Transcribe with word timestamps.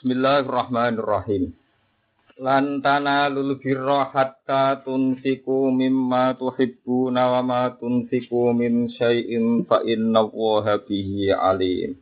Bismillahirrahmanirrahim. 0.00 1.52
Lan 2.40 2.80
tanalul 2.80 3.60
birra 3.60 4.08
hatta 4.08 4.80
tunfiku 4.80 5.68
mimma 5.68 6.40
tuhibbuna 6.40 7.28
wa 7.36 7.44
ma 7.44 7.62
tunfiku 7.76 8.56
min 8.56 8.88
syai'in 8.88 9.68
fa 9.68 9.84
inna 9.84 10.24
Allaha 10.24 10.80
bihi 10.80 11.36
alim. 11.36 12.00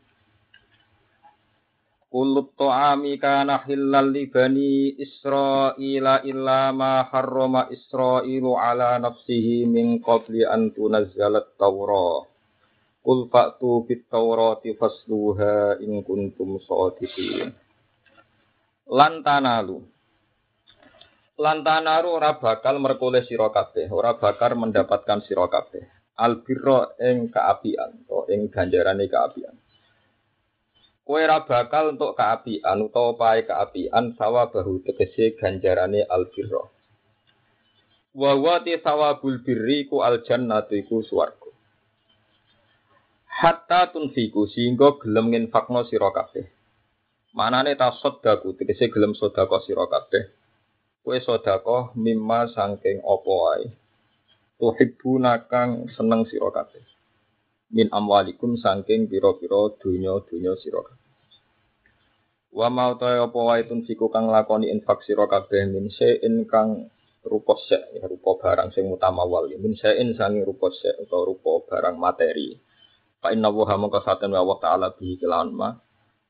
Kullu 2.07 2.55
ta'ami 2.55 3.19
kana 3.19 3.67
hillal 3.67 4.15
li 4.15 4.31
bani 4.31 4.95
Israila 4.95 6.23
illa 6.23 6.71
ma 6.71 7.03
harrama 7.03 7.67
Israilu 7.67 8.55
ala 8.55 9.03
nafsihi 9.03 9.67
min 9.67 9.99
qabli 9.99 10.47
an 10.47 10.71
tunazzalat 10.71 11.59
Taurah. 11.59 12.23
Qul 13.03 13.27
fa'tu 13.27 13.91
bit 13.91 14.07
Taurati 14.07 14.79
fasluha 14.79 15.83
in 15.83 16.07
kuntum 16.07 16.63
shadiqin. 16.63 17.67
Lantanalu. 18.89 19.85
Lantanaru 21.37 22.09
ora 22.09 22.41
bakal 22.41 22.81
merkoleh 22.81 23.21
sira 23.29 23.53
kabeh, 23.53 23.93
ora 23.93 24.17
bakal 24.17 24.57
mendapatkan 24.57 25.21
sira 25.29 25.45
kabeh. 25.45 25.85
Albirra 26.17 26.99
ing 26.99 27.29
kaapian 27.29 28.09
atau 28.09 28.27
ing 28.33 28.49
ganjarane 28.49 29.07
kaapian. 29.07 29.55
Kowe 31.05 31.21
ora 31.21 31.45
bakal 31.45 31.95
untuk 31.95 32.17
kaapian 32.17 32.81
utawa 32.81 33.13
pae 33.15 33.45
kaapian 33.45 34.17
sawa 34.17 34.49
bahu 34.49 34.81
tegese 34.83 35.37
ganjarane 35.37 36.09
albirra. 36.09 36.65
Wa 38.17 38.33
wa 38.41 38.57
ti 38.65 38.73
sawabul 38.81 39.45
birri 39.45 39.85
ku 39.85 40.01
aljannatu 40.01 40.75
iku 40.75 41.05
swarga. 41.05 41.53
Hatta 43.31 43.93
tunfiku 43.95 44.49
sehingga 44.51 44.97
gelem 44.99 45.31
nginfakno 45.31 45.87
sira 45.87 46.11
kabeh. 46.11 46.58
Manane 47.39 47.79
ta 47.79 47.95
sedekah 47.95 48.43
tegese 48.59 48.91
gelem 48.91 49.15
sedekah 49.15 49.63
sira 49.63 49.87
kabeh. 49.87 50.27
Kowe 51.07 51.15
sedekah 51.23 51.95
mimma 51.95 52.51
saking 52.51 52.99
apa 53.07 53.31
wae. 53.31 53.67
Tuhibbuna 54.59 55.47
kang 55.47 55.87
seneng 55.95 56.27
sira 56.27 56.51
kabeh. 56.51 56.83
Min 57.71 57.95
amwalikum 57.95 58.59
saking 58.59 59.07
pira-pira 59.07 59.71
donya-donya 59.79 60.59
sira 60.59 60.83
kabeh. 60.83 61.11
Wa 62.59 62.67
mau 62.75 62.99
ta 62.99 63.23
apa 63.23 63.39
wae 63.39 63.63
tunfiku 63.71 64.11
kang 64.11 64.27
lakoni 64.35 64.67
infak 64.75 65.07
sira 65.07 65.31
kabeh 65.31 65.63
min 65.71 65.95
sein 65.95 66.43
kang 66.51 66.91
rupa 67.23 67.55
sek 67.55 68.03
ya 68.03 68.11
rupa 68.11 68.35
barang 68.35 68.75
sing 68.75 68.91
utama 68.91 69.23
wal 69.23 69.47
min 69.47 69.79
sein 69.79 70.11
sangi 70.19 70.43
rupa 70.43 70.75
sek 70.75 71.07
utawa 71.07 71.23
rupa 71.31 71.71
barang 71.71 72.03
materi. 72.03 72.59
Fa 73.23 73.31
inna 73.31 73.47
wa 73.55 73.63
hamaka 73.63 74.03
saten 74.03 74.35
wa 74.35 74.59
ta'ala 74.59 74.91
bihi 74.99 75.23
kelawan 75.23 75.55
ma 75.55 75.71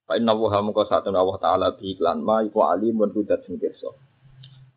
Fa 0.08 0.16
inna 0.16 0.32
wa 0.32 0.48
mongko 0.64 0.88
satun 0.88 1.12
Allah 1.12 1.36
taala 1.36 1.66
bi 1.76 1.92
iklan 1.92 2.24
ma 2.24 2.40
iku 2.40 2.64
alimun 2.64 3.12
hudat 3.12 3.44
sing 3.44 3.60
pirsa. 3.60 3.92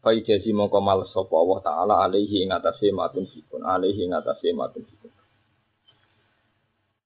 Fa 0.04 0.12
ijazi 0.12 0.52
mongko 0.52 0.84
mal 0.84 1.08
sapa 1.08 1.32
Allah 1.32 1.60
taala 1.64 1.94
alaihi 2.04 2.44
ing 2.44 2.52
atase 2.52 2.92
matun 2.92 3.24
sikun 3.32 3.64
alaihi 3.64 4.12
ing 4.12 4.12
matun 4.60 4.84
sikun. 4.84 5.12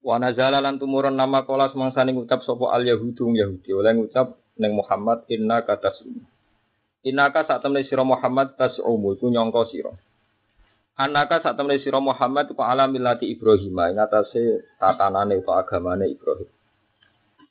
Wa 0.02 0.18
nazala 0.18 0.58
lan 0.58 0.82
tumurun 0.82 1.14
nama 1.14 1.46
kolas 1.46 1.78
mangsane 1.78 2.18
ngucap 2.18 2.42
sapa 2.42 2.74
al 2.74 2.82
yahudung 2.82 3.38
yahudi 3.38 3.70
oleh 3.78 3.94
ngucap 3.94 4.42
ning 4.58 4.74
Muhammad 4.74 5.30
inna 5.30 5.62
katasum. 5.62 6.18
Inna 7.06 7.30
ka 7.30 7.46
sak 7.46 7.62
temne 7.62 7.86
sira 7.86 8.02
Muhammad 8.02 8.58
tasumu 8.58 9.14
iku 9.14 9.30
nyangka 9.30 9.70
sira. 9.70 9.94
Anaka 10.98 11.46
sak 11.46 11.62
temne 11.62 11.78
Muhammad 12.02 12.50
ku 12.50 12.58
ala 12.66 12.90
millati 12.90 13.30
Ibrahim 13.30 13.78
ing 13.86 14.02
tatanane 14.82 15.38
utawa 15.38 15.62
agamane 15.62 16.10
Ibrahim. 16.10 16.50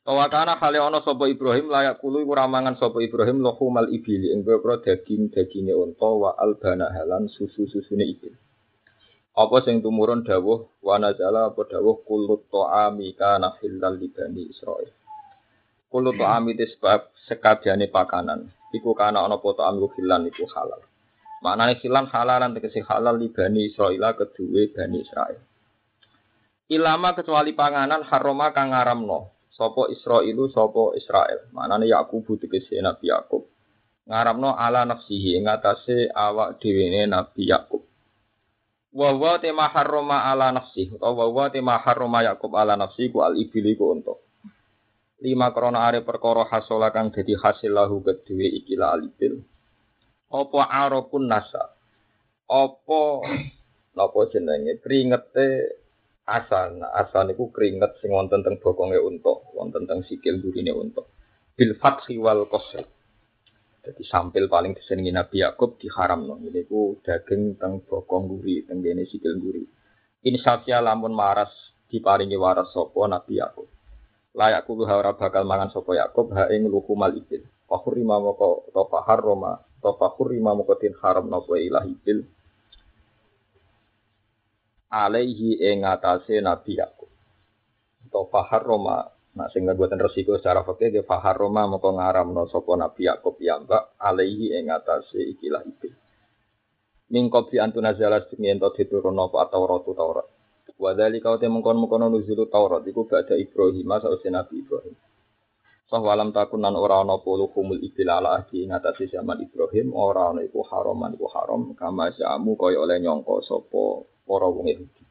Kawakana 0.05 0.60
hale 0.60 0.77
ana 0.84 1.00
sapa 1.00 1.24
Ibrahim 1.33 1.72
layak 1.72 1.97
kulu 1.97 2.20
iku 2.20 2.36
ramangan 2.36 2.77
sapa 2.77 3.00
Ibrahim 3.00 3.41
mal 3.41 3.88
ibili 3.88 4.36
ing 4.36 4.44
boro 4.44 4.77
daging-daginge 4.77 5.72
unta 5.72 6.05
wa 6.05 6.36
albana 6.36 6.92
halan 6.92 7.24
susu-susune 7.33 8.05
ibil. 8.05 8.36
Apa 9.33 9.64
sing 9.64 9.80
tumurun 9.80 10.20
dawuh 10.20 10.77
wa 10.84 11.01
nazala 11.01 11.48
apa 11.48 11.64
dawuh 11.64 12.05
kulut 12.05 12.52
ta'ami 12.52 13.17
kana 13.17 13.56
hilal 13.64 13.96
li 13.96 14.12
bani 14.12 14.45
Israil. 14.45 14.92
Kulut 15.89 16.20
ta'ami 16.20 16.52
sebab 16.52 17.08
sekabehane 17.24 17.89
pakanan. 17.89 18.45
Iku 18.77 18.92
kana 18.92 19.24
ana 19.24 19.40
apa 19.40 19.56
ta'am 19.56 19.89
hilan 19.89 20.29
iku 20.29 20.45
halal. 20.52 20.84
Maknane 21.40 21.80
hilan 21.80 22.12
halalan 22.12 22.52
tegese 22.52 22.84
halal 22.84 23.17
li 23.17 23.33
bani 23.33 23.73
Israil 23.73 24.05
kedue 24.20 24.68
bani 24.68 25.00
Israil. 25.00 25.40
Ilama 26.68 27.17
kecuali 27.17 27.56
panganan 27.56 28.05
haroma 28.05 28.52
kang 28.52 28.77
ngaramno 28.77 29.33
Sopo 29.55 29.87
Israilu 29.87 30.51
sopo 30.51 30.98
Israel. 30.98 31.47
Manane 31.55 31.87
Yakub 31.87 32.27
tegese 32.42 32.83
Nabi 32.83 33.15
Yakub. 33.15 33.47
Ngaramno 34.05 34.59
ala 34.59 34.83
nafsihi 34.83 35.39
ing 35.39 35.47
atase 35.47 36.11
awak 36.11 36.59
dhewe 36.59 36.91
Nabi 37.07 37.47
Yakub. 37.47 37.87
Wa 38.95 39.11
wa 39.15 39.39
tema 39.39 39.70
harrama 39.70 40.27
ala 40.27 40.55
nafsi 40.55 40.91
utawa 40.91 41.31
wa 41.31 41.47
tema 41.51 41.79
harrama 41.79 42.23
Yakub 42.27 42.55
ala 42.55 42.75
nafsi 42.75 43.11
ku 43.11 43.23
al 43.23 43.39
ibili 43.39 43.79
ku 43.79 43.95
untuk. 43.95 44.23
Lima 45.23 45.55
krona 45.55 45.86
are 45.86 46.03
perkara 46.03 46.45
hasola 46.51 46.91
kang 46.91 47.15
dadi 47.15 47.39
hasil 47.39 47.71
lahu 47.71 48.03
kedue 48.03 48.45
ikilah 48.61 48.98
alibil. 48.98 49.39
Apa 50.35 50.67
arapun 50.67 51.31
nasa. 51.31 51.75
Apa 52.51 53.03
napa 53.97 54.21
jenenge 54.35 54.83
kringete 54.83 55.47
asan. 56.24 56.80
Asan 56.83 57.33
niku 57.33 57.52
keringet 57.55 58.01
sing 58.01 58.11
wonten 58.12 58.40
teng 58.45 58.57
bokonge 58.61 58.98
unta 59.01 59.33
wonten 59.52 59.85
teng 59.89 60.01
sikil 60.08 60.40
durine 60.40 60.73
unta. 60.73 61.05
Bil 61.55 61.79
fathi 61.79 62.18
wal 62.18 62.48
qasr 62.51 62.85
jadi 63.85 64.01
sampil 64.08 64.48
paling 64.48 64.73
disenengi 64.73 65.12
Nabi 65.12 65.45
Yakub 65.45 65.77
diharamno. 65.77 66.40
Niku 66.40 67.05
daging 67.05 67.61
teng 67.61 67.85
bokong 67.85 68.33
guri 68.33 68.64
teng 68.64 68.80
dene 68.80 69.05
sikil 69.05 69.36
guri. 69.36 69.61
Insafia 70.24 70.80
lamun 70.80 71.12
maras 71.12 71.52
diparingi 71.92 72.41
waras 72.41 72.73
sapa 72.73 73.05
Nabi 73.05 73.45
Yakub? 73.45 73.68
Layak 74.35 74.64
kulo 74.64 74.89
ora 74.89 75.12
bakal 75.12 75.45
mangan 75.45 75.68
sapa 75.68 75.92
Yakub 76.01 76.33
ha 76.33 76.48
ing 76.48 76.64
lukumal 76.64 77.12
ibil. 77.12 77.45
Fakhurima 77.68 78.17
moko 78.17 78.73
to 78.73 78.89
fahar 78.89 79.20
roma 79.20 79.61
to 79.85 79.92
fakhurima 80.01 80.56
moko 80.56 80.80
tin 80.80 80.96
haram 81.05 81.29
napa 81.29 81.61
ilahi 81.61 81.92
bil 82.01 82.24
alaihi 84.94 85.58
ing 85.58 85.82
atase 85.82 86.38
Nabi 86.38 86.78
Yakub. 86.78 87.10
Atau 88.06 88.30
fahar 88.30 88.62
Roma, 88.62 89.02
nah 89.34 89.50
sing 89.50 89.66
buatan 89.66 89.98
resiko 89.98 90.38
secara 90.38 90.62
fakir 90.62 90.94
dia 90.94 91.02
fahar 91.02 91.34
Roma 91.34 91.66
moko 91.66 91.90
ngaramno 91.90 92.46
sapa 92.46 92.78
Nabi 92.78 93.10
Yakub 93.10 93.34
ya 93.42 93.58
mbak 93.58 93.98
alaihi 93.98 94.55
ing 94.55 94.70
atase 94.70 95.18
ikilah 95.34 95.66
ibil. 95.66 95.90
Min 97.10 97.27
qabli 97.27 97.58
antuna 97.58 97.98
zala 97.98 98.22
sing 98.30 98.46
ento 98.46 98.70
diturunno 98.70 99.34
apa 99.34 99.50
Taurat 99.50 99.82
Taurat. 99.82 100.27
Wa 100.74 100.90
dzalika 100.94 101.38
te 101.38 101.46
mengkon-mengkon 101.50 102.06
nuzul 102.06 102.46
Taurat 102.46 102.86
iku 102.86 103.06
badha 103.11 103.34
Ibrahim 103.34 103.90
sause 103.98 104.30
Nabi 104.30 104.62
Ibrahim. 104.62 104.94
Bahwa 105.94 106.11
alam 106.11 106.34
takun 106.34 106.58
nan 106.58 106.74
ora 106.74 107.06
ana 107.06 107.22
puluh 107.22 107.55
kumul 107.55 107.78
ibil 107.78 108.11
ala 108.11 108.42
ahdi 108.42 108.66
ing 108.66 108.74
atase 108.74 109.06
zaman 109.06 109.38
Ibrahim 109.38 109.94
ora 109.94 110.34
ana 110.34 110.42
iku 110.42 110.66
haram 110.66 111.06
iku 111.14 111.30
haram 111.30 111.70
kama 111.78 112.11
jamu 112.18 112.58
kaya 112.58 112.82
oleh 112.82 112.98
nyangka 112.98 113.38
sapa 113.46 114.02
para 114.24 114.48
wong 114.48 114.67
Yahudi. 114.73 115.02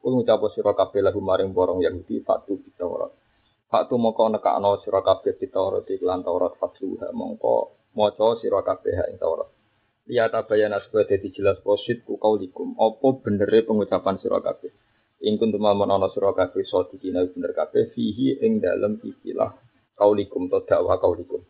Kul 0.00 0.22
ngucap 0.22 0.38
sira 0.54 0.70
kabeh 0.76 1.02
lagu 1.02 1.18
maring 1.18 1.50
borong 1.50 1.82
Yahudi 1.82 2.22
fatu 2.22 2.60
bitawrat. 2.62 3.10
Fatu 3.66 3.98
mongko 3.98 4.38
nekakno 4.38 4.78
sira 4.84 5.02
kabeh 5.02 5.34
bitawrat 5.34 5.88
iklan 5.90 6.22
Taurat 6.22 6.54
fatluha 6.60 7.10
mongko 7.10 7.74
maca 7.98 8.38
sira 8.38 8.62
kabeh 8.62 9.10
ing 9.10 9.18
Taurat. 9.18 9.50
Liya 10.06 10.30
tabayana 10.30 10.78
supaya 10.86 11.10
dadi 11.10 11.34
jelas 11.34 11.58
posit 11.66 12.06
ku 12.06 12.14
kaulikum. 12.22 12.78
Apa 12.78 13.18
benere 13.18 13.66
pengucapan 13.66 14.22
sira 14.22 14.38
kabeh. 14.38 14.70
Ing 15.26 15.34
kuntum 15.42 15.66
mamon 15.66 15.90
ana 15.90 16.06
sira 16.14 16.30
kabeh 16.30 16.62
sadikina 16.62 17.26
bener 17.26 17.50
kabeh 17.50 17.90
fihi 17.90 18.38
ing 18.38 18.62
dalem 18.62 19.02
ikilah 19.02 19.58
kaulikum 19.98 20.46
to 20.46 20.62
dakwah 20.62 21.02
kaulikum. 21.02 21.42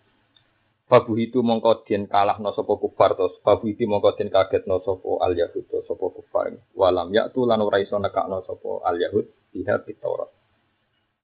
Babu 0.86 1.18
itu 1.18 1.42
mongko 1.42 1.82
den 1.82 2.06
no 2.38 2.50
sopo 2.54 2.78
kufar 2.78 3.18
tos. 3.18 3.42
Babu 3.42 3.66
itu 3.66 3.86
mongko 3.90 4.14
den 4.14 4.30
no 4.66 4.78
sopo 4.86 5.18
al 5.18 5.34
yahud 5.34 5.66
to 5.66 5.82
sopo 5.82 6.14
kufar. 6.14 6.54
Walam 6.78 7.10
yaktu 7.10 7.42
lan 7.42 7.60
ora 7.60 7.82
iso 7.82 7.98
no 7.98 8.38
sopo 8.46 8.86
al 8.86 8.96
yahud 9.02 9.26
biha 9.50 9.82
Taurat. 10.00 10.30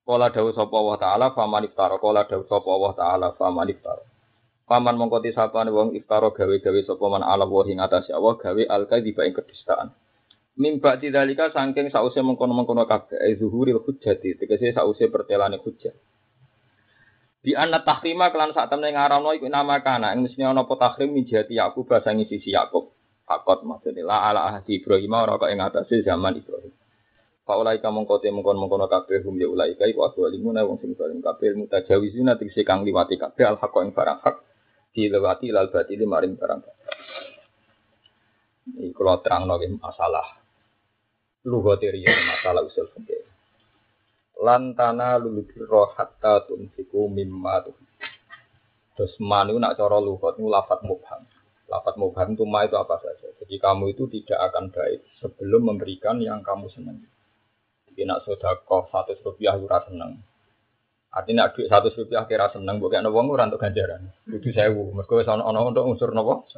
Kala 0.03 0.35
dawuh 0.35 0.50
sapa 0.50 0.75
Allah 0.75 0.99
taala 0.99 1.26
faman 1.31 1.62
iftara 1.62 1.94
kala 2.03 2.26
dawuh 2.26 2.50
sapa 2.50 2.69
Allah 2.75 2.93
taala 2.99 3.29
faman 3.38 3.70
iftara. 3.70 4.03
Paman 4.67 4.99
mongko 4.99 5.23
tisapane 5.23 5.70
wong 5.70 5.94
iftara 5.94 6.35
gawe-gawe 6.35 6.81
sapa 6.82 7.05
man 7.06 7.23
ala 7.23 7.47
wa 7.47 7.62
ing 7.70 7.79
atase 7.79 8.11
Allah 8.11 8.35
gawe 8.35 8.62
al 8.67 8.91
kadhiba 8.91 9.23
ing 9.23 9.31
kedustaan. 9.31 9.94
Mimba 10.59 10.99
tidalika 10.99 11.55
saking 11.55 11.94
sause 11.94 12.19
mengkono-mengkono 12.19 12.82
kabeh 12.85 13.23
zuhuril 13.38 13.79
hujjati 13.79 14.43
tegese 14.43 14.75
sause 14.75 15.06
pertelane 15.06 15.62
hujjah. 15.62 15.94
Di 17.43 17.59
anak 17.59 17.83
tahrima 17.83 18.31
kelan 18.31 18.55
saat 18.55 18.71
temen 18.71 18.94
ngaramno 18.94 19.35
iku 19.35 19.50
nama 19.50 19.83
kana 19.83 20.15
ing 20.15 20.31
mesti 20.31 20.47
ana 20.47 20.62
apa 20.62 20.79
tahrim 20.79 21.11
mijati 21.11 21.59
Yakub 21.59 21.91
basangi 21.91 22.31
sisi 22.31 22.55
Yakub. 22.55 22.94
Fakot 23.27 23.67
maksudnya 23.67 24.06
la 24.06 24.31
ala 24.31 24.41
ahdi 24.47 24.79
Ibrahim 24.79 25.11
ora 25.19 25.35
kok 25.35 25.50
ing 25.50 25.59
atase 25.59 26.06
zaman 26.06 26.39
Ibrahim. 26.39 26.71
Faulaika 27.43 27.91
mongko 27.91 28.23
te 28.23 28.31
mongkon 28.31 28.55
mongkono 28.55 28.87
kabeh 28.87 29.27
hum 29.27 29.35
ya 29.43 29.50
ulaika 29.50 29.91
iku 29.91 30.06
aku 30.06 30.31
alimuna 30.31 30.62
wong 30.62 30.79
sing 30.79 30.94
zalim 30.94 31.19
kabeh 31.19 31.59
mutajawizuna 31.59 32.39
tegese 32.39 32.62
kang 32.62 32.87
liwati 32.87 33.19
kabeh 33.19 33.43
al 33.43 33.59
haqqa 33.59 33.83
ing 33.83 33.91
barang 33.91 34.19
hak 34.23 34.37
dilewati 34.95 35.50
lal 35.50 35.67
batili 35.67 36.06
maring 36.06 36.38
barang 36.38 36.62
Ini 38.62 38.95
kalau 38.95 39.19
terang 39.19 39.50
lagi 39.50 39.67
masalah 39.75 40.38
lugatiri 41.43 42.06
masalah 42.06 42.62
usul 42.62 42.87
fikih. 42.95 43.31
Lantana 44.43 45.23
lulubiro 45.23 45.94
hatta 45.94 46.43
tunsiku 46.50 47.06
mimma 47.06 47.62
tuh. 47.62 47.79
Terus 48.99 49.15
manu 49.23 49.56
nak 49.56 49.79
cara 49.79 50.03
lugat 50.03 50.35
itu 50.37 50.50
lafat 50.50 50.83
mubham. 50.83 51.23
Lafat 51.71 51.94
mubham 51.94 52.35
itu 52.35 52.44
ma 52.44 52.67
itu 52.67 52.75
apa 52.75 52.99
saja. 52.99 53.31
Jadi 53.39 53.55
kamu 53.62 53.94
itu 53.94 54.11
tidak 54.11 54.50
akan 54.50 54.75
baik 54.75 55.00
sebelum 55.23 55.71
memberikan 55.71 56.19
yang 56.19 56.43
kamu 56.43 56.67
senangi. 56.75 57.06
Jadi 57.89 58.03
nak 58.03 58.27
sodakoh 58.27 58.91
satu 58.91 59.15
rupiah 59.23 59.55
ura 59.55 59.79
seneng. 59.87 60.21
Artinya 61.12 61.53
duit 61.53 61.69
satu 61.69 61.93
rupiah 61.93 62.25
kira 62.25 62.49
seneng, 62.50 62.81
bukan 62.81 63.05
uang 63.05 63.31
ora 63.31 63.45
untuk 63.45 63.61
ganjaran. 63.61 64.11
Itu 64.27 64.49
sewu. 64.49 64.97
Mereka 64.97 65.12
wis 65.23 65.29
ono 65.29 65.61
untuk 65.69 65.85
unsur 65.85 66.11
nopo. 66.17 66.49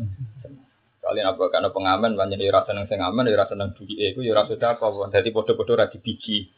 Kalian 1.05 1.37
apa 1.37 1.53
karena 1.53 1.69
pengamen 1.69 2.17
banyak 2.17 2.41
rasa 2.49 2.73
seneng 2.73 2.89
sing 2.89 3.03
amen, 3.03 3.29
di 3.29 3.37
rasa 3.37 3.53
seneng 3.53 3.77
duit 3.77 3.99
itu, 3.99 4.25
di 4.25 4.33
rasa 4.33 4.57
sedekah. 4.57 5.11
Jadi 5.13 5.29
bodoh-bodoh 5.35 5.77
radi 5.77 5.99
biji. 6.01 6.49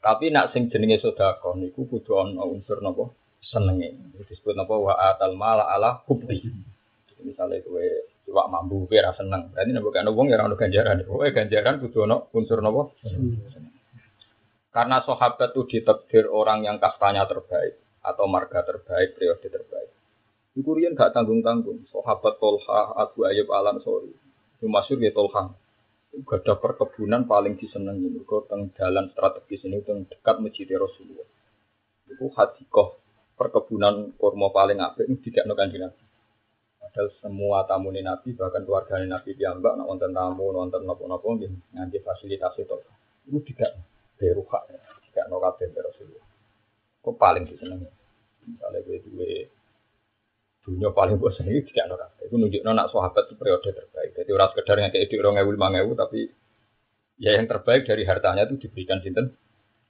Tapi 0.00 0.32
nak 0.32 0.56
sing 0.56 0.72
jenenge 0.72 0.96
sedekah 1.04 1.52
niku 1.60 1.84
kudu 1.84 2.16
ono 2.16 2.48
unsur 2.48 2.80
nopo 2.80 3.36
senenge. 3.44 4.16
Disebut 4.24 4.56
nopo 4.56 4.88
wa 4.88 4.96
atal 4.96 5.36
mala 5.36 5.68
ala 5.68 6.00
hubbi. 6.08 6.40
Misalnya 7.20 7.60
kowe 7.60 7.84
iwak 8.24 8.46
mambu 8.48 8.88
kira 8.88 9.12
seneng. 9.12 9.52
Berarti 9.52 9.70
nek 9.76 9.84
bukan 9.84 10.08
wong 10.08 10.32
ya 10.32 10.40
ora 10.40 10.48
ono 10.48 10.56
ganjaran. 10.56 11.04
Kowe 11.04 11.28
ganjaran 11.28 11.84
kudu 11.84 12.08
ono 12.08 12.32
unsur 12.32 12.64
nopo? 12.64 12.96
Karena 14.72 15.02
sahabat 15.04 15.52
itu 15.52 15.66
ditekdir 15.66 16.30
orang 16.30 16.64
yang 16.64 16.80
kastanya 16.80 17.26
terbaik 17.26 17.76
atau 18.00 18.24
marga 18.30 18.64
terbaik, 18.64 19.18
periode 19.18 19.50
terbaik. 19.50 19.90
Rian 20.60 20.98
gak 20.98 21.16
tanggung-tanggung. 21.16 21.88
Sahabat 21.88 22.36
Tolha, 22.38 22.94
Abu 22.98 23.24
Ayyub 23.24 23.48
Alam. 23.50 23.80
Itu 23.80 24.66
masyur 24.66 24.98
ya 25.00 25.10
Tolha. 25.10 25.56
Ada 26.10 26.54
perkebunan 26.58 27.26
paling 27.26 27.54
disenangi. 27.58 28.10
Itu 28.10 28.46
teng 28.50 28.74
jalan 28.74 29.10
strategis 29.14 29.66
ini, 29.66 29.82
teng 29.86 30.06
dekat 30.10 30.42
masjid 30.42 30.66
Rasulullah. 30.74 31.28
Itu 32.10 32.30
hadikoh 32.34 32.98
perkebunan 33.38 34.14
kurma 34.18 34.50
paling 34.50 34.82
apik 34.82 35.06
ini 35.06 35.16
tidak 35.22 35.46
nukan 35.46 35.70
Nabi. 35.70 36.04
Padahal 36.80 37.08
semua 37.22 37.62
tamu 37.64 37.94
Nabi, 37.94 38.34
bahkan 38.34 38.66
keluarga 38.66 38.98
Nabi 38.98 39.38
diambak, 39.38 39.78
nonton 39.78 40.10
tamu, 40.10 40.50
nonton 40.50 40.82
nopo-nopo, 40.82 41.38
nganti 41.38 41.98
fasilitas 42.02 42.58
itu. 42.58 42.76
Itu 43.30 43.38
tidak 43.46 43.78
beruha 44.20 44.60
tidak 45.08 45.24
no 45.32 45.40
kabeh 45.40 45.72
Rasulullah 45.72 46.28
kok 47.00 47.16
paling 47.16 47.48
disenengi 47.48 47.88
misalnya 48.44 48.84
gue 48.84 49.48
dunia 50.60 50.92
paling 50.92 51.16
gue 51.16 51.30
senengi 51.32 51.64
tidak 51.72 51.96
kabeh 51.96 52.24
itu 52.28 52.36
nunjuk 52.36 52.62
nak 52.62 52.92
sahabat 52.92 53.26
itu 53.26 53.34
periode 53.34 53.70
terbaik. 53.72 54.10
Jadi 54.12 54.30
orang 54.30 54.48
sekedar 54.52 54.76
yang 54.76 54.90
kayak 54.92 55.08
orang 55.16 55.36
ewu 55.40 55.50
lima 55.56 55.68
tapi 55.96 56.28
ya 57.16 57.36
yang 57.36 57.48
terbaik 57.48 57.88
dari 57.88 58.04
hartanya 58.04 58.44
itu 58.44 58.68
diberikan 58.68 59.00
sinten? 59.00 59.32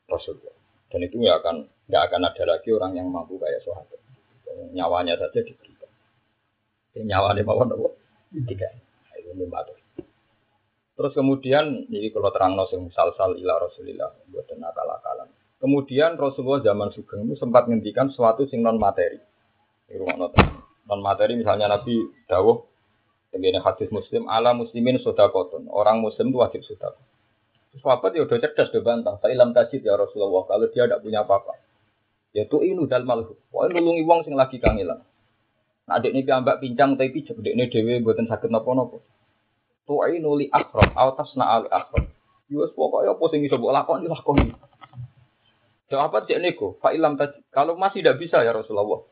Rasulullah. 0.07 0.55
Dan 0.91 1.07
itu 1.07 1.23
ya 1.23 1.39
akan 1.39 1.67
nggak 1.87 2.03
akan 2.11 2.21
ada 2.27 2.45
lagi 2.47 2.69
orang 2.75 2.99
yang 2.99 3.07
mampu 3.11 3.39
kayak 3.39 3.63
sahabat. 3.63 3.99
Nyawanya 4.75 5.15
saja 5.19 5.39
diberikan. 5.43 5.91
Nyawanya 6.99 7.43
mau 7.47 7.63
nopo 7.63 7.95
tidak. 8.35 8.75
Itu 9.15 9.31
membantu 9.35 9.79
Terus 11.01 11.17
kemudian 11.17 11.89
ini 11.89 12.13
kalau 12.13 12.29
terang 12.29 12.61
sing 12.69 12.93
sal-sal 12.93 13.33
ila 13.41 13.57
Rasulillah 13.57 14.11
buat 14.29 14.45
nakal-akalan. 14.53 15.33
Kemudian 15.57 16.21
Rasulullah 16.21 16.61
zaman 16.61 16.93
Sugeng 16.93 17.25
itu 17.25 17.41
sempat 17.41 17.65
menghentikan 17.65 18.13
sesuatu 18.13 18.45
sing 18.45 18.61
non 18.61 18.77
materi. 18.77 19.17
Non 20.91 21.01
materi 21.01 21.39
misalnya 21.39 21.71
Nabi 21.71 22.03
Dawuh 22.27 22.67
dengan 23.31 23.63
hadis 23.63 23.87
Muslim 23.95 24.27
ala 24.27 24.51
muslimin 24.51 24.99
sodakoton 24.99 25.71
orang 25.71 26.03
Muslim 26.03 26.35
itu 26.35 26.39
wajib. 26.43 26.61
Terus 26.67 27.79
sahabat 27.79 28.19
ya 28.19 28.27
udah 28.27 28.39
cerdas 28.43 28.75
udah 28.75 28.83
bantah. 28.83 29.15
Saya 29.23 29.39
ilam 29.39 29.55
tajid 29.55 29.87
ya 29.87 29.95
Rasulullah 29.95 30.51
kalau 30.51 30.67
dia 30.75 30.91
tidak 30.91 31.07
punya 31.07 31.23
apa-apa. 31.23 31.55
Ya 32.35 32.51
tuh 32.51 32.67
ini 32.67 32.83
dal 32.91 33.07
malhu. 33.07 33.39
Wah 33.55 33.71
nulungi 33.71 34.03
wong 34.03 34.27
sing 34.27 34.35
lagi 34.35 34.59
kangilan. 34.59 34.99
Nah 35.87 35.95
adik 36.03 36.11
ini 36.11 36.27
ambak 36.27 36.59
pincang 36.59 36.99
tapi 36.99 37.15
pijem. 37.15 37.39
Adik 37.39 37.55
ini 37.55 37.71
dewi 37.71 38.03
buatan 38.03 38.27
sakit 38.27 38.51
nopo-nopo 38.51 38.99
tu'inu 39.91 40.39
li 40.39 40.47
akhram 40.55 40.95
aw 40.95 41.19
tasna 41.19 41.45
al 41.51 41.67
akhram. 41.67 42.07
Yus 42.47 42.71
pokoknya 42.79 43.19
apa 43.19 43.25
sing 43.35 43.43
iso 43.43 43.59
mbok 43.59 43.75
lakoni 43.75 44.07
lakoni. 44.07 44.47
Jawab 45.91 46.23
cek 46.23 46.39
niku, 46.39 46.79
fa 46.79 46.95
ilam 46.95 47.19
kalau 47.51 47.75
masih 47.75 48.07
tidak 48.07 48.23
bisa 48.23 48.47
ya 48.47 48.55
Rasulullah. 48.55 49.03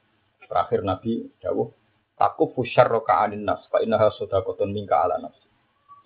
Terakhir 0.48 0.80
Nabi 0.80 1.28
dawuh, 1.44 1.68
aku 2.16 2.56
fusyarra 2.56 3.04
ka'anin 3.04 3.44
nas 3.44 3.62
fa 3.68 3.84
innaha 3.84 4.08
sadaqatun 4.16 4.72
minka 4.72 4.96
ala 4.96 5.20
nafsi. 5.20 5.46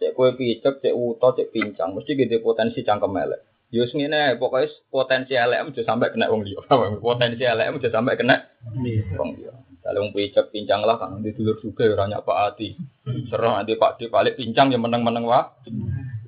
Cek 0.03 0.19
kowe 0.19 0.35
picek, 0.35 0.83
cek 0.83 0.95
uto, 0.95 1.31
cek 1.39 1.55
pincang, 1.55 1.95
mesti 1.95 2.19
gede 2.19 2.43
potensi 2.43 2.83
cangkem 2.83 3.15
elek. 3.15 3.41
Yus 3.73 3.89
ngene 3.97 4.37
pokoknya 4.37 4.69
potensi 4.93 5.33
elek 5.33 5.73
aja 5.73 5.83
sampai 5.89 6.13
kena 6.13 6.29
wong 6.29 6.45
liya. 6.45 6.61
Potensi 7.01 7.41
elek 7.41 7.81
aja 7.81 7.89
sampai 7.89 8.21
kena 8.21 8.37
wong 9.17 9.33
liya. 9.33 9.55
Kalau 9.81 10.05
wong 10.05 10.13
picek 10.13 10.53
pincang 10.53 10.85
lah 10.85 11.01
kan 11.01 11.25
di 11.25 11.33
dulur 11.33 11.57
juga 11.57 11.89
ya 11.89 12.05
nyak 12.05 12.21
Pak 12.21 12.39
Ati. 12.53 12.69
Serang 13.33 13.57
nanti 13.57 13.81
Pak 13.81 13.97
Di 13.97 14.13
balik 14.13 14.37
pincang 14.37 14.69
ya 14.69 14.77
menang-menang 14.77 15.25
wah. 15.25 15.57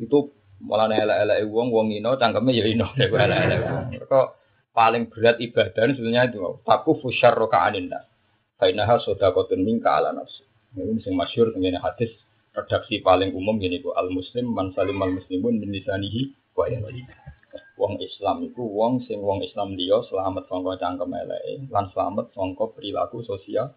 Itu 0.01 0.33
malah 0.65 0.89
elek-elek 0.89 1.45
wong 1.53 1.69
wong 1.69 1.87
ino 1.93 2.17
cangkeme 2.17 2.57
ya 2.57 2.65
ino 2.65 2.89
elek-elek. 2.97 3.61
Kok 4.09 4.27
paling 4.75 5.07
berat 5.07 5.39
ibadah 5.39 5.95
sebenarnya 5.95 6.35
itu 6.35 6.43
taku 6.67 6.99
fusyar 6.99 7.39
rokaanin 7.39 7.89
nas. 7.89 8.05
Fainaha 8.59 8.99
sodakotun 8.99 9.63
minka 9.63 9.95
ala 9.95 10.11
nafsi. 10.11 10.43
Ini 10.75 10.99
sing 11.07 11.15
masyur 11.15 11.55
dengan 11.55 11.79
hadis 11.79 12.11
redaksi 12.51 12.99
paling 12.99 13.31
umum 13.31 13.63
gini 13.63 13.79
ku 13.79 13.95
al 13.95 14.11
muslim 14.11 14.51
man 14.51 14.75
salim 14.75 14.99
al 14.99 15.15
muslimun 15.15 15.63
min 15.63 15.71
lisanihi 15.71 16.35
wa 16.59 16.67
yadihi. 16.67 17.07
Wong 17.79 17.99
Islam 18.03 18.47
itu 18.47 18.63
wong 18.63 19.03
sing 19.07 19.23
wong 19.23 19.43
Islam 19.43 19.79
dia 19.79 19.99
selamat 20.11 20.47
sangka 20.51 20.79
cangkem 20.79 21.11
eleke 21.11 21.71
lan 21.71 21.91
selamat 21.95 22.35
sangka 22.35 22.71
perilaku 22.75 23.23
sosial. 23.23 23.71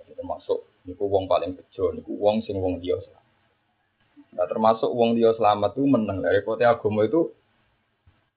Jadi 0.00 0.12
termasuk 0.16 0.64
niku 0.88 1.04
wong 1.08 1.28
paling 1.28 1.56
bejo 1.56 1.92
niku 1.92 2.16
wong 2.16 2.40
sing 2.44 2.56
wong 2.56 2.80
dia 2.80 2.96
selamat. 3.00 3.24
Nah, 4.34 4.46
termasuk 4.48 4.90
wong 4.92 5.16
dia 5.16 5.32
selamat 5.36 5.76
itu 5.76 5.84
meneng 5.84 6.18
dari 6.24 6.40
kota 6.44 6.66
agama 6.66 7.04
itu 7.04 7.32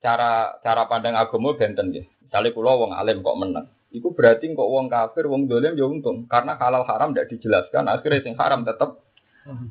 cara 0.03 0.61
cara 0.61 0.85
pandang 0.85 1.17
agama 1.17 1.57
benten 1.57 1.93
ya. 1.93 2.03
Misalnya 2.27 2.51
pulau 2.51 2.83
wong 2.83 2.91
alim 2.91 3.23
kok 3.23 3.39
menang. 3.39 3.67
Iku 3.87 4.11
berarti 4.11 4.51
kok 4.51 4.67
wong 4.67 4.91
kafir, 4.91 5.31
wong 5.31 5.47
dolim 5.47 5.79
ya 5.79 5.87
untung. 5.87 6.27
Karena 6.27 6.59
halal 6.59 6.83
haram 6.83 7.15
tidak 7.15 7.31
dijelaskan, 7.31 7.87
akhirnya 7.87 8.19
sing 8.19 8.35
haram 8.35 8.67
tetap 8.67 8.99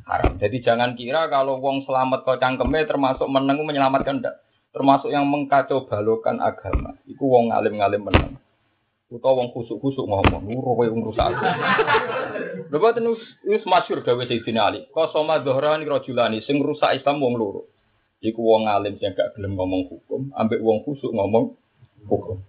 haram. 0.08 0.40
Jadi 0.40 0.64
jangan 0.64 0.96
kira 0.96 1.28
kalau 1.28 1.60
wong 1.60 1.84
selamat 1.84 2.24
kau 2.24 2.40
cangkeme 2.40 2.88
termasuk 2.88 3.28
meneng 3.28 3.60
menyelamatkan 3.62 4.24
ndak. 4.24 4.40
Termasuk 4.72 5.12
yang 5.12 5.28
mengkacau 5.28 5.84
balokan 5.88 6.40
agama. 6.40 6.96
Iku 7.04 7.28
wong 7.28 7.52
alim-alim 7.52 8.08
meneng. 8.08 8.40
Utawa 9.06 9.44
wong 9.44 9.54
kusuk-kusuk 9.54 10.02
ngomong, 10.02 10.50
nuru 10.50 10.74
kowe 10.74 10.86
wong 10.90 11.02
rusak. 11.06 11.30
Lha 12.72 12.78
boten 12.82 13.06
wis 13.46 13.62
masyhur 13.62 14.02
gawe 14.02 14.18
Sayyidina 14.26 14.66
Ali. 14.66 14.82
Qasama 14.90 15.38
dhahrani 15.46 15.86
rajulani 15.86 16.42
sing 16.42 16.58
rusak 16.58 16.98
Islam 16.98 17.22
wong 17.22 17.38
loro. 17.38 17.70
Iku 18.24 18.40
wong 18.40 18.64
alim 18.68 18.96
sing 18.96 19.12
gak 19.12 19.36
gelem 19.36 19.56
ngomong 19.56 19.92
hukum, 19.92 20.32
ambek 20.32 20.60
wong 20.64 20.84
kusuk 20.84 21.12
ngomong 21.12 21.52
hukum. 22.08 22.40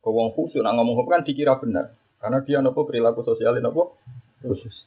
Kau 0.00 0.14
wong 0.14 0.32
kusuk 0.32 0.62
nak 0.62 0.78
ngomong 0.78 1.02
hukum 1.02 1.10
kan 1.18 1.26
dikira 1.26 1.58
benar. 1.58 1.94
Karena 2.20 2.44
dia 2.44 2.60
nopo 2.60 2.86
perilaku 2.86 3.24
sosial 3.26 3.58
nopo 3.58 3.98
khusus 4.40 4.86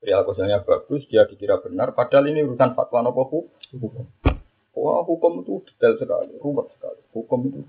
perilakunya 0.00 0.64
bagus, 0.64 1.04
dia 1.12 1.28
dikira 1.28 1.60
benar, 1.60 1.92
padahal 1.92 2.32
ini 2.32 2.40
urusan 2.40 2.72
fatwa 2.72 3.04
nopo 3.04 3.28
hukum. 3.28 4.08
Wah, 4.72 5.04
hukum 5.04 5.44
itu 5.44 5.60
detail 5.68 6.00
sekali, 6.00 6.40
rumit 6.40 6.72
sekali. 6.72 7.02
Hukum 7.12 7.52
itu. 7.52 7.60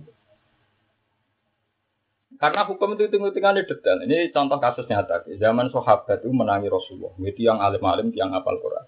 Karena 2.39 2.63
hukum 2.63 2.95
itu 2.95 3.09
hitung-hitungannya 3.09 3.67
detail. 3.67 3.99
Ini 4.07 4.31
contoh 4.31 4.61
kasus 4.61 4.87
nyata. 4.87 5.27
Zaman 5.27 5.73
sahabat 5.75 6.23
itu 6.23 6.31
menangi 6.31 6.71
Rasulullah. 6.71 7.11
Itu 7.19 7.41
yang 7.43 7.59
alim-alim, 7.59 8.15
yang 8.15 8.31
hafal 8.31 8.55
Quran. 8.63 8.85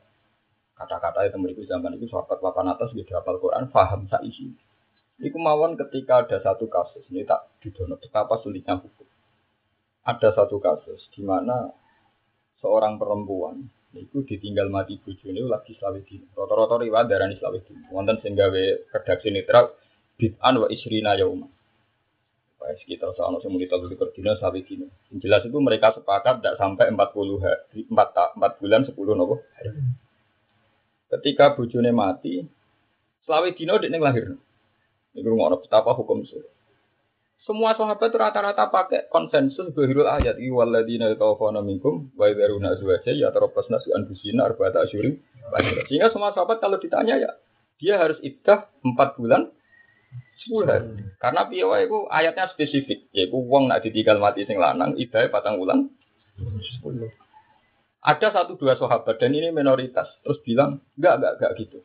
Kata-kata 0.74 1.30
itu 1.30 1.38
mereka 1.38 1.62
zaman 1.70 1.96
itu 1.96 2.10
sahabat 2.10 2.42
papan 2.42 2.74
atas 2.74 2.90
gitu 2.98 3.14
hafal 3.14 3.38
Quran, 3.38 3.70
faham 3.70 4.10
saisi. 4.10 4.50
Ini 5.22 5.30
kemauan 5.30 5.78
ketika 5.78 6.26
ada 6.26 6.42
satu 6.42 6.66
kasus, 6.66 7.06
ini 7.14 7.22
tak 7.24 7.46
didono 7.62 8.02
betapa 8.02 8.42
sulitnya 8.42 8.82
hukum. 8.82 9.06
Ada 10.04 10.34
satu 10.34 10.58
kasus 10.58 11.08
di 11.14 11.22
mana 11.22 11.70
seorang 12.60 12.98
perempuan 12.98 13.70
itu 13.94 14.26
ditinggal 14.26 14.74
mati 14.74 14.98
bojone 14.98 15.46
lagi 15.46 15.78
selawe 15.78 16.02
dino. 16.02 16.26
Rata-rata 16.34 16.82
riwayat 16.82 17.06
darani 17.06 17.38
selawe 17.38 17.60
dino. 17.62 17.86
Wonten 17.94 18.18
sing 18.26 18.34
gawe 18.34 18.64
redaksi 18.90 19.30
netral 19.30 19.78
bid'an 20.18 20.58
wa 20.58 20.68
isrina 20.74 21.14
yauma. 21.14 21.46
Kayak 22.58 22.80
sekitar 22.82 23.12
sama 23.14 23.38
sing 23.44 23.54
kita 23.54 23.78
dulu 23.78 23.94
dina 24.18 24.34
selawe 24.34 24.60
dino. 24.66 24.90
Yang 25.14 25.18
jelas 25.22 25.42
itu 25.46 25.58
mereka 25.62 25.94
sepakat 25.94 26.42
tidak 26.42 26.58
sampai 26.58 26.90
40 26.90 27.44
hari, 27.46 27.86
4, 27.86 28.42
4 28.42 28.60
bulan 28.60 28.82
10 28.90 28.98
nopo. 29.14 29.36
Ketika 31.18 31.54
bojone 31.54 31.92
mati, 31.94 32.42
selawe 33.26 33.50
dino 33.54 33.78
dia 33.78 33.94
lahir. 34.02 34.36
Ini 35.14 35.30
ngono 35.30 35.62
betapa 35.62 35.94
hukum 35.94 36.26
surga. 36.26 36.50
Semua 37.44 37.76
sahabat 37.76 38.08
rata-rata 38.16 38.72
pakai 38.72 39.12
konsensus 39.12 39.76
bahirul 39.76 40.08
ayat 40.08 40.40
ini 40.40 40.48
waladina 40.48 41.12
yatawafana 41.12 41.60
minkum 41.60 42.08
wa 42.16 42.32
idharuna 42.32 42.72
azwaja 42.72 43.12
ya 43.12 43.36
tarabbasna 43.36 43.84
su 43.84 43.92
anfusina 43.92 44.48
arba'ata 44.48 44.88
asyurim 44.88 45.20
Sehingga 45.92 46.08
semua 46.16 46.32
sahabat 46.32 46.64
kalau 46.64 46.80
ditanya 46.80 47.20
ya 47.20 47.36
dia 47.84 48.00
harus 48.00 48.16
iddah 48.24 48.72
4 48.88 49.20
bulan 49.20 49.52
10 50.48 50.72
hari. 50.72 50.88
Karena 51.20 51.44
piye 51.52 51.68
wae 51.68 51.84
iku 51.84 52.08
ayatnya 52.08 52.48
spesifik, 52.48 53.12
yaiku 53.12 53.44
wong 53.44 53.68
nak 53.68 53.84
ditinggal 53.84 54.24
mati 54.24 54.48
sing 54.48 54.56
lanang 54.56 54.96
iddahe 54.96 55.28
patang 55.28 55.60
bulan 55.60 55.92
10. 56.40 57.23
Ada 58.04 58.36
satu 58.36 58.60
dua 58.60 58.76
sahabat 58.76 59.16
dan 59.16 59.32
ini 59.32 59.56
minoritas 59.56 60.12
terus 60.28 60.44
bilang 60.44 60.84
enggak 61.00 61.24
enggak 61.24 61.34
enggak 61.40 61.52
gitu 61.64 61.80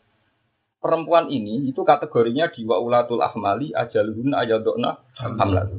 perempuan 0.78 1.26
ini 1.28 1.66
itu 1.68 1.82
kategorinya 1.82 2.50
di 2.54 2.62
ulatul 2.64 3.22
ahmali 3.22 3.74
ajaluhun 3.74 4.34
ayadokna 4.34 5.02
hamlat. 5.18 5.74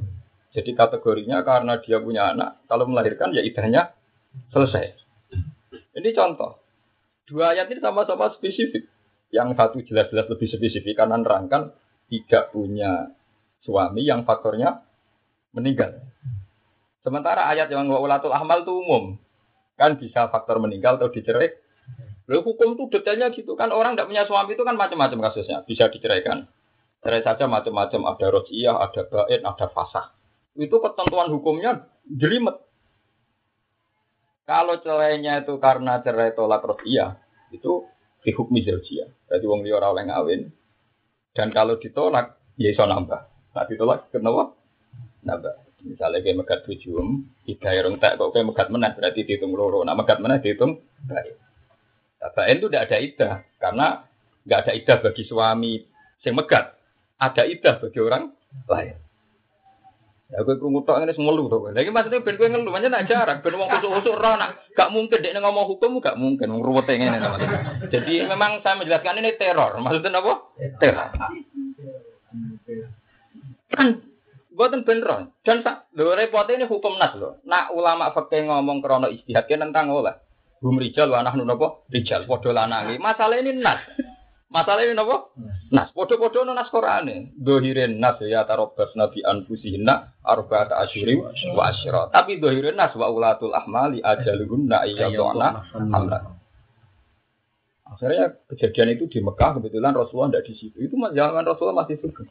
Jadi 0.50 0.74
kategorinya 0.74 1.46
karena 1.46 1.78
dia 1.80 2.02
punya 2.02 2.34
anak, 2.34 2.66
kalau 2.66 2.90
melahirkan 2.90 3.32
ya 3.32 3.46
idahnya 3.46 3.94
selesai. 4.50 4.98
Ini 5.94 6.10
contoh. 6.18 6.58
Dua 7.30 7.54
ayat 7.54 7.70
ini 7.70 7.78
sama-sama 7.78 8.34
spesifik. 8.34 8.90
Yang 9.30 9.62
satu 9.62 9.78
jelas-jelas 9.86 10.26
lebih 10.26 10.50
spesifik 10.50 11.06
karena 11.06 11.22
nerangkan 11.22 11.70
tidak 12.10 12.50
punya 12.50 13.14
suami 13.62 14.02
yang 14.02 14.26
faktornya 14.26 14.82
meninggal. 15.54 16.02
Sementara 17.06 17.46
ayat 17.46 17.70
yang 17.70 17.86
ulatul 17.86 18.34
ahmal 18.34 18.66
itu 18.66 18.74
umum. 18.74 19.22
Kan 19.80 19.96
bisa 19.96 20.28
faktor 20.28 20.60
meninggal 20.60 21.00
atau 21.00 21.08
dicerai 21.08 21.56
Lalu 22.30 22.46
hukum 22.46 22.78
itu 22.78 22.86
detailnya 22.94 23.34
gitu 23.34 23.58
kan 23.58 23.74
orang 23.74 23.98
tidak 23.98 24.14
punya 24.14 24.24
suami 24.30 24.54
itu 24.54 24.62
kan 24.62 24.78
macam-macam 24.78 25.18
kasusnya 25.18 25.66
bisa 25.66 25.90
diceraikan. 25.90 26.46
Cerai 27.02 27.26
saja 27.26 27.50
macam-macam 27.50 28.06
ada 28.06 28.28
rojiyah, 28.30 28.76
ada 28.78 29.02
bait, 29.10 29.42
ada 29.42 29.66
fasah. 29.74 30.14
Itu 30.54 30.78
ketentuan 30.78 31.34
hukumnya 31.34 31.90
jelimet. 32.06 32.54
Kalau 34.46 34.78
cerainya 34.78 35.42
itu 35.42 35.58
karena 35.58 36.06
cerai 36.06 36.38
tolak 36.38 36.62
rojiyah 36.62 37.18
itu 37.50 37.90
di 38.22 38.30
hukum 38.30 38.62
zaujiyah. 38.62 39.10
Jadi 39.26 39.46
wong 39.50 39.66
liya 39.66 39.82
ora 39.82 39.90
oleh 39.90 40.06
ngawin. 40.06 40.42
Dan 41.34 41.50
kalau 41.50 41.82
ditolak 41.82 42.38
ya 42.62 42.70
iso 42.70 42.86
nambah. 42.86 43.26
Nah 43.58 43.66
ditolak 43.66 44.06
kenapa? 44.14 44.54
Nambah. 45.26 45.69
Misalnya 45.80 46.20
kayak 46.20 46.38
megat 46.44 46.60
bujum, 46.68 47.24
tiga 47.48 47.72
irung 47.72 48.04
tak 48.04 48.20
kok 48.20 48.36
kayak 48.36 48.52
megat 48.52 48.68
meneh 48.68 48.92
berarti 48.92 49.24
dihitung 49.24 49.56
loro. 49.56 49.88
Nah 49.88 49.96
megat 49.96 50.20
meneh 50.20 50.44
dihitung 50.44 50.84
baik. 51.08 51.36
Nah, 52.20 52.30
Bain 52.36 52.60
itu 52.60 52.68
tidak 52.68 52.86
ada 52.92 52.98
idah 53.00 53.34
karena 53.64 53.88
nggak 54.44 54.60
ada 54.68 54.72
idah 54.76 54.98
bagi 55.00 55.24
suami 55.24 55.74
yang 56.28 56.36
megat. 56.36 56.76
Ada 57.16 57.48
idah 57.48 57.76
bagi 57.80 58.00
orang 58.04 58.24
lain. 58.68 58.98
Ya 60.30 60.46
gue 60.46 60.62
krungu 60.62 60.86
tok 60.86 61.02
ngene 61.02 61.16
semelu 61.18 61.50
to. 61.50 61.58
Lagi 61.74 61.90
maksudnya 61.90 62.22
ben 62.22 62.38
kowe 62.38 62.46
ngelu 62.46 62.70
pancen 62.70 62.92
nak 62.94 63.08
jarak 63.10 63.42
ben 63.42 63.56
wong 63.58 63.66
kusuk-kusuk 63.66 64.14
ora 64.14 64.38
nak 64.38 64.52
gak 64.78 64.94
mungkin 64.94 65.26
dek 65.26 65.34
ngomong 65.42 65.66
hukum 65.74 65.98
gak 65.98 66.22
mungkin 66.22 66.54
wong 66.54 66.62
ruwete 66.62 66.94
ngene 67.02 67.18
Jadi 67.90 68.30
memang 68.30 68.62
saya 68.62 68.78
menjelaskan 68.78 69.26
ini 69.26 69.34
teror. 69.42 69.80
Maksudnya 69.82 70.22
apa? 70.22 70.34
Teror. 70.78 71.08
Kan 73.74 74.09
buatan 74.60 74.84
beneran. 74.84 75.32
Dan 75.48 75.64
lho 75.96 76.12
repotnya 76.12 76.60
ini 76.60 76.66
hukum 76.68 77.00
nas 77.00 77.16
loh. 77.16 77.40
Nak 77.48 77.72
ulama 77.72 78.12
fakih 78.12 78.44
ngomong 78.44 78.84
krono 78.84 79.08
istihad 79.08 79.48
tentang 79.48 79.88
oleh. 79.88 80.20
Hum 80.60 80.76
rijal 80.76 81.08
wa 81.08 81.24
nahnu 81.24 81.48
napa? 81.48 81.88
Rijal 81.88 82.28
padha 82.28 82.52
lanange. 82.52 83.00
Masalah 83.00 83.40
ini 83.40 83.56
nas. 83.56 83.80
Masalah 84.52 84.84
ini 84.84 85.00
napa? 85.00 85.32
Nas. 85.72 85.96
Padha-padha 85.96 86.44
ono 86.44 86.52
nas 86.52 86.68
Qur'ane. 86.68 87.32
Dohirin 87.40 88.04
nas 88.04 88.20
ya 88.20 88.44
tarabbas 88.44 88.92
nabi 89.00 89.24
anfusihinna 89.24 90.20
arba'ata 90.28 90.76
asyuri 90.84 91.16
wa 91.56 91.72
asyra. 91.72 92.12
Tapi 92.12 92.44
dohirin 92.44 92.76
nas 92.76 92.92
wa 93.00 93.08
ulatul 93.08 93.56
ahmali 93.56 94.04
ajaluhunna 94.04 94.84
ayyaduna 94.84 95.72
hamlan. 95.72 96.36
Akhirnya 97.90 98.36
kejadian 98.52 99.00
itu 99.00 99.08
di 99.08 99.24
Mekah 99.24 99.58
kebetulan 99.58 99.96
Rasulullah 99.96 100.36
tidak 100.36 100.46
di 100.52 100.54
situ. 100.60 100.78
Itu 100.84 101.00
zaman 101.00 101.48
Rasulullah 101.48 101.88
masih 101.88 101.98
suka. 102.04 102.28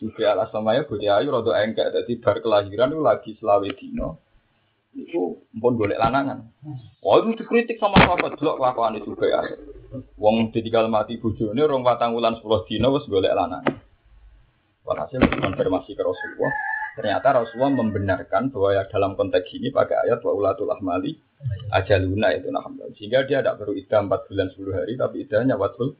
Sufi 0.00 0.24
al 0.24 0.40
aslamaya 0.40 0.88
Budi 0.88 1.12
Ayu 1.12 1.28
rodo 1.28 1.52
engkek. 1.52 1.92
Jadi 1.92 2.16
bar 2.24 2.40
kelahiran 2.40 2.96
itu 2.96 3.02
lagi 3.04 3.30
selawe 3.36 3.68
dino 3.76 4.30
itu 4.96 5.38
pun 5.54 5.78
boleh 5.78 5.94
lanangan. 5.94 6.50
Wah 7.04 7.22
itu 7.22 7.38
dikritik 7.38 7.78
sama 7.78 8.00
sahabat 8.02 8.34
dulu 8.34 8.58
kelakuan 8.58 8.98
itu 8.98 9.14
ya. 9.22 9.40
Wong 10.18 10.50
ditinggal 10.50 10.90
mati 10.90 11.18
bojone 11.18 11.62
rong 11.62 11.82
patang 11.82 12.14
wulan 12.14 12.38
10 12.38 12.46
dina 12.66 12.90
wis 12.90 13.06
golek 13.06 13.34
lanangan. 13.34 13.78
Walhasil 14.82 15.22
konfirmasi 15.22 15.94
ke 15.94 16.02
Rasulullah. 16.02 16.52
Ternyata 16.98 17.28
Rasulullah 17.42 17.74
membenarkan 17.78 18.50
bahwa 18.50 18.70
ya 18.74 18.82
dalam 18.90 19.14
konteks 19.14 19.46
ini 19.54 19.70
pakai 19.70 20.10
ayat 20.10 20.18
wa 20.26 20.32
ulatul 20.34 20.74
ahmali 20.74 21.14
ajaluna 21.70 22.34
itu 22.34 22.50
nah 22.50 22.66
Sehingga 22.98 23.22
dia 23.24 23.40
tidak 23.40 23.62
perlu 23.62 23.78
idah 23.78 24.00
4 24.02 24.26
bulan 24.26 24.48
10 24.50 24.74
hari 24.74 24.92
tapi 24.98 25.16
idahnya 25.22 25.54
watul. 25.54 25.94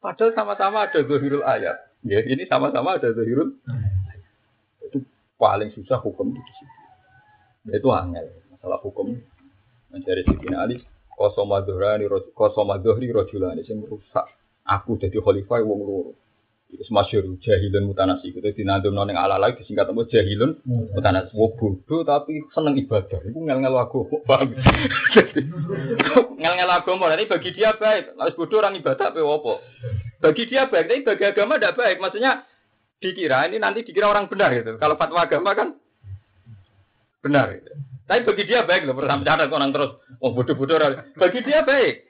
Padahal 0.00 0.32
sama-sama 0.34 0.88
ada 0.88 0.98
zahirul 1.04 1.46
ayat. 1.46 1.89
Ya, 2.00 2.24
ini 2.24 2.48
sama-sama 2.48 2.96
ada 2.96 3.12
zahirul. 3.12 3.60
Itu 4.88 5.04
paling 5.36 5.68
susah 5.76 6.00
hukum 6.00 6.32
di 6.32 6.40
sini. 6.40 6.74
Itu 7.76 7.92
angel 7.92 8.40
masalah 8.60 8.80
hukum. 8.80 9.16
Mencari 9.90 10.22
Siti 10.22 10.48
Ali, 10.54 10.80
kosoma 11.12 11.60
dohrani, 11.60 12.06
kosoma 12.32 12.78
dohri 12.80 13.10
rojulani, 13.10 13.66
yang 13.66 13.84
merusak. 13.84 14.24
Aku 14.64 14.96
jadi 14.96 15.18
khalifah 15.18 15.60
wong 15.66 15.80
loro. 15.82 16.12
Itu 16.70 16.86
masyur 16.94 17.26
jahilun 17.42 17.90
mutanasi. 17.90 18.30
Itu 18.30 18.40
dinandum 18.54 18.94
noneng 18.94 19.18
ala 19.18 19.36
lagi 19.36 19.62
disingkat 19.62 19.90
apa 19.90 20.02
jahilun 20.06 20.62
mutanasi. 20.64 21.34
Wong 21.34 21.52
bodoh 21.58 22.06
tapi 22.06 22.42
seneng 22.54 22.78
ibadah. 22.78 23.20
Itu 23.26 23.38
ngel-ngel 23.38 23.74
aku. 23.74 24.06
ngel-ngel 26.40 26.70
aku 26.70 26.90
mau. 26.94 27.10
Nanti 27.10 27.26
bagi 27.26 27.50
dia 27.52 27.74
baik. 27.74 28.16
Lalu 28.16 28.32
bodoh 28.38 28.58
orang 28.62 28.78
ibadah 28.78 29.10
apa 29.10 29.20
apa. 29.20 29.52
Bagi 30.22 30.42
dia 30.46 30.70
baik. 30.70 30.86
Tapi 30.86 31.06
bagi 31.06 31.24
agama 31.26 31.58
tidak 31.58 31.76
baik. 31.76 31.96
Maksudnya 31.98 32.46
dikira 33.00 33.48
ini 33.48 33.58
nanti 33.58 33.82
dikira 33.82 34.06
orang 34.06 34.30
benar 34.30 34.54
gitu. 34.54 34.78
Kalau 34.78 34.94
fatwa 34.94 35.24
agama 35.24 35.52
kan 35.56 35.74
Benar. 37.20 37.52
Tapi 38.08 38.26
bagi 38.26 38.44
dia 38.48 38.66
baik 38.66 38.88
loh, 38.90 38.96
bersama 38.96 39.22
cara 39.22 39.46
orang 39.46 39.70
terus, 39.70 40.02
oh 40.18 40.34
bodoh-bodoh. 40.34 40.80
Bagi 41.14 41.40
dia 41.46 41.62
baik. 41.62 42.02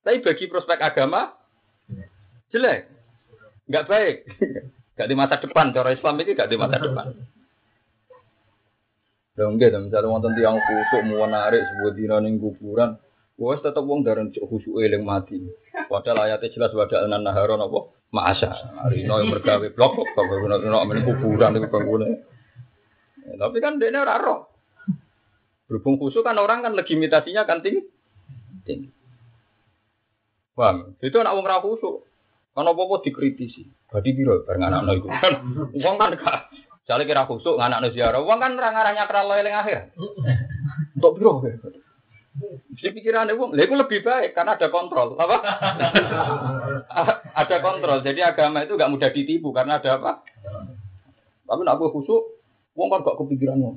Tapi 0.00 0.16
bagi 0.24 0.44
prospek 0.48 0.80
agama, 0.80 1.34
jelek. 2.48 2.88
Enggak 3.68 3.84
baik. 3.88 4.16
Enggak 4.94 5.08
di 5.10 5.16
masa 5.18 5.34
depan, 5.42 5.74
cara 5.74 5.90
Islam 5.90 6.22
itu 6.22 6.38
enggak 6.38 6.50
di 6.54 6.54
masa 6.54 6.78
depan. 6.78 7.06
Ya 9.34 9.44
enggak, 9.50 9.74
misalnya 9.82 10.06
wonten 10.06 10.38
tiang 10.38 10.54
kusuk 10.54 11.02
mau 11.10 11.26
narik 11.26 11.66
sebuah 11.66 11.92
dina 11.98 12.16
ning 12.22 12.38
kuburan, 12.38 12.94
wes 13.34 13.58
tetep 13.58 13.82
wong 13.82 14.06
darah 14.06 14.22
khusuk 14.30 14.78
eling 14.78 15.02
mati. 15.02 15.42
Padahal 15.90 16.30
ayatnya 16.30 16.54
jelas 16.54 16.70
wada 16.78 17.02
anan 17.02 17.26
naharon 17.26 17.66
apa? 17.66 17.90
Ma'asa. 18.14 18.54
Hari 18.86 19.02
ini 19.02 19.10
yang 19.10 19.34
bergawe 19.34 19.66
blok 19.74 19.98
kok 19.98 20.06
kalau 20.14 20.94
kuburan 21.18 21.58
itu 21.58 21.66
bangunan. 21.66 22.14
Ya, 23.26 23.34
tapi 23.42 23.58
kan 23.58 23.82
dia 23.82 23.90
ora 23.90 24.22
roh. 24.22 24.46
Berhubung 25.66 25.98
khusus 25.98 26.22
kan 26.22 26.38
orang 26.38 26.62
kan 26.62 26.78
legitimasinya 26.78 27.42
kan 27.42 27.58
tinggi. 27.66 27.82
Bang, 30.54 30.94
itu 31.02 31.18
anak 31.18 31.34
wong 31.34 31.46
ra 31.50 31.58
khusyuk. 31.58 32.06
Kan 32.54 32.70
apa-apa 32.70 33.02
dikritisi. 33.02 33.66
Badi 33.90 34.14
piro 34.14 34.46
bareng 34.46 34.62
anak 34.62 35.02
iku 35.02 35.10
kan. 35.10 35.42
Wong 35.84 35.94
kan 35.98 36.14
gak 36.14 36.54
Jale 36.84 37.08
kira 37.08 37.26
khusuk 37.26 37.58
anak 37.58 37.90
ziarah. 37.90 38.22
Wong 38.22 38.38
kan 38.38 38.54
ora 38.54 38.70
ngaranya 38.70 39.10
kralo 39.10 39.34
eling 39.34 39.56
akhir. 39.56 39.90
Untuk 40.94 41.12
piro? 41.18 41.42
Si 42.74 42.90
pikiran 42.90 43.30
wong, 43.38 43.54
lha 43.54 43.62
lebih 43.62 44.02
baik 44.02 44.34
karena 44.34 44.58
ada 44.58 44.66
kontrol. 44.66 45.14
Apa? 45.14 45.38
ada 47.46 47.56
kontrol. 47.62 48.02
Jadi 48.02 48.20
agama 48.26 48.66
itu 48.66 48.74
gak 48.74 48.90
mudah 48.90 49.10
ditipu 49.14 49.54
karena 49.54 49.78
ada 49.78 49.98
apa? 49.98 50.22
Tapi 51.46 51.60
nak 51.62 51.78
khusyuk 51.78 52.22
Wong 52.74 52.90
kan 52.90 53.06
gak 53.06 53.18
kepikiran 53.22 53.62
wong. 53.62 53.76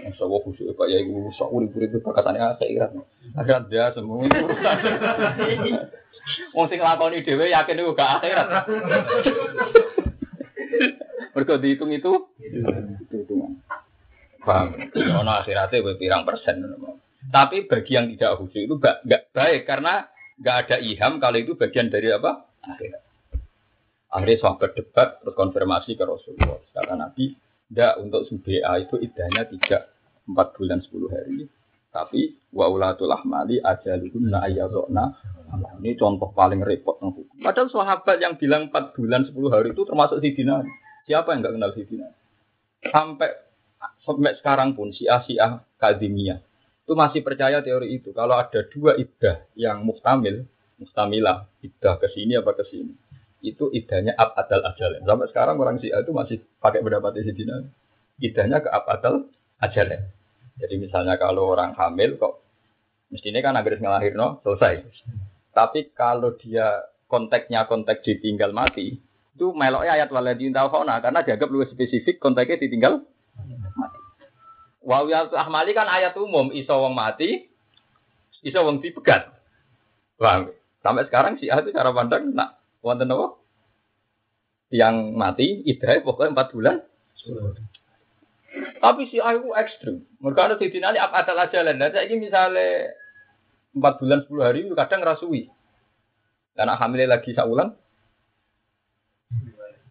Masa 0.00 0.24
wong 0.24 0.42
khusyuk 0.48 0.74
Pak 0.74 0.88
ya 0.90 1.00
ibu 1.04 1.28
sok 1.36 1.52
urip-urip 1.54 2.02
bakatane 2.02 2.40
akhirat. 2.40 2.92
Akhirat 3.36 3.64
dia 3.68 3.92
semua 3.92 4.24
urusan. 4.26 4.76
Wong 6.56 6.66
sing 6.72 6.80
lakoni 6.80 7.20
dhewe 7.20 7.52
yakin 7.52 7.80
iku 7.80 7.92
gak 7.92 8.22
akhirat. 8.22 8.48
Mergo 11.34 11.54
dihitung 11.60 11.90
itu. 11.92 12.12
Paham? 14.44 14.76
Ono 14.92 15.32
akhiratnya 15.40 15.96
pirang 16.00 16.24
persen. 16.24 16.64
Tapi 17.24 17.64
bagi 17.64 17.92
yang 17.96 18.06
tidak 18.12 18.36
khusyuk 18.40 18.68
itu 18.68 18.74
gak, 18.76 19.02
gak 19.08 19.32
baik 19.32 19.64
karena 19.64 20.08
gak 20.40 20.68
ada 20.68 20.76
iham 20.80 21.18
kalau 21.18 21.38
itu 21.40 21.56
bagian 21.56 21.88
dari 21.88 22.12
apa? 22.12 22.44
Akhirat. 22.64 23.02
Akhirnya 24.14 24.38
sahabat 24.38 24.70
debat 24.78 25.18
terus 25.18 25.34
konfirmasi 25.34 25.98
ke 25.98 26.04
Rasulullah. 26.06 26.62
Kata 26.70 26.94
Nabi, 26.94 27.34
tidak, 27.66 27.98
untuk 27.98 28.22
subha 28.30 28.78
itu 28.78 28.94
idahnya 29.02 29.42
tiga 29.50 29.90
empat 30.30 30.54
bulan 30.54 30.78
sepuluh 30.86 31.10
hari. 31.10 31.50
Tapi 31.94 32.50
wa 32.50 32.66
ulatul 32.66 33.14
ahmali 33.14 33.62
ajaluhunna 33.62 34.42
ayyadna. 34.50 35.14
Ini 35.78 35.94
contoh 35.94 36.34
paling 36.34 36.66
repot 36.66 36.98
ng 36.98 37.14
hukum. 37.14 37.38
Padahal 37.38 37.70
sahabat 37.70 38.18
yang 38.18 38.34
bilang 38.34 38.74
4 38.74 38.98
bulan 38.98 39.22
10 39.30 39.54
hari 39.54 39.70
itu 39.70 39.86
termasuk 39.86 40.18
Sidina. 40.18 40.66
Siapa 41.06 41.30
yang 41.30 41.46
nggak 41.46 41.54
kenal 41.54 41.70
Sidina? 41.78 42.10
Sampai 42.90 43.30
sampai 44.02 44.34
sekarang 44.42 44.74
pun 44.74 44.90
si 44.90 45.06
Asia 45.06 45.62
Kadimia 45.78 46.42
itu 46.84 46.92
masih 46.92 47.24
percaya 47.24 47.64
teori 47.64 47.96
itu. 47.96 48.12
Kalau 48.12 48.36
ada 48.36 48.60
dua 48.68 48.92
iddah 49.00 49.48
yang 49.56 49.80
mustamil, 49.88 50.44
mustamilah, 50.76 51.48
iddah 51.64 51.96
ke 51.96 52.12
sini 52.12 52.36
apa 52.36 52.52
ke 52.52 52.64
sini, 52.68 52.92
itu 53.40 53.72
idahnya 53.72 54.12
ab 54.20 54.36
adal 54.36 54.60
ajal. 54.68 55.00
Sampai 55.00 55.28
sekarang 55.32 55.56
orang 55.56 55.80
Syiah 55.80 56.04
itu 56.04 56.12
masih 56.12 56.44
pakai 56.60 56.84
pendapat 56.84 57.24
Sidina. 57.24 57.64
Idahnya 58.20 58.60
ke 58.60 58.68
ab 58.68 58.84
adal 58.84 59.32
ajal. 59.64 60.12
Jadi 60.54 60.74
misalnya 60.78 61.18
kalau 61.18 61.50
orang 61.50 61.74
hamil 61.74 62.14
kok 62.14 62.44
mestinya 63.10 63.42
kan 63.42 63.58
agar 63.58 63.78
ngelahir 63.78 64.14
no 64.14 64.38
selesai. 64.46 64.86
Tapi 65.54 65.94
kalau 65.94 66.34
dia 66.38 66.82
konteksnya 67.10 67.66
konteks 67.70 68.02
ditinggal 68.02 68.50
mati, 68.50 68.98
itu 69.34 69.46
meloknya 69.54 69.98
ayat 69.98 70.10
waladin 70.14 70.54
fauna 70.54 70.98
karena 71.02 71.26
dianggap 71.26 71.50
lebih 71.50 71.70
spesifik 71.74 72.22
konteksnya 72.22 72.62
ditinggal 72.62 73.02
mati. 73.74 73.98
Wawiyat 74.84 75.32
ahmali 75.32 75.72
kan 75.72 75.88
ayat 75.90 76.14
umum 76.18 76.54
iso 76.54 76.74
wong 76.74 76.94
mati, 76.94 77.50
iso 78.46 78.60
wong 78.62 78.78
dipegat. 78.78 79.32
Bang, 80.20 80.54
sampai 80.84 81.06
sekarang 81.10 81.40
si 81.40 81.50
itu 81.50 81.70
cara 81.74 81.90
pandang 81.90 82.30
nak 82.30 82.62
wonten 82.84 83.10
apa? 83.10 83.34
Yang 84.70 84.96
mati 85.14 85.46
idah 85.66 86.02
pokoknya 86.02 86.34
empat 86.34 86.48
bulan. 86.54 86.76
Tapi 88.54 89.08
si 89.08 89.18
aku 89.18 89.56
ekstrim. 89.56 90.04
Mereka 90.20 90.40
ada 90.40 90.54
di 90.60 90.68
dinali 90.70 91.00
apa 91.00 91.24
ada 91.24 91.48
jalan. 91.48 91.80
Dan 91.80 91.90
saya 91.90 92.06
ini 92.06 92.28
misalnya 92.28 92.94
empat 93.74 93.98
bulan 93.98 94.18
sepuluh 94.22 94.42
hari 94.46 94.66
itu 94.66 94.76
kadang 94.76 95.02
rasui. 95.02 95.50
Karena 96.54 96.78
hamilnya 96.78 97.18
lagi 97.18 97.34
saulan. 97.34 97.74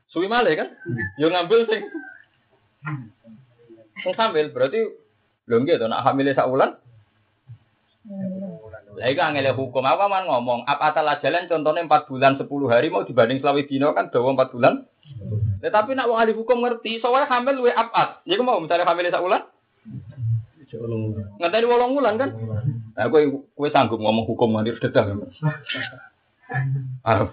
Suwi 0.08 0.30
malah 0.30 0.54
kan? 0.54 0.70
Yo 1.20 1.28
ngambil 1.28 1.68
sing. 1.68 1.84
Sing 4.06 4.14
hamil 4.14 4.54
berarti 4.54 4.80
belum 5.50 5.68
gitu. 5.68 5.90
Nak 5.90 6.06
hamilnya 6.06 6.38
saulan. 6.38 6.78
Lah 8.94 9.08
iku 9.10 9.22
angel 9.26 9.58
hukum 9.58 9.84
apa 9.90 10.06
man 10.06 10.30
ngomong 10.30 10.70
apa 10.70 10.94
atal 10.94 11.10
jalan 11.18 11.50
contohnya 11.50 11.88
empat 11.90 12.06
bulan 12.06 12.38
sepuluh 12.38 12.70
hari 12.70 12.94
mau 12.94 13.02
dibanding 13.02 13.42
selawi 13.42 13.66
dino 13.66 13.92
kan 13.98 14.14
dawa 14.14 14.38
empat 14.38 14.54
bulan. 14.54 14.86
Tetapi 15.64 15.96
nak 15.96 16.12
wong 16.12 16.20
ahli 16.20 16.36
hukum 16.36 16.60
ngerti 16.60 17.00
soalnya 17.00 17.32
hamil 17.32 17.64
luwe 17.64 17.72
apat. 17.72 18.28
Ya 18.28 18.36
mau 18.44 18.60
misalnya 18.60 18.84
hamil 18.84 19.08
sak 19.08 19.24
wulan. 19.24 19.48
Ngenteni 21.40 21.66
wolong 21.70 21.96
wulan 21.96 22.20
kan? 22.20 22.30
Nah, 23.00 23.08
kowe 23.08 23.24
kowe 23.56 23.70
sanggup 23.72 24.04
ngomong 24.04 24.28
hukum 24.28 24.52
nganti 24.52 24.76
dedah. 24.84 25.24
Ah. 27.08 27.32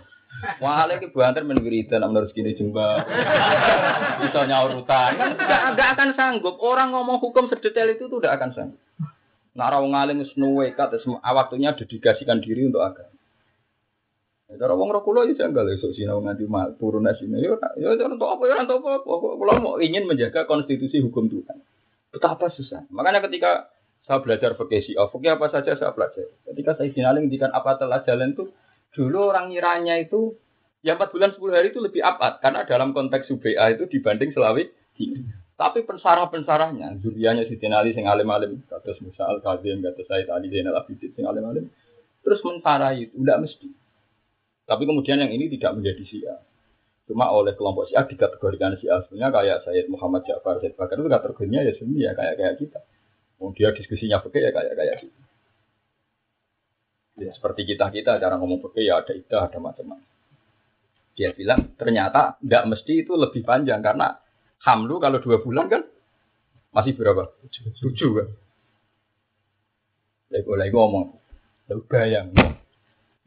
Wah, 0.62 0.88
lagi 0.88 1.12
buantar 1.12 1.44
menwiridan 1.44 2.00
menurut 2.06 2.32
segini 2.32 2.56
jumpa. 2.56 3.04
Bisa 4.24 4.40
nyaurutan 4.48 5.10
kan 5.18 5.30
enggak 5.74 5.88
akan 5.98 6.10
sanggup. 6.16 6.56
Orang 6.62 6.94
ngomong 6.94 7.20
hukum 7.20 7.50
sedetail 7.50 7.92
itu 7.92 8.06
tuh 8.06 8.22
tidak 8.22 8.40
akan 8.40 8.50
sanggup. 8.54 8.80
Nak 9.58 9.68
rawang 9.74 9.92
alim 9.98 10.22
senuwe 10.22 10.70
kat 10.72 10.94
waktunya 11.20 11.74
dedikasikan 11.74 12.38
diri 12.38 12.70
untuk 12.70 12.86
agama. 12.86 13.19
Cara 14.58 14.74
wong 14.74 14.90
roh 14.90 15.02
kula 15.06 15.28
ya 15.30 15.46
enggak 15.46 15.70
esuk 15.78 15.94
sinau 15.94 16.18
nganti 16.18 16.46
mal 16.50 16.74
turun 16.74 17.06
sini. 17.14 17.38
Ya 17.38 17.54
ya 17.78 18.06
untuk 18.10 18.26
apa 18.26 18.42
ya 18.50 18.66
untuk 18.66 18.82
apa. 18.82 19.02
Kula 19.06 19.54
mau 19.62 19.78
ingin 19.78 20.10
menjaga 20.10 20.48
konstitusi 20.48 20.98
hukum 20.98 21.30
Tuhan. 21.30 21.58
Betapa 22.10 22.50
susah. 22.50 22.86
Makanya 22.90 23.22
ketika 23.30 23.70
saya 24.02 24.18
belajar 24.18 24.58
fikih 24.58 24.82
Syiah, 24.82 25.06
fikih 25.06 25.38
apa 25.38 25.46
saja 25.54 25.78
saya 25.78 25.94
belajar. 25.94 26.26
Ketika 26.50 26.74
saya 26.74 26.90
finaling 26.90 27.30
ngendikan 27.30 27.54
apa 27.54 27.78
telah 27.78 28.02
jalan 28.02 28.34
itu 28.34 28.50
dulu 28.90 29.30
orang 29.30 29.54
ngiranya 29.54 30.02
itu 30.02 30.34
ya 30.82 30.98
4 30.98 31.14
bulan 31.14 31.30
10 31.38 31.54
hari 31.54 31.70
itu 31.70 31.78
lebih 31.78 32.02
abad 32.02 32.42
karena 32.42 32.66
dalam 32.66 32.90
konteks 32.90 33.30
UBA 33.30 33.78
itu 33.78 33.86
dibanding 33.86 34.34
Selawi 34.34 34.66
tapi 35.60 35.84
pensarah-pensarahnya, 35.84 37.04
zurianya 37.04 37.44
si 37.44 37.60
Ali 37.68 37.92
sing 37.92 38.08
alim-alim, 38.08 38.64
kados 38.64 38.96
Musa 39.04 39.28
al 39.28 39.44
Kadzim, 39.44 39.84
kados 39.84 40.08
Said 40.08 40.32
Ali 40.32 40.48
Zainal 40.48 40.80
Abidin 40.80 41.12
sing 41.12 41.28
alim-alim, 41.28 41.68
terus 42.24 42.40
mensarai 42.40 43.04
itu, 43.04 43.20
tidak 43.20 43.44
mesti. 43.44 43.68
Tapi 44.70 44.86
kemudian 44.86 45.18
yang 45.18 45.34
ini 45.34 45.50
tidak 45.50 45.74
menjadi 45.82 46.02
Syiah. 46.06 46.38
Cuma 47.10 47.26
oleh 47.34 47.58
kelompok 47.58 47.90
Syiah 47.90 48.06
dikategorikan 48.06 48.78
Syiah. 48.78 49.02
Sebenarnya 49.10 49.34
kayak 49.34 49.58
Sayyid 49.66 49.90
Muhammad 49.90 50.22
Ja'far, 50.30 50.62
Sayyid 50.62 50.78
Bakar 50.78 50.94
itu 50.94 51.10
kategorinya 51.10 51.66
ya 51.66 51.72
Sunni 51.74 52.06
ya 52.06 52.14
kayak 52.14 52.38
kayak 52.38 52.54
kita. 52.62 52.78
Oh, 53.42 53.50
dia 53.50 53.74
diskusinya 53.74 54.22
pakai 54.22 54.46
ya 54.46 54.50
kayak 54.54 54.74
kayak 54.78 54.96
kita. 55.02 55.20
Ya, 57.18 57.34
seperti 57.34 57.66
kita 57.66 57.90
kita 57.90 58.22
cara 58.22 58.38
ngomong 58.38 58.62
pakai 58.62 58.86
ya 58.86 59.02
ada 59.02 59.10
idah 59.10 59.50
ada 59.50 59.58
macam-macam. 59.58 60.06
Dia 61.18 61.34
bilang 61.34 61.74
ternyata 61.74 62.38
tidak 62.38 62.62
mesti 62.70 62.92
itu 63.02 63.12
lebih 63.18 63.42
panjang 63.42 63.82
karena 63.82 64.22
Hamlu 64.62 65.02
kalau 65.02 65.18
dua 65.18 65.42
bulan 65.42 65.66
kan 65.66 65.82
masih 66.70 66.94
berapa? 66.94 67.26
Tujuh 67.50 68.10
kan? 68.22 68.28
Lagi 70.30 70.70
ngomong, 70.70 71.18
bayang. 71.90 72.30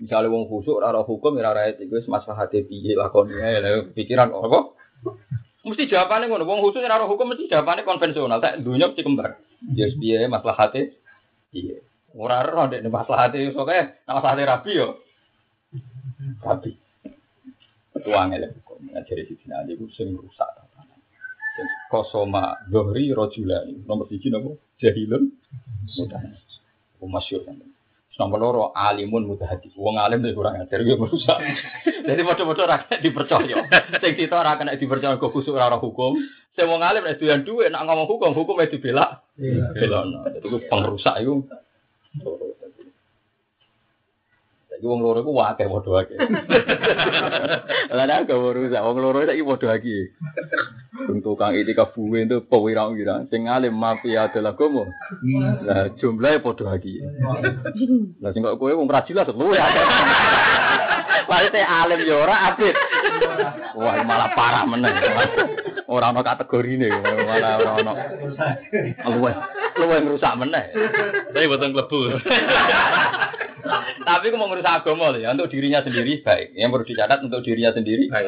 Misalnya 0.04 0.28
wong 0.36 0.52
khusuk 0.52 0.84
rara 0.84 1.00
hukum 1.08 1.40
rara 1.40 1.72
etik 1.72 1.88
wis 1.88 2.04
maslahate 2.12 2.68
piye 2.68 2.92
lakone 3.00 3.40
ya 3.40 3.88
pikiran 3.96 4.36
apa? 4.36 4.76
Mesti 5.64 5.88
jawabannya 5.88 6.28
ngono. 6.28 6.44
Wong 6.44 6.60
khusuk 6.60 6.84
rara 6.84 7.08
hukum 7.08 7.32
mesti 7.32 7.48
jawabannya 7.48 7.88
konvensional. 7.88 8.44
Tak 8.44 8.60
dunia 8.68 8.92
mesti 8.92 9.00
kembar. 9.00 9.40
Ya 9.72 9.88
piye 9.88 10.28
maslahate 10.28 11.00
piye. 11.56 11.80
Ora 12.20 12.44
ora 12.44 12.68
ndek 12.68 12.84
maslahate 12.92 13.56
soke 13.56 14.04
nama 14.04 14.20
maslahate 14.20 14.44
rabi 14.44 14.72
yo. 14.76 14.88
Rabi. 16.44 16.72
Tuang 18.04 18.36
elek 18.36 18.60
hukum. 18.60 18.92
Ngajari 18.92 19.24
sisi 19.32 19.48
nanti 19.48 19.80
sing 19.96 20.12
rusak. 20.20 20.52
Kosoma 21.94 22.58
Dohri 22.66 23.14
Rojulani 23.14 23.86
nomor 23.86 24.10
tiga 24.10 24.34
nopo 24.34 24.58
Jahilun 24.82 25.30
Mudah 25.94 26.22
Oh 26.98 27.06
masyur 27.06 27.46
kan 27.46 27.62
Nomor 28.14 28.38
loro 28.38 28.64
alimun 28.78 29.26
hati. 29.42 29.74
Wong 29.74 29.98
alim 29.98 30.22
itu 30.22 30.38
kurang 30.38 30.62
ajar 30.62 30.86
gue 30.86 30.94
merusak. 30.94 31.34
Jadi 32.08 32.22
bodoh-bodoh 32.22 32.70
rakyat 32.70 33.02
dipercaya. 33.02 33.58
Sing 33.98 34.14
kita 34.14 34.38
ora 34.38 34.54
kena 34.54 34.78
dipercaya 34.78 35.18
kok 35.18 35.34
khusuk 35.34 35.58
ora 35.58 35.82
hukum. 35.82 36.22
Sing 36.54 36.70
wong 36.70 36.86
alim 36.86 37.02
nek 37.02 37.18
doyan 37.18 37.42
duwe 37.42 37.74
nak 37.74 37.90
ngomong 37.90 38.06
hukum, 38.06 38.38
hukum 38.38 38.62
itu 38.62 38.78
bela. 38.78 39.26
Bela. 39.74 40.30
Itu 40.30 40.62
pengrusak 40.70 41.26
itu. 41.26 41.42
Saiki 44.84 44.92
wong 44.92 45.00
loro 45.00 45.24
iku 45.24 45.32
akeh 45.40 45.68
padha 45.72 45.92
akeh. 46.04 46.18
Lah 47.96 48.04
nek 48.04 48.28
gak 48.28 48.36
rusak 48.36 48.84
wong 48.84 48.98
loro 49.00 49.24
saiki 49.24 49.48
padha 49.48 49.80
akeh. 49.80 50.12
Untuk 51.08 51.40
kang 51.40 51.56
iki 51.56 51.72
kabuwe 51.72 52.28
itu 52.28 52.44
pewira-wira 52.44 53.24
sing 53.32 53.48
alim 53.48 53.80
mafia 53.80 54.28
adalah 54.28 54.52
gomo. 54.60 54.84
Lah 55.64 55.88
jumlahe 55.96 56.44
padha 56.44 56.76
akeh. 56.76 57.00
Lah 58.20 58.36
sing 58.36 58.44
kok 58.44 58.60
kowe 58.60 58.76
wong 58.76 58.92
ra 58.92 59.08
jelas 59.08 59.32
luwe 59.32 59.56
akeh. 59.56 59.86
Pasti 61.32 61.64
alim 61.64 62.04
yo 62.04 62.20
ora 62.20 62.52
apit. 62.52 62.76
Wah 63.80 64.04
malah 64.04 64.36
parah 64.36 64.68
meneh. 64.68 64.92
Ora 65.88 66.12
ana 66.12 66.20
kategorine 66.20 66.92
malah 67.24 67.56
ora 67.56 67.72
ana. 67.80 67.94
Luwe 69.16 69.32
luwe 69.80 69.96
ngrusak 70.04 70.36
meneh. 70.44 70.76
Tapi 71.32 71.48
boten 71.48 71.72
klebu. 71.72 72.20
Tapi 74.04 74.26
aku 74.28 74.36
mau 74.36 74.52
ngurus 74.52 74.68
agama 74.68 75.16
ya, 75.16 75.32
untuk 75.32 75.48
dirinya 75.48 75.80
sendiri 75.80 76.20
baik. 76.20 76.52
Yang 76.54 76.70
perlu 76.76 76.86
dicatat 76.86 77.20
untuk 77.24 77.42
dirinya 77.42 77.72
sendiri 77.72 78.12
baik. 78.12 78.28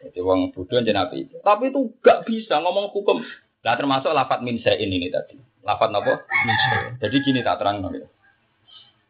Jadi 0.00 0.18
wong 0.24 0.56
bodoh 0.56 0.80
aja 0.80 0.92
nabi. 0.96 1.28
Tapi 1.28 1.64
itu 1.68 1.92
gak 2.00 2.24
bisa 2.24 2.56
ngomong 2.62 2.88
hukum. 2.94 3.20
Nah 3.66 3.74
termasuk 3.76 4.14
lafat 4.14 4.40
min 4.40 4.56
ini 4.62 4.96
nih 5.02 5.10
tadi. 5.12 5.36
Lafat 5.66 5.90
apa? 5.92 6.24
Jadi 7.02 7.16
gini 7.20 7.42
tak 7.42 7.60
terang 7.60 7.84
nih. 7.84 8.06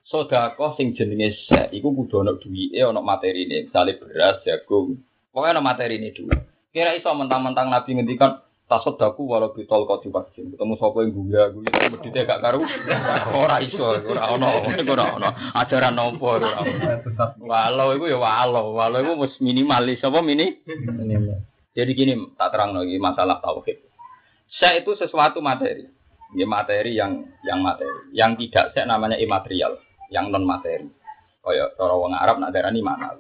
Sodakoh 0.07 0.79
sing 0.79 0.95
jenenge 0.95 1.35
se, 1.51 1.67
iku 1.75 1.91
kudu 1.91 2.23
ono 2.23 2.39
duwike, 2.39 2.79
materi 3.03 3.43
ini, 3.43 3.67
misalnya 3.67 3.99
beras, 3.99 4.39
jagung. 4.47 5.03
Pokoknya 5.35 5.59
ono 5.59 5.63
materi 5.67 5.99
ini 5.99 6.15
dulu. 6.15 6.31
Kira 6.71 6.95
iso 6.95 7.11
mentang-mentang 7.11 7.75
Nabi 7.75 7.99
ngendikan 7.99 8.46
tasodaku 8.67 9.23
walau 9.31 9.55
bitol 9.55 9.87
kau 9.87 10.03
divaksin 10.03 10.51
ketemu 10.51 10.75
sopo 10.79 11.03
yang 11.03 11.15
guya 11.15 11.43
guya 11.55 11.71
medite 11.91 12.27
gak 12.27 12.43
karu. 12.43 12.67
Ora 13.43 13.63
iso 13.63 13.83
ora 13.83 14.35
ono 14.35 14.67
ora 14.67 15.05
ono. 15.15 15.29
Ajaran 15.55 15.95
nopo 15.95 16.39
ora 16.39 16.63
walau 17.39 17.95
itu 17.95 18.11
ya 18.11 18.19
walau. 18.19 18.75
Walau 18.75 18.99
itu 19.03 19.13
mus 19.15 19.35
minimalis. 19.39 20.03
Apa 20.03 20.19
mini? 20.21 20.59
Jadi 21.77 21.91
gini 21.95 22.15
tak 22.35 22.51
terang 22.51 22.75
lagi 22.75 22.99
masalah 22.99 23.39
tauhid. 23.39 23.79
Saya 24.51 24.83
itu 24.83 24.99
sesuatu 24.99 25.39
materi. 25.39 25.87
Ya 26.35 26.47
materi 26.47 26.99
yang 26.99 27.23
yang 27.47 27.63
materi. 27.63 28.11
Yang 28.11 28.51
tidak 28.51 28.75
saya 28.75 28.91
namanya 28.91 29.15
imaterial 29.21 29.79
yang 30.11 30.31
non 30.31 30.47
materi 30.47 30.87
kaya 31.47 31.71
cara 31.79 31.95
wong 31.95 32.15
Arab 32.15 32.43
nak 32.43 32.51
darani 32.51 32.83
mana 32.83 33.15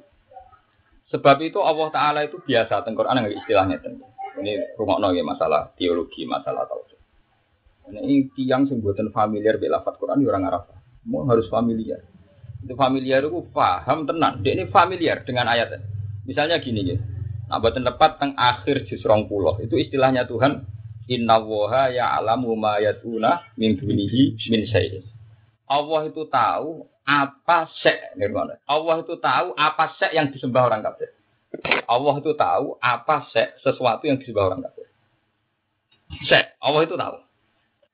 sebab 1.14 1.38
itu 1.46 1.62
Allah 1.62 1.88
Taala 1.94 2.20
itu 2.26 2.42
biasa 2.42 2.82
tengkorak 2.82 3.14
nggak 3.14 3.38
istilahnya 3.46 3.78
tentu 3.78 4.05
ini 4.40 4.76
rumah 4.76 5.00
ya 5.12 5.24
masalah 5.24 5.72
teologi, 5.76 6.28
masalah 6.28 6.68
tauhid. 6.68 6.98
Ini 7.86 8.34
tiang 8.34 8.66
sing 8.66 8.82
buatan 8.82 9.14
familiar 9.14 9.56
be 9.62 9.70
lafat 9.70 9.96
Quran 9.96 10.20
ya 10.20 10.28
orang 10.34 10.44
Arab. 10.50 10.62
Mau 11.06 11.22
harus 11.30 11.46
familiar. 11.46 12.02
Itu 12.60 12.74
familiar 12.74 13.22
itu 13.22 13.46
paham 13.54 14.04
tenan. 14.10 14.42
Dia 14.42 14.58
ini 14.58 14.66
familiar 14.68 15.22
dengan 15.22 15.46
ayat. 15.46 15.78
Misalnya 16.26 16.58
gini 16.58 16.82
ya. 16.82 16.98
Nah, 17.46 17.62
buatan 17.62 17.86
tepat 17.86 18.18
teng 18.18 18.34
akhir 18.34 18.90
juz 18.90 19.06
pulau 19.06 19.54
itu 19.62 19.78
istilahnya 19.78 20.26
Tuhan 20.26 20.66
Inna 21.06 21.38
woha 21.38 21.94
ya 21.94 22.18
alamu 22.18 22.58
ma 22.58 22.82
yatuna 22.82 23.46
min 23.54 23.78
dunihi 23.78 24.34
min 24.50 24.66
syai'in. 24.66 25.06
Allah 25.70 26.10
itu 26.10 26.26
tahu 26.26 26.82
apa 27.06 27.70
sek 27.78 28.18
Allah 28.66 28.96
itu 28.98 29.14
tahu 29.22 29.54
apa 29.54 29.94
sek 30.02 30.10
yang 30.10 30.34
disembah 30.34 30.66
orang 30.66 30.82
kafir. 30.82 31.14
Allah 31.86 32.14
itu 32.18 32.32
tahu 32.34 32.76
apa 32.82 33.28
sek 33.30 33.62
sesuatu 33.62 34.04
yang 34.04 34.18
disembah 34.18 34.52
orang 34.52 34.60
kafir. 34.66 34.86
Sek, 36.26 36.58
Allah 36.62 36.80
itu 36.86 36.94
tahu. 36.94 37.16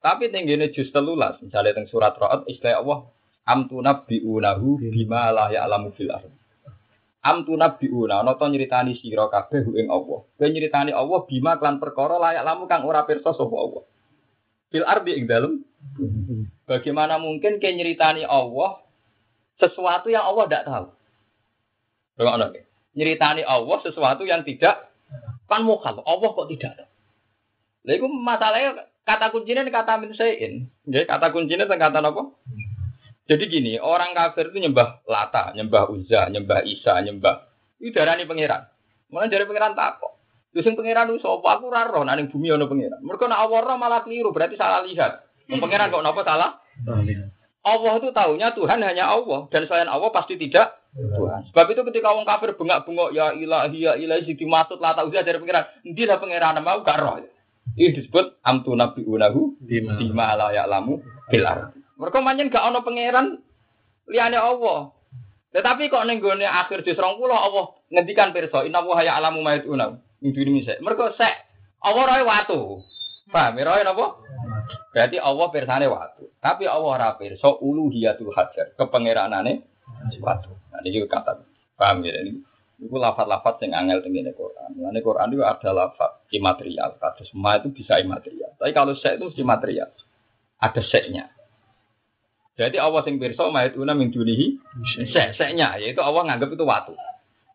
Tapi 0.02 0.34
tingginya 0.34 0.66
juz 0.74 0.90
telulas, 0.90 1.38
misalnya 1.38 1.78
teng 1.78 1.86
surat 1.86 2.18
Ra'ad 2.18 2.42
istilah 2.50 2.82
Allah 2.82 2.98
amtu 3.46 3.78
nabbi'unahu 3.78 4.82
bima 4.90 5.30
la 5.30 5.50
ya'lamu 5.54 5.94
fil 5.94 6.10
ardh. 6.10 6.34
Amtu 7.22 7.54
nabbi'una 7.54 8.26
ana 8.26 8.34
to 8.34 8.46
nyritani 8.50 8.98
sira 8.98 9.30
kabeh 9.30 9.62
ing 9.78 9.86
Allah. 9.86 10.26
Kowe 10.26 10.46
nyritani 10.50 10.90
Allah 10.90 11.22
bima 11.22 11.54
klan 11.54 11.78
perkara 11.78 12.18
layak 12.18 12.42
lamu 12.42 12.66
kang 12.66 12.82
ora 12.82 13.06
pirsa 13.06 13.30
sapa 13.30 13.54
Allah. 13.54 13.86
Fil 14.74 14.82
ardi 14.82 15.12
ing 15.14 15.30
dalem. 15.30 15.62
Bagaimana 16.66 17.22
mungkin 17.22 17.62
ke 17.62 17.70
nyeritani 17.70 18.26
Allah 18.26 18.82
sesuatu 19.62 20.10
yang 20.10 20.26
Allah 20.26 20.44
tidak 20.50 20.64
tahu? 20.66 20.86
Bagaimana? 22.18 22.46
Nyeritani 22.92 23.42
Allah 23.44 23.78
sesuatu 23.80 24.24
yang 24.28 24.44
tidak 24.44 24.92
kan 25.48 25.64
mukal. 25.64 26.00
Allah 26.04 26.28
kok 26.32 26.48
tidak 26.52 26.72
tahu? 26.76 26.90
Lalu 27.82 28.06
masalahnya 28.22 28.92
Kata 29.02 29.34
kuncinya 29.34 29.66
kata 29.66 29.98
min 29.98 30.14
sayin. 30.14 30.70
Kata 30.86 31.34
kuncinya 31.34 31.66
kata 31.66 31.98
apa? 31.98 32.22
Jadi 33.26 33.44
gini, 33.50 33.72
orang 33.78 34.14
kafir 34.14 34.50
itu 34.50 34.62
nyembah 34.62 35.02
Lata, 35.06 35.54
nyembah 35.54 35.90
Uzza, 35.90 36.30
nyembah 36.30 36.62
Isa, 36.66 36.98
nyembah 37.02 37.50
itu 37.82 37.90
darani 37.94 38.26
pangeran. 38.26 38.62
Mana 39.10 39.26
dari 39.26 39.46
pangeran 39.46 39.74
tak 39.74 39.98
kok. 39.98 40.22
Terus 40.54 40.70
yang 40.70 40.74
pangeran 40.78 41.10
itu 41.10 41.18
sapa 41.22 41.58
aku 41.58 41.70
ora 41.70 41.82
roh 41.86 42.02
nang 42.06 42.30
bumi 42.30 42.54
ono 42.54 42.70
pangeran. 42.70 43.02
Mereka 43.02 43.26
nak 43.26 43.42
Allah 43.42 43.74
malah 43.74 44.00
keliru, 44.06 44.30
berarti 44.30 44.54
salah 44.54 44.86
lihat. 44.86 45.26
Pangeran 45.50 45.90
kok 45.90 46.02
napa 46.02 46.22
salah? 46.22 46.50
Allah 47.62 47.92
itu 47.98 48.10
tahunya 48.10 48.48
Tuhan 48.54 48.78
hanya 48.82 49.06
Allah 49.06 49.46
dan 49.50 49.66
selain 49.70 49.90
Allah 49.90 50.10
pasti 50.10 50.34
tidak 50.34 50.81
Tuhan. 50.92 51.48
Sebab 51.48 51.66
itu 51.72 51.80
ketika 51.88 52.12
orang 52.12 52.28
kafir 52.28 52.52
bengak-bengok 52.52 53.16
ya 53.16 53.32
ilahi 53.32 53.78
ya 53.80 53.92
ilahi 53.96 54.28
sing 54.28 54.36
dimaksud 54.36 54.76
lata 54.76 55.08
uzza 55.08 55.24
dari 55.24 55.40
pangeran, 55.40 55.64
endi 55.88 56.04
lah 56.04 56.20
pangeran 56.20 56.60
mau 56.60 56.84
gak 56.84 57.00
roh. 57.00 57.16
Ini 57.72 57.96
disebut 57.96 58.44
amtu 58.44 58.76
nabi 58.76 59.00
unahu 59.06 59.56
bima 59.64 60.36
la 60.36 60.52
ya'lamu 60.52 61.00
bil 61.32 61.46
Mereka 61.96 62.18
manjen 62.20 62.52
gak 62.52 62.68
ono 62.68 62.84
pangeran 62.84 63.40
liyane 64.04 64.36
Allah. 64.36 64.92
Tetapi 65.52 65.88
kok 65.88 66.04
ning 66.08 66.20
gone 66.20 66.44
akhir 66.44 66.84
juz 66.84 66.96
20 66.96 67.28
Allah 67.28 67.76
ngendikan 67.92 68.32
pirsa 68.32 68.64
inna 68.64 68.80
wa 68.84 69.00
ya 69.04 69.20
alamu 69.20 69.44
ma 69.44 69.56
yatuna. 69.56 70.00
Ing 70.24 70.32
diri 70.32 70.48
misek. 70.48 70.80
Mereka 70.80 71.16
sek 71.16 71.34
Allah 71.84 72.04
roe 72.08 72.22
watu. 72.24 72.60
Paham 73.32 73.56
ya 73.60 73.64
roe 73.68 73.80
napa? 73.84 74.06
Berarti 74.92 75.16
Allah 75.20 75.46
pirsane 75.52 75.86
watu. 75.88 76.32
Tapi 76.40 76.64
Allah 76.68 76.88
ora 76.88 77.08
pirsa 77.16 77.48
uluhiyatul 77.48 78.32
hajar, 78.32 78.76
kepangeranane 78.76 79.64
watu. 80.20 80.61
Ini 80.82 81.02
juga 81.02 81.22
kata. 81.22 81.42
Paham 81.78 82.04
ya 82.04 82.14
ini? 82.22 82.42
Itu 82.82 82.98
lafat-lafat 82.98 83.62
yang 83.62 83.86
angel 83.86 84.02
tengene 84.02 84.34
Quran. 84.34 84.74
Nah, 84.74 84.90
Quran 84.98 85.30
itu 85.30 85.42
ada 85.46 85.70
lafat 85.70 86.26
imaterial. 86.34 86.98
Kata 86.98 87.22
semua 87.30 87.62
itu 87.62 87.70
bisa 87.70 88.02
imaterial. 88.02 88.58
Tapi 88.58 88.74
kalau 88.74 88.98
sek 88.98 89.22
itu 89.22 89.30
mesti 89.30 89.42
material. 89.46 89.88
Ada 90.58 90.82
seknya. 90.82 91.30
Jadi 92.58 92.76
Allah 92.76 93.00
sing 93.06 93.16
pirsa 93.16 93.48
una 93.48 93.94
min 93.96 94.12
dunihi 94.12 94.60
sek 95.08 95.40
seknya 95.40 95.80
yaitu 95.80 96.04
Allah 96.04 96.26
nganggap 96.26 96.52
itu 96.52 96.64
waktu. 96.66 96.92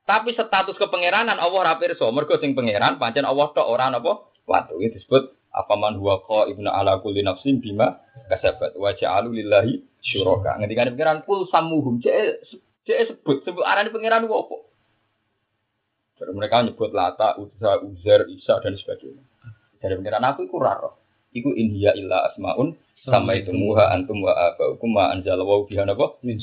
Tapi 0.07 0.31
status 0.31 0.79
kepangeranan 0.79 1.35
Allah 1.37 1.59
ora 1.59 1.73
pirsa. 1.75 2.07
Mergo 2.09 2.39
sing 2.39 2.55
pangeran 2.55 2.95
pancen 2.95 3.27
Allah 3.27 3.51
tok 3.51 3.67
ora 3.67 3.91
napa 3.91 4.31
waktu. 4.47 4.79
Itu 4.79 5.03
disebut 5.03 5.23
apa 5.51 5.73
man 5.75 5.99
huwa 5.99 6.23
ibnu 6.47 6.71
ala 6.71 7.03
kulli 7.03 7.21
nafsin 7.21 7.59
bima 7.59 7.99
kasabat 8.31 8.79
wa 8.79 8.95
ja'alu 8.95 9.43
lillahi 9.43 9.83
syuraka. 9.99 10.55
Ngendikane 10.63 10.95
pangeran 10.95 11.19
kul 11.27 11.45
samuhum 11.51 11.99
cek 11.99 12.47
cek 12.87 13.11
sebut 13.11 13.43
sebut 13.43 13.67
arane 13.67 13.91
pangeran 13.91 14.25
apa? 14.25 14.57
Jadi 16.17 16.31
mereka 16.33 16.65
nyebut 16.65 16.89
Lata, 16.97 17.37
Uzza, 17.37 17.77
Uzer, 17.85 18.25
Isa 18.33 18.57
dan 18.57 18.73
sebagainya. 18.73 19.21
Dari 19.77 19.93
pengiran 19.93 20.25
aku 20.25 20.49
itu 20.49 20.57
raro. 20.57 20.97
Iku 21.29 21.53
inhiya 21.53 21.93
illa 21.93 22.25
asmaun 22.33 22.73
sama 23.05 23.37
itu 23.37 23.53
muha 23.53 23.93
antum 23.93 24.25
wa 24.25 24.33
abaukum 24.33 24.97
ma 24.97 25.13
anjala 25.13 25.45
wa 25.45 25.61
biha 25.63 25.85
napa 25.85 26.17
min 26.25 26.41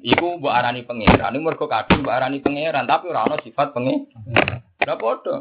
Iku 0.00 0.40
mbok 0.40 0.52
arani 0.52 0.84
pangeran, 0.84 1.32
iku 1.34 1.44
mergo 1.44 1.66
kadung 1.66 2.04
mbok 2.04 2.14
arani 2.14 2.44
pangeran, 2.44 2.84
tapi 2.84 3.08
ora 3.08 3.24
ana 3.24 3.40
sifat 3.40 3.72
pangeran. 3.72 4.60
Ora 4.84 4.94
padha. 5.00 5.36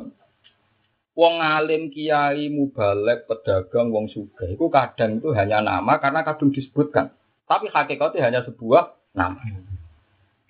Wong 1.19 1.35
alim, 1.43 1.91
kiai, 1.91 2.47
mubalek, 2.47 3.27
pedagang, 3.27 3.91
wong 3.91 4.07
sugih 4.07 4.55
iku 4.55 4.71
kadang 4.71 5.19
itu 5.19 5.35
hanya 5.35 5.59
nama 5.59 5.99
karena 5.99 6.23
kadung 6.23 6.55
disebutkan. 6.55 7.11
Tapi 7.43 7.67
hakikatnya 7.67 8.23
hanya 8.23 8.41
sebuah 8.47 8.95
nama. 9.11 9.43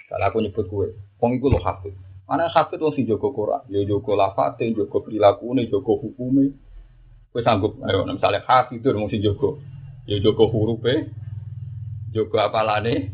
Kalau 0.09 0.25
aku 0.25 0.41
nyebut 0.41 0.65
gue, 0.65 0.87
wong 1.21 1.37
iku 1.37 1.53
lo 1.53 1.61
hafid. 1.61 1.93
Mana 2.25 2.49
hafid 2.49 2.81
wong 2.81 2.97
sing 2.97 3.05
jaga 3.05 3.29
Quran, 3.29 3.61
ya 3.69 3.85
jaga 3.85 4.11
lafate, 4.17 4.73
jaga 4.73 4.97
prilakune, 5.05 5.69
jaga 5.69 5.93
hukume. 5.93 6.57
Kowe 7.29 7.45
sanggup 7.45 7.77
ayo 7.85 8.09
misalnya 8.09 8.41
hafid 8.41 8.81
wong 8.81 9.05
sing 9.13 9.21
jaga 9.21 9.61
ya 10.09 10.17
jaga 10.17 10.43
hurufe, 10.49 11.13
jaga 12.09 12.49
apalane, 12.49 13.13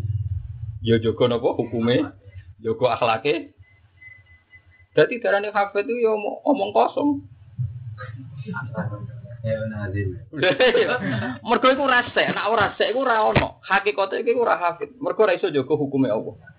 ya 0.79 0.95
jaga 1.03 1.35
napa 1.35 1.51
hukume, 1.59 2.15
jaga 2.63 2.85
akhlake. 2.95 3.51
Dadi 4.95 5.19
darane 5.19 5.51
hafid 5.51 5.83
itu 5.83 5.99
ya 5.99 6.15
omong 6.47 6.71
kosong. 6.71 7.27
Mergo 11.43 11.67
iku 11.75 11.83
rasa, 11.91 12.31
nek 12.31 12.47
ora 12.47 12.71
sek 12.79 12.95
iku 12.95 13.03
ora 13.03 13.27
ono. 13.27 13.59
Hakikate 13.67 14.23
iku 14.23 14.47
ora 14.47 14.55
hafid. 14.55 14.95
Mergo 15.03 15.27
ora 15.27 15.35
iso 15.35 15.51
jaga 15.51 15.75
hukume 15.75 16.07
Allah. 16.07 16.54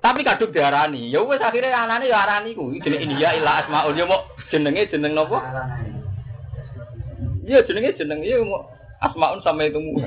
Tapi 0.00 0.24
kadung 0.24 0.48
diarani. 0.48 1.12
Ya 1.12 1.20
wis 1.20 1.44
akhire 1.44 1.68
anane 1.68 2.08
ya 2.08 2.24
arani 2.24 2.56
ku. 2.56 2.72
Jenenge 2.80 3.04
India 3.04 3.36
ila 3.36 3.64
asmaul 3.64 3.92
ya 3.92 4.08
mau 4.08 4.24
jenenge 4.48 4.88
jeneng 4.88 5.12
napa? 5.12 5.44
Iya 7.44 7.60
jenenge 7.68 8.00
jeneng 8.00 8.24
iya 8.24 8.40
mau 8.40 8.64
asmaun 9.04 9.44
sama 9.44 9.68
itu 9.68 9.76
mu. 9.76 10.00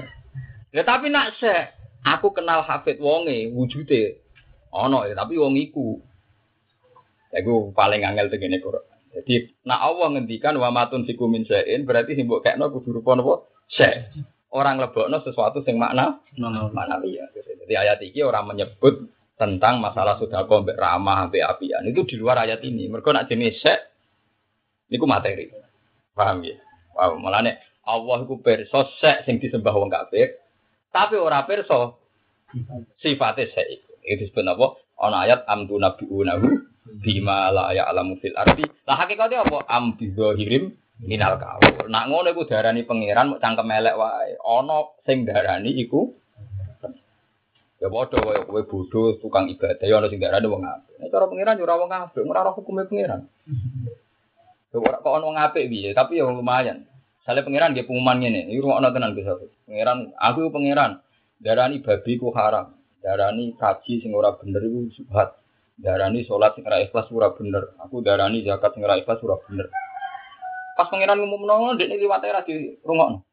Ya 0.73 0.81
tapi 0.81 1.13
nak 1.13 1.37
se 1.37 1.53
aku 2.01 2.33
kenal 2.33 2.65
Hafid 2.65 2.97
wonge 2.97 3.53
wujude 3.53 4.17
ono 4.73 5.05
ya 5.05 5.13
tapi 5.13 5.37
wong 5.37 5.61
iku. 5.61 6.01
Ya 7.29 7.45
iku 7.45 7.69
paling 7.77 8.01
angel 8.01 8.33
tegene 8.33 8.57
Quran. 8.65 8.81
Jadi 9.13 9.61
nak 9.69 9.77
Allah 9.77 10.09
ngendikan 10.17 10.57
wa 10.57 10.73
matun 10.73 11.05
siku 11.05 11.29
min 11.29 11.45
sa'in 11.45 11.85
berarti 11.85 12.17
sing 12.17 12.25
mbok 12.25 12.41
kekno 12.41 12.73
kudu 12.73 12.97
rupa 12.97 13.13
napa? 13.13 13.45
Se. 13.69 14.09
Orang 14.49 14.81
lebokno 14.81 15.21
sesuatu 15.21 15.61
sing 15.61 15.77
makna 15.77 16.17
mana 16.37 16.97
iya. 17.05 17.29
Jadi 17.33 17.73
ayat 17.77 18.01
iki 18.01 18.25
orang 18.25 18.49
menyebut 18.49 19.05
tentang 19.33 19.81
masalah 19.81 20.15
sudah 20.21 20.45
mbek 20.45 20.77
ramah 20.77 21.27
mbek 21.29 21.41
apian 21.41 21.83
itu 21.89 22.05
di 22.05 22.15
luar 22.17 22.45
ayat 22.45 22.61
ini. 22.61 22.87
Mereka 22.89 23.09
nak 23.09 23.27
jenis 23.29 23.59
sek 23.61 23.79
niku 24.93 25.09
materi. 25.09 25.49
Paham 26.13 26.45
ya? 26.45 26.57
Wow, 26.93 27.17
nih 27.17 27.57
Allah 27.83 28.17
iku 28.23 28.37
perso 28.39 28.85
sek 29.01 29.25
sing 29.25 29.41
disembah 29.41 29.73
wong 29.73 29.89
kafir, 29.89 30.37
tapi 30.93 31.17
ora 31.17 31.43
perso 31.43 31.99
sifatnya 33.01 33.49
sek 33.49 33.67
iku. 33.67 33.91
Itu 34.03 34.29
disebut 34.29 34.45
apa? 34.45 34.67
Ana 35.01 35.17
ayat 35.25 35.39
amdu 35.49 35.81
nabiunahu 35.81 36.47
bima 37.01 37.49
la 37.49 37.73
ya'lamu 37.73 38.21
fil 38.21 38.35
ardi. 38.37 38.63
Lah 38.85 38.95
hakikatnya 39.03 39.47
apa? 39.47 39.65
Am 39.67 39.97
bizahirim 39.97 40.69
minal 41.01 41.41
kawul. 41.41 41.89
Nak 41.89 42.05
ngono 42.07 42.29
iku 42.31 42.45
darani 42.45 42.85
pangeran 42.85 43.35
mau 43.35 43.41
cangkem 43.41 43.73
elek 43.73 43.95
wae. 43.97 44.37
Ana 44.37 44.77
sing 45.03 45.25
darani 45.25 45.73
iku 45.81 46.13
Ya 47.83 47.91
padha 47.91 48.15
kaya 48.15 48.47
kowe 48.47 48.63
bodho 48.63 49.19
tukang 49.19 49.51
ibadah 49.51 49.83
ya 49.83 49.99
ana 49.99 50.07
sing 50.07 50.23
darane 50.23 50.47
wong 50.47 50.63
apik. 50.63 51.03
Nek 51.03 51.11
cara 51.11 51.27
pengiran 51.27 51.59
yo 51.59 51.67
ora 51.67 51.75
wong 51.75 51.91
apik, 51.91 52.23
ora 52.23 52.39
ora 52.47 52.55
hukume 52.55 52.87
pengiran. 52.87 53.27
Ya 54.71 54.77
ora 54.79 55.03
kok 55.03 55.11
ana 55.11 55.27
wong 55.27 55.35
apik 55.35 55.67
piye, 55.67 55.91
tapi 55.91 56.23
ya 56.23 56.31
lumayan. 56.31 56.87
Sale 57.27 57.43
pengiran 57.43 57.75
dia 57.75 57.83
pengumuman 57.83 58.23
ngene, 58.23 58.47
iki 58.47 58.63
rungokno 58.63 58.87
tenan 58.87 59.11
bisa. 59.11 59.35
Pengiran, 59.67 60.15
aku 60.15 60.47
pengiran. 60.47 61.03
Darani 61.43 61.83
babi 61.83 62.15
ku 62.15 62.31
haram. 62.31 62.71
Darani 63.03 63.51
kaji 63.59 63.99
sing 63.99 64.15
ora 64.15 64.31
bener 64.39 64.63
iku 64.63 64.87
subhat. 64.95 65.35
Darani 65.75 66.23
salat 66.23 66.55
sing 66.55 66.63
ora 66.63 66.79
ikhlas 66.79 67.11
ora 67.11 67.35
bener. 67.35 67.75
Aku 67.83 67.99
darani 67.99 68.47
zakat 68.47 68.79
sing 68.79 68.87
ora 68.87 68.95
ikhlas 68.95 69.19
ora 69.27 69.35
bener. 69.43 69.67
Pas 70.79 70.87
pengiran 70.87 71.19
ngumumno 71.19 71.75
ndekne 71.75 71.99
liwate 71.99 72.31
ra 72.31 72.47
di 72.47 72.79
rungokno. 72.79 73.27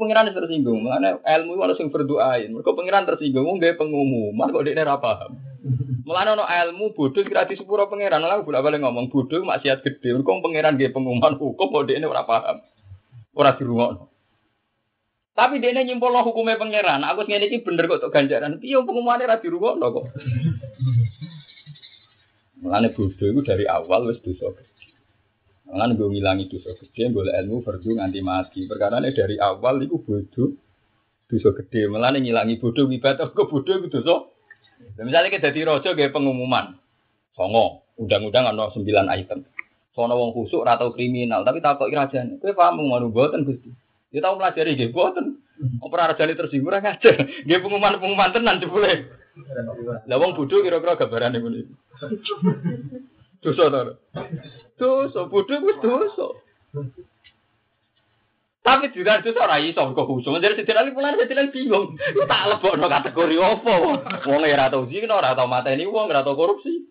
Pengiran 0.00 0.32
tersinggung, 0.32 0.80
mana 0.80 1.20
ilmu 1.20 1.60
itu 1.60 1.84
yang 1.84 1.92
berdoain. 1.92 2.48
Mereka 2.48 2.72
pengiran 2.72 3.04
tersinggung, 3.04 3.60
nggak 3.60 3.76
pengumuman 3.76 4.48
kok 4.48 4.64
dia 4.64 4.96
paham. 4.96 5.36
Mulane 6.08 6.40
ono 6.40 6.48
ilmu 6.48 6.96
bodoh 6.96 7.20
kira 7.20 7.44
di 7.44 7.60
sepuro 7.60 7.84
pengiran, 7.92 8.24
lalu 8.24 8.48
bolak 8.48 8.64
balik 8.64 8.80
ngomong 8.80 9.12
bodoh 9.12 9.44
maksiat 9.44 9.84
gede. 9.84 10.16
Mereka 10.16 10.40
pengiran 10.40 10.80
dia 10.80 10.88
pengumuman 10.88 11.36
hukum 11.36 11.68
kok 11.68 11.84
dia 11.84 12.00
ora 12.00 12.24
paham. 12.24 12.64
ora 13.36 13.52
dirungokno. 13.54 14.08
Tapi 15.36 15.60
dia 15.60 15.76
nyimpul 15.76 16.10
lo 16.10 16.24
hukumnya 16.24 16.56
pangeran. 16.56 17.04
Aku 17.04 17.28
ngene 17.28 17.46
iki 17.52 17.60
bener 17.60 17.84
kok 17.84 18.00
untuk 18.00 18.12
ganjaran. 18.16 18.56
Piye 18.56 18.80
pengumumannya 18.80 19.28
ra 19.28 19.36
dirungokno 19.36 19.86
kok. 19.86 20.06
Mulane 22.64 22.88
bodoh 22.96 23.28
itu 23.28 23.40
dari 23.44 23.68
awal 23.68 24.08
wis 24.08 24.20
dosa 24.24 24.48
Mulane 25.70 25.94
gue 25.94 26.10
ngilangi 26.10 26.50
dosa 26.50 26.74
gede, 26.74 27.14
boleh 27.14 27.30
ilmu 27.30 27.62
fardu 27.62 27.94
nganti 27.94 28.20
mati. 28.26 28.60
Perkara 28.66 28.98
dari 28.98 29.38
awal 29.38 29.86
itu 29.86 30.02
bodoh 30.02 30.50
dosa 31.30 31.50
gede. 31.54 31.86
Mulane 31.86 32.18
ngilangi 32.18 32.58
bodoh 32.58 32.90
ibadah 32.90 33.30
kok 33.30 33.46
bodoh 33.46 33.78
itu 33.78 33.86
dosa. 33.86 34.26
Misalnya 34.98 35.30
kita 35.30 35.54
jadi 35.54 35.70
rojo 35.70 35.94
kayak 35.94 36.10
pengumuman, 36.10 36.74
songo, 37.36 37.86
undang-undang 38.00 38.48
ada 38.50 38.72
sembilan 38.74 39.06
item. 39.14 39.46
Sono 39.94 40.16
wong 40.16 40.32
khusuk 40.34 40.64
atau 40.64 40.90
kriminal, 40.90 41.46
tapi 41.46 41.62
tak 41.62 41.78
kok 41.78 41.90
irajane. 41.90 42.42
Kowe 42.42 42.50
paham 42.56 42.82
ngono 42.82 43.12
boten 43.12 43.46
Gusti. 43.46 43.70
Dia 44.10 44.24
tahu 44.24 44.42
pelajari 44.42 44.74
nggih 44.74 44.90
boten. 44.90 45.38
Ora 45.84 46.10
rajane 46.10 46.34
tersinggung 46.34 46.72
ora 46.72 46.82
ngajar. 46.82 47.46
Nggih 47.46 47.58
pengumuman-pengumuman 47.62 48.34
tenan 48.34 48.58
jebule. 48.58 49.06
Lah 50.10 50.16
wong 50.18 50.34
bodho 50.34 50.66
kira-kira 50.66 50.98
gambarane 50.98 51.38
ngono 51.38 51.56
iki. 51.62 51.74
Dosa 53.44 53.72
to. 53.72 53.80
Dosa 54.80 55.28
bodho 55.28 55.60
wis 55.60 55.76
dosa. 55.84 56.26
Tapi 58.64 58.92
juga 58.96 59.20
dosa 59.20 59.44
ora 59.44 59.60
iso 59.60 59.84
kok 59.84 60.08
khusuk. 60.08 60.40
Jadi 60.40 60.64
sedina 60.64 60.88
iki 60.88 60.96
mulane 60.96 61.20
dadi 61.20 61.52
bingung. 61.52 62.00
Tak 62.00 62.42
lebokno 62.48 62.88
kategori 62.88 63.36
opo. 63.36 64.00
Wong 64.24 64.40
ora 64.40 64.72
tau 64.72 64.88
zina, 64.88 65.20
ora 65.20 65.36
tau 65.36 65.44
mateni 65.44 65.84
wong, 65.84 66.08
ora 66.08 66.24
tau 66.24 66.32
korupsi. 66.32 66.88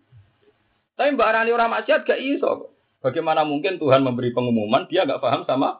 Tapi 0.94 1.16
Mbak 1.16 1.32
Rani 1.32 1.50
orang 1.56 1.72
maksiat 1.72 2.04
gak 2.04 2.20
iso. 2.20 2.76
Bagaimana 3.00 3.48
mungkin 3.48 3.80
Tuhan 3.80 4.04
memberi 4.04 4.36
pengumuman 4.36 4.84
dia 4.92 5.08
gak 5.08 5.24
paham 5.24 5.48
sama 5.48 5.80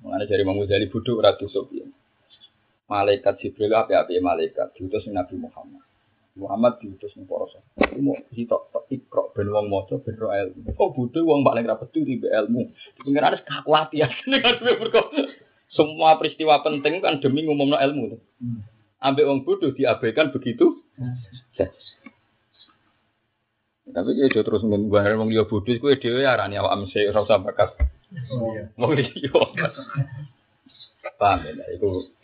Mengenai 0.00 0.30
dari 0.30 0.46
Imam 0.46 0.56
Ghazali 0.62 0.88
bodoh 0.88 1.20
ratu 1.20 1.50
sopian. 1.50 1.90
Malaikat 2.88 3.42
Jibril 3.44 3.74
apa 3.74 4.06
malaikat 4.08 4.72
diutus 4.78 5.04
Nabi 5.10 5.36
Muhammad. 5.36 5.87
Muhammad 6.38 6.78
diutus 6.78 7.10
ning 7.18 7.26
para 7.26 7.50
sahabat. 7.50 7.98
Mau 7.98 8.14
sitok 8.30 8.70
tok 8.70 8.84
ikro 8.94 9.34
ben 9.34 9.50
wong 9.50 9.66
maca 9.66 9.98
ben 9.98 10.14
ro 10.14 10.30
ilmu. 10.30 10.70
Oh 10.78 10.94
bodoh 10.94 11.26
wong 11.26 11.42
paling 11.42 11.66
ra 11.66 11.74
pedu 11.74 12.06
ribe 12.06 12.30
ilmu. 12.30 12.70
Pengiran 13.02 13.34
wis 13.34 13.42
kakuatian 13.42 14.10
semua 15.76 16.16
peristiwa 16.16 16.62
penting 16.62 17.02
kan 17.02 17.18
demi 17.18 17.42
ngumumno 17.44 17.76
ilmu. 17.76 18.16
Hmm. 18.38 18.62
Ambek 19.02 19.26
wong 19.26 19.42
bodoh 19.42 19.74
diabaikan 19.74 20.30
begitu. 20.30 20.78
Tapi 23.88 24.10
dia 24.14 24.44
terus 24.44 24.62
menggunakan 24.62 25.18
wong 25.18 25.32
liya 25.32 25.48
bodoh, 25.48 25.74
kue 25.80 25.98
dewe 25.98 26.22
arani 26.22 26.60
awak 26.60 26.76
amse 26.76 27.08
ora 27.10 27.26
usah 27.26 27.42
bakas. 27.42 27.74
Iya. 28.14 28.70
Wong 28.78 28.94
liya. 28.94 29.42
Paham 31.18 31.42
ya? 31.42 31.66
Itu 31.74 32.14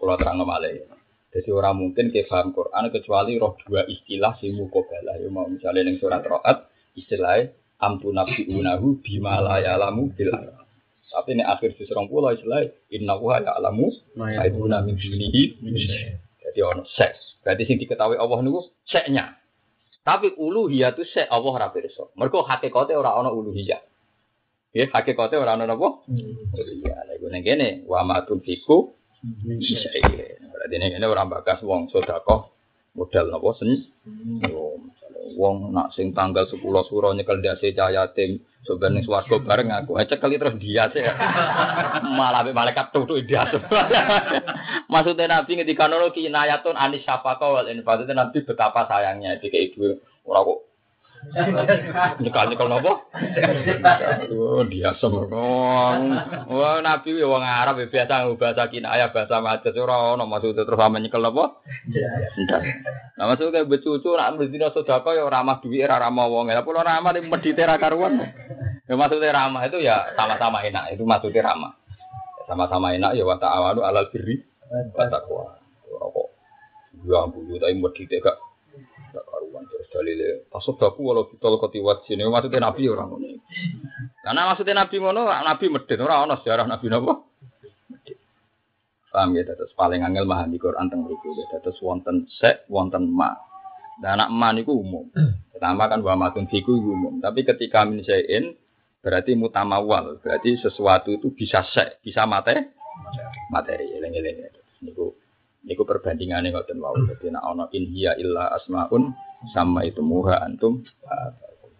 kalau 0.00 0.16
terang 0.18 0.42
malih. 0.42 0.90
Jadi 1.30 1.48
orang 1.54 1.78
mungkin 1.78 2.10
ke 2.10 2.26
paham 2.26 2.50
Quran 2.50 2.90
kecuali 2.90 3.38
roh 3.38 3.54
dua 3.62 3.86
istilah 3.86 4.34
si 4.42 4.50
mukobalah. 4.50 5.14
Ya 5.22 5.30
mau 5.30 5.46
misalnya 5.46 5.86
yang 5.86 6.02
surat 6.02 6.26
roat 6.26 6.66
istilahnya 6.98 7.54
amtu 7.78 8.10
nabi 8.10 8.50
unahu 8.50 8.98
bima 8.98 9.38
la 9.38 9.62
ya'lamu 9.62 10.10
bil 10.12 10.34
Tapi 11.10 11.34
ini 11.34 11.42
akhir 11.42 11.74
di 11.74 11.86
serong 11.86 12.06
pulau 12.06 12.34
istilah 12.34 12.66
inna 12.90 13.14
wa 13.18 13.38
ya'lamu 13.38 13.90
ma'iduna 14.18 14.82
min 14.82 14.98
dunihi 14.98 15.62
Jadi 16.42 16.60
ono 16.66 16.82
seks. 16.82 17.38
Berarti 17.46 17.62
sing 17.62 17.78
diketahui 17.78 18.18
Allah 18.18 18.38
niku 18.42 18.66
seknya. 18.90 19.38
Tapi 20.02 20.34
uluhiyah 20.34 20.98
itu 20.98 21.06
sek 21.06 21.30
Allah 21.30 21.52
ora 21.62 21.68
pirsa. 21.70 22.10
Mergo 22.18 22.42
hakikate 22.42 22.98
ora 22.98 23.14
ana 23.14 23.30
uluhiyah. 23.30 23.78
Ya, 24.74 24.90
hakikate 24.90 25.38
ora 25.38 25.54
ana 25.54 25.70
napa? 25.70 26.02
Iya, 26.10 26.94
lha 27.06 27.12
iku 27.18 27.26
ning 27.30 27.42
kene 27.46 27.86
wa 27.86 28.02
ma 28.02 28.22
tunfiku 28.26 28.98
Berarti 30.60 30.76
ini 30.76 30.92
ini 30.92 31.06
orang 31.08 31.32
bakas 31.32 31.64
wong 31.64 31.88
sodako 31.88 32.52
modal 32.92 33.32
napa 33.32 33.56
sen. 33.56 33.80
Yo, 34.44 34.76
wong 35.40 35.72
nak 35.72 35.96
sing 35.96 36.12
tanggal 36.12 36.44
10 36.44 36.60
suro 36.60 37.16
nyekel 37.16 37.40
dasi 37.40 37.72
cahaya 37.72 38.12
tim 38.12 38.44
sebenarnya 38.68 39.08
swarga 39.08 39.40
bareng 39.40 39.72
aku. 39.72 39.96
Aja 39.96 40.20
kali 40.20 40.36
terus 40.36 40.60
dia 40.60 40.92
sih. 40.92 41.00
Malah 42.20 42.44
be 42.44 42.52
malaikat 42.52 42.92
tutu 42.92 43.24
dia. 43.24 43.48
Maksudnya 44.92 45.32
Nabi 45.32 45.64
ketika 45.64 45.88
nolo 45.88 46.12
kinayatun 46.12 46.76
anis 46.76 47.08
syafaqah 47.08 47.48
wal 47.48 47.68
infaq. 47.72 48.04
Nabi 48.12 48.44
betapa 48.44 48.84
sayangnya 48.84 49.40
ketika 49.40 49.56
ibu 49.56 49.96
orang 50.28 50.44
kok 50.44 50.58
Nyekal 52.20 52.48
nyekal 52.48 52.68
nopo? 52.72 53.12
Oh 54.32 54.64
dia 54.64 54.96
semua. 54.96 55.28
Wah 56.48 56.80
nabi 56.80 57.12
wong 57.20 57.44
Arab 57.44 57.84
biasa 57.86 58.24
bahasa 58.40 58.72
kinaya 58.72 59.12
bahasa 59.12 59.38
majas 59.44 59.76
ora 59.76 60.16
ono 60.16 60.24
maksudnya 60.24 60.64
terus 60.64 60.80
sama 60.80 60.96
nyekel 60.96 61.20
nopo? 61.20 61.60
Ndak. 62.40 62.60
Nah 63.20 63.24
maksudnya 63.28 63.68
becucu 63.68 64.10
nak 64.16 64.40
mesti 64.40 64.56
sedekah 64.58 65.12
ya 65.12 65.28
ramah 65.28 65.60
duit 65.60 65.84
ora 65.84 66.00
ramah 66.00 66.26
wong. 66.26 66.48
Lah 66.48 66.64
pulau 66.64 66.80
ramah 66.80 67.12
di 67.12 67.20
medite 67.20 67.62
ra 67.68 67.76
karuan. 67.76 68.16
Ya 68.88 68.96
maksudnya 68.96 69.36
ramah 69.36 69.62
itu 69.68 69.78
ya 69.84 70.16
sama-sama 70.16 70.64
enak 70.64 70.96
itu 70.96 71.04
maksudnya 71.04 71.52
ramah. 71.52 71.76
Sama-sama 72.48 72.96
enak 72.96 73.14
ya 73.14 73.28
wa 73.28 73.36
ta'awanu 73.36 73.84
alal 73.84 74.08
birri 74.08 74.40
wa 74.72 75.04
taqwa. 75.06 75.52
Kok 75.86 76.28
ya 77.06 77.28
ampun 77.28 77.60
tapi 77.60 77.76
medite 77.76 78.18
gak 78.18 78.36
karuan 79.18 79.66
terus 79.66 79.90
dalile 79.90 80.46
tasodaku 80.48 81.00
walau 81.02 81.26
bitol 81.26 81.58
kotiwat 81.58 82.06
sini 82.06 82.22
maksudnya 82.26 82.70
nabi 82.70 82.86
orang 82.86 83.10
ngono. 83.10 83.28
Karena 84.22 84.40
maksudnya 84.46 84.74
nabi 84.86 84.96
ngono 85.02 85.22
nabi 85.26 85.66
medit 85.66 85.98
orang 85.98 86.30
ono 86.30 86.34
sejarah 86.38 86.66
nabi 86.70 86.86
nopo 86.86 87.30
paham 89.10 89.34
ya 89.34 89.42
terus 89.42 89.74
paling 89.74 90.06
angel 90.06 90.24
di 90.46 90.58
Quran 90.62 90.86
tentang 90.86 91.10
itu 91.10 91.28
ya 91.34 91.58
terus 91.58 91.82
wonten 91.82 92.30
sek 92.30 92.70
wonten 92.70 93.10
ma. 93.10 93.34
Dan 94.00 94.16
anak 94.16 94.28
ma 94.32 94.48
niku 94.54 94.72
umum. 94.72 95.12
Pertama 95.52 95.84
kan 95.92 96.00
bahwa 96.00 96.30
matun 96.30 96.48
fiku 96.48 96.72
umum. 96.72 97.20
Tapi 97.20 97.44
ketika 97.44 97.84
min 97.84 98.00
berarti 99.00 99.32
mutamawal 99.36 100.20
berarti 100.24 100.56
sesuatu 100.56 101.12
itu 101.12 101.34
bisa 101.36 101.66
sek 101.68 102.00
bisa 102.00 102.24
mate 102.24 102.72
materi. 103.52 103.92
Eleng-eleng 103.92 104.56
niku 104.80 105.19
Niku 105.60 105.84
perbandingannya 105.84 106.56
ngoten 106.56 106.80
wau. 106.80 106.96
Jadi 107.04 107.28
nak 107.28 107.44
ono 107.44 107.64
in 107.76 107.84
hiya 107.92 108.16
illa 108.16 108.48
asmaun 108.56 109.12
sama 109.52 109.84
itu 109.84 110.00
muha 110.00 110.40
antum. 110.40 110.80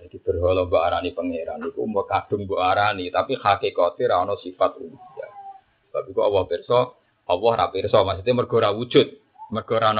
Jadi 0.00 0.16
berhala 0.20 0.68
mbok 0.68 0.82
arani 0.84 1.12
pangeran 1.16 1.60
niku 1.64 1.84
mbok 1.88 2.08
kadung 2.08 2.44
mbok 2.44 2.60
arani 2.60 3.08
tapi 3.08 3.36
hakikate 3.40 4.04
ra 4.04 4.24
sifat 4.36 4.76
uluhiyah. 4.80 5.30
Sebab 5.90 6.02
iku 6.12 6.20
Allah 6.22 6.42
pirsa, 6.46 6.78
Allah 7.26 7.52
ra 7.56 7.66
pirsa 7.72 7.98
maksudnya 8.04 8.32
mergo 8.36 8.56
ra 8.60 8.70
wujud. 8.72 9.06
Mergo 9.50 9.76
ra? 9.80 9.90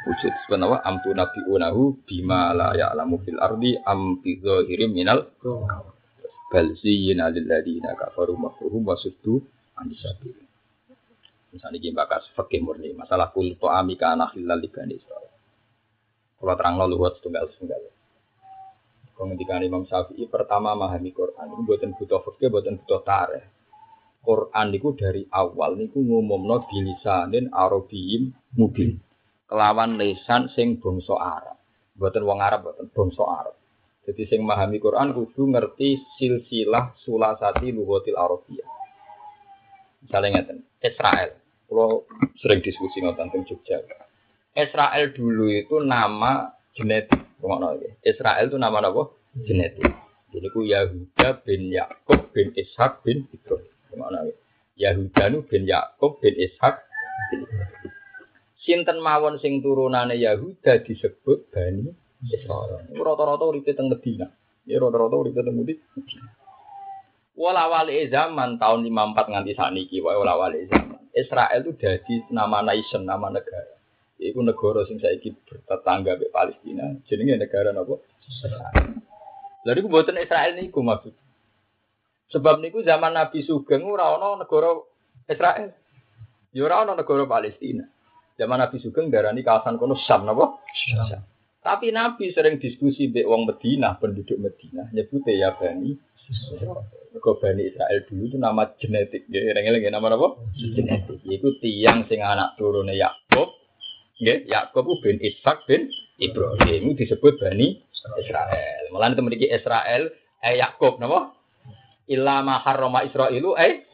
Wujud. 0.00 0.32
Sebenarnya 0.48 0.80
amtu 0.80 1.12
unahu 1.12 2.00
bima 2.08 2.56
la 2.56 2.72
ya'lamu 2.72 3.20
fil 3.20 3.36
ardi 3.36 3.76
am 3.84 4.16
fi 4.24 4.40
zahirim 4.40 4.96
minal 4.96 5.28
bal 6.50 6.68
ladina 6.72 7.92
kafaru 8.00 8.32
makruhum 8.32 8.80
wa 8.80 8.96
suddu 8.96 9.44
an. 9.76 9.92
Misalnya 11.50 11.82
gini 11.82 11.94
bakas 11.94 12.30
fakih 12.38 12.62
murni, 12.62 12.94
masalah 12.94 13.34
kul 13.34 13.58
to 13.58 13.66
amika 13.66 14.14
anak 14.14 14.38
hilal 14.38 14.58
libani 14.58 14.94
Israel. 14.94 15.30
Kalau 16.38 16.54
terang 16.56 16.78
lalu 16.78 16.94
buat 16.96 17.18
setunggal 17.18 17.50
setunggal. 17.52 17.90
Kemudian 19.18 19.60
Imam 19.60 19.84
Syafi'i 19.84 20.24
pertama 20.30 20.72
memahami 20.72 21.12
Quran 21.12 21.52
ini 21.52 21.62
buatan 21.68 21.92
butuh 21.92 22.24
fakih, 22.24 22.48
buatan 22.48 22.80
butuh 22.80 23.04
tareh. 23.04 23.44
Quran 24.20 24.68
itu 24.72 24.96
dari 24.96 25.24
awal 25.28 25.76
niku 25.76 26.00
ngumumno 26.00 26.64
bilisanin 26.64 27.52
arabiyim 27.52 28.32
mubin. 28.56 28.96
Kelawan 29.44 29.98
lesan 30.00 30.48
sing 30.54 30.80
bangsa 30.80 31.16
Arab. 31.18 31.58
Buatan 31.98 32.24
wong 32.24 32.40
Arab, 32.40 32.70
buatan 32.70 32.88
bangsa 32.88 33.24
Arab. 33.26 33.56
Jadi 34.08 34.22
sing 34.30 34.40
memahami 34.40 34.80
Quran 34.80 35.12
kudu 35.12 35.52
ngerti 35.52 36.00
silsilah 36.16 36.96
sulasati 37.04 37.68
lugatil 37.74 38.16
Arabiyah. 38.16 38.68
Misalnya 40.00 40.28
ngeten, 40.40 40.58
Israel. 40.80 41.39
Kalau 41.70 42.02
sering 42.42 42.66
diskusi 42.66 42.98
nonton 42.98 43.30
tentang 43.30 43.46
Jogja. 43.46 43.78
Israel 44.58 45.14
dulu 45.14 45.46
itu 45.46 45.78
nama 45.78 46.50
genetik. 46.74 47.22
Israel 48.02 48.50
itu 48.50 48.58
nama 48.58 48.82
apa? 48.82 49.14
Genetik. 49.46 49.86
Jadi 50.34 50.46
ku 50.50 50.66
Yahuda 50.66 51.46
bin 51.46 51.70
Yakub 51.70 52.34
bin 52.34 52.50
Ishak 52.58 53.06
bin 53.06 53.30
Ibrahim. 53.30 53.70
Gimana 53.86 54.26
ya? 54.26 54.34
Yahuda 54.90 55.30
nu 55.30 55.46
bin 55.46 55.62
Yakub 55.70 56.18
bin 56.18 56.34
Ishak. 56.34 56.82
Sinten 58.66 58.98
mawon 58.98 59.38
sing 59.38 59.62
turunane 59.62 60.18
Yahuda 60.18 60.82
disebut 60.82 61.54
Bani 61.54 61.86
Israel. 62.26 62.82
Rata-rata 62.90 63.46
uripe 63.46 63.78
teng 63.78 63.86
Medina. 63.86 64.26
Ya 64.66 64.82
rata-rata 64.82 65.14
uripe 65.14 65.38
teng 65.38 65.54
Medina. 65.54 65.86
Wala 67.38 67.70
wali 67.70 68.10
zaman 68.10 68.58
tahun 68.58 68.90
54 68.90 69.30
nganti 69.30 69.52
sakniki 69.54 70.02
wae 70.02 70.18
wala 70.18 70.34
wali 70.34 70.66
zaman. 70.66 70.89
Israel 71.14 71.60
itu 71.66 71.72
jadi 71.78 72.26
nama 72.30 72.62
nation, 72.62 73.02
nama 73.02 73.30
negara. 73.30 73.78
Iku 74.20 74.44
negara 74.44 74.84
sing 74.84 75.00
saiki 75.00 75.32
bertetangga 75.32 76.20
be 76.20 76.28
Palestina. 76.28 76.92
Jenenge 77.08 77.40
negara 77.40 77.72
napa? 77.72 77.98
Israel. 78.28 79.00
Lalu 79.64 79.88
mboten 79.88 80.20
Israel 80.20 80.52
niku 80.56 80.84
maksud. 80.84 81.14
Sebab 82.30 82.62
niku 82.62 82.84
zaman 82.86 83.16
Nabi 83.16 83.42
Sugeng 83.42 83.82
ora 83.88 84.14
ana 84.14 84.44
negara 84.44 84.76
Israel. 85.26 85.72
Ya 86.54 86.62
ora 86.62 86.84
ana 86.84 86.94
negara 86.94 87.26
Palestina. 87.26 87.88
Zaman 88.38 88.60
Nabi 88.60 88.76
Sugeng 88.78 89.08
darani 89.08 89.42
kawasan 89.42 89.80
kono 89.80 89.98
Syam 89.98 90.28
napa? 90.28 90.60
Syam. 90.70 91.24
Tapi 91.60 91.92
Nabi 91.92 92.32
sering 92.32 92.56
diskusi 92.56 93.12
mbek 93.12 93.28
wong 93.28 93.44
Medina, 93.44 93.92
penduduk 94.00 94.40
Medina, 94.40 94.88
nyebute 94.96 95.36
ya 95.36 95.52
Bani 95.52 95.92
Kau 97.20 97.36
Bani 97.42 97.66
Israel 97.66 98.06
dulu 98.06 98.22
itu 98.30 98.36
nama 98.38 98.70
genetik. 98.78 99.26
Ya, 99.28 99.50
eling 99.50 99.90
nama 99.90 100.14
apa? 100.14 100.40
Genetik. 100.56 101.20
Iku 101.26 101.58
tiang 101.58 102.06
sing 102.06 102.22
anak 102.22 102.54
turunnya 102.54 102.94
Yakub. 102.94 103.50
Ya, 104.22 104.38
Yakub 104.46 104.86
bin 105.02 105.18
Ishak 105.18 105.66
bin 105.66 105.90
Ibrahim 106.22 106.94
disebut 106.94 107.40
Bani 107.40 107.82
Israel. 108.20 108.82
Malah 108.94 109.12
itu 109.12 109.22
memiliki 109.24 109.46
Israel 109.50 110.12
eh 110.40 110.54
Yakub 110.56 111.02
napa? 111.02 111.34
Ilama 112.10 112.62
harrama 112.62 113.06
Israilu 113.06 113.58
eh 113.58 113.86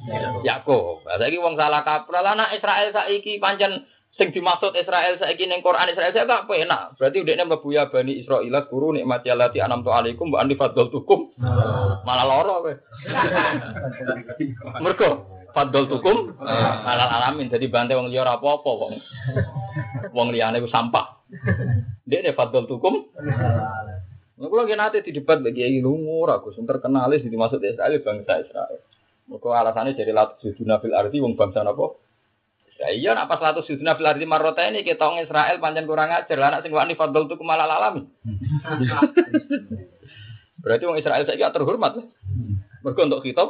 Yakub. 0.45 1.05
Saiki 1.05 1.41
wong 1.41 1.57
salah 1.57 1.83
kaprah 1.85 2.25
anak 2.25 2.53
Israel 2.57 2.93
saiki 2.93 3.41
pancen 3.41 3.85
sing 4.17 4.33
dimaksud 4.33 4.73
Israel 4.73 5.21
saiki 5.21 5.45
ning 5.45 5.61
Quran 5.61 5.93
Israel 5.93 6.13
saya 6.13 6.25
tak 6.25 6.49
penak. 6.49 6.97
Berarti 6.97 7.21
udekne 7.21 7.45
mlebu 7.45 7.69
ya 7.69 7.93
Bani 7.93 8.17
Israil 8.25 8.57
guru 8.73 8.97
nikmati 8.97 9.29
allati 9.29 9.61
anam 9.61 9.85
tu 9.85 9.93
alaikum 9.93 10.33
wa 10.33 10.41
fadl 10.57 10.89
tukum. 10.89 11.37
Malah 12.03 12.25
loro 12.25 12.55
kowe. 12.65 12.75
Mergo 14.85 15.11
fadl 15.53 15.85
tukum 15.93 16.33
alal 16.85 17.11
alamin 17.13 17.53
jadi 17.53 17.69
bantai 17.69 17.97
wong 17.97 18.09
liya 18.09 18.25
ora 18.25 18.41
apa-apa 18.41 18.71
wong. 18.73 18.95
Wong 20.17 20.29
liyane 20.33 20.65
ku 20.65 20.69
sampah. 20.73 21.21
Dek 22.09 22.25
ne 22.25 22.33
fadl 22.33 22.65
tukum. 22.65 23.13
Nah, 24.37 24.53
kita 24.53 24.77
nanti 24.77 25.01
di 25.01 25.17
debat 25.17 25.41
bagi 25.41 25.65
yang 25.65 25.89
lumur, 25.89 26.29
aku 26.29 26.53
sumber 26.53 26.77
kenalis 26.77 27.25
di 27.25 27.33
masuk 27.41 27.57
Israel 27.65 28.05
bangsa 28.05 28.45
Israel. 28.45 28.85
Mereka 29.33 29.49
alasannya 29.49 29.97
jadi 29.97 30.13
latus 30.13 30.45
sujuna 30.45 30.77
fil 30.77 30.93
arti 30.93 31.25
wong 31.25 31.41
bangsa 31.41 31.65
apa? 31.65 32.06
Ya 32.77 32.93
iya 32.93 33.11
nak 33.17 33.33
pas 33.33 33.41
latus 33.41 33.73
sujuna 33.73 33.97
fil 33.97 34.05
arti 34.05 34.29
marota 34.29 34.61
ini 34.61 34.85
kita 34.85 35.01
orang 35.01 35.25
Israel 35.25 35.57
panjang 35.65 35.89
kurang 35.89 36.13
ajar 36.13 36.37
lah 36.37 36.53
anak 36.53 36.61
sing 36.61 36.77
wani 36.77 36.93
fadl 36.93 37.25
tuh 37.25 37.41
malah 37.41 37.65
alami. 37.65 38.05
Berarti 40.63 40.85
wong 40.85 41.01
Israel 41.01 41.25
saya 41.25 41.49
terhormat. 41.57 42.05
Mereka 42.85 43.09
untuk 43.09 43.25
kita 43.25 43.49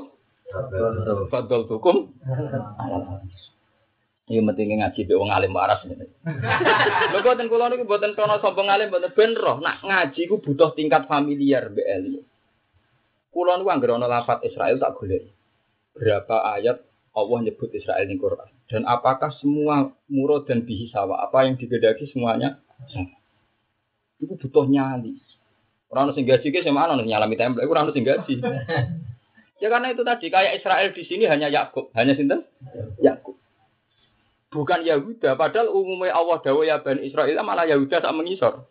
fadl 1.27 1.67
tukum. 1.67 2.15
Iya 4.31 4.43
penting 4.47 4.79
ngaji 4.79 5.01
be 5.11 5.15
wong 5.19 5.31
alim 5.35 5.55
waras 5.55 5.83
ngene. 5.83 6.07
Lho 7.15 7.19
boten 7.23 7.51
kula 7.51 7.67
niku 7.67 7.83
boten 7.83 8.15
krono 8.15 8.39
sombong 8.39 8.71
alim 8.71 8.95
boten 8.95 9.11
ben 9.11 9.35
roh. 9.35 9.59
Nak 9.59 9.83
ngaji 9.83 10.31
ku 10.31 10.39
butuh 10.39 10.71
tingkat 10.79 11.11
familiar 11.11 11.67
be 11.75 11.83
ilmu. 11.83 12.23
Kula 13.35 13.59
niku 13.59 13.75
anggere 13.75 13.99
ana 13.99 14.07
lafat 14.07 14.47
Israel 14.47 14.79
tak 14.79 14.95
golek. 14.95 15.35
Berapa 15.99 16.59
ayat 16.59 16.79
Allah 17.19 17.39
nyebut 17.43 17.75
Israel 17.75 18.07
di 18.07 18.19
Quran 18.19 18.56
dan 18.66 18.83
apakah 18.87 19.31
semua 19.38 19.94
murad 20.11 20.46
dan 20.46 20.66
bihi 20.66 20.90
sawa 20.90 21.26
apa 21.26 21.46
yang 21.46 21.55
digedaki 21.55 22.11
semuanya 22.11 22.59
sama. 22.90 23.14
Itu 24.16 24.35
butuh 24.35 24.66
nyali. 24.66 25.20
Orang 25.92 26.11
sing 26.18 26.26
gaji 26.26 26.50
ke 26.50 26.66
semana 26.66 26.98
nih 26.98 27.14
nyalami 27.14 27.38
template, 27.38 27.68
orang 27.68 27.94
sing 27.94 28.02
gaji. 28.02 28.42
ya 29.62 29.68
karena 29.70 29.94
itu 29.94 30.02
tadi 30.02 30.26
kayak 30.29 30.59
Israel 30.59 30.90
di 30.90 31.02
sini 31.07 31.24
hanya 31.31 31.46
Yakub, 31.46 31.94
hanya 31.94 32.18
sinten? 32.18 32.42
Yakub 32.98 33.37
bukan 34.57 34.81
Yahuda, 34.87 35.37
padahal 35.37 35.68
umumnya 35.68 36.16
Allah 36.16 36.40
dawa 36.40 36.64
ya 36.64 36.81
Bani 36.81 37.05
Israel 37.05 37.37
malah 37.44 37.68
Yahuda 37.68 38.00
tak 38.00 38.14
mengisor. 38.16 38.64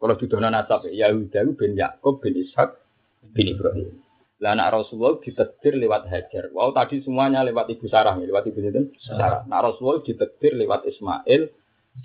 Kalau 0.00 0.16
di 0.16 0.26
dona 0.32 0.48
nasab 0.48 0.88
Yahuda 0.88 1.44
itu 1.44 1.52
bin 1.52 1.76
Yakub 1.76 2.24
bin 2.24 2.40
Ishak 2.40 2.80
bin 3.36 3.52
Ibrahim. 3.52 4.00
Lah 4.40 4.56
anak 4.56 4.72
Rasulullah 4.72 5.20
ditekdir 5.20 5.76
lewat 5.76 6.08
Hajar. 6.08 6.48
Wow 6.56 6.72
tadi 6.72 7.04
semuanya 7.04 7.44
lewat 7.44 7.68
Ibu 7.76 7.86
Sarah, 7.92 8.16
lewat 8.16 8.48
Ibu 8.48 8.58
itu 8.64 8.82
Sarah. 9.04 9.44
Nah 9.44 9.60
Rasulullah 9.60 10.00
ditekdir 10.00 10.56
lewat 10.56 10.88
Ismail, 10.88 11.52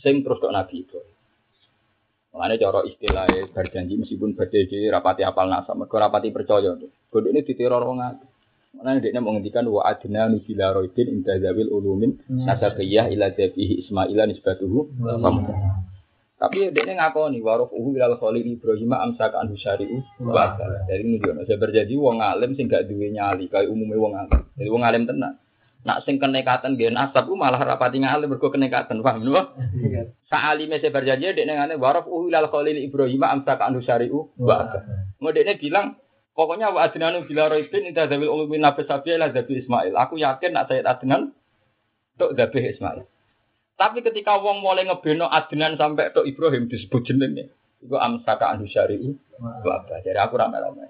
sing 0.04 0.20
terus 0.20 0.44
dok 0.44 0.52
Nabi 0.52 0.84
Ibrahim. 0.84 1.16
Mengenai 2.36 2.60
cara 2.60 2.84
istilah 2.84 3.28
berjanji 3.56 3.96
meskipun 3.96 4.36
berjanji 4.36 4.92
rapati 4.92 5.24
apal 5.24 5.48
nasab, 5.48 5.80
mereka 5.80 5.96
rapati 6.04 6.36
percaya. 6.36 6.76
Kodok 7.08 7.32
ini 7.32 7.48
diteror 7.48 7.80
orang 7.80 8.20
Mana 8.76 9.00
dia 9.00 9.16
menghentikan 9.24 9.64
wa 9.72 9.88
adna 9.88 10.28
nubila 10.28 10.76
roidin 10.76 11.08
inda 11.08 11.40
zawil 11.40 11.72
ulumin 11.72 12.20
nasabiyah 12.28 13.08
ila 13.08 13.32
zabihi 13.32 13.88
ismaila 13.88 14.28
nisbatuhu 14.28 14.92
tapi 16.36 16.68
dia 16.76 16.84
ngakoni 16.84 17.40
warof 17.40 17.72
uhu 17.72 17.96
ilal 17.96 18.20
kholi 18.20 18.44
Ibrahim 18.44 18.92
amsaka 18.92 19.40
anhu 19.40 19.56
syari'u 19.56 20.04
wa 20.20 20.60
Dari 20.84 21.08
ini 21.08 21.16
dia 21.24 21.32
saya 21.48 21.56
berjanji 21.56 21.96
wong 21.96 22.20
alim 22.20 22.60
sing 22.60 22.68
gak 22.68 22.92
duwe 22.92 23.08
nyali 23.08 23.48
kayak 23.48 23.72
umumnya 23.72 23.96
wong 23.96 24.14
alim. 24.20 24.42
Jadi 24.60 24.68
wong 24.68 24.84
alim 24.84 25.08
tenan. 25.08 25.40
Nak 25.88 26.04
sing 26.04 26.20
kenekatan 26.20 26.76
dia 26.76 26.92
nasab 26.92 27.32
malah 27.32 27.64
rapati 27.64 28.04
ngalim 28.04 28.28
berko 28.36 28.52
kenekatan 28.52 29.00
paham 29.00 29.24
lho. 29.24 29.42
Sa'alime 30.28 30.76
saya 30.84 30.92
berjanji 30.92 31.32
dia 31.32 31.48
ngene 31.48 31.80
warof 31.80 32.04
uhu 32.04 32.28
ilal 32.28 32.52
kholi 32.52 32.84
Ibrahim 32.84 33.24
amsaka 33.24 33.72
anhu 33.72 33.80
syari'u 33.80 34.36
wa 34.36 34.76
Mau 35.24 35.32
dia 35.32 35.56
bilang 35.56 35.96
Pokoknya 36.36 36.68
wa 36.68 36.84
adnanu 36.84 37.24
bila 37.24 37.48
roibin 37.48 37.88
indah 37.88 38.12
zawil 38.12 38.28
ulumin 38.28 38.60
nabi 38.60 38.84
sabi 38.84 39.16
lah 39.16 39.32
zabi 39.32 39.64
Ismail. 39.64 39.96
Aku 39.96 40.20
yakin 40.20 40.52
nak 40.52 40.68
saya 40.68 40.84
adnan 40.84 41.32
tok 42.20 42.36
zabi 42.36 42.76
Ismail. 42.76 43.08
Tapi 43.76 44.00
ketika 44.00 44.40
wong 44.40 44.64
mulai 44.64 44.88
ngebeno 44.88 45.28
adnan 45.28 45.76
sampai 45.76 46.16
tok 46.16 46.24
Ibrahim 46.24 46.72
disebut 46.72 47.04
jenenge. 47.04 47.52
Iku 47.84 48.00
amsaka 48.00 48.56
anu 48.56 48.64
syari'i. 48.66 49.12
Bapak. 49.36 50.00
Jadi 50.08 50.16
aku 50.16 50.40
ramai-ramai. 50.40 50.88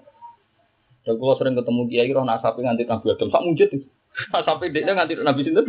Dan 1.02 1.18
kalau 1.18 1.34
sering 1.38 1.58
ketemu 1.58 1.82
kiai 1.90 2.10
roh 2.14 2.26
nasapi 2.26 2.62
nganti 2.62 2.86
Nabi 2.86 3.06
Adam 3.14 3.28
sak 3.30 3.42
mujud. 3.42 3.70
Nasapi 4.34 4.64
dia 4.74 4.94
nganti 4.94 5.14
Nabi 5.18 5.40
sinten. 5.42 5.66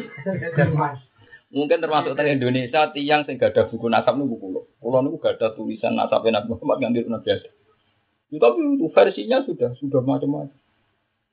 Mungkin 1.48 1.80
termasuk 1.80 2.14
dari 2.14 2.38
Indonesia 2.38 2.92
tiang 2.92 3.24
sing 3.24 3.40
gak 3.40 3.56
ada 3.56 3.70
buku 3.70 3.88
nasab 3.90 4.18
niku 4.18 4.38
kulo. 4.38 4.62
Kulo 4.78 4.98
niku 5.06 5.18
gak 5.18 5.42
ada 5.42 5.54
tulisan 5.58 5.98
nasabe 5.98 6.30
Nabi 6.30 6.54
Muhammad 6.54 6.78
nganti 6.86 7.06
Nabi 7.10 7.30
Adam. 7.34 7.54
Ya, 8.28 8.38
tapi 8.44 8.60
versinya 8.92 9.38
sudah 9.46 9.72
sudah 9.80 10.02
macam-macam. 10.04 10.52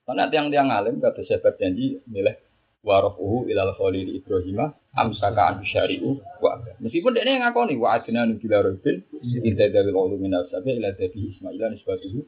Karena 0.05 0.23
tiang-tiang 0.29 0.69
alim 0.69 1.01
kata 1.01 1.25
saya 1.25 1.41
berjanji 1.41 1.97
milih 2.05 2.37
warofuhu 2.85 3.49
ilal 3.49 3.73
khalil 3.73 4.07
Ibrahim 4.13 4.71
amsaka 4.93 5.41
an 5.41 5.65
syari'u 5.65 6.21
wa 6.39 6.61
meskipun 6.79 7.17
dia 7.17 7.25
yang 7.25 7.41
ngakoni 7.41 7.75
wa 7.75 7.97
adna 7.97 8.29
nubila 8.29 8.61
robin 8.61 9.01
inta 9.41 9.65
dari 9.73 9.89
lalu 9.89 10.21
minal 10.21 10.45
sabi 10.53 10.77
ila 10.77 10.93
dabi 10.93 11.33
ismailan 11.33 11.75
isbatuhu 11.81 12.21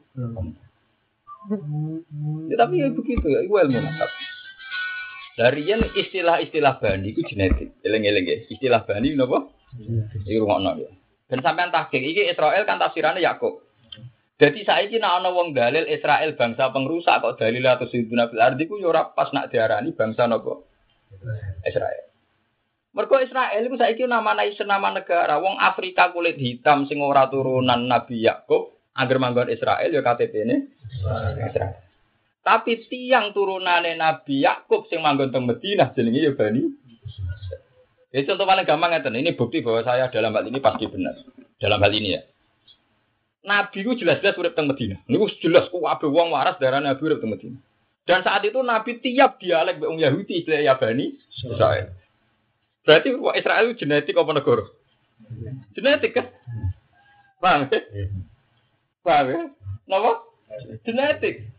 ya 2.50 2.56
tapi 2.58 2.74
ya 2.82 2.90
begitu 2.92 3.26
ya 3.30 3.40
itu 3.46 3.54
ilmu 3.54 3.78
nasab. 3.78 4.10
Dari 5.38 5.70
yang 5.70 5.86
istilah-istilah 5.94 6.82
bani 6.82 7.14
itu 7.14 7.22
genetik. 7.22 7.78
Eleng-eleng 7.86 8.26
ya 8.26 8.36
istilah 8.50 8.82
bani 8.82 9.14
apa? 9.14 9.38
itu 10.26 10.40
rumah 10.42 10.74
ya. 10.74 10.90
Dan 11.30 11.44
sampai 11.44 11.70
tahqiq 11.70 12.02
ini 12.02 12.26
Israel 12.32 12.66
kan 12.66 12.82
tafsirannya 12.82 13.22
Yakub 13.22 13.67
jadi 14.38 14.60
saya 14.62 14.86
ini 14.86 15.02
nak 15.02 15.26
wong 15.34 15.50
dalil 15.50 15.82
Israel 15.90 16.38
bangsa 16.38 16.70
pengrusak 16.70 17.18
kok 17.18 17.42
dalil 17.42 17.66
atau 17.66 17.90
siduna 17.90 18.30
fil 18.30 18.38
ardi 18.38 18.70
ku 18.70 18.78
yo 18.78 18.94
pas 18.94 19.34
nak 19.34 19.50
diarani 19.50 19.90
bangsa 19.90 20.30
nopo 20.30 20.62
Israel. 21.66 22.06
Mergo 22.94 23.18
Israel 23.18 23.66
itu 23.66 23.74
saya 23.74 23.98
nama 24.06 24.38
nama 24.38 24.46
nama 24.46 24.88
negara. 25.02 25.42
Wong 25.42 25.58
Afrika 25.58 26.14
kulit 26.14 26.38
hitam 26.38 26.86
sing 26.86 27.02
ora 27.02 27.26
turunan 27.26 27.90
Nabi 27.90 28.22
Yakub, 28.22 28.78
agar 28.94 29.18
manggon 29.18 29.50
Israel 29.50 29.90
yo 29.90 30.06
KTP 30.06 30.34
ini 30.46 30.56
Israel. 31.42 31.74
Tapi 32.46 32.86
tiang 32.86 33.34
turunane 33.34 33.98
Nabi 33.98 34.46
Yakub 34.46 34.86
sing 34.86 35.02
manggon 35.02 35.34
teng 35.34 35.50
Madinah 35.50 35.90
jenenge 35.98 36.22
yo 36.22 36.38
Bani. 36.38 36.62
Ya 38.14 38.22
contoh 38.22 38.46
paling 38.46 38.64
gampang 38.64 38.94
ngeten. 38.94 39.18
Ini 39.18 39.34
bukti 39.34 39.66
bahwa 39.66 39.82
saya 39.82 40.08
dalam 40.08 40.32
hal 40.32 40.46
ini 40.46 40.62
pasti 40.62 40.86
benar. 40.88 41.18
Dalam 41.60 41.82
hal 41.82 41.92
ini 41.92 42.16
ya. 42.16 42.22
Nabi 43.46 43.86
ku 43.86 43.94
jelas-jelas 43.94 44.34
urip 44.34 44.58
teng 44.58 44.66
Medina. 44.66 44.98
Niku 45.06 45.30
jelas 45.38 45.70
ku 45.70 45.86
abe 45.86 46.10
wong 46.10 46.34
waras 46.34 46.58
darah 46.58 46.82
Nabi 46.82 47.00
urip 47.06 47.22
teng 47.22 47.30
Medina. 47.30 47.58
Dan 48.08 48.24
saat 48.24 48.42
itu 48.42 48.58
Nabi 48.64 48.98
tiap 49.04 49.38
dialek 49.38 49.78
wong 49.78 50.00
Yahudi 50.00 50.42
istilah 50.42 50.64
Yabani 50.64 51.14
Israel. 51.30 51.92
Berarti 52.82 53.12
Israel 53.12 53.64
itu 53.68 53.84
genetik 53.84 54.16
apa 54.16 54.32
negara? 54.32 54.64
Genetik 55.76 56.16
kan? 56.16 56.26
Paham 57.38 57.68
ya? 57.68 57.80
Paham 59.04 59.26
ya? 59.28 59.40
Napa? 59.86 60.12
Genetik. 60.88 61.52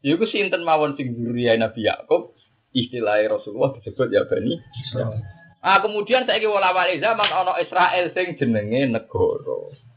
Iku 0.00 0.24
sinten 0.30 0.64
mawon 0.64 0.96
sing 0.96 1.12
Nabi 1.12 1.80
Yakub 1.84 2.32
istilah 2.72 3.20
Rasulullah 3.28 3.76
disebut 3.76 4.08
Yabani 4.08 4.56
Israel. 4.88 5.20
Ah 5.58 5.82
kemudian 5.82 6.22
saya 6.22 6.38
kira 6.38 6.54
wala 6.54 6.70
zaman 6.72 7.28
ono 7.28 7.52
Israel 7.60 8.08
sing 8.14 8.38
jenenge 8.40 8.88
negara. 8.88 9.87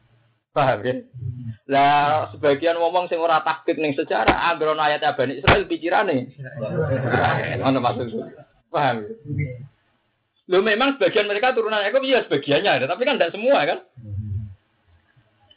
Paham 0.51 0.79
ya? 0.83 0.93
Lah 1.71 2.27
sebagian 2.35 2.75
ngomong 2.75 3.07
sing 3.07 3.23
ora 3.23 3.39
takdir 3.39 3.79
ning 3.79 3.95
sejarah 3.95 4.51
agrono 4.51 4.83
ayat 4.83 5.03
Bani 5.15 5.39
Israel 5.39 5.63
pikirane. 5.63 6.27
Ono 7.63 7.79
maksud. 7.79 8.11
Paham 8.67 9.07
ya? 9.07 9.11
Lo 10.51 10.59
memang 10.59 10.99
sebagian 10.99 11.31
mereka 11.31 11.55
turunan 11.55 11.79
Yakub 11.79 12.03
iya 12.03 12.27
sebagiannya 12.27 12.83
ada, 12.83 12.85
tapi 12.91 13.07
kan 13.07 13.15
tidak 13.15 13.31
semua 13.31 13.63
kan? 13.63 13.79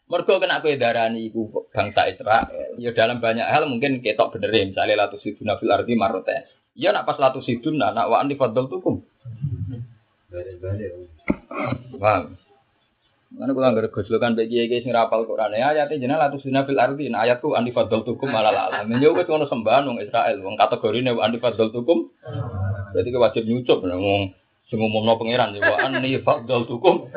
Mergo 0.06 0.38
kena 0.38 0.62
kowe 0.62 0.70
darani 0.78 1.26
iku 1.26 1.66
bangsa 1.74 2.06
Israel. 2.06 2.78
Ya 2.78 2.94
dalam 2.94 3.18
banyak 3.18 3.42
hal 3.42 3.66
mungkin 3.66 3.98
ketok 4.04 4.38
bener 4.38 4.54
ya, 4.54 4.70
misalnya 4.70 5.08
latu 5.08 5.18
siduna 5.18 5.58
fil 5.58 5.74
ardi 5.74 5.98
marote. 5.98 6.46
Ya 6.78 6.94
nak 6.94 7.10
pas 7.10 7.18
latu 7.18 7.42
siduna 7.42 7.90
nak 7.90 8.06
wa 8.06 8.22
andi 8.22 8.38
fadl 8.38 8.70
tukum. 8.70 9.02
Paham? 11.98 12.38
Mana 13.34 13.50
kula 13.50 13.74
anggere 13.74 13.90
gojlokan 13.90 14.38
bagi 14.38 14.70
kiai 14.70 14.78
sing 14.78 14.94
rapal 14.94 15.26
Quran 15.26 15.58
ya 15.58 15.74
ayate 15.74 15.98
jeneng 15.98 16.22
latu 16.22 16.38
siduna 16.38 16.62
fil 16.62 16.78
ardi. 16.78 17.10
Nah 17.10 17.26
ayatku 17.26 17.58
andi 17.58 17.74
fadl 17.74 18.06
tukum 18.06 18.30
malah 18.30 18.70
alam. 18.70 18.94
Ya 19.02 19.10
wis 19.10 19.26
ngono 19.26 19.50
sembahan 19.50 19.90
wong 19.90 19.98
Israel 19.98 20.38
wong 20.38 20.54
kategorine 20.54 21.10
andi 21.10 21.42
fadl 21.42 21.74
tukum. 21.74 22.14
Berarti 22.94 23.10
wajib 23.10 23.42
nyucup 23.50 23.82
wong 23.82 24.30
sing 24.70 24.78
ngumumno 24.78 25.18
pangeran 25.18 25.50
ya 25.58 25.66
wa 25.66 25.76
andi 25.82 26.14
fadl 26.22 26.62
tukum. 26.70 27.10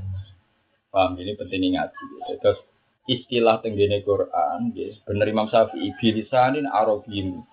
Paham 0.92 1.18
ini 1.20 1.36
penting 1.36 1.76
ngaji. 1.76 2.02
Terus 2.40 2.58
istilah 3.04 3.60
tenggene 3.60 4.00
Quran, 4.00 4.72
yes, 4.72 4.96
bener 5.04 5.28
Imam 5.28 5.50
Syafi'i 5.50 5.92
bilisanin 6.00 6.64
Arabiyyin 6.64 7.44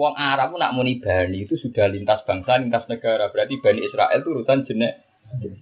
Wong 0.00 0.14
Arab 0.16 0.54
nak 0.56 0.72
muni 0.72 1.02
bani 1.02 1.44
itu 1.44 1.58
sudah 1.58 1.90
lintas 1.90 2.22
bangsa, 2.24 2.56
lintas 2.56 2.86
negara. 2.86 3.28
Berarti 3.28 3.58
Bani 3.58 3.84
Israel 3.84 4.22
itu 4.22 4.30
urutan 4.32 4.62
jenek. 4.64 5.09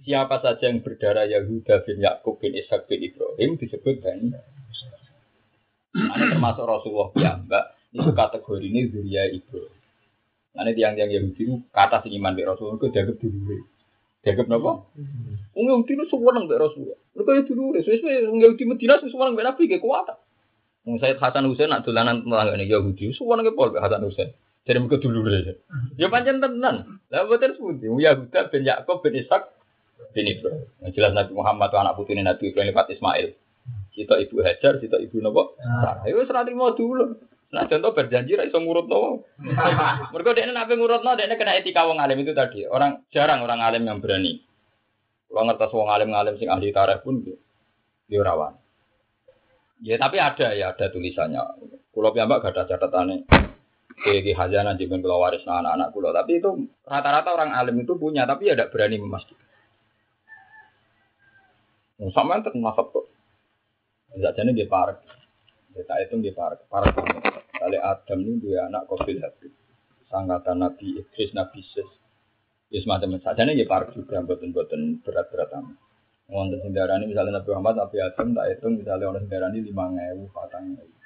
Siapa 0.01 0.41
saja 0.41 0.73
yang 0.73 0.81
berdarah 0.81 1.29
Yahuda 1.29 1.85
bin 1.85 2.01
Yakub 2.01 2.41
bin 2.41 2.57
Ishak 2.57 2.89
bin 2.89 3.05
Ibrahim 3.05 3.59
disebut 3.61 4.01
Bani. 4.01 4.33
Termasuk 5.93 6.65
Rasulullah 6.65 7.09
ya, 7.17 7.31
Mbak. 7.37 7.65
Itu 7.93 8.11
kategori 8.13 8.65
ini 8.65 8.89
Zuriya 8.89 9.29
Ibrahim. 9.29 9.79
Nah, 10.57 10.65
tiang-tiang 10.75 11.07
Yahudi 11.13 11.41
itu 11.45 11.55
kata 11.69 12.01
sing 12.01 12.17
iman 12.17 12.33
Rasulullah 12.35 12.81
itu 12.81 12.89
dianggap 12.89 13.15
dulu. 13.21 13.57
Dianggap 14.25 14.45
napa? 14.51 14.71
Wong 15.55 15.65
Yahudi 15.69 15.91
itu 15.95 16.05
suweneng 16.11 16.49
mbek 16.49 16.59
Rasulullah. 16.59 16.99
Mergo 17.15 17.31
ya 17.31 17.41
dulu, 17.47 17.63
sesuai 17.79 18.27
wong 18.27 18.39
Yahudi 18.43 18.63
Madinah 18.67 18.99
suweneng 19.07 19.33
mbek 19.37 19.45
Nabi 19.45 19.71
ge 19.71 19.77
kuat. 19.79 20.09
Wong 20.83 20.97
Said 20.99 21.21
Hasan 21.21 21.47
Husain 21.47 21.69
nak 21.71 21.85
dolanan 21.85 22.25
telanggane 22.25 22.65
Yahudi 22.67 23.13
suweneng 23.15 23.47
ke 23.47 23.55
mbek 23.55 23.79
Hasan 23.79 24.03
Husain. 24.03 24.29
Jadi 24.67 24.77
mereka 24.83 24.99
dulu. 24.99 25.19
Ya 25.95 26.11
pancen 26.11 26.43
tenan. 26.43 26.99
Lah 27.07 27.23
boten 27.29 27.55
sepundi. 27.55 27.87
Wong 27.87 28.03
Yahuda 28.03 28.51
bin 28.51 28.67
Yakub 28.67 28.99
bin 28.99 29.15
Ishak 29.15 29.47
bin 30.13 30.25
Ibrahim. 30.25 30.65
Yang 30.83 30.91
jelas 30.97 31.11
Nabi 31.15 31.31
Muhammad 31.35 31.69
anak 31.73 31.95
putune 31.95 32.21
Nabi 32.23 32.51
Ibrahim 32.51 32.71
lewat 32.73 32.91
Ismail. 32.91 33.29
Kita 33.93 34.15
ibu 34.15 34.35
Hajar, 34.41 34.79
kita 34.79 34.97
ibu 34.97 35.19
nopo? 35.19 35.59
Sarah. 35.59 36.07
Itu 36.07 36.23
serah 36.25 36.43
terima 36.47 36.71
dulu. 36.73 37.19
Nah 37.49 37.65
contoh 37.65 37.91
berjanji 37.97 38.37
ra 38.37 38.45
iso 38.45 38.61
ngurutno. 38.61 39.25
Mergo 40.13 40.31
dekne 40.37 40.53
nek 40.53 40.69
ngurutno 40.69 41.17
dekne 41.17 41.35
kena 41.35 41.57
etika 41.57 41.89
wong 41.89 41.97
alim 41.97 42.21
itu 42.21 42.31
tadi. 42.37 42.63
Orang 42.69 43.09
jarang 43.09 43.41
orang 43.41 43.59
alim 43.65 43.89
yang 43.89 43.97
berani. 43.97 44.37
Kalau 45.25 45.45
ngertos 45.49 45.73
wong 45.73 45.89
alim 45.89 46.13
alim 46.13 46.37
sing 46.37 46.49
ahli 46.49 46.69
tarikh 46.69 47.01
pun 47.01 47.25
dia 47.25 48.21
rawan. 48.21 48.53
Ya 49.81 49.97
tapi 49.97 50.21
ada 50.21 50.53
ya 50.53 50.77
ada 50.77 50.93
tulisannya. 50.93 51.41
Kulo 51.89 52.13
piyambak 52.13 52.45
gak 52.45 52.53
ada 52.53 52.77
catatannya. 52.77 53.25
Kayak 53.99 54.37
hajana 54.37 54.79
jangan 54.79 55.03
kalau 55.03 55.19
waris 55.25 55.43
anak-anak 55.43 55.89
kulo. 55.91 56.13
Tapi 56.13 56.39
itu 56.39 56.49
rata-rata 56.85 57.35
orang 57.35 57.51
alim 57.51 57.83
itu 57.83 57.99
punya, 57.99 58.23
tapi 58.23 58.47
ya 58.47 58.55
tidak 58.55 58.71
berani 58.71 58.95
memastikan. 59.01 59.48
Sama 62.15 62.39
yang 62.39 62.47
termasuk 62.47 62.95
tuh. 62.95 63.05
Tidak 64.15 64.31
jadi 64.31 64.51
dia 64.55 64.71
parek. 64.71 65.03
Kita 65.75 65.93
itu 65.99 66.15
dia 66.23 66.31
parek. 66.31 66.63
Parek 66.71 66.95
Kali 67.59 67.75
Adam 67.75 68.19
ini 68.23 68.39
dia 68.39 68.71
anak 68.71 68.87
Qabil 68.87 69.19
Habib. 69.19 69.51
Sangkatan 70.07 70.63
Nabi 70.63 70.95
Idris, 70.95 71.35
Nabi 71.35 71.59
Sis. 71.59 71.89
Ya 72.71 72.79
semacam 72.79 73.19
saja 73.19 73.43
nih 73.43 73.61
ya 73.61 73.65
parek 73.67 73.91
juga 73.91 74.23
buatan-buatan 74.23 75.03
berat-berat 75.03 75.51
amat. 75.59 75.75
Wonten 76.29 76.61
sing 76.61 76.71
darani 76.71 77.09
misalnya 77.09 77.41
Nabi 77.41 77.49
Muhammad, 77.51 77.75
Nabi 77.83 77.97
Adam 77.99 78.37
tak 78.37 78.45
hitung 78.53 78.73
misalnya 78.79 79.05
orang 79.09 79.25
sing 79.25 79.31
darani 79.33 79.59
5000, 79.65 80.29
4000. 80.29 80.99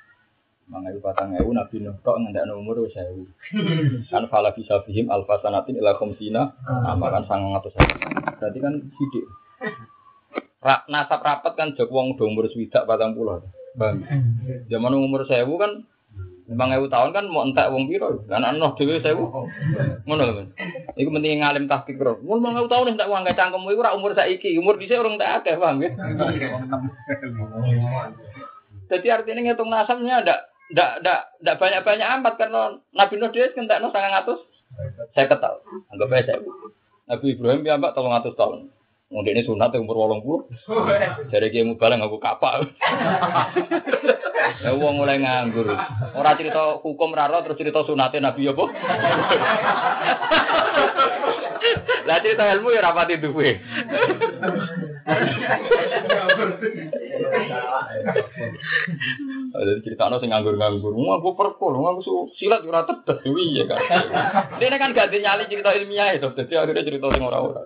5000, 0.67 0.99
4000 0.99 1.59
Nabi 1.59 1.75
Nuh 1.79 1.95
tok 2.03 2.17
ngendakno 2.21 2.53
umur 2.59 2.85
wis 2.85 2.93
1000. 2.93 4.11
Kan 4.13 4.29
fala 4.29 4.53
bisa 4.53 4.83
fihim 4.85 5.09
alfasanatin 5.09 5.79
ila 5.79 5.97
khamsina, 5.97 6.53
amakan 6.85 7.23
900. 7.25 7.71
Berarti 8.37 8.59
kan 8.61 8.73
sidik. 8.93 9.25
Ra, 10.63 10.87
nasab 10.87 11.19
rapat 11.19 11.53
kan 11.59 11.75
jog 11.75 11.91
wong 11.91 12.15
do 12.15 12.23
umur 12.23 12.47
swidak 12.47 12.87
40. 12.87 13.43
Bang. 13.75 13.99
Zaman 14.71 14.95
umur 14.95 15.27
1000 15.27 15.43
kan 15.59 15.83
Lima 16.43 16.67
ewu 16.75 16.91
tahun 16.91 17.15
kan 17.15 17.23
mau 17.31 17.47
entek 17.47 17.71
wong 17.71 17.87
piro, 17.87 18.19
kan 18.27 18.43
anoh 18.43 18.75
dhewe 18.75 18.99
sewu. 18.99 19.47
Ngono 20.03 20.23
lho. 20.27 20.43
Iku 20.99 21.07
penting 21.15 21.39
ngalim 21.39 21.71
tahqiq 21.71 21.95
ro. 22.03 22.19
Mun 22.19 22.43
lima 22.43 22.59
ewu 22.59 22.67
tahun 22.67 22.99
entek 22.99 23.07
wong 23.07 23.23
gak 23.23 23.39
cangkemmu 23.39 23.71
iku 23.71 23.79
ora 23.79 23.95
umur 23.95 24.11
saiki, 24.11 24.59
umur 24.59 24.75
dhisik 24.75 24.99
urung 24.99 25.15
tak 25.15 25.39
akeh, 25.39 25.55
paham 25.55 25.79
ya? 25.79 25.95
Jadi 28.91 29.07
artinya 29.07 29.39
ngitung 29.39 29.71
nasabnya 29.71 30.19
ndak 30.19 30.39
ndak 30.75 30.89
ndak 30.99 31.19
ndak 31.39 31.55
banyak-banyak 31.63 32.07
amat 32.19 32.33
karena 32.35 32.61
Nabi 32.91 33.15
Nuh 33.15 33.31
dhewe 33.31 33.47
kentekno 33.55 33.87
900 33.95 35.15
saya 35.15 35.25
ketahu. 35.31 35.57
Anggap 35.95 36.11
aja 36.11 36.23
saya. 36.35 36.39
Nabi 37.07 37.25
Ibrahim 37.39 37.63
ya 37.63 37.79
mbak 37.79 37.95
300 37.95 38.35
tahun. 38.35 38.67
Mungkin 39.13 39.37
ini 39.37 39.45
sunat 39.45 39.77
umur 39.77 39.93
wolong 39.93 40.25
puluh. 40.25 40.49
Jadi 41.29 41.61
mau 41.61 41.77
balik 41.77 42.01
aku 42.01 42.17
kapal. 42.17 42.65
Ya 44.63 44.75
uang 44.75 44.99
mulai 44.99 45.23
nganggur. 45.23 45.71
Orang 46.15 46.35
cerita 46.35 46.79
hukum 46.83 47.15
raro 47.15 47.39
terus 47.47 47.55
cerita 47.59 47.79
sunatnya 47.87 48.31
Nabi 48.31 48.47
ya 48.47 48.51
bu. 48.51 48.67
Lah 52.03 52.17
cerita 52.19 52.43
ilmu 52.57 52.75
ya 52.75 52.81
rapat 52.83 53.15
itu 53.15 53.31
gue. 53.31 53.51
Jadi 59.53 59.81
cerita 59.85 60.09
no 60.09 60.17
nganggur-nganggur, 60.17 60.93
mau 60.95 61.19
aku 61.19 61.35
perpol, 61.37 61.77
mau 61.77 61.93
aku 61.93 62.31
silat 62.39 62.65
ora 62.65 62.87
tetes 62.87 63.21
dewi 63.21 63.59
ya 63.59 63.69
kan. 63.69 63.79
Dia 64.57 64.75
kan 64.75 64.95
gak 64.95 65.13
nyali 65.13 65.43
cerita 65.47 65.75
ilmiah 65.75 66.15
itu, 66.15 66.27
jadi 66.33 66.65
akhirnya 66.65 66.87
cerita 66.87 67.07
sing 67.13 67.23
ora-ora. 67.23 67.61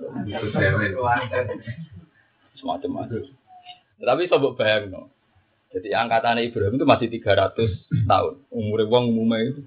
Semacam 2.57 2.89
macam. 2.89 3.21
Tapi 3.97 4.29
coba 4.29 4.47
bayang 4.57 4.93
no. 4.93 5.09
Jadi 5.67 5.91
angkatan 5.93 6.39
Ibrahim 6.41 6.79
itu 6.79 6.85
masih 6.87 7.07
300 7.11 8.07
tahun. 8.07 8.33
Umur 8.49 8.79
wong 8.87 9.11
umumnya 9.13 9.51
itu. 9.51 9.61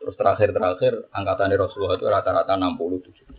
Terus 0.00 0.16
terakhir-terakhir 0.16 1.12
angkatan 1.12 1.52
Rasulullah 1.60 2.00
itu 2.00 2.08
rata-rata 2.08 2.56
67 2.56 3.20
tahun. 3.20 3.29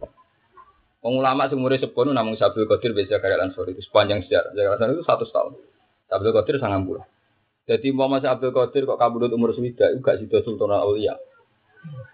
Wong 1.01 1.17
ulama 1.17 1.49
sing 1.49 1.57
umure 1.57 1.81
sepuluh 1.81 2.13
namung 2.13 2.37
Sabul 2.37 2.69
Qadir 2.69 2.93
bisa 2.93 3.17
Ansor 3.17 3.65
itu 3.73 3.81
sepanjang 3.81 4.21
sejarah. 4.21 4.53
Sejarah 4.53 4.77
Ansor 4.77 4.89
itu 4.93 5.03
satu 5.05 5.25
tahun. 5.25 5.57
Sabul 6.05 6.29
Qadir 6.29 6.61
sangat 6.61 6.85
puluh. 6.85 7.01
Jadi 7.65 7.89
mau 7.93 8.05
masih 8.05 8.29
Abdul 8.29 8.53
Qadir 8.53 8.85
kok 8.85 9.01
kabudut 9.01 9.33
umur 9.33 9.53
swida 9.53 9.89
itu 9.93 10.01
gak 10.01 10.21
Sultan 10.45 10.73
Aulia. 10.73 11.17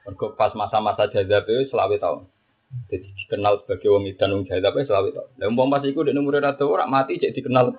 Mergo 0.08 0.32
pas 0.40 0.56
masa-masa 0.56 1.12
jazab 1.12 1.44
itu 1.52 1.68
selawe 1.72 1.96
tahun. 2.00 2.28
Jadi 2.88 3.08
dikenal 3.24 3.64
sebagai 3.64 3.92
wong 3.92 4.08
edan 4.08 4.36
wong 4.36 4.44
jazab 4.48 4.76
itu 4.80 4.92
tahun. 4.92 5.12
Lah 5.16 5.48
umpama 5.52 5.80
pas 5.80 5.88
iku 5.88 6.08
nek 6.08 6.16
umure 6.16 6.40
rada 6.40 6.64
ora 6.64 6.88
mati 6.88 7.20
cek 7.20 7.36
dikenal 7.36 7.76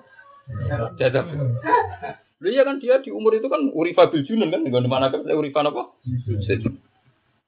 jazab. 0.97 1.25
Lha 2.39 2.47
iya 2.53 2.63
kan 2.63 2.77
dia 2.77 3.01
di 3.01 3.09
umur 3.09 3.35
itu 3.35 3.49
kan 3.49 3.65
urifa 3.73 4.09
bil 4.09 4.23
junun 4.23 4.53
kan 4.53 4.61
nggon 4.61 4.85
mana 4.89 5.09
kan 5.09 5.25
urifa 5.25 5.65
apa? 5.65 5.93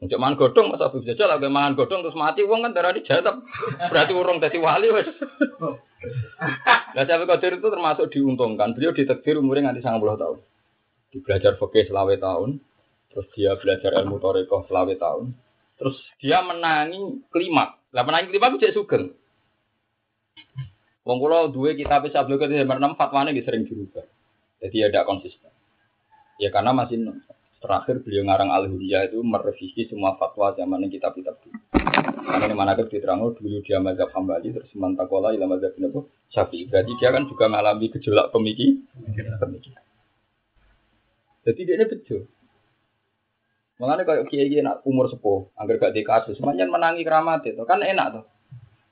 Untuk 0.01 0.17
mangan 0.17 0.33
godong 0.33 0.73
masa 0.73 0.89
Abu 0.89 1.05
Jajal 1.05 1.29
lagi 1.29 1.45
mangan 1.45 1.77
godong 1.77 2.01
terus 2.01 2.17
mati 2.17 2.41
uang 2.41 2.65
kan 2.65 2.73
darah 2.73 2.89
dijatap. 2.89 3.37
Berarti 3.93 4.11
urung 4.17 4.41
dadi 4.41 4.57
wali 4.57 4.89
wes. 4.89 5.13
Nah, 6.97 7.05
Syekh 7.05 7.29
Qadir 7.29 7.61
itu 7.61 7.67
termasuk 7.69 8.09
diuntungkan. 8.09 8.73
Beliau 8.73 8.97
ditekdir 8.97 9.37
umurnya 9.37 9.69
nganti 9.69 9.85
90 9.85 10.17
tahun. 10.17 10.37
Di 11.13 11.17
belajar 11.21 11.53
fikih 11.61 11.93
selawe 11.93 12.15
tahun, 12.17 12.49
terus 13.13 13.27
dia 13.37 13.53
belajar 13.61 13.91
ilmu 14.01 14.17
toriko 14.17 14.65
selawe 14.65 14.93
tahun. 14.97 15.37
Terus 15.77 15.97
dia 16.17 16.41
menangi 16.41 17.21
kelima. 17.29 17.77
Lah 17.93 18.01
menangi 18.01 18.33
kelima 18.33 18.49
itu 18.49 18.57
jadi 18.65 18.73
sugeng. 18.73 19.13
Wong 21.05 21.17
kula 21.21 21.53
duwe 21.53 21.77
kitab 21.77 22.09
Syekh 22.09 22.25
Qadir 22.25 22.65
nomor 22.65 22.81
6 22.81 22.97
fatwane 22.97 23.37
sering 23.45 23.69
dirubah. 23.69 24.09
Jadi 24.65 24.77
ada 24.81 25.05
konsisten. 25.05 25.53
Ya 26.41 26.49
karena 26.49 26.73
masih 26.73 26.97
terakhir 27.62 28.01
beliau 28.01 28.26
ngarang 28.26 28.49
al 28.49 28.66
itu 28.68 29.22
merevisi 29.22 29.86
semua 29.86 30.18
fatwa 30.18 30.51
zaman 30.57 30.89
kitab-kitab. 30.89 31.38
Karena 32.22 32.45
ini 32.49 32.55
mana 32.57 32.74
diterang 32.74 33.22
dulu 33.22 33.62
dia 33.62 33.78
mazhab 33.78 34.09
hambali 34.18 34.49
terus 34.49 34.74
mantakola 34.74 35.30
ilah 35.32 35.45
mazhab 35.45 35.78
ini 35.78 35.93
syafi'i. 36.34 36.66
Berarti 36.66 36.91
dia 36.97 37.09
kan 37.14 37.30
juga 37.30 37.45
mengalami 37.45 37.86
gejolak 37.93 38.34
pemikir. 38.34 38.82
pemikiran. 39.38 39.86
Jadi 41.41 41.62
dia 41.66 41.76
ini 41.78 41.86
betul. 41.86 42.22
Mengenai 43.82 44.05
kayak 44.05 44.30
kiai 44.30 44.62
nak 44.62 44.86
umur 44.86 45.09
sepuh, 45.09 45.49
agar 45.57 45.82
gak 45.82 45.93
di 45.97 46.05
kasus, 46.05 46.38
semuanya 46.38 46.70
menangi 46.70 47.01
keramat 47.01 47.41
itu 47.49 47.66
kan 47.66 47.82
enak 47.82 48.07
tuh. 48.14 48.26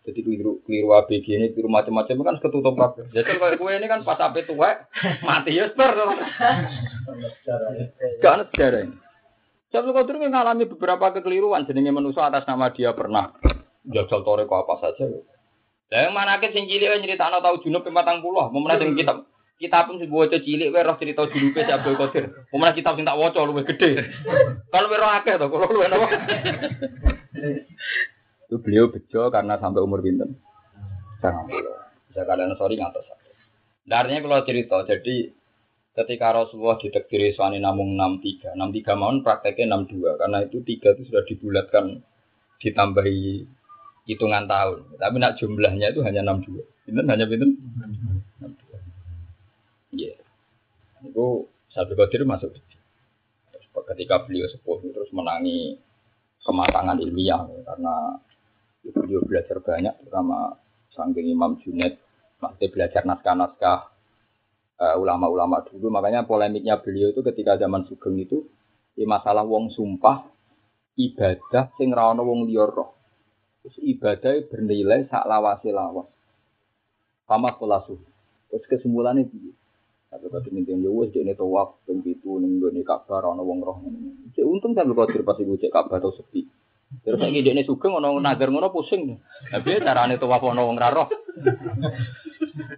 Jadi 0.09 0.25
keliru 0.25 0.57
keliru 0.65 0.97
ABG 0.97 1.37
ini 1.37 1.53
keliru 1.53 1.69
macam-macam 1.69 2.17
kan 2.25 2.35
ketutup 2.41 2.73
kabeh. 2.73 3.05
Jadi 3.13 3.37
kalau 3.37 3.53
gue 3.53 3.71
ini 3.77 3.85
kan 3.85 4.01
pas 4.01 4.17
ape 4.17 4.41
tua 4.49 4.89
mati 5.21 5.53
ya 5.53 5.69
ster. 5.69 5.93
Gak 8.17 8.33
ada 8.33 8.45
sejarah 8.49 8.89
ini. 8.89 8.97
Syabdul 9.69 9.93
Qadir 9.93 10.17
mengalami 10.17 10.65
beberapa 10.65 11.13
kekeliruan 11.13 11.69
jenenge 11.69 11.93
manusia 11.93 12.25
atas 12.25 12.49
nama 12.49 12.73
dia 12.73 12.89
pernah 12.97 13.37
jajal 13.85 14.25
toreko 14.25 14.65
apa 14.65 14.81
saja. 14.81 15.05
Lah 15.93 16.09
yang 16.09 16.17
mana 16.17 16.41
sing 16.41 16.65
cilik 16.65 16.89
wae 16.89 17.01
nyritakno 17.05 17.37
tau 17.37 17.61
junub 17.61 17.85
ping 17.85 17.93
40, 17.93 18.21
pemenang 18.49 18.77
sing 18.81 18.97
kitab 18.97 19.29
kitab 19.61 19.85
pun 19.85 20.01
sing 20.01 20.09
waca 20.09 20.41
cilik 20.41 20.73
wae 20.73 20.81
roh 20.81 20.97
cerita 20.97 21.29
junub 21.29 21.53
si 21.53 21.69
Abdul 21.69 22.01
Qadir. 22.01 22.33
Pemenang 22.49 22.77
kitab 22.77 22.97
sing 22.97 23.05
tak 23.05 23.17
waca 23.17 23.45
luwih 23.45 23.61
gede. 23.61 24.09
Kalau 24.73 24.89
wae 24.89 24.97
roh 24.97 25.11
akeh 25.21 25.37
to, 25.37 25.45
kalau 25.53 25.69
luwih 25.69 25.85
napa? 25.85 26.07
Itu 28.49 28.57
beliau 28.57 28.89
bejo 28.89 29.29
karena 29.29 29.61
sampai 29.61 29.85
umur 29.85 30.01
pinten? 30.01 30.33
Sangat 31.21 31.53
Bisa 32.09 32.25
kalian 32.25 32.57
sorry 32.57 32.81
ngatas. 32.81 33.05
Darnya 33.85 34.25
kalau 34.25 34.41
cerita, 34.41 34.81
jadi 34.89 35.29
ketika 35.93 36.33
Rasulullah 36.33 36.81
ditekdiri 36.81 37.37
suami 37.37 37.61
namung 37.61 37.93
63, 37.93 38.57
63 38.57 38.97
mohon 38.97 39.21
prakteknya 39.21 39.77
62 39.85 40.17
karena 40.17 40.37
itu 40.49 40.57
tiga 40.65 40.97
itu 40.97 41.13
sudah 41.13 41.21
dibulatkan 41.29 42.01
ditambahi 42.57 43.45
hitungan 44.09 44.49
tahun. 44.49 44.97
Tapi 44.97 45.15
nak 45.21 45.37
jumlahnya 45.37 45.93
itu 45.93 46.01
hanya 46.01 46.25
62. 46.25 46.89
Itu 46.89 47.05
hanya 47.05 47.25
pinten? 47.29 47.53
62. 48.41 49.93
Iya. 49.93 50.17
Yeah. 50.17 51.05
Itu 51.05 51.45
satu 51.69 51.93
Qadir 51.93 52.25
masuk 52.25 52.49
ketika 53.93 54.25
beliau 54.25 54.49
sepuh 54.49 54.81
terus 54.89 55.09
menangi 55.13 55.77
kematangan 56.45 56.97
ilmiah 57.01 57.41
karena 57.65 58.17
beliau 58.83 59.21
belajar 59.23 59.59
banyak 59.59 59.93
terutama 59.99 60.55
sangking 60.95 61.31
Imam 61.31 61.59
Junaid 61.59 61.99
masih 62.39 62.71
belajar 62.71 63.03
naskah-naskah 63.03 63.91
uh, 64.79 64.95
ulama-ulama 64.95 65.61
dulu. 65.67 65.91
Makanya 65.91 66.23
polemiknya 66.23 66.79
beliau 66.79 67.11
itu 67.11 67.21
ketika 67.21 67.59
zaman 67.59 67.83
Sugeng 67.85 68.15
itu 68.17 68.47
di 68.95 69.03
masalah 69.03 69.43
wong 69.43 69.71
sumpah 69.71 70.27
ibadah 70.99 71.71
sing 71.79 71.91
rawono 71.95 72.27
wong 72.27 72.47
liya 72.47 72.67
terus 73.59 73.75
ibadah 73.83 74.39
bernilai 74.47 75.07
sak 75.11 75.27
lawase 75.27 75.71
lawas. 75.71 76.07
Pama 77.27 77.53
kulasu 77.59 77.99
terus 78.49 78.65
kesimpulannya 78.65 79.29
piye? 79.29 79.53
Tapi 80.09 80.25
kalau 80.25 80.49
minta 80.49 80.73
yo 80.73 80.89
wis 80.97 81.13
jekne 81.13 81.37
tawaf 81.37 81.85
7 81.85 82.01
ning 82.41 82.57
nggone 82.57 82.81
Ka'bah 82.81 83.21
ana 83.21 83.45
wong 83.45 83.61
roh. 83.61 83.77
Untung 84.41 84.73
sampe 84.73 84.97
kodir 84.97 85.21
pas 85.21 85.37
iku 85.37 85.53
cek 85.53 85.69
Ka'bah 85.69 86.01
tau 86.01 86.09
sepi. 86.17 86.49
Terus 87.05 87.21
saiki 87.21 87.45
dekne 87.45 87.61
sugeng 87.65 87.93
ana 87.93 88.09
nazar 88.17 88.49
ngono 88.49 88.73
pusing. 88.73 89.21
Piye 89.61 89.77
carane 89.85 90.17
tawaf 90.17 90.41
ana 90.41 90.65
wong 90.65 90.77
ra 90.81 90.89
roh. 90.89 91.07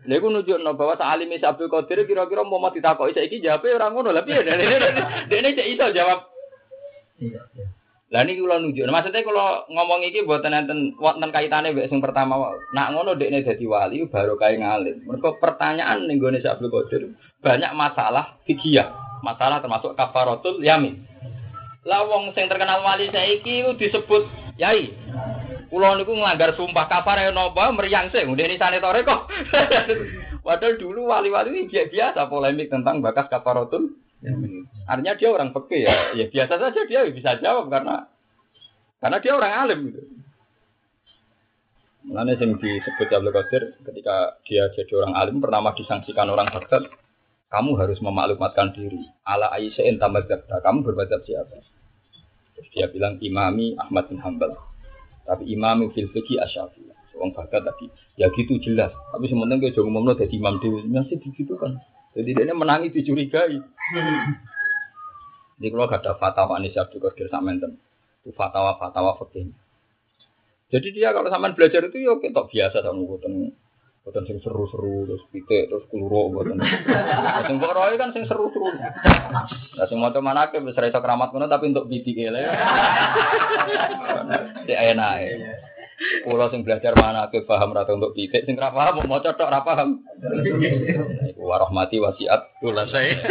Lha 0.08 0.14
iku 0.20 0.28
nunjukno 0.28 0.76
bahwa 0.76 1.00
salime 1.00 1.40
Abdul 1.40 1.72
Qadir 1.72 2.04
kira-kira 2.04 2.44
mau 2.44 2.60
ditakoki 2.68 3.16
saiki 3.16 3.40
jawabe 3.40 3.72
ora 3.72 3.88
ngono. 3.88 4.12
Lah 4.12 4.28
piye 4.28 4.44
dekne 4.44 5.56
cek 5.56 5.68
iso 5.72 5.96
jawab. 5.96 6.28
Lah 8.12 8.28
niki 8.28 8.44
kula 8.44 8.60
nunjuk. 8.60 8.84
Maksudnya 8.92 9.24
kalau 9.24 9.64
ngomong 9.72 10.04
iki 10.04 10.28
mboten 10.28 10.52
enten 10.52 10.92
wonten 11.00 11.32
kaitane 11.32 11.72
mbek 11.72 11.88
sing 11.88 12.04
pertama 12.04 12.36
Nak 12.76 12.92
ngono 12.92 13.16
dekne 13.16 13.40
dadi 13.48 13.64
wali 13.64 14.04
baru 14.12 14.36
kae 14.36 14.60
ngalim. 14.60 15.08
Mergo 15.08 15.40
pertanyaan 15.40 16.04
ning 16.12 16.20
gone 16.20 16.44
Abdul 16.44 16.68
Qadir 16.68 17.16
banyak 17.40 17.72
masalah 17.72 18.36
fikih, 18.44 18.84
masalah 19.24 19.64
termasuk 19.64 19.96
kafaratul 19.96 20.60
yamin. 20.60 21.00
Lah 21.86 22.06
wong 22.06 22.34
sing 22.38 22.46
terkenal 22.46 22.86
wali 22.86 23.10
saiki 23.10 23.66
ku 23.66 23.74
disebut 23.78 24.30
yai. 24.62 24.94
Kula 25.72 25.96
niku 25.96 26.14
nglanggar 26.14 26.54
sumpah 26.54 26.86
kafare 26.86 27.32
napa 27.32 27.72
meriang 27.74 28.12
sing 28.14 28.30
ndek 28.30 28.60
sane 28.60 28.78
tore 28.84 29.02
kok. 29.02 29.32
Padahal 30.46 30.74
dulu 30.82 31.06
wali-wali 31.06 31.54
ini 31.54 31.70
biasa 31.70 32.26
polemik 32.26 32.74
tentang 32.74 32.98
bakas 32.98 33.30
kafaratul 33.30 33.94
Artinya 34.86 35.18
dia 35.18 35.30
orang 35.34 35.50
peke 35.50 35.82
ya, 35.82 36.14
ya 36.14 36.30
biasa 36.30 36.54
saja 36.62 36.82
dia 36.86 37.02
bisa 37.10 37.42
jawab 37.42 37.74
karena 37.74 38.06
karena 39.02 39.18
dia 39.18 39.34
orang 39.34 39.54
alim 39.66 39.80
gitu. 39.90 40.02
Mulanya 42.02 42.34
yang 42.38 42.58
disebut 42.58 43.08
Abdul 43.14 43.34
Qadir 43.34 43.64
ketika 43.82 44.38
dia 44.46 44.70
jadi 44.74 44.94
orang 45.02 45.14
alim 45.18 45.38
pertama 45.42 45.74
disangsikan 45.74 46.30
orang 46.30 46.50
Baghdad, 46.54 46.90
kamu 47.52 47.76
harus 47.76 48.00
memaklumatkan 48.00 48.72
diri. 48.72 49.04
Ala 49.28 49.52
Aisyah 49.52 49.92
tamadzabta, 50.00 50.64
kamu 50.64 50.88
berbadab 50.88 51.22
siapa? 51.28 51.60
Terus 52.56 52.68
dia 52.72 52.88
bilang 52.88 53.20
imami 53.20 53.76
Ahmad 53.76 54.08
bin 54.08 54.24
Hambal. 54.24 54.56
Tapi 55.28 55.52
imami 55.52 55.92
fil 55.92 56.08
fikih 56.10 56.40
asyafi. 56.40 56.88
Orang 57.12 57.36
Baghdad 57.36 57.68
tadi, 57.68 57.92
ya 58.18 58.32
gitu 58.34 58.58
jelas. 58.64 58.90
Tapi 59.14 59.30
sementara 59.30 59.60
dia 59.60 59.76
jangan 59.76 59.94
ngomong 59.94 60.18
jadi 60.18 60.36
imam 60.42 60.58
dewi, 60.58 60.90
masih 60.90 61.20
begitu 61.22 61.54
kan. 61.60 61.78
Jadi 62.18 62.34
dia 62.34 62.56
menangi 62.56 62.90
dicurigai. 62.90 63.62
Jadi 65.62 65.68
kalau 65.70 65.86
ada 65.86 66.12
fatwa 66.18 66.58
ini 66.58 66.74
siap 66.74 66.90
juga 66.90 67.14
sama 67.30 67.54
itu 67.54 68.32
fatwa-fatwa 68.34 69.22
fakih. 69.22 69.54
Jadi 70.72 70.88
dia 70.96 71.12
kalau 71.12 71.28
sama 71.28 71.52
belajar 71.52 71.84
itu 71.84 72.00
ya 72.00 72.16
kita 72.18 72.48
biasa 72.48 72.80
sama 72.82 73.04
buatan 73.04 73.54
buatan 74.02 74.26
sing 74.26 74.42
seru-seru 74.42 75.06
terus 75.06 75.22
pite 75.30 75.70
terus 75.70 75.86
keluro 75.94 76.34
buatan. 76.34 76.58
Sing 77.46 77.62
kok 77.62 77.74
roy 77.78 77.94
kan 78.02 78.10
sing 78.18 78.26
seru-seru. 78.26 78.74
Nah 79.78 79.86
sing 79.86 80.02
mau 80.02 80.10
mana 80.26 80.50
ke 80.50 80.58
besar 80.58 80.90
itu 80.90 80.98
keramat 80.98 81.30
mana 81.30 81.46
tapi 81.46 81.70
untuk 81.70 81.86
pitik 81.86 82.18
ya. 82.18 82.34
Dia 84.66 84.78
enak 84.98 85.14
ya. 85.22 85.54
Pulau 86.26 86.50
sing 86.50 86.66
belajar 86.66 86.98
mana 86.98 87.30
ke 87.30 87.46
paham 87.46 87.78
rata 87.78 87.94
untuk 87.94 88.18
titik 88.18 88.42
sing 88.50 88.58
ra 88.58 88.74
mau 88.74 89.22
cocok 89.22 89.50
ra 89.54 89.62
paham. 89.62 90.02
Wasiat 91.38 92.42
kula 92.58 92.90
saya. 92.90 93.22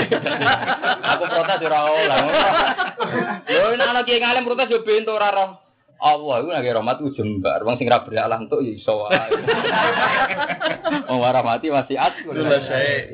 Aku 1.18 1.24
protes 1.26 1.66
ora 1.66 1.80
oleh. 1.90 2.18
Yo 3.50 3.74
nek 3.74 3.90
ana 3.90 4.06
kiai 4.06 4.22
ngalim 4.22 4.46
protes 4.46 4.70
yo 4.70 4.86
bento 4.86 5.18
ora. 5.18 5.66
Allah 6.00 6.34
iku 6.40 6.48
nek 6.48 6.64
rahmat 6.64 6.98
jembar. 7.12 7.60
Wong 7.62 7.76
sing 7.76 7.86
ra 7.92 8.00
berhak 8.00 8.32
lantuk 8.32 8.64
ya 8.64 8.72
iso 8.72 9.04
wae. 9.04 9.20
Wong 11.12 11.18
warahmati 11.20 11.68
wasiat 11.68 12.24
kula 12.24 12.58
saya. 12.64 13.04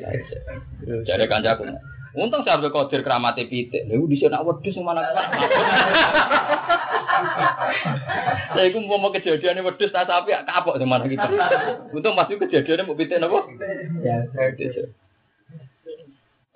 Jare 1.03 1.27
kancaku. 1.27 1.67
Untung 2.17 2.41
saya 2.41 2.57
Abdul 2.57 2.73
Qadir 2.73 3.03
keramate 3.03 3.45
pitik. 3.45 3.85
Lha 3.85 3.99
di 3.99 4.17
sana 4.17 4.41
wedhus 4.41 4.73
sing 4.73 4.81
mana 4.81 5.05
Saya 8.55 8.65
iku 8.71 8.81
mau 8.87 9.11
kejadian 9.13 9.61
wedhus 9.61 9.93
tak 9.93 10.07
sapi 10.07 10.33
kapok 10.47 10.79
sing 10.79 10.87
mana 10.87 11.05
kita. 11.05 11.27
Untung 11.91 12.15
masih 12.15 12.39
kejadiannya 12.39 12.87
mau 12.87 12.97
pitik 12.97 13.19
napa? 13.19 13.45
Ya, 14.01 14.23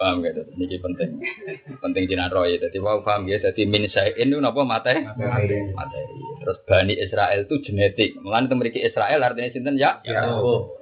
paham 0.02 0.26
ya 0.26 0.34
ini 0.34 0.82
penting. 0.82 1.22
Penting 1.78 2.04
jinan 2.10 2.34
roy 2.34 2.58
jadi 2.58 2.74
mau 2.82 3.06
paham 3.06 3.30
ya. 3.30 3.38
Jadi 3.38 3.70
min 3.70 3.86
sain 3.94 4.18
itu 4.18 4.42
napa 4.42 4.66
mate 4.66 4.98
materi. 5.06 5.62
Terus 6.42 6.58
bani 6.66 6.98
Israel 6.98 7.46
itu 7.46 7.62
genetik. 7.62 8.18
Mengenai 8.18 8.50
itu 8.50 8.54
memiliki 8.58 8.80
Israel 8.82 9.22
artinya 9.22 9.54
sinten? 9.54 9.78
Ya 9.78 10.02
Yakub 10.02 10.74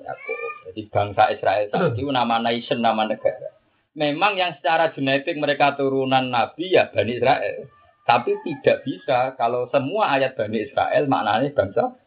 jadi 0.72 0.82
bangsa 0.88 1.36
Israel 1.36 1.67
itu 1.67 2.07
nama 2.07 2.39
nation 2.39 2.80
nama 2.80 3.03
negara. 3.03 3.59
Memang 3.99 4.39
yang 4.39 4.55
secara 4.55 4.95
genetik 4.95 5.36
mereka 5.36 5.76
turunan 5.76 6.32
Nabi 6.32 6.72
ya 6.72 6.88
Bani 6.88 7.20
Israel. 7.20 7.67
Tapi 8.07 8.39
tidak 8.47 8.88
bisa. 8.88 9.36
Kalau 9.36 9.67
semua 9.67 10.15
ayat 10.15 10.39
Bani 10.39 10.63
Israel 10.63 11.11
maknanya 11.11 11.51
bangsa. 11.51 11.99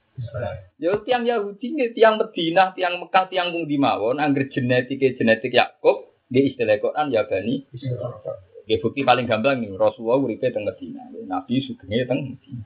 Ya 0.81 0.93
tiang 1.05 1.25
Yahudi 1.29 1.93
tiang 1.97 2.21
Medina, 2.21 2.73
tiang 2.77 3.01
Mekah, 3.01 3.33
tiang 3.33 3.49
Bung 3.49 3.65
Dimawon, 3.65 4.21
angger 4.21 4.49
genetik 4.53 5.01
genetik 5.01 5.57
Yakub 5.57 6.12
di 6.33 6.41
istilah 6.49 6.81
Quran 6.81 7.13
ya 7.13 7.29
Bani. 7.29 7.69
Ya 8.65 8.79
bukti 8.81 9.05
paling 9.05 9.29
gampang 9.29 9.61
nih 9.61 9.75
Rasulullah 9.77 10.23
uripe 10.23 10.49
teng 10.49 10.65
Medina, 10.65 11.05
Nabi 11.29 11.61
sugenge 11.61 12.09
teng 12.09 12.33
Medina. 12.33 12.65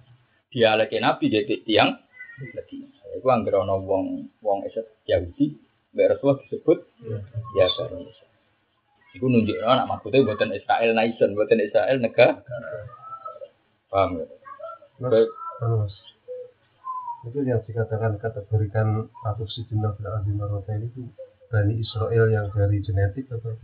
Dialeke 0.52 1.02
Nabi 1.02 1.24
jadi 1.32 1.54
tiang 1.66 1.98
Medina. 2.38 2.86
Iku 3.16 3.26
angger 3.32 3.58
ana 3.58 3.74
wong 3.80 4.28
wong 4.44 4.58
Yahudi, 5.08 5.56
Rasulullah 5.96 6.38
disebut 6.46 6.78
ya 7.58 7.66
Bani 7.66 8.06
Israel. 8.06 8.34
Iku 9.16 9.26
nunjuk 9.32 9.56
anak 9.64 9.88
maksudnya 9.88 10.28
buatan 10.28 10.52
Israel 10.52 10.92
nation, 10.92 11.32
buatan 11.32 11.64
Israel 11.64 11.96
negara. 11.98 12.44
Paham 13.88 14.20
ya? 14.20 14.26
Baik. 15.00 15.30
Itu 17.24 17.40
yang 17.40 17.64
dikatakan 17.64 18.20
kategorikan 18.20 19.08
atau 19.24 19.44
sejumlah 19.48 19.96
berarti 19.96 20.30
marota 20.36 20.76
ini 20.76 20.92
itu 20.92 21.08
Bani 21.46 21.78
Israel 21.78 22.26
yang 22.30 22.46
dari 22.50 22.82
genetik 22.82 23.30
apa? 23.30 23.54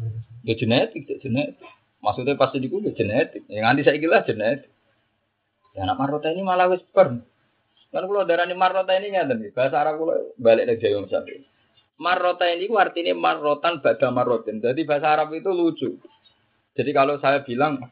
Ya 0.47 0.55
genetik, 0.55 1.07
ya 1.09 1.17
genetik. 1.19 1.59
Maksudnya 2.03 2.35
pasti 2.39 2.59
di 2.63 2.71
ya 2.71 2.93
genetik. 2.95 3.43
Yang 3.51 3.65
nanti 3.67 3.81
saya 3.87 3.99
kira 3.99 4.23
genetik. 4.27 4.71
Ya 5.73 5.89
anak 5.89 5.99
marota 5.99 6.29
ini 6.31 6.43
malah 6.45 6.69
wis 6.71 6.85
per. 6.93 7.11
Kan 7.93 8.09
kalau 8.09 8.25
darah 8.25 8.49
ini 8.49 8.57
marota 8.57 8.93
ini 8.97 9.13
nyata 9.13 9.35
nih. 9.37 9.53
Bahasa 9.53 9.77
Arab 9.85 10.01
kalau 10.01 10.17
balik 10.41 10.65
dari 10.65 10.81
Jawa 10.81 11.05
misalnya. 11.05 11.45
Marrota 12.01 12.45
ini 12.49 12.67
artinya 12.73 13.15
marrotan 13.15 13.85
bada 13.85 14.09
marrotin. 14.09 14.59
Jadi 14.59 14.83
bahasa 14.89 15.13
Arab 15.13 15.37
itu 15.37 15.51
lucu. 15.53 15.91
Jadi 16.73 16.91
kalau 16.97 17.21
saya 17.21 17.45
bilang, 17.45 17.85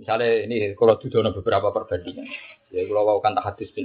misalnya 0.00 0.48
ini 0.48 0.72
kalau 0.72 0.96
tujuan 0.96 1.30
beberapa 1.36 1.68
perbandingan, 1.68 2.24
ya 2.72 2.80
kalau 2.88 3.20
kan 3.20 3.36
hadis 3.36 3.68
bin 3.76 3.84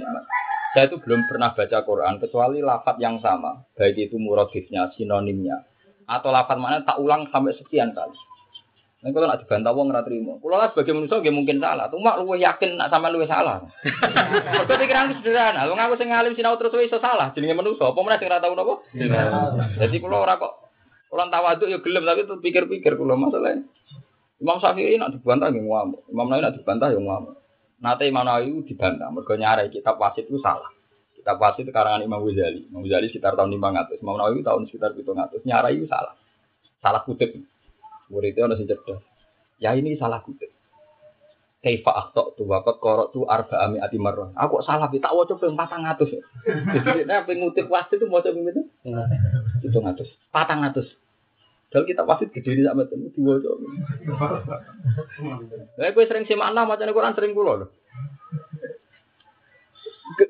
Saya 0.74 0.90
itu 0.90 0.98
belum 0.98 1.30
pernah 1.30 1.54
baca 1.54 1.78
Quran 1.86 2.18
kecuali 2.18 2.58
lafat 2.58 2.98
yang 2.98 3.22
sama, 3.22 3.62
baik 3.78 4.10
itu 4.10 4.18
muradifnya, 4.18 4.90
sinonimnya, 4.98 5.62
atau 6.02 6.34
lafat 6.34 6.58
mana 6.58 6.82
tak 6.82 6.98
ulang 6.98 7.30
sampai 7.30 7.54
sekian 7.54 7.94
kali. 7.94 8.18
Nek 9.04 9.12
kalau 9.12 9.28
nak 9.28 9.44
dibantah 9.44 9.76
wong 9.76 9.92
ora 9.92 10.00
trimo. 10.00 10.40
Kula 10.40 10.56
lah 10.64 10.68
sebagai 10.72 10.96
manusia 10.96 11.20
nggih 11.20 11.36
mungkin 11.36 11.60
salah. 11.60 11.92
Cuma 11.92 12.16
luwih 12.16 12.40
yakin 12.40 12.80
nak 12.80 12.88
sampean 12.88 13.12
luwih 13.12 13.28
salah. 13.28 13.60
Mergo 14.56 14.74
pikiran 14.80 15.12
sederhana. 15.20 15.68
Wong 15.68 15.76
aku 15.76 16.00
sing 16.00 16.08
ngalim 16.08 16.32
sinau 16.32 16.56
terus 16.56 16.72
iso 16.80 16.96
salah 17.04 17.28
jenenge 17.36 17.52
manusia. 17.52 17.84
Apa 17.84 18.00
meneh 18.00 18.16
sing 18.16 18.32
ora 18.32 18.40
tau 18.40 18.56
napa? 18.56 18.80
Jadi 19.76 19.96
kula 20.00 20.24
ora 20.24 20.40
kok 20.40 20.56
orang 21.12 21.28
tawaduk 21.28 21.68
ya 21.68 21.84
gelem 21.84 22.08
tapi 22.08 22.24
tuh 22.24 22.40
pikir-pikir 22.40 22.96
kula 22.96 23.12
masalahnya. 23.12 23.68
Imam 24.40 24.56
Syafi'i 24.56 24.96
nak 24.96 25.12
dibantah 25.12 25.52
nggih 25.52 25.68
ngamuk. 25.68 26.00
Imam 26.08 26.24
Nawawi 26.24 26.42
nak 26.48 26.54
dibantah 26.56 26.88
ya 26.88 26.96
ngamuk. 26.96 27.43
Nate 27.82 28.06
Imam 28.06 28.22
Nawawi 28.22 28.62
dibantah 28.64 29.10
mergo 29.10 29.34
nyarai 29.34 29.68
kitab 29.72 29.98
wasit 29.98 30.30
itu 30.30 30.38
salah. 30.38 30.70
Kitab 31.16 31.40
wasit 31.40 31.66
karangan 31.68 32.04
Imam 32.04 32.22
Ghazali. 32.22 32.70
Imam 32.70 32.84
Ghazali 32.86 33.10
sekitar 33.10 33.34
tahun 33.34 33.50
500. 33.56 34.02
Imam 34.02 34.16
Nawawi 34.20 34.40
tahun 34.44 34.62
sekitar 34.70 34.94
700. 34.94 35.42
Nyarai 35.44 35.74
itu 35.78 35.86
salah. 35.90 36.14
Salah 36.80 37.02
kutip. 37.02 37.34
Muridnya 38.12 38.46
ada 38.46 38.54
sing 38.60 38.68
cerdas. 38.68 39.00
Ya 39.58 39.72
ini 39.74 39.96
salah 39.96 40.20
kutip. 40.22 40.52
Kaifa 41.64 41.96
akhta 41.96 42.36
tu 42.36 42.44
waqat 42.44 42.76
qara'tu 42.76 43.12
tu 43.16 43.20
arba 43.24 43.56
ami 43.64 43.80
ati 43.80 43.96
marrah. 43.96 44.28
Aku 44.36 44.60
salah 44.60 44.92
tak 44.92 45.16
waca 45.16 45.32
ping 45.40 45.56
400. 45.56 45.96
Jadi 46.84 47.08
nek 47.08 47.24
ping 47.24 47.40
ngutip 47.40 47.72
wasit 47.72 47.96
itu 47.96 48.04
maca 48.04 48.28
ping 48.28 48.44
pinten? 48.44 48.68
700. 49.64 50.04
400. 50.28 51.03
Kalau 51.74 51.90
kita 51.90 52.06
wasit 52.06 52.30
gede 52.30 52.54
ini 52.54 52.62
sama 52.62 52.86
temu 52.86 53.10
dua 53.10 53.42
cok. 53.42 53.56
Nah, 55.74 55.90
gue 55.90 56.04
sering 56.06 56.22
sih 56.22 56.38
mana 56.38 56.62
macam 56.62 56.86
Quran 56.86 57.18
sering 57.18 57.34
kulo 57.34 57.66
loh. 57.66 57.70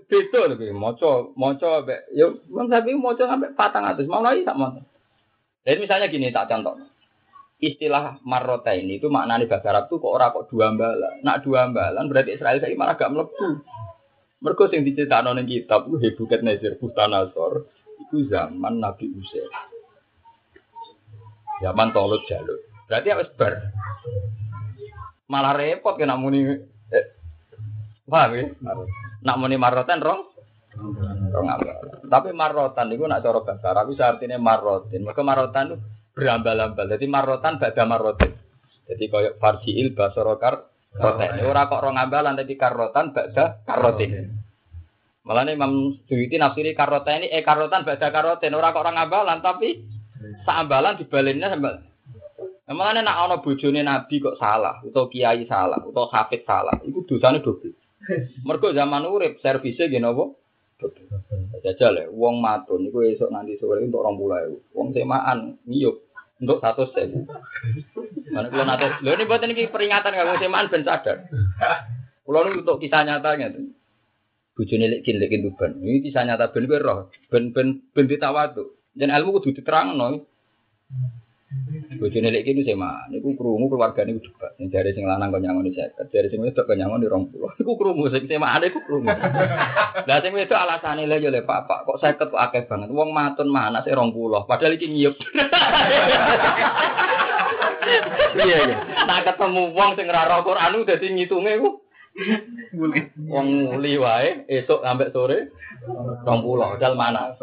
Beda 0.09 0.49
loh, 0.49 0.57
moco, 0.73 1.37
moco, 1.37 1.85
yo, 2.17 2.41
bang 2.49 2.69
sapi 2.73 2.97
moco 2.97 3.29
sampai 3.29 3.53
patang 3.53 3.85
atas, 3.85 4.09
mau 4.09 4.25
lagi 4.25 4.41
tak 4.41 4.57
mau. 4.57 4.73
Jadi 5.69 5.85
misalnya 5.85 6.09
gini 6.09 6.33
tak 6.33 6.49
contoh 6.49 6.81
istilah 7.65 8.21
marrota 8.29 8.77
ini 8.77 9.01
itu 9.01 9.09
maknanya 9.09 9.49
bahasa 9.49 9.73
Arab 9.73 9.89
tuh 9.89 9.97
kok 9.97 10.13
orang 10.13 10.37
kok 10.37 10.47
dua 10.53 10.75
ambalan. 10.75 11.15
Nak 11.25 11.41
dua 11.47 11.59
ambalan 11.71 12.05
berarti 12.13 12.37
Israel 12.37 12.61
saya 12.61 12.77
malah 12.77 12.95
gak 12.99 13.13
melebu. 13.13 13.65
Mereka 14.45 14.63
yang 14.77 14.85
diceritakan 14.85 15.33
oleh 15.33 15.45
kitab 15.49 15.89
itu 15.89 15.97
Hebuket 16.05 16.45
Nazir 16.45 16.77
Bustanasor 16.77 17.65
itu 18.05 18.29
zaman 18.29 18.77
Nabi 18.77 19.09
Uzair. 19.09 19.49
Zaman 21.63 21.95
Tolut 21.95 22.23
Jalur. 22.27 22.59
Berarti 22.89 23.09
harus 23.11 23.29
ber. 23.39 23.53
Malah 25.31 25.55
repot 25.57 25.97
kena 25.97 26.19
muni. 26.19 26.45
Eh, 26.91 27.05
paham 28.05 28.33
ya? 28.35 28.45
Nak 29.25 29.39
muni 29.41 29.57
marrotan 29.57 30.03
rong. 30.03 30.23
Rong 31.31 31.49
ambalan. 31.49 32.03
Tapi 32.11 32.31
marrotan 32.35 32.93
itu 32.93 33.07
nak 33.07 33.23
cara 33.23 33.41
bahasa 33.41 33.67
Arab 33.71 33.95
itu 33.95 34.03
artinya 34.03 34.37
marrotin. 34.37 35.07
Maka 35.07 35.23
marrotan 35.23 35.65
itu 35.73 35.77
berambal-ambal. 36.13 36.87
Jadi 36.93 37.07
marotan 37.09 37.57
bada 37.57 37.83
marotin. 37.87 38.33
Jadi 38.85 39.05
kayak 39.09 39.35
farjiil 39.41 39.97
basorokar 39.97 40.55
roten. 40.95 41.31
Ora 41.49 41.71
kok 41.71 41.81
rong 41.81 41.97
ambalan 41.97 42.37
tapi 42.37 42.55
karotan 42.59 43.17
bada 43.17 43.65
karotin. 43.65 44.35
Malah 45.25 45.49
nih 45.49 45.57
Imam 45.57 45.97
Suyuti 46.05 46.37
nafsiri 46.37 46.77
karoten 46.77 47.25
ini 47.25 47.33
eh 47.33 47.41
karotan 47.41 47.89
bada 47.89 48.13
karotin. 48.13 48.53
Ora 48.53 48.77
kok 48.77 48.85
rong 48.85 48.99
ambalan 49.01 49.41
tapi 49.41 49.94
seambalan 50.45 50.99
dibalinnya 51.01 51.53
sambal. 51.53 51.75
Emangnya 52.65 53.05
nak 53.05 53.29
ono 53.29 53.37
bojone 53.45 53.85
Nabi 53.85 54.25
kok 54.25 54.41
salah, 54.41 54.81
atau 54.81 55.13
kiai 55.13 55.45
salah, 55.45 55.85
atau 55.85 56.09
hafid 56.09 56.49
salah, 56.49 56.73
itu 56.81 57.05
dosanya 57.05 57.45
double. 57.45 57.77
Mergo 58.45 58.73
zaman 58.73 59.05
urip 59.05 59.37
servisnya 59.45 59.89
gini 59.93 60.05
apa? 60.05 60.25
Jajal 61.65 61.93
ya, 61.97 62.05
wong 62.13 62.45
matun 62.45 62.85
itu 62.85 63.01
esok 63.05 63.33
nanti 63.33 63.57
sore 63.57 63.85
untuk 63.85 64.05
orang 64.05 64.17
pulau. 64.21 64.53
Wong 64.77 64.93
semaan 64.93 65.57
ngiyup 65.65 65.97
untuk 66.41 66.61
satu 66.61 66.89
sen. 66.93 67.25
Mana 68.33 68.53
kalau 68.53 68.65
nanti, 68.69 68.87
lo 69.01 69.11
ini 69.17 69.25
buat 69.25 69.41
ini 69.45 69.69
peringatan 69.69 70.13
kalau 70.13 70.37
semaan 70.37 70.69
ben 70.69 70.85
sadar. 70.85 71.25
Kalau 72.25 72.49
untuk 72.53 72.81
kisah 72.81 73.05
nyatanya 73.05 73.53
tuh. 73.53 73.73
Bujune 74.55 74.87
lek 74.87 75.01
kin 75.09 75.21
lek 75.21 75.33
tuban. 75.33 75.81
Ini 75.81 76.05
kisah 76.05 76.29
nyata 76.29 76.53
ben 76.53 76.69
roh, 76.69 77.09
ben 77.33 77.53
ben 77.57 77.81
ben 77.97 78.05
ditawatu. 78.05 78.77
Dan 78.95 79.11
ilmu 79.11 79.43
kudu 79.43 79.59
diterangno. 79.59 80.23
Bojone 81.95 82.35
lek 82.35 82.51
iki 82.51 82.67
sema, 82.67 83.07
niku 83.07 83.39
krungu 83.39 83.71
keluarga 83.71 84.03
niku 84.03 84.27
juga. 84.27 84.51
Sing 84.59 84.75
jare 84.75 84.91
sing 84.91 85.07
lanang 85.07 85.31
kok 85.31 85.39
nyangoni 85.39 85.71
50, 85.71 86.11
jare 86.11 86.27
sing 86.27 86.43
wedok 86.43 86.67
kok 86.67 86.75
nyangoni 86.75 87.07
20. 87.07 87.63
Iku 87.63 87.73
krungu 87.79 88.11
sing 88.11 88.27
sema 88.27 88.59
ade 88.59 88.75
iku 88.75 88.83
krungu. 88.83 89.15
Lah 90.07 90.19
sing 90.19 90.35
wedok 90.35 90.59
alasane 90.59 91.07
lho 91.07 91.23
yo 91.23 91.31
le 91.31 91.47
Pak, 91.47 91.87
kok 91.87 91.99
50 92.03 92.35
kok 92.35 92.43
akeh 92.43 92.67
banget. 92.67 92.91
Wong 92.91 93.15
matun 93.15 93.55
sing 93.55 93.95
20, 93.95 94.51
padahal 94.51 94.75
iki 94.75 94.91
nyiyep. 94.91 95.15
Iya 98.35 98.59
iya. 98.67 98.77
Nah 99.07 99.23
ketemu 99.23 99.63
wong 99.79 99.91
sing 99.95 100.11
ora 100.11 100.27
roh 100.27 100.43
Quran 100.43 100.83
dadi 100.83 101.07
ngitunge 101.15 101.53
iku. 101.55 101.71
Wong 103.31 103.47
muli 103.71 103.95
wae 103.95 104.43
esuk 104.51 104.83
sampai 104.83 105.15
sore 105.15 105.55
20, 105.87 106.27
padahal 106.27 106.95
mana. 106.99 107.39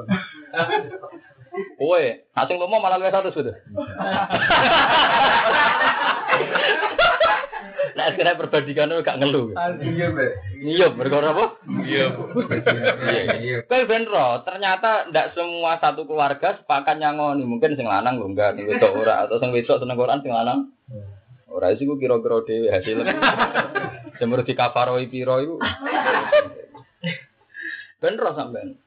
Kowe, 1.52 2.04
asing 2.32 2.56
lomo 2.56 2.80
malah 2.80 2.96
luwih 2.96 3.12
satu 3.12 3.30
sudah. 3.30 3.52
Nah, 7.92 8.08
sekarang 8.16 8.40
perbandingan 8.40 8.96
itu 8.96 9.04
gak 9.04 9.20
ngeluh. 9.20 9.52
Iya, 9.84 10.06
Mbak. 10.16 10.32
Iya, 10.64 10.88
berkora 10.96 11.36
apa? 11.36 11.46
Iya, 11.84 12.06
Iya. 13.36 13.58
Kowe 13.68 13.84
ben 13.84 14.08
ro, 14.08 14.40
ternyata 14.48 15.12
ndak 15.12 15.36
semua 15.36 15.76
satu 15.78 16.08
keluarga 16.08 16.56
sepakat 16.56 16.98
nyangoni. 16.98 17.44
Mungkin 17.44 17.76
sing 17.76 17.86
lanang 17.86 18.18
lho 18.18 18.32
enggak, 18.32 18.56
sing 18.56 18.66
wedok 18.66 18.96
ora 18.96 19.28
atau 19.28 19.38
sing 19.38 19.52
wedok 19.52 19.78
seneng 19.84 20.00
Quran 20.00 20.24
sing 20.24 20.32
lanang. 20.32 20.72
Ora 21.52 21.76
sih 21.76 21.84
ku 21.84 22.00
kira-kira 22.00 22.48
dhewe 22.48 22.72
hasilnya. 22.72 23.12
Semur 24.18 24.48
di 24.48 24.56
kafaroi 24.56 25.12
piro 25.12 25.36
iku. 25.44 25.56
Ben 28.00 28.16
ro 28.16 28.32
sampean. 28.34 28.80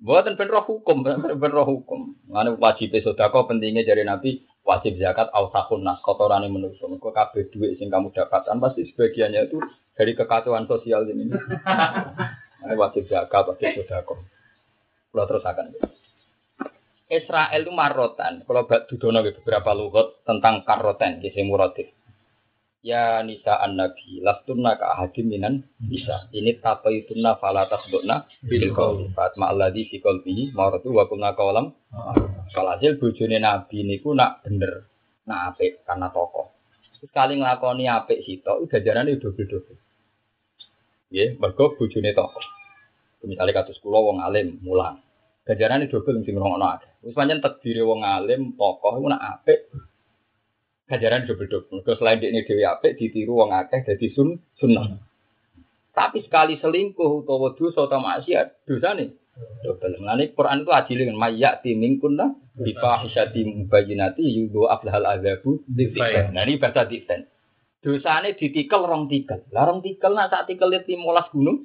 Buatan 0.00 0.40
ben 0.40 0.48
roh 0.48 0.64
hukum, 0.64 1.04
ben 1.04 1.52
roh 1.52 1.68
hukum. 1.68 2.16
Mana 2.32 2.56
wajib 2.56 2.96
sodako 3.04 3.44
pentingnya 3.44 3.84
dari 3.84 4.00
Nabi 4.00 4.40
wajib 4.64 4.96
zakat 4.96 5.28
ausakun 5.28 5.84
nas 5.84 6.00
kotoran 6.00 6.40
yang 6.40 6.56
menusuk. 6.56 6.88
Kau 6.96 7.12
kabeh 7.12 7.52
duit 7.52 7.76
sing 7.76 7.92
kamu 7.92 8.08
dapatkan 8.08 8.56
pasti 8.56 8.88
sebagiannya 8.88 9.52
itu 9.52 9.60
dari 9.92 10.16
kekacauan 10.16 10.64
sosial 10.64 11.04
ini. 11.04 11.28
Mana 12.64 12.74
wajib 12.80 13.12
zakat, 13.12 13.44
wajib 13.44 13.76
sodako. 13.76 14.24
Kalau 15.12 15.26
terus 15.28 15.44
akan. 15.44 15.66
Israel 17.10 17.60
itu 17.60 17.72
marotan. 17.74 18.46
Kalau 18.46 18.64
bak 18.64 18.86
dudono 18.86 19.20
beberapa 19.20 19.74
lugat 19.74 20.22
tentang 20.24 20.62
karoten, 20.62 21.18
kisah 21.18 21.44
murotif. 21.44 21.90
Ya 22.80 23.20
nisa 23.20 23.60
an 23.60 23.76
nabi 23.76 24.24
lastunna 24.24 24.72
ka 24.80 24.96
ahadim 24.96 25.28
minan 25.28 25.68
bisa 25.76 26.32
ini 26.32 26.56
tapaitunna 26.56 27.36
fala 27.36 27.68
tasdukna 27.68 28.24
bil 28.40 28.72
qaul 28.72 29.12
fatma 29.12 29.52
alladhi 29.52 29.84
fi 29.92 30.00
qalbihi 30.00 30.56
maratu 30.56 30.88
wa 30.88 31.04
kunna 31.04 31.36
qawlam. 31.36 31.76
Kalhasil 32.56 32.96
bojone 32.96 33.36
nabi 33.36 33.84
niku 33.84 34.16
nak 34.16 34.40
bener 34.40 34.88
nak 35.28 35.52
apik 35.52 35.84
karena 35.84 36.08
tokoh. 36.08 36.56
Sekali 36.96 37.36
nglakoni 37.36 37.84
apik 37.84 38.24
sitok 38.24 38.64
udah 38.64 38.80
jarane 38.80 39.20
double-double 39.20 39.76
nggih 41.10 41.36
mergo 41.36 41.76
bojone 41.76 42.10
tokoh. 42.16 42.44
Misalnya 43.28 43.60
kados 43.60 43.76
kula 43.84 44.00
wong 44.00 44.24
alim 44.24 44.56
mulang. 44.64 45.04
Ganjarane 45.44 45.90
double 45.92 46.24
sing 46.24 46.32
ngono 46.32 46.64
akeh. 46.64 46.88
Wis 47.04 47.12
pancen 47.12 47.44
takdire 47.44 47.84
wong 47.84 48.00
alim 48.00 48.56
tokoh 48.56 48.96
iku 48.96 49.06
nak 49.12 49.20
apik 49.20 49.68
Gajaran 50.90 51.22
double-double. 51.30 51.86
Terus 51.86 51.98
selain 52.02 52.18
ini 52.18 52.42
dewi 52.42 52.66
apik 52.66 52.98
ditiru 52.98 53.38
wong 53.38 53.54
akeh 53.54 53.86
jadi 53.86 54.06
sun 54.10 54.42
sunnah. 54.58 54.98
Tapi 55.94 56.26
sekali 56.26 56.58
selingkuh 56.58 57.22
utawa 57.22 57.54
dosa 57.54 57.86
atau 57.86 58.02
maksiat, 58.02 58.66
dosa 58.66 58.98
nih. 58.98 59.14
Double. 59.64 59.96
Ini 59.96 60.34
Quran 60.34 60.66
itu 60.66 60.70
adil 60.74 60.96
dengan 61.06 61.16
mayak 61.16 61.64
timing 61.64 62.02
kunna 62.02 62.34
bifahisati 62.58 63.40
mubayyinati 63.46 64.20
yudo 64.20 64.68
ablahal 64.68 65.06
azabu 65.06 65.64
Nah, 65.70 66.42
ini 66.44 66.60
bahasa 66.60 66.84
dikten. 66.84 67.30
Dosane 67.80 68.36
ditikel 68.36 68.84
rong 68.84 69.08
tikel. 69.08 69.40
Lah 69.56 69.64
rong 69.64 69.80
tikel 69.80 70.12
nak 70.12 70.28
saat 70.28 70.44
tikel 70.44 70.68
itu 70.76 71.00
molas 71.00 71.32
gunung. 71.32 71.64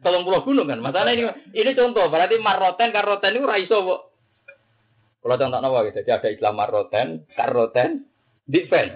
Tolong 0.00 0.24
pulau 0.24 0.40
gunung 0.48 0.64
kan. 0.64 0.80
Masalah 0.80 1.12
ini 1.12 1.28
ini 1.52 1.76
contoh 1.76 2.08
berarti 2.08 2.40
maroten 2.40 2.88
karoten 2.88 3.36
itu 3.36 3.44
raiso. 3.44 4.08
Kalau 5.18 5.34
contoh 5.34 5.60
nawa 5.60 5.82
gitu, 5.90 5.98
jadi 6.06 6.22
ada 6.22 6.28
istilah 6.30 6.54
maroten, 6.54 7.26
karoten, 7.34 8.06
defense. 8.46 8.94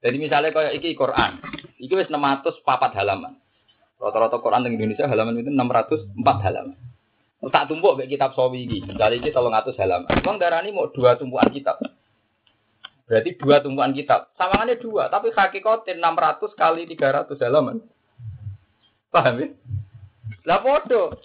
Jadi 0.00 0.16
misalnya 0.16 0.52
kayak 0.52 0.76
iki 0.80 0.96
Quran, 0.96 1.40
iki 1.80 1.92
wis 1.92 2.08
600 2.08 2.64
papat 2.64 2.96
halaman. 2.96 3.36
Rata-rata 4.00 4.40
Quran 4.40 4.68
di 4.68 4.76
Indonesia 4.76 5.08
halaman 5.08 5.40
itu 5.40 5.52
604 5.52 6.44
halaman. 6.44 6.76
Tak 7.44 7.68
tumpuk 7.68 8.00
kayak 8.00 8.08
kitab 8.08 8.32
sawi 8.32 8.64
iki, 8.64 8.84
misalnya 8.88 9.20
iki 9.20 9.32
300 9.32 9.76
halaman. 9.80 10.08
Bang 10.24 10.36
darah 10.40 10.64
ini 10.64 10.72
mau 10.72 10.88
dua 10.88 11.16
tumpuan 11.20 11.52
kitab. 11.52 11.76
Berarti 13.04 13.36
dua 13.36 13.60
tumpuan 13.60 13.92
kitab. 13.92 14.32
Samangannya 14.40 14.80
dua, 14.80 15.12
tapi 15.12 15.28
hakikatin 15.28 16.00
600 16.00 16.56
kali 16.56 16.88
300 16.88 17.36
halaman. 17.44 17.84
Paham 19.12 19.44
ya? 19.44 19.48
Lah 20.48 20.60
podo. 20.60 21.20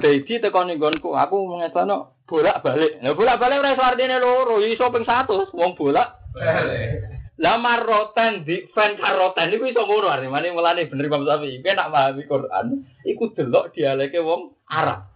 Jadi 0.00 0.40
tekan 0.40 0.72
nggonku, 0.72 1.12
aku 1.12 1.36
mengesano 1.44 2.19
bolak-balik. 2.30 3.02
Nah 3.02 3.12
bolak-balik 3.18 3.58
ora 3.58 3.74
iso 3.74 3.82
artine 3.82 4.16
loro, 4.22 4.62
iso 4.62 4.86
ping 4.94 5.02
100 5.02 5.50
wong 5.50 5.74
bolak. 5.74 6.14
Lah 7.40 7.56
marotan 7.58 8.46
di 8.46 8.70
fan 8.70 8.94
karotan 8.94 9.50
iku 9.50 9.66
iso 9.66 9.82
ngono 9.82 10.06
artine. 10.06 10.30
Mane 10.30 10.54
mulane 10.54 10.86
bener 10.86 11.10
Imam 11.10 11.26
Syafi'i. 11.26 11.58
Kowe 11.58 11.74
nak 11.74 11.90
pahami 11.90 12.22
Quran, 12.30 12.66
iku 13.02 13.34
delok 13.34 13.74
dialeke 13.74 14.22
wong 14.22 14.54
Arab. 14.70 15.10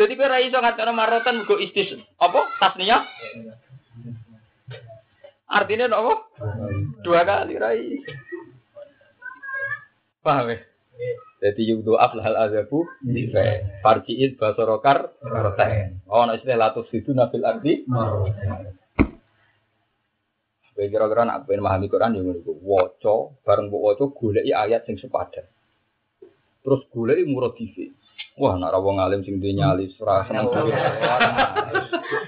Jadi 0.00 0.12
kowe 0.16 0.24
ora 0.24 0.40
iso 0.40 0.56
ngatakno 0.56 0.92
marotan 0.96 1.44
mugo 1.44 1.60
istis 1.60 1.92
apa 2.16 2.40
tasniyah? 2.56 3.04
Artinya 5.46 5.94
apa? 5.94 6.14
Dua 7.04 7.22
kali 7.22 7.54
rai. 7.54 8.02
Paham 10.26 10.50
ya? 10.50 10.58
Jadi 11.36 11.68
yudhu 11.68 12.00
aflahal 12.00 12.48
azabu 12.48 12.88
farji'id 13.84 14.40
basorokar 14.40 15.12
rotain. 15.20 16.00
Oh, 16.08 16.24
nah 16.24 16.32
istilah 16.32 16.72
latus 16.72 16.88
itu 16.96 17.12
nabil 17.12 17.44
arti. 17.44 17.84
Kowe 20.76 20.84
kira-kira 20.92 21.24
nak 21.24 21.48
pengen 21.48 21.64
memahami 21.64 21.88
Quran 21.88 22.20
yang 22.20 22.24
ngono 22.28 22.52
waca 22.60 23.32
bareng 23.48 23.72
mbok 23.72 23.80
waca 23.80 24.04
goleki 24.12 24.52
ayat 24.52 24.84
sing 24.84 25.00
sepadan. 25.00 25.48
Terus 26.60 26.84
goleki 26.92 27.24
muradife. 27.24 27.96
Wah, 28.36 28.60
nak 28.60 28.68
ra 28.68 28.78
wong 28.84 29.00
alim 29.00 29.24
sing 29.24 29.40
duwe 29.40 29.56
nyali 29.56 29.88
ora 29.96 30.28
seneng 30.28 30.52
duwe. 30.52 30.72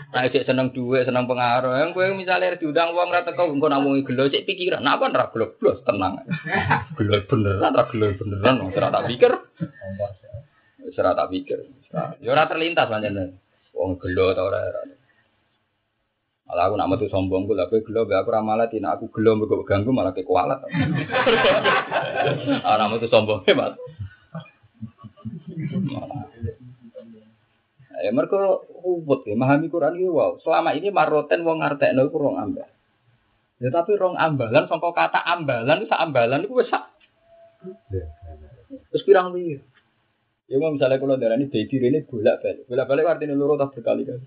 Nah, 0.09 0.25
cek 0.25 0.49
seneng 0.49 0.73
duwe, 0.73 1.05
seneng 1.05 1.29
pengaruh. 1.29 1.85
Yang 1.85 1.93
kowe 1.93 2.07
misale 2.17 2.57
diundang 2.57 2.97
wong 2.97 3.13
ra 3.13 3.29
teko 3.29 3.45
engko 3.53 3.69
nak 3.69 3.85
wong 3.85 4.01
gelo 4.09 4.25
cek 4.33 4.49
pikiran. 4.49 4.81
Nak 4.81 5.05
kan 5.05 5.13
ra 5.13 5.29
gelo 5.29 5.53
blos 5.61 5.85
tenang. 5.85 6.25
Gelo 6.97 7.23
beneran 7.29 7.77
ra 7.77 7.85
gelo 7.93 8.17
beneran 8.17 8.73
ora 8.73 8.89
tak 8.89 9.05
pikir. 9.13 9.33
Wis 10.89 10.97
ora 10.97 11.13
tak 11.13 11.29
pikir. 11.29 11.61
Ya 12.25 12.33
ora 12.33 12.49
terlintas 12.49 12.89
pancen. 12.89 13.37
Wong 13.77 14.01
gelo 14.01 14.33
ta 14.33 14.49
ora 14.49 14.59
ora. 14.65 14.81
Malah 16.49 16.65
aku 16.73 16.75
nak 16.81 16.89
metu 16.89 17.07
sombong 17.13 17.45
ku 17.45 17.53
lha 17.53 17.69
kowe 17.69 17.85
gelo 17.85 18.09
aku 18.09 18.33
ra 18.33 18.41
malah 18.41 18.73
nek 18.73 18.97
aku 18.97 19.13
gelo 19.13 19.37
mbok 19.37 19.69
ganggu 19.69 19.93
malah 19.93 20.17
kekualat. 20.17 20.65
Ora 22.65 22.85
metu 22.89 23.13
sombong 23.13 23.45
Mas. 23.45 23.77
Ya 28.09 28.17
mereka 28.17 28.65
ubut 28.81 29.21
ya, 29.29 29.37
memahami 29.37 29.69
Quran 29.69 30.01
itu 30.01 30.09
wow. 30.17 30.41
Selama 30.41 30.73
ini 30.73 30.89
maroten 30.89 31.45
wong 31.45 31.61
ngartekno 31.61 32.09
iku 32.09 32.17
rong 32.17 32.41
ambal. 32.41 32.65
Ya 33.61 33.69
tapi 33.69 34.01
rong 34.01 34.17
ambalan 34.17 34.65
sangka 34.65 34.97
kata 34.97 35.21
ambalan 35.29 35.85
sak 35.85 36.01
ambalan 36.01 36.41
iku 36.49 36.65
wis 36.65 36.73
sak. 36.73 36.89
Terus 38.89 39.05
pirang 39.05 39.37
piye? 39.37 39.61
Ya 40.49 40.57
mau 40.57 40.73
misalnya 40.73 40.97
kalau 40.97 41.21
darah 41.21 41.37
ini 41.37 41.53
jadi 41.53 41.77
ini 41.93 42.09
bolak 42.09 42.41
balik, 42.41 42.65
bolak 42.65 42.87
balik 42.89 43.05
artinya 43.13 43.37
loro 43.37 43.61
tak 43.61 43.77
berkali-kali. 43.77 44.25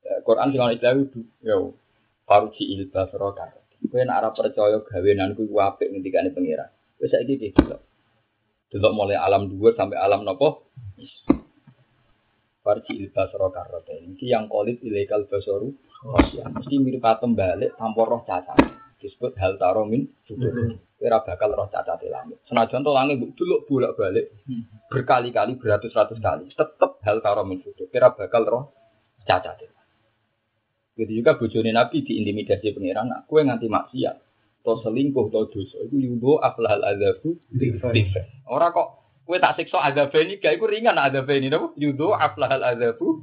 Ya, 0.00 0.24
Quran 0.24 0.56
ana 0.56 0.72
istilah 0.72 0.96
itu, 0.96 1.20
ya 1.44 1.60
faruji 2.24 2.64
ilba 2.80 3.04
sorokan. 3.12 3.52
Kowe 3.84 4.00
nek 4.00 4.16
ora 4.16 4.32
percaya 4.32 4.80
gawenanku 4.80 5.44
iku 5.44 5.60
apik 5.60 5.92
ngendikane 5.92 6.32
pangeran. 6.32 6.72
Wis 6.96 7.12
saiki 7.12 7.36
iki 7.36 7.52
delok. 7.52 7.84
Delok 8.72 8.92
mulai 8.96 9.20
alam 9.20 9.52
dua 9.52 9.76
sampai 9.76 10.00
alam 10.00 10.24
nopo. 10.24 10.64
Farji 12.60 12.92
ilba 13.00 13.24
sorokan 13.32 13.66
rote. 13.72 13.96
Ini 13.96 14.20
yang 14.20 14.44
kolit 14.46 14.84
ilegal 14.84 15.24
basoru. 15.24 15.72
Mesti 16.52 16.76
mirip 16.76 17.00
patem 17.00 17.32
balik 17.32 17.72
tanpa 17.80 18.02
roh 18.04 18.22
cacat. 18.28 18.56
Disebut 19.00 19.32
hal 19.40 19.56
taromin 19.56 20.04
sudur. 20.28 20.76
Kira 21.00 21.24
bakal 21.24 21.56
roh 21.56 21.72
cacat 21.72 22.04
langit. 22.12 22.36
Senajan 22.44 22.84
to 22.84 22.92
langit 22.92 23.16
dulu 23.32 23.64
bolak 23.64 23.96
balik 23.96 24.28
berkali-kali 24.92 25.56
beratus-ratus 25.56 26.20
kali. 26.20 26.52
Tetap 26.52 27.00
hal 27.00 27.24
taromin 27.24 27.64
sudur. 27.64 27.88
Kira 27.88 28.12
bakal 28.12 28.44
roh 28.44 28.64
cacat 29.24 29.56
Begitu 31.00 31.24
juga 31.24 31.40
bojone 31.40 31.72
Nabi 31.72 32.04
diintimidasi 32.04 32.76
pangeran, 32.76 33.08
aku 33.08 33.40
yang 33.40 33.48
nganti 33.48 33.72
maksiat, 33.72 34.16
to 34.60 34.72
selingkuh, 34.84 35.32
to 35.32 35.48
dosa, 35.48 35.80
itu 35.88 35.96
yudo 35.96 36.36
aflahal 36.44 36.84
azabu. 36.84 37.40
Orang 38.44 38.76
kok 38.76 38.99
kue 39.30 39.38
tak 39.38 39.54
siksa 39.62 39.78
azab 39.78 40.10
ini, 40.18 40.42
gak 40.42 40.58
iku 40.58 40.66
ringan 40.66 40.98
azab 40.98 41.30
ini, 41.30 41.46
nopo 41.46 41.70
yudo 41.78 42.10
aflahal 42.18 42.66
azabu. 42.66 43.22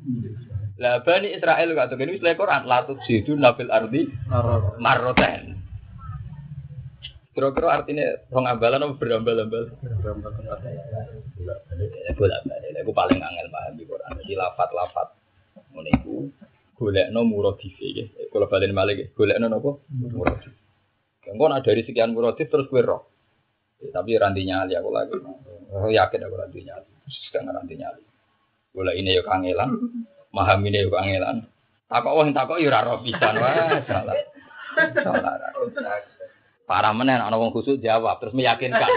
Lah 0.80 1.04
bani 1.04 1.36
Israel 1.36 1.76
gak 1.76 1.92
tuh 1.92 2.00
ini 2.00 2.16
istilah 2.16 2.40
Quran, 2.40 2.64
latut 2.64 3.04
sidu 3.04 3.36
nabil 3.36 3.68
ardi 3.68 4.08
marroten. 4.80 5.60
Kira-kira 7.36 7.70
artinya 7.70 8.18
rong 8.34 8.50
ambalan 8.50 8.82
apa 8.82 8.94
berambal-ambal? 8.98 9.70
Bolak 12.18 12.42
balik. 12.50 12.82
Aku 12.82 12.92
paling 12.98 13.22
angel 13.22 13.48
paham 13.54 13.78
di 13.78 13.86
Quran. 13.86 14.10
Jadi 14.26 14.34
lafat-lafat. 14.34 15.14
Meniku 15.70 16.34
golekno 16.74 17.22
muradife 17.22 17.86
nggih. 17.94 18.34
Kula 18.34 18.50
balen 18.50 18.74
nggih. 18.74 19.14
Golekno 19.14 19.54
napa? 19.54 19.70
Muradif. 19.94 20.50
Engko 21.30 21.46
nak 21.46 21.62
dari 21.62 21.86
sekian 21.86 22.18
muradif 22.18 22.50
terus 22.50 22.66
kowe 22.74 22.82
roh. 22.82 23.06
Tapi 23.78 24.18
ranti 24.18 24.42
nyali 24.42 24.74
aku 24.74 24.90
lagi. 24.90 25.14
Aku 25.70 25.90
yakin 25.94 26.26
aku 26.26 26.36
ranti 26.36 26.60
nyali. 26.66 26.90
Sekarang 27.30 27.54
ranti 27.54 27.78
nyali. 27.78 28.02
Golek 28.74 28.98
ini 28.98 29.18
yo 29.18 29.24
kangelan. 29.26 29.70
Maham 30.34 30.66
ini 30.66 30.86
yo 30.86 30.90
kangelan. 30.90 31.46
Takok 31.88 32.14
wong 32.18 32.28
takok 32.34 32.58
yo 32.58 32.74
ora 32.74 32.84
roh 32.84 33.00
pisan 33.06 33.38
wah 33.38 33.80
salah. 33.86 34.18
Salah. 34.98 35.34
Parah 36.68 36.92
menen 36.92 37.24
ana 37.24 37.38
wong 37.40 37.54
khusuk 37.56 37.80
jawab 37.80 38.20
terus 38.20 38.36
meyakinkan. 38.36 38.90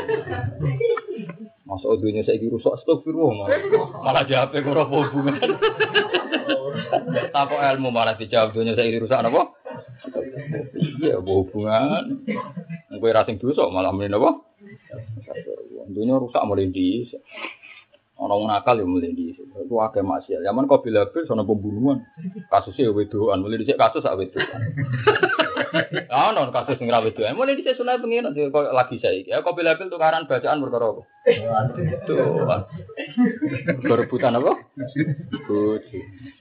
Masuk 1.71 2.03
dunia 2.03 2.27
saya 2.27 2.43
rusak 2.51 2.83
astagfirullah 2.83 3.47
malah, 4.03 4.27
jawab 4.27 4.59
ora 4.59 4.85
hubungan. 4.91 5.39
Tako 7.31 7.55
ilmu 7.63 7.95
malah 7.95 8.19
dijawab 8.19 8.57
dunia 8.57 8.75
saya 8.75 8.91
rusak 8.99 9.23
apa? 9.23 9.55
Iya, 10.99 11.23
hubungan? 11.23 12.27
Gue 12.91 13.11
rasing 13.15 13.39
dosa 13.39 13.71
malah 13.71 13.95
mending 13.95 14.19
apa? 14.19 14.50
Dunia 15.91 16.21
rusak 16.21 16.43
mulai 16.47 16.71
di 16.71 17.09
Orang 18.21 18.45
nakal 18.53 18.77
ya 18.77 18.85
mulai 18.85 19.17
di 19.17 19.33
itu 19.33 19.75
akeh 19.81 20.05
maksiat. 20.05 20.45
Zaman 20.45 20.69
kau 20.69 20.85
bila 20.85 21.09
bil 21.09 21.25
sono 21.25 21.49
pembunuhan. 21.49 22.05
Kasusnya 22.53 22.93
wedoan, 22.93 23.41
mulai 23.41 23.65
dicek 23.65 23.81
kasus 23.81 24.05
sak 24.05 24.21
wedoan. 24.21 24.47
Ah, 26.11 26.35
non 26.35 26.51
kasus 26.53 26.77
sing 26.77 26.91
ra 26.93 27.01
wedoan. 27.01 27.33
Mulai 27.33 27.57
dicek 27.57 27.81
sunah 27.81 27.97
pengen 27.97 28.29
kok 28.29 28.77
lagi 28.77 29.01
saya. 29.01 29.25
Ya 29.25 29.41
kau 29.41 29.57
bila 29.57 29.79
bil 29.81 29.89
tukaran 29.89 30.29
bacaan 30.29 30.61
apa? 30.61 31.01
Tuh. 32.05 32.45
Berebutan 33.89 34.37
apa? 34.37 34.53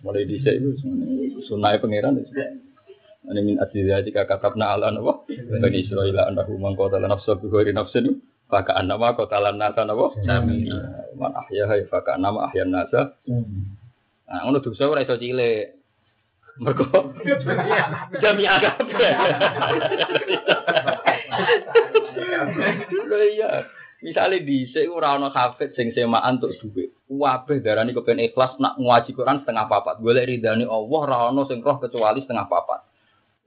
Mulai 0.03 0.27
dicek 0.27 0.59
itu 0.59 0.75
sunah 1.47 1.79
pangeran 1.79 2.19
itu. 2.19 2.33
Ini 3.29 3.41
min 3.45 3.61
jika 4.09 4.25
kakapna 4.25 4.73
ala 4.73 4.89
apa? 4.89 5.13
Bani 5.29 5.77
Israel 5.77 6.17
annahu 6.33 6.57
man 6.57 6.73
qatala 6.73 7.05
nafsa 7.05 7.37
bi 7.37 7.45
ghairi 7.45 7.77
nafsin 7.77 8.25
Faka 8.49 8.73
anama 8.81 9.13
kotalan 9.13 9.61
nasa 9.61 9.85
napa? 9.85 10.09
Sami. 10.25 10.65
Man 11.13 11.31
ahya 11.37 11.69
hay 11.69 11.85
faka 11.85 12.17
anama 12.17 12.49
ahyan 12.49 12.73
nasa. 12.73 13.13
Nah, 13.29 14.41
ngono 14.41 14.57
dosa 14.57 14.89
ora 14.89 15.05
iso 15.05 15.21
cilik. 15.21 15.77
Mergo 16.57 16.89
jami 18.17 18.49
kabeh. 18.49 19.13
Lha 23.05 23.17
iya. 23.29 23.49
Misale 24.01 24.41
dhisik 24.41 24.89
ora 24.89 25.13
ana 25.13 25.29
hafid 25.29 25.77
sing 25.77 25.93
semaan 25.93 26.41
untuk 26.41 26.57
dhuwit. 26.57 26.89
Kabeh 27.05 27.61
darani 27.61 27.93
kepen 27.93 28.17
ikhlas 28.17 28.57
nak 28.57 28.81
ngaji 28.81 29.13
Quran 29.13 29.45
setengah 29.45 29.69
papat. 29.69 30.01
Golek 30.01 30.25
ridane 30.25 30.65
Allah 30.65 30.99
ora 31.05 31.29
ana 31.29 31.45
sing 31.45 31.61
roh 31.61 31.77
kecuali 31.77 32.25
setengah 32.25 32.49
papat. 32.49 32.88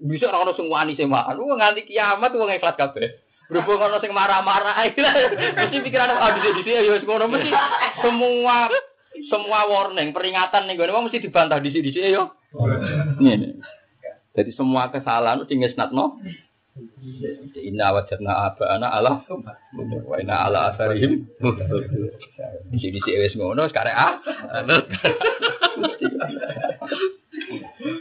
Bisa 0.03 0.27
ora 0.29 0.43
ana 0.43 0.53
sing 0.59 0.67
wani 0.67 0.99
semaan. 0.99 1.39
Wong 1.39 1.63
nganti 1.63 1.87
kiamat 1.87 2.35
wong 2.35 2.51
ikhlas 2.51 2.75
kabeh. 2.75 3.23
Berhubung 3.47 3.79
ono 3.79 4.01
sing 4.01 4.11
marah-marah 4.11 4.81
mesti 4.89 5.79
pikiran 5.85 6.09
ah 6.09 6.33
di 6.33 6.41
sini 6.41 6.73
ya 6.73 6.93
wis 6.97 7.05
ngono 7.05 7.29
mesti 7.29 7.53
semua 8.01 8.73
semua 9.29 9.69
warning, 9.69 10.17
peringatan 10.17 10.65
nih 10.65 10.75
gue 10.75 10.89
mesti 10.89 11.21
dibantah 11.21 11.61
di 11.61 11.69
sini 11.69 11.93
yo. 12.11 12.33
Ini. 13.21 13.61
Jadi 14.33 14.51
semua 14.57 14.89
kesalahan 14.89 15.45
itu 15.45 15.53
ngesnatno 15.53 16.17
Inna 17.61 17.93
wajadna 17.93 18.49
abana 18.49 18.89
ala 18.89 19.21
wa 20.09 20.17
inna 20.17 20.49
ala 20.49 20.73
asarihim 20.73 21.29
di 22.73 22.79
sini 22.81 22.97
sih 23.05 23.21
wis 23.21 23.37
ngono 23.37 23.69
sekarang 23.69 23.93
ah 23.93 24.17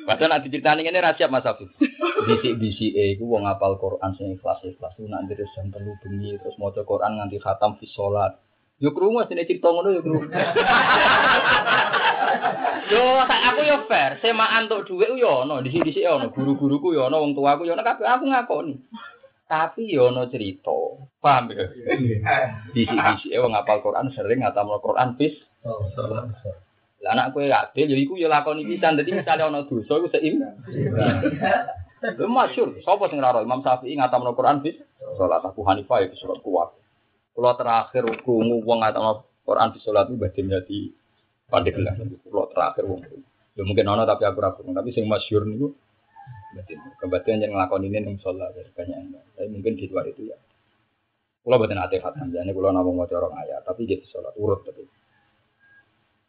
Padahal 0.08 0.40
nanti 0.40 0.48
ceritanya 0.48 0.88
ini 0.88 1.04
rahasia 1.04 1.28
Mas 1.28 1.44
Afif. 1.44 1.68
Bisik-bisik 2.02 2.98
eh, 2.98 3.14
iku 3.14 3.30
wong 3.30 3.46
apal 3.46 3.78
Quran 3.78 4.18
sing 4.18 4.34
ikhlas-ikhlas 4.34 4.98
ku 4.98 5.06
nak 5.06 5.30
terus 5.30 5.46
jam 5.54 5.70
telu 5.70 5.94
bengi 6.02 6.34
terus 6.42 6.58
maca 6.58 6.82
Quran 6.82 7.22
nganti 7.22 7.38
khatam 7.38 7.78
fi 7.78 7.86
salat. 7.94 8.42
Yo 8.82 8.90
krungu 8.90 9.22
sine 9.30 9.46
cerita 9.46 9.70
ngono 9.70 9.94
yo 9.94 10.02
krungu. 10.02 10.26
Yo 12.90 13.04
aku 13.22 13.62
yo 13.62 13.86
fair, 13.86 14.18
semaan 14.20 14.66
untuk 14.66 14.90
dhuwit 14.90 15.14
yo 15.14 15.46
ono, 15.46 15.62
disi-disi 15.62 16.02
ono, 16.10 16.34
guru-guruku 16.34 16.98
yo 16.98 17.06
ono, 17.08 17.22
wong 17.22 17.38
tuaku 17.38 17.70
yo 17.70 17.78
ono 17.78 17.86
kabeh 17.86 18.10
aku 18.10 18.26
ngakoni. 18.26 18.74
Tapi 19.46 19.94
yo 19.94 20.10
ono 20.10 20.26
cerita. 20.26 20.74
Paham 21.22 21.54
ya? 21.54 21.70
Disi-disi 22.74 23.38
wong 23.38 23.54
apal 23.54 23.86
Quran 23.86 24.10
sering 24.10 24.42
ngatamno 24.42 24.82
Quran 24.82 25.14
fis. 25.22 25.38
Lah 27.02 27.18
anak 27.18 27.34
kowe 27.34 27.46
adil 27.46 27.90
ya 27.90 27.98
iku 27.98 28.14
ya 28.18 28.30
lakoni 28.30 28.66
pisan. 28.66 28.98
Dadi 28.98 29.14
misale 29.14 29.42
ana 29.46 29.66
dosa 29.66 29.98
iku 30.02 30.10
seim. 30.10 30.42
Lha 32.02 32.26
masyhur, 32.26 32.74
sapa 32.82 33.14
sing 33.14 33.22
ora 33.22 33.46
Imam 33.46 33.62
Syafi'i 33.62 33.94
ngatamno 33.94 34.34
Quran 34.34 34.66
bis 34.66 34.74
salat 35.22 35.46
Abu 35.46 35.62
Hanifah 35.62 36.02
ya 36.02 36.10
salat 36.18 36.42
kuat. 36.42 36.74
Kula 37.38 37.54
terakhir 37.54 38.10
krungu 38.26 38.66
wong 38.66 38.82
ngatamno 38.82 39.30
Quran 39.46 39.70
bis 39.70 39.86
salat 39.86 40.10
itu 40.10 40.18
badhe 40.18 40.42
nyati 40.42 40.80
pandeglang. 41.46 42.02
Kula 42.26 42.50
terakhir 42.50 42.90
wong. 42.90 43.06
Ya 43.54 43.62
mungkin 43.62 43.86
ana 43.86 44.10
tapi 44.10 44.26
aku 44.26 44.42
ora 44.42 44.50
tapi 44.58 44.90
sing 44.98 45.06
masyhur 45.06 45.46
niku 45.46 45.78
kebetulan 47.00 47.48
yang 47.48 47.52
ngelakon 47.56 47.88
ini 47.88 47.98
ning 48.04 48.16
sholat 48.20 48.52
ya 48.56 48.68
banyak 48.76 49.24
Tapi 49.36 49.48
mungkin 49.48 49.74
di 49.80 49.86
luar 49.88 50.06
itu 50.08 50.28
ya. 50.28 50.38
Kalau 51.42 51.58
buatin 51.58 51.82
ate 51.82 51.98
khatam, 51.98 52.30
jadi 52.30 52.54
kalau 52.54 52.70
namun 52.70 53.02
mau 53.02 53.10
corong 53.10 53.34
ayat, 53.34 53.66
tapi 53.66 53.90
jadi 53.90 54.06
sholat 54.06 54.38
urut 54.38 54.62
tapi. 54.62 54.86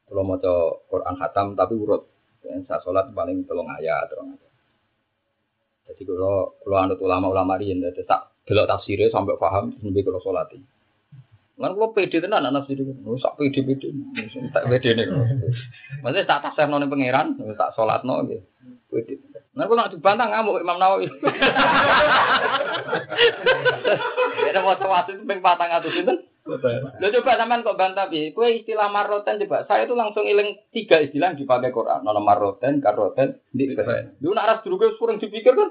Kalau 0.09 0.25
mau 0.25 0.41
Quran 0.89 1.15
khatam 1.21 1.53
tapi 1.53 1.75
urut, 1.77 2.09
saya 2.41 2.81
sholat 2.81 3.13
paling 3.13 3.45
tolong 3.45 3.69
ayat, 3.77 4.09
tolong 4.09 4.33
ayat. 4.33 4.52
Jadi 5.83 6.03
kalau 6.07 6.55
kalau 6.63 6.77
anut 6.79 6.99
ulama-ulama 7.03 7.59
ini, 7.59 7.83
jadi 7.83 8.07
tak 8.07 8.31
belok 8.47 8.71
tafsirnya 8.71 9.11
sampai 9.11 9.39
paham, 9.39 9.75
lebih 9.83 10.07
kalau 10.07 10.23
sholat. 10.23 10.51
Kan 10.51 11.79
kalau 11.79 11.95
pede 11.95 12.19
tenan 12.19 12.43
anak 12.43 12.67
sih 12.67 12.75
itu, 12.75 12.91
sak 13.23 13.39
pede 13.39 13.63
pede, 13.63 13.95
tak 14.51 14.67
pede 14.67 14.99
nih. 14.99 15.07
Maksudnya 16.03 16.27
tak 16.27 16.43
tafsir 16.43 16.67
noni 16.67 16.91
pangeran, 16.91 17.39
tak 17.55 17.75
sholat 17.79 18.03
no 18.03 18.23
gitu. 18.27 18.43
Pede. 18.91 19.23
Nah, 19.53 19.69
kalau 19.69 19.85
nak 19.85 19.93
dibantah 19.93 20.33
ngamuk 20.33 20.65
Imam 20.65 20.81
Nawawi. 20.81 21.13
Ya, 24.49 24.65
mau 24.65 24.73
tawasud 24.81 25.21
itu 25.21 25.29
peng 25.29 25.45
patang 25.45 25.69
atau 25.69 25.93
itu. 25.93 26.32
Lo 26.43 27.07
coba 27.15 27.39
sampean 27.39 27.63
kok 27.63 27.79
bantah 27.79 28.11
bi. 28.11 28.35
Kue 28.35 28.63
istilah 28.63 28.91
maroten 28.91 29.39
coba. 29.47 29.63
Saya 29.71 29.87
itu 29.87 29.95
langsung 29.95 30.27
iling 30.27 30.59
tiga 30.75 30.99
istilah 30.99 31.33
yang 31.33 31.39
dipakai 31.39 31.71
Quran. 31.71 32.03
Nono 32.03 32.19
maroten, 32.19 32.83
karoten, 32.83 33.39
di. 33.55 33.71
Lu 34.19 34.35
nak 34.35 34.47
ras 34.51 34.61
dulu 34.67 34.83
kurang 34.99 35.23
dipikir 35.23 35.55
kan? 35.55 35.71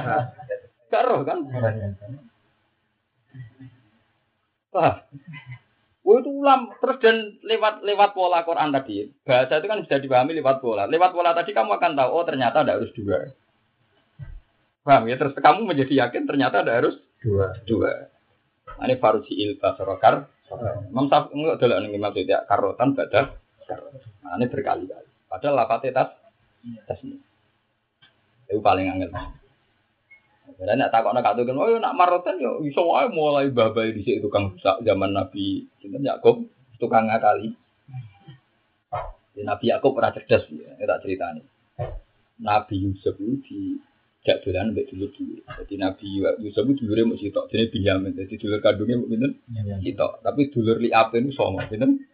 Karo 0.92 1.24
kan? 1.24 1.48
Wah. 4.76 4.94
Oh 6.00 6.16
itu 6.18 6.32
ulam 6.32 6.72
terus 6.80 6.98
dan 7.04 7.38
lewat 7.44 7.86
lewat 7.86 8.16
pola 8.16 8.42
Quran 8.42 8.72
tadi 8.72 9.04
bahasa 9.22 9.60
itu 9.60 9.68
kan 9.68 9.84
bisa 9.84 9.96
dipahami 10.00 10.32
lewat 10.34 10.58
pola. 10.58 10.88
Lewat 10.90 11.12
pola 11.14 11.36
tadi 11.36 11.54
kamu 11.54 11.76
akan 11.76 11.92
tahu 11.94 12.10
oh 12.10 12.24
ternyata 12.26 12.66
ada 12.66 12.76
harus 12.76 12.90
dua. 12.96 13.30
Paham 14.82 15.06
ya? 15.06 15.16
Terus 15.20 15.36
kamu 15.38 15.68
menjadi 15.68 16.08
yakin 16.08 16.24
ternyata 16.24 16.64
ada 16.64 16.72
harus 16.82 16.96
Dua. 17.20 17.52
dua. 17.68 18.08
Nah, 18.78 18.84
Ini 18.86 18.94
farusi 19.00 19.32
il 19.34 19.58
basarokar. 19.58 20.28
Imam 20.90 21.06
Syafi'i 21.06 21.34
enggak 21.34 21.58
dulu 21.62 21.74
nih 21.78 21.90
Imam 21.94 22.12
tidak 22.14 22.46
karotan 22.50 22.94
badah. 22.94 23.26
Nah, 24.26 24.34
ini 24.38 24.46
berkali-kali. 24.50 25.10
Padahal 25.30 25.54
lapatnya 25.62 25.94
tas 25.94 26.10
tas 26.86 27.00
ini. 27.06 27.18
Itu 28.50 28.58
paling 28.58 28.90
angel. 28.90 29.14
Dan 30.60 30.76
nak 30.76 30.92
takut 30.92 31.16
nak 31.16 31.24
katakan, 31.24 31.56
oh 31.56 31.80
nak 31.80 31.96
marotan 31.96 32.36
yo 32.36 32.60
iso 32.66 32.84
wae 32.84 33.08
mulai 33.08 33.48
babai 33.48 33.96
di 33.96 34.04
situ 34.04 34.20
tukang 34.20 34.60
sak 34.60 34.84
zaman 34.84 35.16
Nabi 35.16 35.64
Sinten 35.80 36.04
Yakub 36.04 36.44
tukang 36.76 37.08
ngakali. 37.08 37.54
Ya, 39.38 39.42
Nabi 39.46 39.72
Yakub 39.72 39.96
pernah 39.96 40.12
cerdas 40.12 40.44
ya, 40.52 40.84
tak 40.84 41.00
ceritani. 41.06 41.40
Nabi 42.44 42.76
Yusuf 42.76 43.16
itu 43.22 43.80
di 44.20 44.28
jak 44.28 44.44
dolan 44.44 44.76
mbek 44.76 44.92
dulur 44.92 45.08
dulur. 45.16 45.40
Jadi 45.48 45.74
Nabi 45.80 46.20
Yusuf 46.44 46.68
itu 46.68 46.84
dulure 46.84 47.08
mung 47.08 47.16
sitok, 47.16 47.48
jenenge 47.48 47.72
Binyamin. 47.72 48.12
Jadi 48.12 48.36
dulur 48.36 48.60
kandungnya 48.60 49.00
mung 49.00 49.08
pinten? 49.08 49.32
Sitok. 49.80 50.20
Tapi 50.20 50.52
dulur 50.52 50.76
liape 50.76 51.24
itu 51.24 51.32
songo, 51.32 51.64
pinten? 51.64 52.04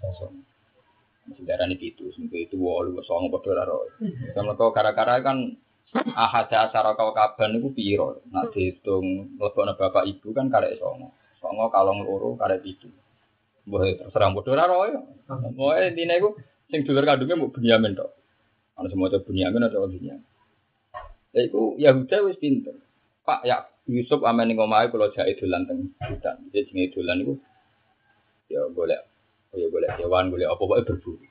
Songo. 0.00 0.32
Masih 1.28 1.44
darani 1.44 1.76
pitu, 1.76 2.08
seminggu 2.16 2.40
itu 2.40 2.56
wolu 2.56 2.98
songo 3.04 3.28
padha 3.28 3.68
ora. 3.68 3.76
Kalau 4.32 4.56
kau 4.56 4.72
kara-kara 4.72 5.20
kan 5.20 5.54
ahada 6.16 6.72
asara 6.72 6.96
kau 6.96 7.12
kaban 7.12 7.60
itu 7.60 7.68
piro. 7.76 8.24
Nak 8.32 8.56
dihitung 8.56 9.36
lebokno 9.36 9.76
bapak 9.76 10.08
ibu 10.08 10.32
kan 10.32 10.48
karek 10.48 10.80
songo. 10.80 11.12
Songo 11.36 11.68
kalong 11.68 12.00
loro 12.02 12.32
karek 12.40 12.64
pitu. 12.64 12.88
Mbah 13.68 14.08
terserah 14.08 14.32
padha 14.32 14.50
ora 14.56 14.64
ro 14.64 14.78
ya. 14.88 15.00
Pokoke 15.28 15.84
intine 15.84 16.16
iku 16.16 16.32
sing 16.72 16.80
dulur 16.88 17.04
kandungnya 17.04 17.36
mau 17.36 17.52
Binyamin 17.52 17.92
tok. 17.92 18.10
Ana 18.80 18.88
semua 18.88 19.12
itu 19.12 19.20
Binyamin 19.20 19.68
atau 19.68 19.84
Binyamin. 19.84 20.31
Iku 21.32 21.80
Yahuda 21.80 22.28
wis 22.28 22.36
pinter. 22.36 22.76
Pak 23.24 23.48
ya 23.48 23.64
Yusuf 23.88 24.20
amen 24.22 24.52
ning 24.52 24.60
omahe 24.60 24.92
kula 24.92 25.10
jake 25.10 25.40
dolan 25.40 25.64
teng 25.64 25.90
hutan. 25.96 26.36
Jadi 26.52 26.68
jenenge 26.68 26.92
dolan 26.94 27.16
iku 27.24 27.34
ya 28.52 28.60
golek 28.68 29.00
oh 29.52 29.56
ya 29.56 29.66
golek 29.72 29.90
hewan, 29.96 30.28
golek 30.28 30.46
apa 30.46 30.60
pokoke 30.60 30.84
berburu. 30.84 31.24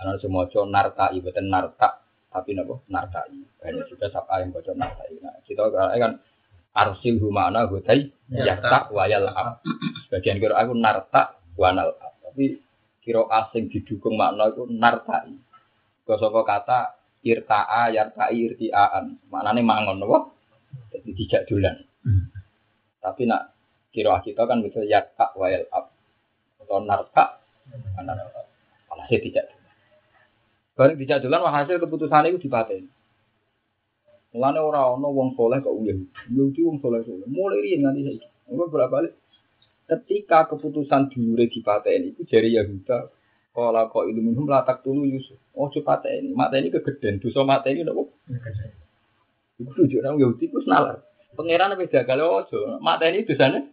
Ana 0.00 0.16
semoco 0.16 0.64
nartai 0.64 1.20
boten 1.20 1.52
narta 1.52 2.00
tapi 2.32 2.56
napa 2.56 2.80
nartai. 2.88 3.36
Ini 3.60 3.84
juga 3.90 4.08
sapa 4.08 4.40
yang 4.40 4.56
baca 4.56 4.72
nartai. 4.72 5.20
Nah, 5.20 5.36
kita 5.44 5.68
kan 5.70 6.16
arsil 6.72 7.20
humana 7.20 7.68
hutai 7.68 8.08
yata 8.32 8.88
wayal 8.94 9.28
ab. 9.28 9.60
Sebagian 10.08 10.40
kira 10.40 10.56
aku 10.56 10.72
narta 10.72 11.36
wanal 11.60 11.92
ab. 12.00 12.16
Tapi 12.24 12.56
kira 13.04 13.28
asing 13.28 13.68
didukung 13.68 14.16
makna 14.16 14.48
itu 14.48 14.64
nartai. 14.70 15.36
Kosoko 16.08 16.40
kata 16.46 16.99
irta'a 17.24 17.92
yarta'i 17.92 18.36
irti'aan. 18.50 19.30
Maknanya 19.32 19.62
mangon 19.64 20.04
apa? 20.04 20.18
Jadi 20.94 21.10
tidak 21.24 21.42
dolan. 21.48 21.76
Tapi 23.00 23.22
nak 23.28 23.56
kira 23.90 24.20
kita 24.22 24.44
kan 24.44 24.60
bisa 24.64 24.84
yarta 24.84 25.34
wayal 25.36 25.64
ab. 25.72 25.92
Atau 26.60 26.84
narta 26.84 27.40
saya 29.10 29.18
tidak 29.26 29.44
dolan. 29.50 29.74
Bareng 30.78 30.96
tidak 31.02 31.18
dolan 31.26 31.42
hasil 31.50 31.76
keputusan 31.82 32.30
itu 32.30 32.46
dipateni. 32.46 32.86
Mulane 34.30 34.62
ora 34.62 34.94
ana 34.94 35.10
wong 35.10 35.34
soleh 35.34 35.58
kok 35.58 35.74
uyah. 35.74 35.98
Yahudi 36.30 36.62
wong 36.62 36.78
soleh 36.78 37.02
soleh. 37.02 37.26
Mulai 37.26 37.58
riyen 37.66 37.82
nganti 37.82 38.00
saiki. 38.06 38.28
Engko 38.54 38.70
berapa 38.70 39.02
balik? 39.02 39.18
Ketika 39.90 40.46
keputusan 40.46 41.10
dulure 41.10 41.50
dipateni 41.50 42.14
itu 42.14 42.22
jari 42.22 42.54
Yahuda 42.54 43.10
Kala 43.50 43.90
kok 43.90 44.06
itu 44.06 44.22
minum 44.22 44.46
latak 44.46 44.86
tulu 44.86 45.02
Yusuf. 45.02 45.34
Oh 45.58 45.66
cepat 45.66 46.06
ini, 46.06 46.30
mata 46.30 46.54
ini 46.54 46.70
kegeden. 46.70 47.18
Dosa 47.18 47.42
mata 47.42 47.66
ini 47.66 47.82
nopo. 47.82 48.14
Iku 49.58 49.70
tujuh 49.74 49.98
orang 50.00 50.22
Yahudi 50.22 50.46
itu 50.46 50.62
nalar. 50.70 51.02
Pangeran 51.34 51.74
apa 51.74 51.84
jaga 51.90 52.14
lo 52.14 52.46
Mata 52.78 53.10
ini 53.10 53.26
dosanya. 53.26 53.66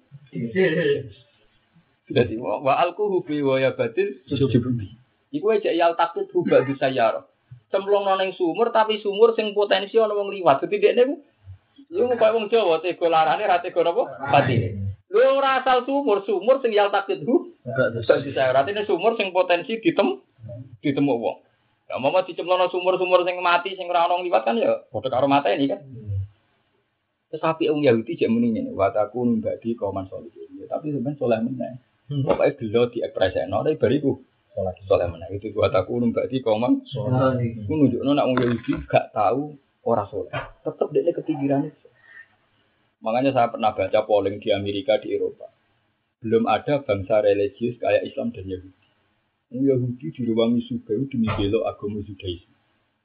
Jadi 2.09 2.35
wa 2.41 2.73
alku 2.73 3.05
hubi 3.05 3.45
wa 3.45 3.61
ya 3.61 3.77
batil 3.77 4.17
sujubi. 4.25 4.97
Iku 5.29 5.53
aja 5.53 5.69
yal 5.69 5.93
takut 5.93 6.25
hubah 6.33 6.65
bisa 6.65 6.89
yaro. 6.89 7.29
Cemplung 7.69 8.07
noneng 8.07 8.33
sumur 8.33 8.73
tapi 8.73 8.97
sumur 8.97 9.37
sing 9.37 9.53
potensi 9.53 9.99
ana 10.01 10.17
wong 10.17 10.33
liwat. 10.33 10.65
Dadi 10.65 10.81
dekne 10.81 11.03
ku 11.05 11.15
Lu 11.87 12.11
kok 12.17 12.33
wong 12.35 12.51
Jawa 12.51 12.83
tega 12.83 13.07
larane 13.07 13.47
ra 13.47 13.63
tega 13.63 13.79
napa? 13.85 14.03
Pati. 14.27 14.55
Lu 15.07 15.23
ora 15.23 15.63
asal 15.63 15.87
sumur, 15.87 16.25
sumur 16.25 16.59
sing 16.59 16.75
yal 16.75 16.91
takut 16.91 17.21
Bisa 17.67 18.23
bisa 18.23 18.41
artinya 18.55 18.87
sumur 18.87 19.19
sing 19.19 19.35
potensi 19.35 19.75
ditem 19.83 20.23
ditemu 20.79 21.13
wong. 21.19 21.37
Ya 21.87 21.99
mau 21.99 22.15
dicemplungno 22.19 22.67
sumur-sumur 22.71 23.27
sing 23.27 23.39
mati 23.39 23.75
sing 23.75 23.87
ora 23.87 24.07
ana 24.07 24.19
liwat 24.19 24.43
kan 24.43 24.59
ya 24.59 24.87
padha 24.91 25.07
karo 25.11 25.27
mata 25.27 25.51
ini 25.51 25.71
kan. 25.71 25.83
Terus 27.27 27.43
api 27.43 27.67
wong 27.67 27.83
Yahudi 27.83 28.15
jek 28.15 28.31
muni 28.31 28.55
ngene, 28.55 28.71
wa 28.71 28.87
takun 28.91 29.43
badi 29.43 29.75
kauman 29.75 30.07
solihin. 30.07 30.63
Ya, 30.63 30.71
tapi 30.71 30.95
sebenarnya 30.95 31.19
soleh 31.19 31.39
meneh. 31.43 31.75
Pokoknya 32.07 32.55
gelo 32.55 32.81
di 32.87 33.03
ekspresikno 33.03 33.67
tapi 33.67 33.75
bariku 33.75 34.15
soleh 34.55 34.71
soleh 34.87 35.07
meneh. 35.11 35.27
Itu 35.35 35.51
wa 35.55 35.67
takun 35.67 36.15
badi 36.15 36.39
kauman 36.39 36.87
solihin. 36.87 37.67
Ku 37.67 37.73
nunjukno 37.75 38.15
nek 38.15 38.25
wong 38.31 38.37
Yahudi 38.39 38.71
gak 38.87 39.11
tahu 39.11 39.59
ora 39.83 40.07
soleh. 40.07 40.31
Tetep 40.63 40.87
dekne 40.91 41.11
kepikirannya. 41.11 41.71
Makanya 43.03 43.31
saya 43.35 43.47
pernah 43.51 43.75
baca 43.75 43.99
polling 44.07 44.39
di 44.39 44.55
Amerika 44.55 44.99
di 44.99 45.15
Eropa 45.15 45.56
belum 46.21 46.49
ada 46.49 46.81
bangsa 46.81 47.21
religius 47.21 47.77
kayak 47.77 48.05
Islam 48.07 48.33
dan 48.33 48.45
Yahudi. 48.49 48.87
Yang 49.53 49.63
Yahudi 49.71 50.07
diruangi 50.17 50.61
suka 50.65 50.97
demi 51.07 51.29
belok 51.29 51.63
agama 51.63 52.03
Judaisme. 52.03 52.51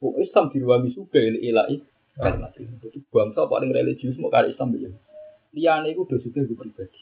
Oh, 0.02 0.18
Islam 0.18 0.50
di 0.50 0.58
ruang 0.58 0.90
suka 0.90 1.22
ilai 1.22 1.78
kalimat 2.18 2.50
ini. 2.58 2.66
Kan 2.66 2.82
Jadi 2.82 2.98
bangsa 3.12 3.46
paling 3.46 3.70
religius 3.70 4.18
mau 4.18 4.32
kari 4.32 4.56
Islam 4.56 4.74
ya. 4.74 4.90
Liane 5.52 5.92
itu 5.92 6.02
udah 6.02 6.18
suka 6.18 6.42
berbeda. 6.42 6.58
pribadi. 6.58 7.00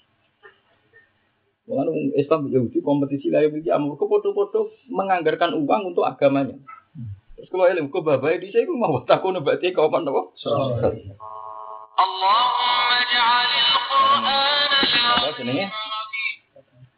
Mengenai 1.70 1.86
anu 1.86 1.92
Islam 2.18 2.40
Yahudi 2.50 2.82
kompetisi 2.82 3.30
lain 3.30 3.46
ya, 3.46 3.48
miliki 3.54 3.70
amur 3.70 3.94
kepodo-podo 3.94 4.74
menganggarkan 4.90 5.54
uang 5.54 5.94
untuk 5.94 6.02
agamanya. 6.02 6.58
Terus 7.38 7.46
kalau 7.46 7.70
elim 7.70 7.88
ke 7.88 8.02
babai 8.02 8.42
di 8.42 8.50
saya 8.50 8.66
mau 8.68 9.00
takut 9.06 9.30
nembati 9.30 9.70
kau 9.70 9.86
apa 9.86 10.02
nopo? 10.02 10.34
Allahumma 11.94 12.98
ja'alil 13.06 13.70
Qur'an. 13.86 15.89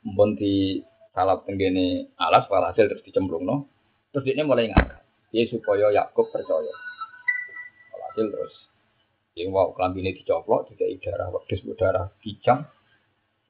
Mumpun 0.03 0.35
di 0.35 0.83
salap 1.15 1.47
tenggene 1.47 2.11
alas 2.19 2.47
walhasil 2.51 2.91
terus 2.91 3.05
dicemplung 3.07 3.47
no. 3.47 3.71
Terus 4.11 4.27
dia 4.29 4.45
mulai 4.45 4.69
ngangkat. 4.69 5.03
Dia 5.33 5.49
supaya 5.49 5.89
Yakub 5.95 6.29
percaya. 6.29 6.75
Walhasil 7.95 8.27
terus 8.29 8.55
yang 9.33 9.49
wow 9.49 9.73
kelambine 9.73 10.13
dicoplok 10.13 10.69
tidak 10.75 11.01
darah 11.01 11.33
wedhus 11.33 11.65
darah 11.79 12.13
kijang. 12.21 12.69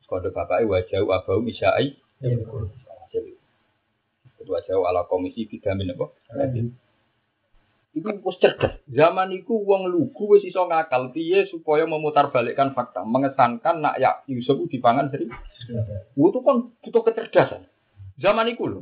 Kode 0.06 0.28
bapaknya 0.28 0.68
wajah 0.68 1.00
abau 1.08 1.40
misai. 1.40 1.96
Walhasil 2.20 3.24
Ketua 4.36 4.58
Jawa 4.66 4.90
ala 4.90 5.02
komisi 5.06 5.46
bidamin 5.46 5.94
apa? 5.94 6.10
Iku 7.92 8.08
wis 8.24 8.40
cerdas. 8.40 8.80
Zaman 8.88 9.36
iku 9.36 9.60
wong 9.68 9.92
lugu 9.92 10.24
wis 10.32 10.48
iso 10.48 10.64
ngakal 10.64 11.12
piye 11.12 11.44
supaya 11.44 11.84
memutarbalikkan 11.84 12.72
fakta, 12.72 13.04
mengesankan 13.04 13.84
nak 13.84 14.00
ya 14.00 14.24
Yusuf 14.24 14.64
dipangan 14.72 15.12
seri. 15.12 15.28
Itu 16.16 16.40
kan 16.40 16.72
butuh 16.80 17.02
kecerdasan. 17.04 17.68
Zaman 18.16 18.48
iku 18.48 18.64
lho. 18.64 18.80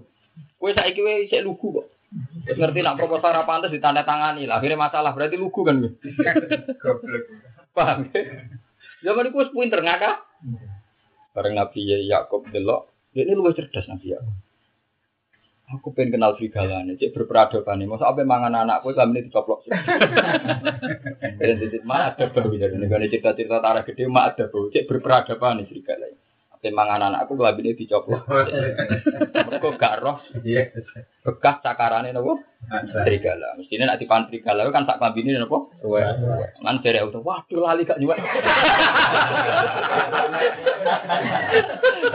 Kowe 0.62 0.70
saiki 0.70 1.02
isih 1.26 1.42
lugu 1.42 1.82
kok. 1.82 1.86
Wis 2.46 2.54
ngerti 2.54 2.86
nak 2.86 3.02
proposal 3.02 3.34
ra 3.34 3.42
pantes 3.42 3.74
ditandatangani 3.74 4.46
lah. 4.46 4.62
Akhirnya 4.62 4.78
masalah 4.78 5.11
berarti 5.11 5.34
lugu 5.34 5.66
kan 5.66 5.82
kowe. 5.82 5.90
Paham? 7.74 8.06
ya? 8.14 8.22
Zaman 9.11 9.26
iku 9.26 9.42
wis 9.42 9.50
pinter 9.50 9.82
ngakak. 9.82 10.22
Bareng 11.34 11.58
Nabi 11.58 11.86
Yakub 12.06 12.46
delok, 12.50 12.90
dia 13.11 13.26
ini 13.26 13.34
luwih 13.34 13.54
cerdas 13.58 13.86
Nabi 13.90 14.14
Yakub. 14.14 14.49
Aku 15.70 15.94
pengen 15.94 16.18
kenal 16.18 16.34
serigalanya, 16.34 16.98
cek 16.98 17.14
berperadaban 17.14 17.78
nih. 17.78 17.86
Masa 17.86 18.10
apa 18.10 18.26
mangan 18.26 18.66
anakku 18.66 18.90
selama 18.90 19.14
ini 19.14 19.30
dicoplok? 19.30 19.70
Dan 21.38 21.56
titik 21.62 21.86
mak 21.86 22.18
ada 22.18 22.26
bau 22.34 22.50
jadi 22.50 22.74
nih 22.74 23.08
cerita-cerita 23.08 23.62
tarah 23.62 23.86
gede 23.86 24.10
mak 24.10 24.34
ada 24.34 24.50
bau, 24.50 24.66
cek 24.66 24.90
berperadaban 24.90 25.62
nih 25.62 25.66
serigalanya. 25.70 26.19
Apa 26.61 26.76
mangan 26.76 27.08
anakku 27.08 27.40
selama 27.40 27.56
ini 27.64 27.72
dicoplok. 27.72 28.20
Mereka 29.48 29.80
gak 29.80 29.96
roh 30.04 30.20
Iya. 30.44 30.68
bekas 31.24 31.64
cakarannya 31.64 32.12
nopo 32.12 32.36
serigala. 32.68 33.56
Mestinya 33.56 33.88
nak 33.88 33.96
dipan 33.96 34.28
serigala 34.28 34.68
kan 34.68 34.84
sak 34.84 35.00
kambine 35.00 35.40
nopo. 35.40 35.72
Man 36.61 36.84
dari 36.84 37.00
auto, 37.00 37.24
waduh 37.24 37.64
lali 37.64 37.88
gak 37.88 37.96
nyuwek. 37.96 38.20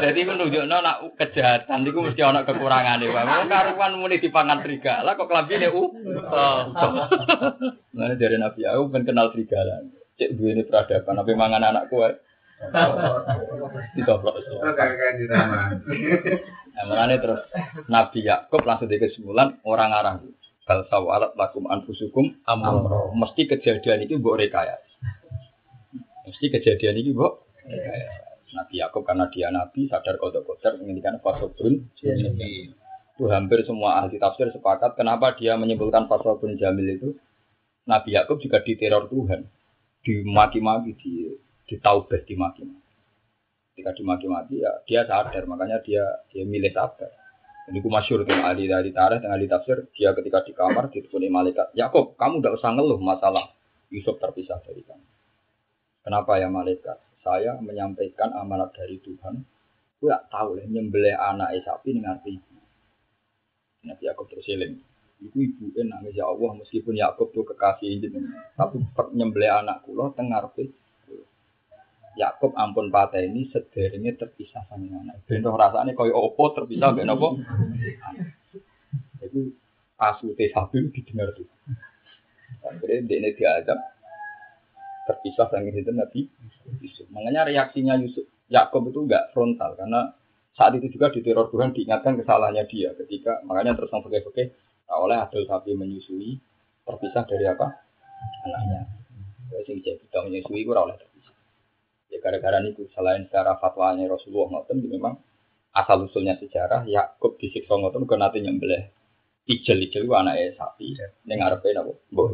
Jadi 0.05 0.19
menunjukno 0.29 0.77
nak 0.77 1.17
kejahatan 1.17 1.81
itu 1.81 1.99
mesti 2.05 2.21
ana 2.21 2.45
kekurangane. 2.45 3.09
Wong 3.09 3.49
karuan 3.49 3.97
muni 3.97 4.21
dipangan 4.21 4.61
serigala 4.61 5.17
kok 5.17 5.25
klambine 5.25 5.73
u. 5.73 5.89
Nah, 7.97 8.13
dari 8.13 8.37
Nabi 8.37 8.61
aku 8.61 8.93
ben 8.93 9.09
kenal 9.09 9.33
serigala. 9.33 9.81
Cek 10.21 10.37
duwe 10.37 10.61
peradaban, 10.69 11.17
apa 11.17 11.33
mangan 11.33 11.65
anakku 11.65 11.97
wae. 11.99 12.13
Ditoplok. 13.95 14.35
Rumah. 14.39 14.73
Nah, 16.75 16.83
makanya 16.91 17.15
terus 17.23 17.41
Nabi 17.87 18.19
Yakub 18.27 18.61
langsung 18.67 18.91
di 18.91 18.99
kesimpulan 18.99 19.59
orang 19.63 19.91
arang. 19.95 20.17
Bal 20.65 20.81
sawalat 20.89 21.37
lakum 21.37 21.69
anfusukum 21.69 22.41
amro. 22.49 23.13
Mesti 23.13 23.45
kejadian 23.45 24.05
itu 24.09 24.17
mbok 24.17 24.41
rekayasa. 24.41 24.97
Mesti 26.25 26.45
kejadian 26.49 26.99
ini 26.99 27.13
mbok 27.13 27.45
rekayasa. 27.63 28.25
Nabi 28.55 28.75
Yakub 28.79 29.03
karena 29.03 29.27
dia 29.27 29.51
nabi 29.51 29.91
sadar 29.91 30.15
kodok-kodok 30.15 30.79
menginginkan 30.79 31.19
fasobrun 31.19 31.91
itu 33.15 33.23
hampir 33.27 33.63
semua 33.67 33.99
ahli 34.03 34.15
tafsir 34.15 34.47
sepakat 34.51 34.95
kenapa 34.95 35.35
dia 35.35 35.59
menyimpulkan 35.59 36.07
fasobrun 36.07 36.55
jamil 36.55 36.87
itu 36.87 37.09
Nabi 37.85 38.15
Yakub 38.15 38.39
juga 38.39 38.63
diteror 38.63 39.11
Tuhan 39.11 39.45
dimaki-maki 40.07 40.91
di 40.99 41.13
ditaubah 41.65 42.21
dimaki 42.25 42.65
ketika 43.75 43.91
dimaki-maki 43.91 44.63
ya 44.63 44.71
dia 44.87 45.03
sadar 45.03 45.43
makanya 45.51 45.83
dia 45.83 46.23
dia 46.31 46.47
milih 46.47 46.71
sabar. 46.71 47.11
Ini 47.65 47.81
ku 47.83 47.91
masyur 47.91 48.23
tuh 48.23 48.31
ahli 48.31 48.71
dari 48.71 48.95
tarikh 48.95 49.19
dengan 49.19 49.35
ahli 49.35 49.51
tafsir 49.51 49.91
dia 49.91 50.15
ketika 50.15 50.47
di 50.47 50.55
kamar 50.55 50.87
diteleponi 50.87 51.27
malaikat 51.27 51.75
Yakob 51.75 52.15
kamu 52.15 52.39
tidak 52.39 52.55
usah 52.55 52.71
ngeluh 52.71 53.01
masalah. 53.03 53.51
Yusuf 53.91 54.15
terpisah 54.15 54.63
dari 54.63 54.79
kamu. 54.79 55.05
Kenapa 56.07 56.39
ya 56.39 56.47
malaikat? 56.47 56.97
Saya 57.19 57.57
menyampaikan 57.59 58.31
amanat 58.37 58.71
dari 58.77 59.01
Tuhan. 59.01 59.43
Gue 59.97 60.13
gak 60.13 60.29
tahu 60.29 60.61
lah 60.61 60.65
nyembelih 60.69 61.17
anak 61.17 61.57
sapi 61.65 61.97
dengan 61.97 62.21
ibu. 62.21 62.55
Nabi 63.85 64.03
Yakob 64.07 64.25
terus 64.29 64.45
eling 64.49 64.77
Iku 65.19 65.37
ibu 65.41 65.71
nangis 65.83 66.15
ya 66.15 66.27
Allah 66.27 66.51
meskipun 66.59 66.95
Yakob 66.95 67.33
tuh 67.33 67.43
kekasih 67.43 67.97
jenengan 67.97 68.45
tapi 68.55 68.79
nyembelih 69.15 69.51
anak 69.63 69.83
kula 69.83 70.13
tengar 70.15 70.47
Yakob 72.15 72.55
ampun 72.55 72.87
pateni 72.87 73.51
sederenge 73.51 74.15
terpisah 74.15 74.63
sama 74.71 74.87
anak. 74.87 75.23
Ben 75.27 75.43
roh 75.43 75.59
rasane 75.59 75.91
kaya 75.91 76.15
opo 76.15 76.55
terpisah 76.55 76.95
mbek 76.95 77.05
napa? 77.07 77.27
Iku 79.25 79.51
kasute 79.99 80.45
sapi 80.51 80.91
didengar 80.95 81.35
tuh. 81.35 81.47
Akhirnya 82.63 83.03
dia 83.05 83.17
ini 83.19 83.29
diadab 83.35 83.79
terpisah 85.05 85.47
sama 85.51 85.69
itu 85.69 85.91
Nabi 85.91 86.27
Yusuf. 86.81 87.07
Makanya 87.11 87.51
reaksinya 87.51 87.99
Yusuf 87.99 88.25
Yakob 88.47 88.89
itu 88.89 88.99
enggak 89.03 89.33
frontal 89.33 89.75
karena 89.75 90.13
saat 90.55 90.71
itu 90.79 90.87
juga 90.95 91.11
diteror 91.11 91.51
Tuhan 91.51 91.75
diingatkan 91.75 92.15
kesalahannya 92.15 92.63
dia 92.71 92.95
ketika 92.95 93.43
makanya 93.43 93.75
terus 93.75 93.91
yang 93.91 94.07
tak 94.85 94.97
oleh 95.01 95.17
adil 95.17 95.43
sapi 95.49 95.73
menyusui 95.73 96.37
terpisah 96.85 97.25
dari 97.25 97.45
apa 97.49 97.67
anaknya. 98.45 98.81
Jadi 99.51 99.81
jadi 99.81 99.99
kita 100.05 100.19
menyusui 100.23 100.61
itu 100.63 100.69
ora 100.71 100.85
oleh 100.87 100.95
terpisah. 100.95 101.14
Ya 102.15 102.23
gara-gara 102.23 102.63
itu 102.63 102.87
selain 102.95 103.27
secara 103.27 103.59
fatwanya 103.59 104.07
Rasulullah 104.07 104.63
ngoten 104.63 104.79
itu 104.79 104.87
memang 104.87 105.19
asal 105.75 106.07
usulnya 106.07 106.39
sejarah 106.39 106.87
Yakub 106.87 107.35
disiksa 107.35 107.75
ngoten 107.75 108.07
kok 108.07 108.15
nanti 108.15 108.39
nyembelih 108.39 108.87
ijel 109.51 109.83
ijel 109.83 110.07
itu 110.07 110.13
anaknya 110.15 110.55
sapi 110.55 110.95
ning 111.27 111.37
ngarepe 111.43 111.75
napa? 111.75 111.91
Mbok. 112.15 112.29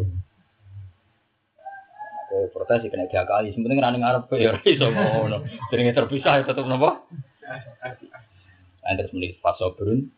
Ke 2.29 2.37
protes 2.53 2.85
kena 2.85 3.09
diakali. 3.09 3.57
Sebenarnya 3.57 3.77
kena 3.81 3.91
ning 3.91 4.03
ngarepe 4.05 4.35
ya 4.37 4.53
ora 4.53 4.61
iso 4.69 4.87
ngono. 4.93 5.37
Jenenge 5.73 5.97
terpisah 5.97 6.33
ya 6.39 6.43
tetep 6.45 6.65
napa? 6.69 7.01
Nah, 8.81 8.97
terus 8.97 9.13
menulis 9.13 9.37
fasobrun, 9.45 10.09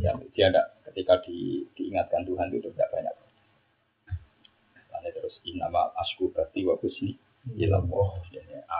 ya, 0.00 0.16
dia 0.32 0.48
ada 0.48 0.72
ketika 0.88 1.20
di, 1.20 1.68
diingatkan 1.76 2.24
Tuhan 2.24 2.48
itu 2.48 2.72
tidak 2.72 2.88
banyak. 2.88 3.14
Lalu 4.88 5.10
terus 5.12 5.36
inama 5.44 5.92
asku 6.00 6.32
berarti 6.32 6.64
wa 6.64 6.80
kusni 6.80 7.20
ilah 7.54 7.82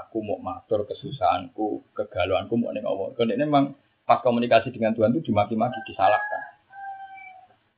Aku 0.03 0.19
mau 0.19 0.43
matur 0.43 0.83
kesusahanku, 0.83 1.87
kegalauanku 1.95 2.59
mau 2.59 2.75
neng 2.75 2.83
Allah. 2.83 3.15
Karena 3.15 3.39
ini 3.39 3.47
memang 3.47 3.79
pas 4.03 4.19
komunikasi 4.19 4.75
dengan 4.75 4.99
Tuhan 4.99 5.15
itu 5.15 5.31
dimaki-maki, 5.31 5.79
disalahkan. 5.87 6.43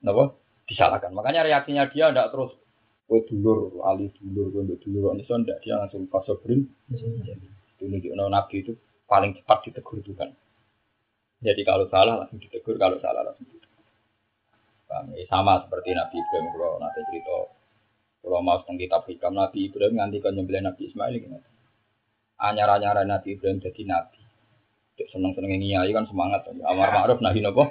Kenapa? 0.01 0.32
Disalahkan. 0.64 1.11
Makanya 1.12 1.45
reaksinya 1.45 1.93
dia 1.93 2.09
tidak 2.09 2.32
terus 2.32 2.57
Gue 3.09 3.24
dulur, 3.24 3.80
alih 3.89 4.12
dulur, 4.20 4.53
gue 4.53 4.76
dulur, 4.84 5.16
ini 5.16 5.24
enggak 5.24 5.64
dia 5.64 5.80
langsung 5.80 6.05
fasobrun. 6.12 6.68
Ini 6.93 7.97
nabi 8.12 8.61
itu 8.61 8.76
paling 9.09 9.32
cepat 9.32 9.64
ditegur 9.64 10.05
Tuhan. 10.05 10.28
Jadi 11.41 11.62
kalau 11.64 11.89
salah 11.89 12.20
langsung 12.20 12.36
ditegur, 12.36 12.76
kalau 12.76 13.01
salah 13.01 13.24
langsung 13.24 13.49
ditegur. 13.49 13.80
Sama 15.24 15.64
seperti 15.64 15.97
Nabi 15.97 16.16
Ibrahim, 16.20 16.53
kalau 16.53 16.76
nanti 16.80 17.01
cerita, 17.09 17.36
kalau 18.23 18.43
mau 18.43 18.59
tentang 18.62 18.77
kitab 18.77 19.03
hikam 19.07 19.33
Nabi 19.35 19.71
Ibrahim 19.71 19.99
nganti 19.99 20.19
kan 20.19 20.35
nyembelih 20.35 20.62
Nabi 20.66 20.83
Ismail 20.91 21.14
gitu. 21.16 21.39
Anyar-anyar 22.39 23.03
Nabi 23.07 23.35
Ibrahim 23.35 23.59
jadi 23.62 23.83
Nabi. 23.87 24.21
Seneng-seneng 24.99 25.62
ngiyai 25.62 25.95
kan 25.95 26.11
semangat. 26.11 26.51
Amar 26.66 26.91
ma'ruf 26.91 27.23
nahi 27.23 27.39
nopo. 27.39 27.71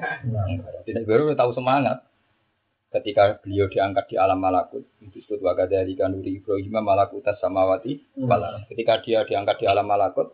Tidak 0.87 1.03
baru 1.03 1.35
tahu 1.35 1.51
semangat. 1.51 2.07
Ketika 2.87 3.43
beliau 3.43 3.67
diangkat 3.67 4.07
di 4.07 4.15
alam 4.15 4.39
malakut, 4.39 4.87
itu 5.03 5.19
disebut 5.19 5.43
wakadari 5.43 5.91
kanuri 5.99 6.39
Ibrahim 6.39 6.79
malakutas 6.79 7.35
samawati. 7.43 7.99
Ketika 8.71 9.03
dia 9.03 9.27
diangkat 9.27 9.59
di 9.59 9.65
alam 9.67 9.83
malakut, 9.83 10.31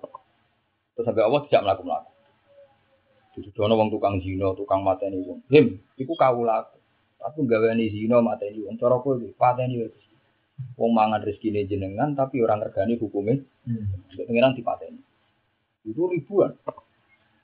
terus 0.94 1.06
sampai 1.10 1.26
Allah 1.26 1.42
tidak 1.50 1.66
melakukan 1.66 2.06
Jadi 3.34 3.50
dono 3.58 3.74
wong 3.74 3.90
tukang 3.90 4.22
zina, 4.22 4.54
tukang 4.54 4.86
mateni 4.86 5.26
wong. 5.26 5.42
Him, 5.50 5.82
iku 5.98 6.14
kawula. 6.14 6.70
Aku 7.24 7.48
gaweani 7.48 7.88
zina 7.88 8.20
mateni 8.20 8.64
wong. 8.64 8.76
Cara 8.76 9.00
kowe 9.00 9.16
iki 9.16 9.32
pateni. 9.40 9.88
Wong 10.78 10.92
mangan 10.94 11.24
rezekine 11.24 11.66
jenengan 11.66 12.14
tapi 12.14 12.44
orang 12.44 12.62
ngergani 12.62 13.00
hukume. 13.00 13.48
Hmm. 13.66 13.88
Pengiran 14.28 14.54
dipateni. 14.54 15.00
Itu 15.88 16.08
ribuan. 16.12 16.54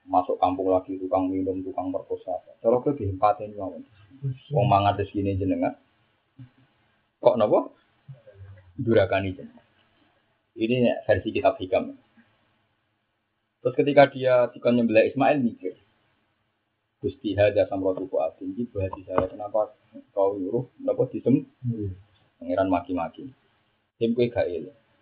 Masuk 0.10 0.42
kampung 0.42 0.74
lagi 0.74 0.98
tukang 0.98 1.30
minum, 1.30 1.62
tukang 1.64 1.90
perkosa. 1.90 2.36
Cara 2.60 2.76
kowe 2.84 2.92
dipateni 2.92 3.56
mawon. 3.56 3.84
Wong 4.52 4.66
mangan 4.68 5.00
rezekine 5.00 5.40
jenengan. 5.40 5.74
Kok 7.24 7.36
napa? 7.40 7.72
Durakani 8.76 9.36
jenengan. 9.36 9.66
Ini 10.60 11.08
versi 11.08 11.32
kitab 11.32 11.56
hikam. 11.56 11.96
Terus 13.60 13.76
ketika 13.76 14.08
dia 14.12 14.48
dikon 14.52 14.80
nyembelih 14.80 15.12
Ismail 15.12 15.40
mikir, 15.44 15.76
Gusti 17.00 17.32
hada 17.32 17.64
samrotu 17.64 18.12
kuatin 18.12 18.52
di 18.52 18.68
hati 18.68 19.02
saya 19.08 19.24
kenapa 19.32 19.72
kau 20.12 20.36
nyuruh 20.36 20.68
kenapa 20.76 21.08
disem 21.08 21.48
pangeran 22.40 22.68
maki-maki. 22.68 23.32
Tim 23.96 24.12
kue 24.16 24.28
gak. 24.28 24.48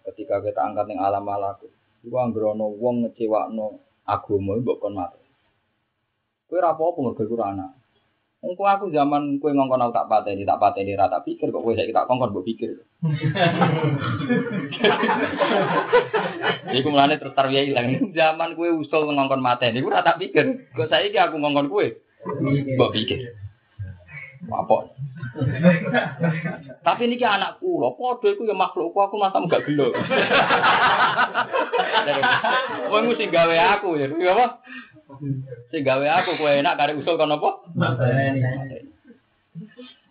Ketika 0.06 0.40
kita 0.40 0.62
angkat 0.62 0.94
yang 0.94 1.04
alam 1.04 1.26
malakut, 1.26 1.74
itu 2.06 2.16
anggrono 2.16 2.72
wong 2.78 3.04
ngecewakno 3.04 3.82
agama 4.08 4.56
mbok 4.62 4.78
kon 4.80 4.94
mati. 4.96 5.20
Kue 6.48 6.62
rapopo 6.62 7.04
mergo 7.04 7.22
iku 7.26 7.36
anak. 7.44 7.76
Engko 8.48 8.64
aku 8.64 8.88
zaman 8.96 9.44
kue 9.44 9.52
ngongkon 9.52 9.84
aku 9.84 9.92
tak 9.92 10.08
pateni, 10.08 10.48
tak 10.48 10.64
pateni 10.64 10.96
ra 10.96 11.12
tak 11.12 11.28
pikir 11.28 11.52
kok 11.52 11.60
kue 11.60 11.76
saiki 11.76 11.92
tak 11.92 12.08
kongkon 12.08 12.32
mbok 12.32 12.48
pikir. 12.48 12.80
Iku 16.72 16.88
mulane 16.88 17.20
terus 17.20 17.36
tarwiya 17.36 17.68
ilang. 17.68 18.16
Zaman 18.16 18.56
kue 18.56 18.72
usul 18.72 19.12
ngongkon 19.12 19.44
mateni, 19.44 19.84
iku 19.84 19.92
ora 19.92 20.00
tak 20.00 20.24
pikir. 20.24 20.72
Kok 20.72 20.88
saiki 20.88 21.20
aku 21.20 21.36
ngongkon 21.36 21.68
kue 21.68 22.00
Mbok 22.28 22.94
pikir. 22.96 23.36
Apa? 24.48 24.78
Tapi 26.86 27.04
niki 27.10 27.26
anak 27.26 27.60
kula, 27.60 27.92
padha 28.00 28.32
iku 28.32 28.48
ya 28.48 28.56
makhlukku 28.56 28.96
aku 28.96 29.20
masa 29.20 29.44
gak 29.44 29.66
gelo. 29.68 29.92
Wong 32.94 33.12
sing 33.20 33.28
gawe 33.34 33.58
aku 33.76 33.98
ya, 34.00 34.08
ya 34.08 34.32
apa? 34.38 34.62
Sing 35.72 35.82
gawe 35.88 36.06
aku 36.20 36.36
kowe 36.36 36.52
enak 36.52 36.76
kare 36.76 36.92
usul 37.00 37.16
kon 37.16 37.32
apa? 37.32 37.50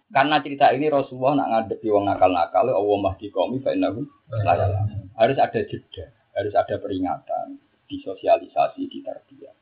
Karena 0.09 0.41
cerita 0.41 0.73
ini 0.73 0.89
Rasulullah 0.89 1.45
nak 1.45 1.49
ngadepi 1.53 1.93
wong 1.93 2.09
nakal-nakal, 2.09 2.73
Allah 2.73 2.99
mahdi 3.05 3.29
qaumi 3.29 3.61
fa 3.61 3.77
innahu. 3.77 4.09
Harus 5.17 5.37
ada 5.37 5.61
jeda, 5.69 6.05
harus 6.33 6.55
ada 6.57 6.75
peringatan, 6.81 7.61
disosialisasi, 7.89 8.89
ditarbiyah. 8.89 9.55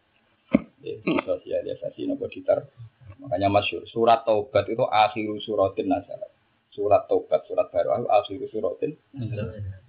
Ya, 0.84 0.94
disosialisasi 1.02 2.06
nopo 2.06 2.30
ditar. 2.30 2.70
Makanya 3.18 3.48
masyur, 3.50 3.88
surat 3.88 4.22
taubat 4.22 4.68
itu 4.68 4.84
akhiru 4.86 5.40
suratin 5.42 5.90
nazalat. 5.90 6.30
Surat 6.70 7.08
taubat, 7.10 7.46
surat 7.50 7.70
baru 7.74 8.06
akhiru 8.06 8.46
suratin. 8.52 8.94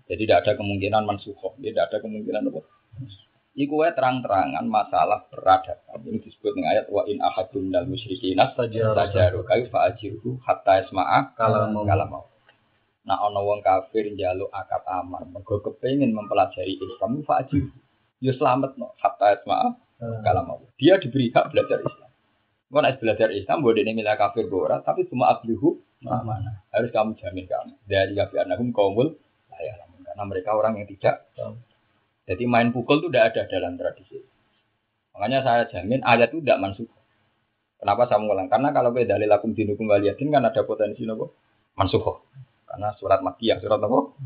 Jadi 0.05 0.21
tidak 0.25 0.45
ada 0.45 0.51
kemungkinan 0.57 1.03
mansuhoh, 1.05 1.53
tidak 1.61 1.93
ada 1.93 1.97
kemungkinan 2.01 2.47
apa. 2.49 2.61
Iku 3.55 3.79
wae 3.79 3.95
terang-terangan 3.95 4.67
masalah 4.67 5.31
peradaban. 5.31 6.03
Ini 6.03 6.19
disebut 6.19 6.59
dengan 6.59 6.75
ayat 6.75 6.91
wa 6.91 7.07
in 7.07 7.23
ahadun 7.23 7.71
dal 7.71 7.87
musyrikin 7.87 8.35
tajaru 8.35 9.47
kayu 9.47 9.71
fa 9.71 9.87
ajirhu 9.87 10.43
hatta 10.43 10.83
isma'a 10.83 11.31
Kalau 11.39 11.71
kalau 11.71 12.05
mau. 12.11 12.23
Nah 13.07 13.15
ana 13.15 13.39
wong 13.39 13.63
kafir 13.63 14.11
njaluk 14.11 14.51
akad 14.51 14.83
aman, 14.91 15.31
mergo 15.31 15.63
kepengin 15.63 16.11
mempelajari 16.11 16.75
Islam 16.75 17.23
fa 17.23 17.47
ajirhu. 17.47 17.71
Ya 18.19 18.35
selamat 18.35 18.75
no 18.75 18.91
hatta 18.99 19.39
isma'a 19.39 19.67
kalau 20.27 20.43
mau. 20.43 20.59
Dia 20.75 20.99
diberi 20.99 21.31
hak 21.31 21.55
belajar 21.55 21.79
Islam. 21.79 22.11
Kau 22.67 22.83
nak 22.83 22.99
belajar 22.99 23.31
Islam, 23.31 23.63
boleh 23.63 23.87
ini 23.87 24.03
milah 24.03 24.19
kafir 24.19 24.51
borat, 24.51 24.83
tapi 24.83 25.07
semua 25.07 25.31
ablihu 25.31 25.79
mana? 26.03 26.59
Harus 26.75 26.91
kamu 26.91 27.15
jamin 27.15 27.47
kamu. 27.47 27.71
Dari 27.87 28.11
kafir 28.19 28.43
anahum 28.43 28.75
kaumul 28.75 29.15
ya, 29.55 29.79
karena 30.03 30.23
mereka 30.27 30.59
orang 30.59 30.83
yang 30.83 30.87
tidak 30.91 31.23
tahu. 31.39 31.55
Jadi 32.25 32.43
main 32.49 32.73
pukul 32.73 33.05
itu 33.05 33.07
tidak 33.13 33.33
ada 33.33 33.41
dalam 33.45 33.77
tradisi. 33.77 34.17
Makanya 35.13 35.39
saya 35.45 35.61
jamin 35.69 36.01
ayat 36.01 36.33
itu 36.33 36.41
tidak 36.41 36.59
mansuh. 36.59 36.89
Kenapa 37.77 38.09
saya 38.09 38.17
mengulang? 38.17 38.49
Karena 38.49 38.73
kalau 38.73 38.89
beda 38.89 39.15
dalil 39.15 39.29
lakum 39.29 39.53
dinukum 39.53 39.85
waliyatin 39.85 40.33
kan 40.33 40.41
ada 40.41 40.65
potensi 40.65 41.05
nopo 41.05 41.37
mansuh. 41.77 42.01
Karena 42.65 42.89
surat 42.97 43.21
makiyah, 43.21 43.61
surat 43.61 43.77
nopo. 43.77 44.17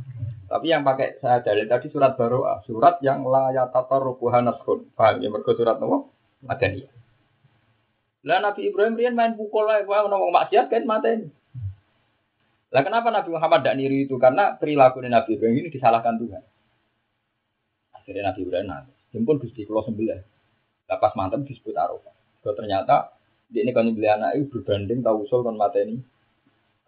Tapi 0.50 0.66
yang 0.72 0.82
pakai 0.82 1.20
saya 1.20 1.43
dalil 1.43 1.68
tadi 1.68 1.91
surat 1.91 2.16
baroah, 2.16 2.64
surat 2.66 3.04
yang 3.04 3.22
la 3.28 3.52
yatatar 3.52 4.00
rubuhan 4.00 4.47
naskun. 4.47 4.89
Paham 4.95 5.20
ya? 5.20 5.28
Mereka 5.28 5.54
surat 5.60 5.78
nopo 5.78 6.16
madaniyah. 6.47 6.89
Lah 8.24 8.39
Nabi 8.43 8.68
Ibrahim 8.72 9.00
rian 9.00 9.16
main 9.16 9.36
pukul 9.36 9.64
lah, 9.64 9.84
wah 9.88 10.04
ngomong 10.08 10.32
maksiat 10.32 10.68
kan 10.72 10.84
mata 10.84 11.08
ini. 11.12 11.32
Lah 12.70 12.82
kenapa 12.86 13.10
Nabi 13.10 13.30
Muhammad 13.34 13.60
tidak 13.66 13.76
niru 13.80 13.97
itu? 14.08 14.16
Karena 14.20 14.56
perilaku 14.56 15.02
Nabi 15.02 15.36
Ibrahim 15.36 15.56
ini 15.66 15.70
disalahkan 15.74 16.20
Tuhan. 16.20 16.43
Akhirnya 18.10 18.34
Nabi 18.34 18.41
Ibrahim 18.41 18.68
nanti, 18.74 18.91
jemput 19.14 19.38
Gusti 19.38 19.70
Kulo 19.70 19.86
sembelah. 19.86 20.18
Lepas 20.89 21.14
mantap 21.14 21.45
disebut 21.45 21.78
Arafah. 21.78 22.10
Kalau 22.41 22.57
ternyata 22.57 23.14
dia 23.53 23.62
ini 23.62 23.70
kan 23.70 23.86
beli 23.93 24.10
anak 24.10 24.34
itu 24.34 24.49
berbanding 24.49 25.05
tahu 25.05 25.30
usul 25.30 25.45
kan 25.45 25.53
mata 25.53 25.78
ini. 25.78 26.01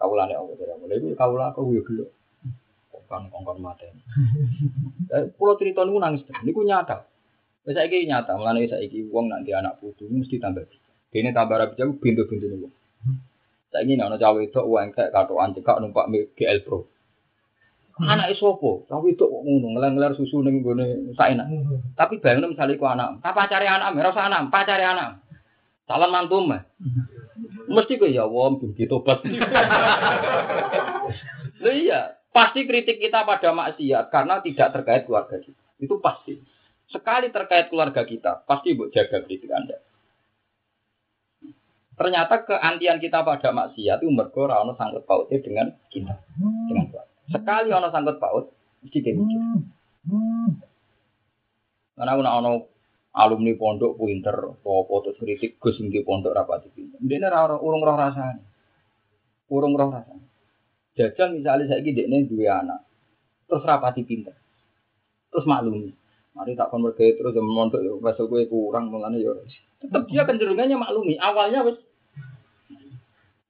Kaulane 0.02 0.34
Allah 0.34 0.58
tidak 0.58 0.82
mulai 0.82 0.98
itu 0.98 1.14
kaulah 1.14 1.54
aku 1.54 1.78
ya 1.78 1.86
belum. 1.86 2.10
Kongkon 2.90 3.30
kongkon 3.30 3.58
mata 3.62 3.86
ini. 3.86 4.02
Pulau 5.38 5.54
cerita 5.62 5.86
ini 5.86 6.02
nangis, 6.02 6.26
ini 6.26 6.50
ku 6.50 6.66
nyata. 6.66 7.06
Saya 7.70 7.86
ini 7.86 8.10
nyata, 8.10 8.34
mulai 8.42 8.66
saya 8.66 8.82
ini 8.82 9.06
uang 9.06 9.30
nanti 9.30 9.54
anak 9.54 9.78
putu 9.78 10.10
mesti 10.10 10.42
tambah. 10.42 10.66
Ini 11.14 11.30
tambah 11.38 11.54
rapi 11.54 11.78
jauh 11.78 12.02
pintu-pintu 12.02 12.50
nih. 12.50 12.74
Saya 13.70 13.86
ingin 13.86 14.04
anak 14.04 14.20
cawe 14.20 14.42
itu 14.42 14.58
uang 14.58 14.90
kayak 14.92 15.14
kartu 15.14 15.38
anjekak 15.38 15.78
numpak 15.80 16.10
GL 16.36 16.60
Pro. 16.66 16.91
Anak 18.00 18.32
isopo, 18.32 18.88
cawe 18.88 19.04
itu 19.04 19.28
ngono 19.28 19.76
ngelar 19.76 20.16
susu 20.16 20.40
ning 20.40 20.64
gone 20.64 21.12
enak. 21.12 21.48
Tapi 22.00 22.24
bayangno 22.24 22.48
misalnya 22.50 22.80
ku 22.80 22.88
anak, 22.88 23.20
apa 23.20 23.52
cari 23.52 23.68
anak, 23.68 23.92
merasa 23.92 24.32
anak, 24.32 24.48
pacari 24.48 24.88
anak. 24.88 25.20
Calon 25.84 26.08
mantu 26.08 26.40
mah. 26.40 26.64
Mesti 27.68 28.00
ku 28.00 28.08
ya 28.08 28.24
wong 28.24 28.64
begitu 28.64 28.88
tobat. 28.88 29.22
Iya, 31.62 32.18
pasti 32.34 32.66
kritik 32.66 32.98
kita 32.98 33.22
pada 33.22 33.54
maksiat 33.54 34.10
karena 34.10 34.42
tidak 34.42 34.72
terkait 34.74 35.04
keluarga 35.06 35.38
kita. 35.38 35.62
Itu 35.78 36.00
pasti. 36.02 36.40
Sekali 36.90 37.30
terkait 37.30 37.70
keluarga 37.70 38.02
kita, 38.08 38.48
pasti 38.50 38.74
buat 38.74 38.90
jaga 38.90 39.22
kritik 39.24 39.52
Anda. 39.52 39.78
Ternyata 42.02 42.50
keantian 42.50 42.98
kita 42.98 43.22
pada 43.22 43.54
maksiat 43.54 44.02
itu 44.02 44.10
mergo 44.10 44.50
ora 44.50 44.64
ono 44.66 44.74
sangkut 44.74 45.06
pautnya 45.06 45.38
dengan 45.38 45.70
kita, 45.92 46.18
dengan 46.40 46.88
keluarga. 46.90 47.11
Sekali 47.32 47.72
ono 47.72 47.88
sangkut 47.88 48.20
paut, 48.20 48.46
mesti 48.84 49.00
dimikir. 49.00 49.40
Karena 51.96 52.14
ana 52.20 52.32
ono 52.44 52.52
alumni 53.16 53.56
pondok 53.56 53.96
pinter, 54.00 54.36
apa 54.60 54.96
terus 55.08 55.20
kritik 55.20 55.58
Gus 55.58 55.80
di 55.80 56.04
pondok 56.04 56.36
rapati 56.36 56.68
pinter. 56.72 57.00
Dene 57.00 57.28
ora 57.32 57.56
urung 57.56 57.84
roh 57.84 57.96
rasane. 57.96 58.44
Urung 59.48 59.74
roh 59.80 59.90
rasane. 59.90 60.26
Jajal 60.96 61.40
misalnya 61.40 61.72
saiki 61.72 61.96
dekne 61.96 62.28
duwe 62.28 62.52
anak, 62.52 62.84
terus 63.48 63.64
rapati 63.64 64.04
pinter. 64.04 64.36
Terus 65.32 65.48
maklumi. 65.48 65.96
Mari 66.32 66.56
tak 66.56 66.72
kon 66.72 66.84
mergawe 66.84 67.12
terus 67.12 67.36
yang 67.36 67.44
mondok 67.44 67.84
ya 67.84 67.92
wes 68.00 68.16
kowe 68.16 68.44
kurang 68.48 68.88
mulane 68.88 69.20
ya. 69.20 69.36
Tetap 69.84 70.08
dia 70.08 70.24
kecenderungannya 70.24 70.80
maklumi. 70.80 71.20
Awalnya 71.20 71.68
wes 71.68 71.80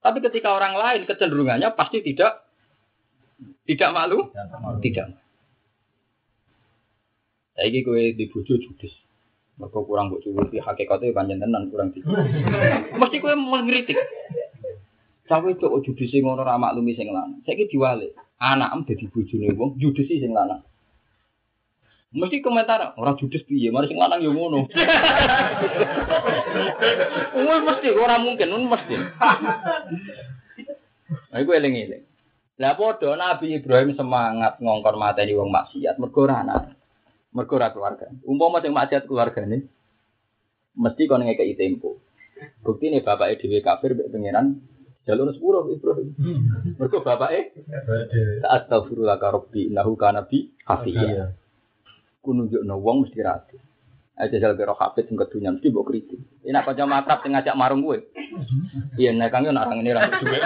tapi 0.02 0.18
ketika 0.18 0.58
orang 0.58 0.74
lain 0.74 1.02
kecenderungannya 1.06 1.78
pasti 1.78 2.02
tidak 2.02 2.42
tidak 3.66 3.90
malu, 3.94 4.30
tidak. 4.84 5.22
Saiki 7.56 7.86
kowe 7.86 8.02
dibujuk 8.16 8.58
judes. 8.58 8.94
Mergo 9.60 9.86
kurang 9.86 10.10
mbok 10.10 10.26
cuwuti 10.26 10.58
hakikate 10.58 11.14
pancen 11.14 11.38
tenan 11.38 11.70
kurang 11.70 11.94
di. 11.94 12.02
Mesti 13.00 13.22
kowe 13.22 13.36
mengkritik. 13.38 14.00
Cawe 15.30 15.48
itu 15.48 15.64
kok 15.64 15.84
judisi 15.86 16.20
ngono 16.20 16.42
ra 16.44 16.58
maklumi 16.58 16.98
sing 16.98 17.14
lanang. 17.14 17.46
Saiki 17.46 17.70
diwalik. 17.70 18.18
Anakem 18.42 18.90
dadi 18.90 19.06
bojone 19.06 19.54
wong 19.54 19.78
judisi 19.78 20.18
sing 20.18 20.34
lanang. 20.34 20.66
Mesti 22.12 22.44
komentar 22.44 22.92
orang 23.00 23.16
judes 23.16 23.48
piye, 23.48 23.72
mari 23.72 23.88
sing 23.88 23.96
lanang 23.96 24.20
yo 24.20 24.36
ngono. 24.36 24.68
Wah 27.48 27.60
mesti 27.64 27.88
ora 27.96 28.20
mungkin, 28.20 28.52
mesti. 28.68 28.96
Nah, 31.12 31.44
iku 31.44 31.52
eling-eling. 31.52 32.08
Lah 32.62 32.78
padha 32.78 33.18
Nabi 33.18 33.58
Ibrahim 33.58 33.98
semangat 33.98 34.62
ngongkon 34.62 35.02
mateni 35.02 35.34
wong 35.34 35.50
maksiat 35.50 35.98
mergo 35.98 36.30
ora 36.30 36.46
anak. 36.46 36.78
Mergo 37.34 37.58
ora 37.58 37.74
keluarga. 37.74 38.14
Umpama 38.22 38.62
sing 38.62 38.70
maksiat 38.70 39.10
keluargane 39.10 39.66
mesti 40.78 41.10
kon 41.10 41.26
ngekeki 41.26 41.58
tempo. 41.58 41.98
Bukti 42.62 42.94
nih 42.94 43.02
bapak 43.02 43.42
dhewe 43.42 43.66
kafir 43.66 43.98
mbek 43.98 44.14
pangeran 44.14 44.62
jalur 45.10 45.34
sepuluh 45.34 45.74
Ibrahim. 45.74 46.14
Mergo 46.78 47.02
bapake 47.02 47.58
astagfirullah 48.46 49.18
ka 49.18 49.34
rabbi 49.34 49.74
innahu 49.74 49.98
kana 49.98 50.30
bi 50.30 50.54
hafiya. 50.70 51.34
Ku 52.22 52.38
nunjukno 52.38 52.78
wong 52.78 53.10
mesti 53.10 53.26
rapi. 53.26 53.58
Aja 54.22 54.38
jal 54.38 54.54
karo 54.54 54.78
hafid 54.78 55.10
sing 55.10 55.18
kedunya 55.18 55.50
mesti 55.50 55.74
mbok 55.74 55.90
kritik. 55.90 56.22
Enak 56.46 56.70
kanca 56.70 56.86
makrab 56.86 57.26
sing 57.26 57.34
ngajak 57.34 57.58
marung 57.58 57.82
kowe. 57.82 57.98
Iya 59.02 59.18
nek 59.18 59.34
kang 59.34 59.50
yo 59.50 59.52
nak 59.52 59.74
ini 59.74 59.98
ra 59.98 60.14
duwe. 60.14 60.38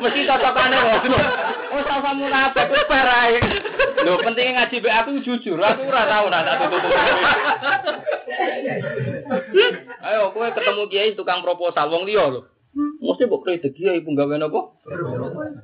Mesti 0.00 0.20
cocokane 0.28 0.76
kok. 0.76 1.14
Oh 1.72 1.82
sama 1.88 2.10
munafik 2.14 2.70
wis 2.70 2.84
parae. 2.88 3.40
Lho 4.06 4.22
pentingnya 4.22 4.52
ngaji 4.64 4.76
be 4.80 4.90
aku 4.92 5.10
jujur, 5.24 5.58
aku 5.58 5.82
ora 5.88 6.06
tau 6.06 6.26
nak 6.30 6.46
tak 6.46 6.68
tutup. 6.70 6.92
Ayo 10.06 10.30
kowe 10.30 10.48
ketemu 10.52 10.84
kiai 10.86 11.16
tukang 11.18 11.42
proposal 11.42 11.90
wong 11.90 12.06
liya 12.06 12.30
lho. 12.30 12.46
Mesti 12.76 13.24
mbok 13.24 13.48
kritik 13.48 13.72
kiai 13.72 14.04
pun 14.04 14.12
gawe 14.12 14.36
napa? 14.36 14.76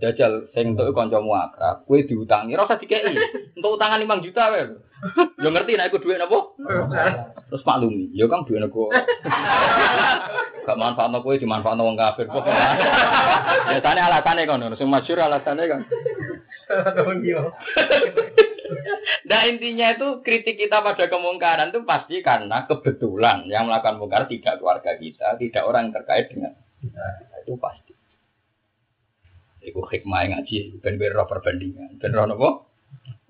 Jajal 0.01 0.49
sing 0.57 0.73
entuk 0.73 0.97
kancamu 0.97 1.37
akrab, 1.37 1.85
kowe 1.85 2.01
diutangi 2.01 2.57
ora 2.57 2.65
usah. 2.65 2.81
Untuk 3.53 3.77
utangan 3.77 4.01
5 4.01 4.25
juta 4.25 4.49
wae. 4.49 4.65
Yo 5.43 5.49
ngerti 5.53 5.77
nek 5.77 5.93
dhuwit 5.93 6.17
napa? 6.17 6.57
Terus 7.53 7.67
maklumi, 7.69 8.09
yo 8.17 8.33
kang 8.33 8.49
dhuwit 8.49 8.65
nego. 8.65 8.89
Gak 10.63 10.79
manfaatno 10.79 11.21
kowe 11.21 11.37
dimanfaatno 11.37 11.85
wong 11.85 12.01
kafir 12.01 12.31
kok. 12.33 12.49
Biasane 13.69 14.01
alasane 14.01 14.49
kono, 14.49 14.73
sing 14.79 14.89
masyhur 14.89 15.21
alasane 15.21 15.69
kan. 15.69 15.85
Nah 19.29 19.41
intinya 19.45 19.93
itu 19.93 20.25
kritik 20.25 20.57
kita 20.57 20.81
pada 20.81 21.13
kemungkaran 21.13 21.75
itu 21.75 21.85
pasti 21.85 22.25
karena 22.25 22.65
kebetulan 22.65 23.45
yang 23.53 23.69
melakukan 23.69 24.01
mungkar 24.01 24.25
tidak 24.31 24.57
keluarga 24.57 24.97
kita, 24.97 25.37
tidak 25.37 25.63
orang 25.69 25.91
yang 25.91 25.97
terkait 26.01 26.33
dengan 26.33 26.57
kita. 26.83 27.07
Itu 27.47 27.55
pasti. 27.63 27.95
Iku 29.63 29.87
hikmah 29.87 30.27
ngaji, 30.27 30.83
ben 30.83 30.99
roh 30.99 31.27
perbandingan, 31.31 32.03
ben 32.03 32.11
roh 32.11 32.27
nopo. 32.27 32.51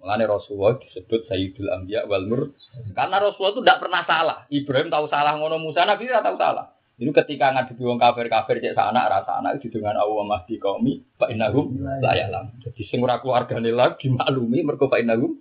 Makanya 0.03 0.35
Rasulullah 0.35 0.75
disebut 0.83 1.31
Sayyidul 1.31 1.71
Anbiya 1.71 2.11
wal 2.11 2.27
Mur. 2.27 2.51
Karena 2.97 3.23
Rasulullah 3.23 3.55
itu 3.55 3.63
tidak 3.63 3.81
pernah 3.87 4.03
salah. 4.03 4.39
Ibrahim 4.51 4.91
tahu 4.91 5.07
salah 5.07 5.39
ngono 5.39 5.63
Musa 5.63 5.87
Nabi 5.87 6.11
tidak 6.11 6.27
tahu 6.27 6.37
salah. 6.41 6.75
Itu 6.99 7.15
ketika 7.15 7.55
ngadepi 7.55 7.83
wong 7.83 7.99
kafir-kafir 8.03 8.59
cek 8.59 8.75
sana 8.75 9.07
rasa 9.07 9.39
anak 9.39 9.63
itu 9.63 9.71
dengan 9.71 9.99
Allah 9.99 10.23
mahdi 10.27 10.59
kaumi 10.59 11.03
fa 11.15 11.31
innahum 11.31 11.79
la 12.03 12.19
ya'lam. 12.19 12.63
Jadi 12.63 12.83
sing 12.87 12.99
ora 12.99 13.23
keluargane 13.23 13.71
lagi 13.71 14.11
dimaklumi 14.11 14.67
mergo 14.67 14.91
fa 14.91 14.99
innahum 14.99 15.39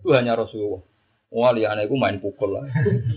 itu 0.00 0.08
hanya 0.14 0.38
Rasulullah. 0.38 0.82
Wah 1.30 1.54
liane 1.54 1.86
iku 1.86 1.94
main 1.94 2.18
pukul 2.18 2.58
lah. 2.58 2.66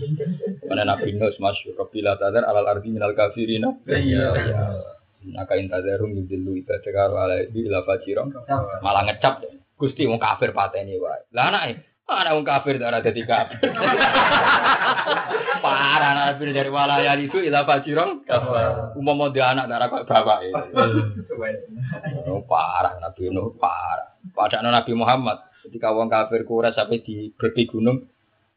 Mana 0.70 0.86
Nabi 0.86 1.18
Nuh 1.18 1.34
masyhur 1.42 1.74
Rabbila 1.74 2.14
tadar 2.14 2.46
alal 2.46 2.70
ardi 2.70 2.94
minal 2.94 3.10
kafirina. 3.10 3.74
Iya. 3.90 4.30
Naka 5.34 5.58
intazarum 5.58 6.14
yudillu 6.14 6.54
ibadaka 6.62 7.10
ala 7.10 7.42
ila 7.42 7.82
fajiron. 7.82 8.30
Malah 8.86 9.02
ngecap. 9.10 9.42
Gusti 9.74 10.06
wong 10.06 10.22
kafir 10.22 10.54
pateni 10.54 10.94
wae. 11.02 11.26
Lah 11.34 11.50
anake 11.50 11.82
Anak 12.04 12.36
wong 12.36 12.44
kafir 12.44 12.76
ora 12.84 13.00
dadi 13.00 13.24
kafir. 13.24 13.64
Parah 15.64 16.12
nabi 16.12 16.52
dari 16.52 16.68
walaya 16.68 17.16
itu 17.16 17.40
ila 17.40 17.64
fajirong 17.64 18.28
kafir. 18.28 18.92
Umpama 18.94 19.32
dia 19.32 19.56
anak 19.56 19.72
darah 19.72 19.88
kok 19.88 20.04
bapak 20.04 20.38
Oh, 22.28 22.44
parah 22.44 23.00
nabi 23.00 23.32
Nuh 23.32 23.56
parah. 23.56 24.14
Padahal 24.36 24.68
Nabi 24.68 24.92
Muhammad 24.92 25.40
ketika 25.64 25.96
wong 25.96 26.12
kafir 26.12 26.44
kura 26.44 26.70
sampai 26.76 27.00
di 27.00 27.32
berbi 27.32 27.64
gunung 27.64 28.04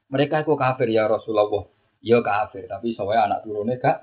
mereka 0.07 0.47
kok 0.47 0.55
kafir 0.55 0.87
ya 0.91 1.07
Rasulullah. 1.07 1.67
Ya 1.99 2.23
kafir, 2.23 2.69
tapi 2.69 2.95
soalnya 2.95 3.27
anak 3.27 3.39
turunnya 3.43 3.75
gak. 3.81 3.97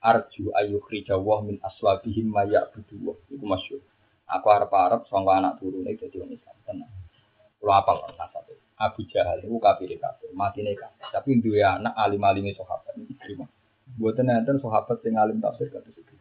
Arju 0.00 0.50
ayu 0.56 0.80
khrijawah 0.80 1.44
min 1.44 1.60
aswabihim 1.62 2.32
mayak 2.32 2.72
buduwah. 2.74 3.14
Itu 3.30 3.44
masyur. 3.46 3.82
Aku 4.26 4.46
harap-harap 4.50 5.06
soalnya 5.06 5.46
anak 5.46 5.54
turunnya 5.62 5.94
jadi 5.94 6.16
orang 6.18 6.34
Islam. 6.34 6.56
Tenang. 6.66 6.92
Kalau 7.60 7.74
apa 7.76 7.90
lah 7.92 8.10
nasabnya. 8.16 8.56
Abu 8.80 9.04
Jahal 9.12 9.44
itu 9.44 9.52
kafir 9.60 9.92
kafir, 10.00 10.32
mati 10.32 10.64
nih 10.64 10.72
kafir. 10.72 11.04
Tapi 11.12 11.36
dua 11.44 11.76
anak 11.76 11.92
alim 12.00 12.24
alimnya 12.24 12.56
sahabat 12.56 12.96
ini 12.96 13.12
terima. 13.20 13.44
Buat 14.00 14.24
nanti 14.24 14.56
sahabat 14.56 15.04
yang 15.04 15.20
alim 15.20 15.38
tafsir 15.44 15.68
kata 15.68 15.92
itu. 15.92 16.16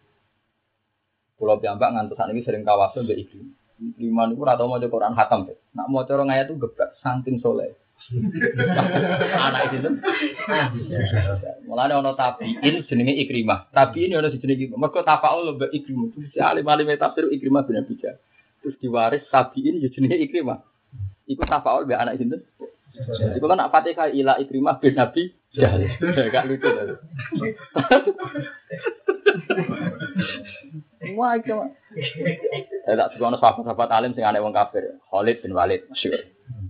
Kalau 1.40 1.56
piyambak 1.64 1.96
ngantuk 1.96 2.20
saat 2.20 2.36
ini 2.36 2.44
sering 2.44 2.68
kawasan 2.68 3.08
dari 3.08 3.24
iklim. 3.24 3.56
Ikliman 3.80 4.36
itu 4.36 4.44
rata 4.44 4.68
mau 4.68 4.76
Quran 4.76 5.16
hatam 5.16 5.48
deh. 5.48 5.56
Nak 5.72 5.88
mau 5.88 6.04
corong 6.04 6.28
ayat 6.28 6.52
itu 6.52 6.60
gebrak 6.60 7.00
saking 7.00 7.40
soleh. 7.40 7.76
anak 9.46 9.76
itu 9.76 9.92
mulanya 11.68 12.00
ono 12.00 12.16
tabiin 12.16 12.88
jenenge 12.88 13.12
ikrimah 13.28 13.70
tabiin 13.76 14.16
ono 14.16 14.32
jenenge 14.32 14.66
ikrimah 14.66 14.80
mereka 14.80 15.04
tafaul 15.04 15.52
lebih 15.52 15.68
ikrimah 15.76 16.16
si 16.32 16.40
alim 16.40 16.64
alim 16.64 16.90
tafsir 16.96 17.28
ikrimah 17.28 17.68
benar 17.68 17.84
bijak 17.86 18.18
terus 18.64 18.80
diwaris 18.80 19.28
tabiin 19.30 19.84
ya 19.84 19.92
jenenge 19.92 20.16
ikrimah 20.26 20.64
Iku 21.30 21.46
tafaul 21.46 21.86
be 21.86 21.94
anak 21.94 22.18
sinten? 22.18 22.42
Iku 23.38 23.46
kan 23.46 23.62
nak 23.62 23.70
Fatihah 23.70 24.10
ila 24.10 24.42
ikrimah 24.42 24.82
bin 24.82 24.98
Nabi 24.98 25.30
Jahal. 25.54 25.86
Gak 26.34 26.50
lucu 26.50 26.66
to. 26.66 26.98
Wah, 31.18 31.38
itu. 32.00 32.80
Ya 32.88 32.94
tak 32.98 33.14
sekono 33.14 33.38
sahabat-sahabat 33.38 33.90
alim 33.94 34.12
sing 34.18 34.26
aneh 34.26 34.42
wong 34.42 34.56
kafir. 34.56 34.98
Khalid 35.12 35.46
bin 35.46 35.54
Walid 35.54 35.86
masyhur. 35.92 36.24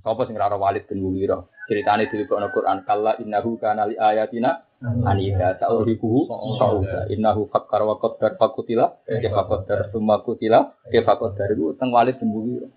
Sapa 0.04 0.28
sing 0.28 0.36
ora 0.36 0.58
Walid 0.60 0.84
bin 0.90 1.00
Mughirah? 1.00 1.46
Ceritane 1.70 2.10
di 2.10 2.26
Quran 2.28 2.82
kalla 2.84 3.16
innahu 3.22 3.62
kana 3.62 3.88
li 3.88 3.96
ayatina 3.96 4.66
anida 5.06 5.56
ta'urifuhu 5.60 6.26
sa'uda 6.58 7.08
innahu 7.14 7.46
fakkar 7.48 7.86
wa 7.86 8.02
qaddar 8.02 8.36
fakutila 8.42 9.00
kefa 9.06 9.44
qaddar 9.46 9.80
summa 9.94 10.20
kutila 10.26 10.74
kefa 10.90 11.14
qaddar 11.16 11.54
itu 11.54 11.78
teng 11.78 11.94
Walid 11.94 12.18
bin 12.18 12.34
Mughirah. 12.34 12.72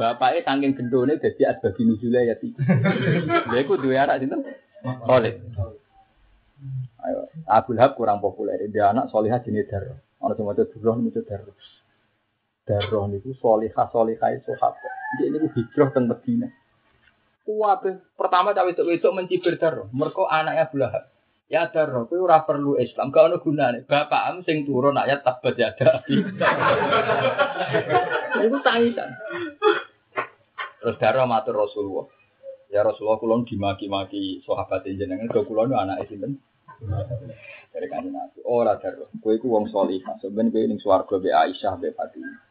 Bapaknya 0.00 0.40
saking 0.48 0.72
gendone 0.72 1.20
dadi 1.20 1.44
asbabi 1.44 1.84
nuzule 1.84 2.24
ya 2.24 2.34
iki. 2.40 2.56
Lha 3.52 3.58
iku 3.60 3.76
duwe 3.76 4.00
anak 4.00 4.24
sinten? 4.24 4.40
Khalid. 4.80 5.36
Ayo, 7.00 7.28
Abu 7.48 7.76
Lahab 7.76 7.96
kurang 7.96 8.24
populer. 8.24 8.60
Dia 8.72 8.92
anak 8.92 9.12
solihah 9.12 9.44
jenis 9.44 9.68
Darroh. 9.68 10.00
Ono 10.24 10.32
sing 10.36 10.44
maca 10.48 10.64
Darroh 10.64 10.96
maca 10.96 11.20
Darroh. 11.24 11.56
Darroh 12.68 13.10
niku 13.10 13.34
solihah 13.40 13.88
solihah 13.90 14.30
sahabat. 14.44 14.92
Dia 15.18 15.32
niku 15.32 15.48
hijrah 15.56 15.90
teng 15.90 16.06
Madinah. 16.06 16.52
Kuat 17.40 17.82
pertama 18.14 18.54
cawe 18.54 18.70
itu 18.70 18.84
wedok 18.84 19.16
mencibir 19.16 19.56
Darroh. 19.56 19.88
Mergo 19.90 20.28
anaknya 20.28 20.68
Abu 20.68 20.76
Lahab. 20.78 21.04
Ya 21.50 21.66
Darroh, 21.66 22.06
kowe 22.06 22.30
ora 22.30 22.46
perlu 22.46 22.78
Islam, 22.78 23.10
gak 23.10 23.26
ono 23.26 23.42
gunane. 23.42 23.82
Bapakmu 23.82 24.46
sing 24.46 24.62
turun 24.62 24.94
ayat 24.94 25.26
tabat 25.26 25.58
yada. 25.58 26.06
Iku 28.46 28.56
tangisan. 28.62 29.10
Terus 30.78 30.96
Darroh 31.02 31.26
matur 31.26 31.58
Rasulullah. 31.58 32.06
Ya 32.70 32.86
Rasulullah 32.86 33.18
kulon 33.18 33.50
dimaki-maki 33.50 34.46
sahabat 34.46 34.86
jenengan 34.86 35.26
do 35.26 35.42
kulon 35.42 35.74
anak 35.74 36.06
sinten? 36.06 36.38
Dari 37.74 37.86
kanjeng 37.90 38.14
Nabi. 38.14 38.46
Ora 38.46 38.78
Darroh, 38.78 39.10
kowe 39.18 39.34
iku 39.34 39.50
wong 39.50 39.74
salihah. 39.74 40.22
Sampeyan 40.22 40.54
kowe 40.54 40.62
ning 40.62 40.78
swarga 40.78 41.18
be 41.18 41.34
Aisyah 41.34 41.74
be 41.82 41.90
Fatimah. 41.90 42.49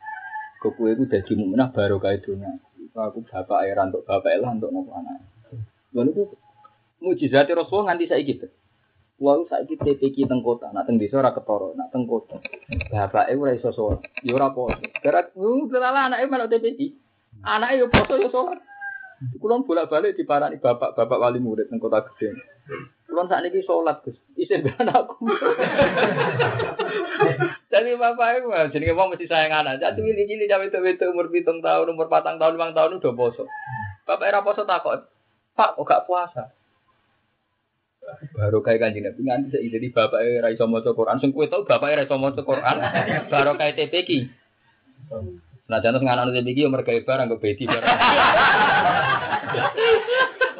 Kok 0.59 0.71
kowe 0.75 0.91
iku 0.91 1.07
dadi 1.07 1.33
baru 1.71 1.97
kae 2.03 2.19
dunya. 2.19 2.51
Aku 2.99 3.23
bapak 3.23 3.63
era 3.63 3.87
untuk 3.87 4.03
bapak 4.03 4.43
lah 4.43 4.51
untuk 4.51 4.75
nopo 4.75 4.91
anak. 4.91 5.23
Lalu 5.95 6.11
itu 6.11 6.23
mujizat 6.99 7.47
Rasulullah 7.47 7.95
nganti 7.95 8.11
saiki. 8.11 8.43
Wah, 9.19 9.39
saiki 9.47 9.75
TPK 9.79 10.27
teng 10.31 10.43
kota, 10.43 10.71
nak 10.71 10.87
teng 10.87 10.99
desa 10.99 11.19
ora 11.19 11.35
ketara, 11.35 11.75
nak 11.75 11.91
teng 11.91 12.07
kota. 12.07 12.39
Bapake 12.91 13.35
ora 13.35 13.51
iso 13.55 13.71
sholat. 13.71 14.03
Ya 14.23 14.35
ora 14.35 14.51
poso. 14.51 14.79
Gara 15.03 15.27
delala 15.31 16.11
anake 16.11 16.27
melok 16.27 16.51
TPK. 16.51 16.79
Anake 17.43 17.79
yo 17.79 17.87
poso 17.87 18.19
yo 18.19 18.27
sholat. 18.31 18.59
Kulon 19.39 19.67
bolak-balik 19.67 20.15
diparani 20.15 20.63
bapak-bapak 20.63 21.19
wali 21.19 21.39
murid 21.43 21.67
teng 21.67 21.83
kota 21.83 22.03
gede. 22.03 22.35
Kulon 23.07 23.27
saat 23.27 23.43
ini 23.43 23.59
sholat 23.63 23.99
Gus, 24.07 24.15
isin 24.39 24.63
anakku. 24.75 25.27
Jadi 27.79 27.95
bapak 27.95 28.43
itu 28.43 28.47
jenenge 28.75 28.93
wong 28.99 29.07
mesti 29.15 29.25
sayang 29.31 29.55
anak. 29.63 29.79
Jadi 29.79 30.03
cilik-cilik 30.03 30.51
cawe 30.51 30.65
itu 30.67 31.05
umur 31.07 31.31
pitung 31.31 31.63
tahun, 31.63 31.95
umur 31.95 32.11
patang 32.11 32.35
tahun, 32.35 32.59
lima 32.59 32.75
tahun 32.75 32.99
udah 32.99 33.13
poso. 33.15 33.47
Bapak 34.03 34.27
era 34.27 34.43
poso 34.43 34.67
takut. 34.67 34.99
Pak, 35.55 35.79
kok 35.79 35.87
gak 35.87 36.03
puasa? 36.03 36.51
baru 38.33 38.59
kayak 38.63 38.79
kanjeng 38.81 39.05
Nabi 39.05 39.21
nganti 39.21 39.47
saya 39.53 39.67
jadi 39.69 39.87
bapak 39.93 40.19
era 40.21 40.47
iso 40.49 40.65
maca 40.65 40.91
Quran 40.97 41.19
sing 41.21 41.29
kowe 41.29 41.45
tau 41.45 41.61
bapak 41.65 41.93
era 41.93 42.01
iso 42.05 42.17
maca 42.17 42.41
Quran 42.41 42.77
baru 43.31 43.53
kayak 43.59 43.75
TPK 43.77 44.11
nah 45.69 45.77
jangan 45.83 46.01
nganan 46.01 46.33
TPK 46.33 46.65
yo 46.65 46.73
mergawe 46.73 47.01
barang 47.05 47.29
kok 47.29 47.41
bedi 47.41 47.69
barang 47.69 47.85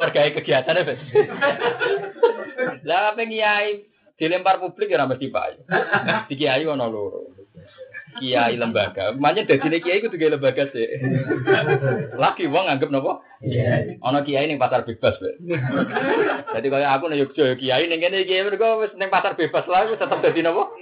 mergawe 0.00 0.28
kegiatannya 0.38 0.86
bes 0.86 1.02
lah 2.86 3.14
apa 3.14 3.22
kiai 3.26 3.70
dilempar 4.20 4.60
publik 4.60 4.92
ya 4.92 5.08
mesti 5.08 5.32
pak. 5.32 5.64
Di 6.28 6.36
kiai 6.36 6.68
ono 6.68 6.84
loro 6.92 7.39
kiai 8.18 8.58
lembaga. 8.58 9.14
Makanya 9.14 9.46
dari 9.46 9.78
kiai 9.78 10.02
itu 10.02 10.10
juga 10.10 10.34
lembaga 10.34 10.66
sih. 10.74 10.86
Laki 12.18 12.50
wong 12.50 12.66
anggap 12.66 12.90
nopo? 12.90 13.22
Ono 14.04 14.18
kiai 14.26 14.50
ning 14.50 14.60
pasar 14.60 14.84
bebas, 14.84 15.16
Be. 15.22 15.38
Jadi 16.52 16.66
kalau 16.68 16.88
aku 16.90 17.04
ning 17.08 17.22
Yogyo 17.22 17.56
kiai 17.56 17.86
ning 17.86 18.02
kene 18.02 18.26
kiai 18.26 18.44
mergo 18.44 18.82
wis 18.82 18.92
ning 18.98 19.08
pasar 19.08 19.38
bebas 19.38 19.64
lah 19.70 19.86
wis 19.86 20.00
tetep 20.00 20.18
dadi 20.18 20.42
nopo? 20.42 20.74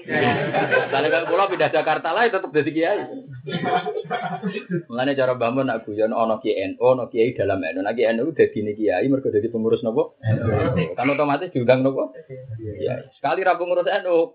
Lah 0.91 0.99
nek 1.05 1.29
kula 1.29 1.51
pindah 1.53 1.71
Jakarta 1.71 2.17
lah 2.17 2.27
tetep 2.27 2.51
dadi 2.51 2.71
kiai. 2.73 2.99
Mulane 4.89 5.13
cara 5.13 5.35
bangun 5.37 5.69
aku 5.69 5.95
yen 5.95 6.17
ono 6.17 6.41
kiai 6.41 6.75
ono 6.81 7.07
kiai 7.13 7.37
dalam 7.37 7.61
NU. 7.61 7.85
Nek 7.85 7.95
kiai 7.95 8.17
NU 8.17 8.33
dadi 8.33 8.59
kiai 8.75 9.07
mergo 9.07 9.29
dadi 9.29 9.47
pengurus 9.53 9.85
nopo? 9.85 10.17
Kan 10.97 11.13
otomatis 11.13 11.53
diundang 11.53 11.85
nopo? 11.85 12.11
Iya. 12.59 13.07
Sekali 13.19 13.47
ra 13.47 13.55
pengurus 13.55 13.87
NU, 14.03 14.35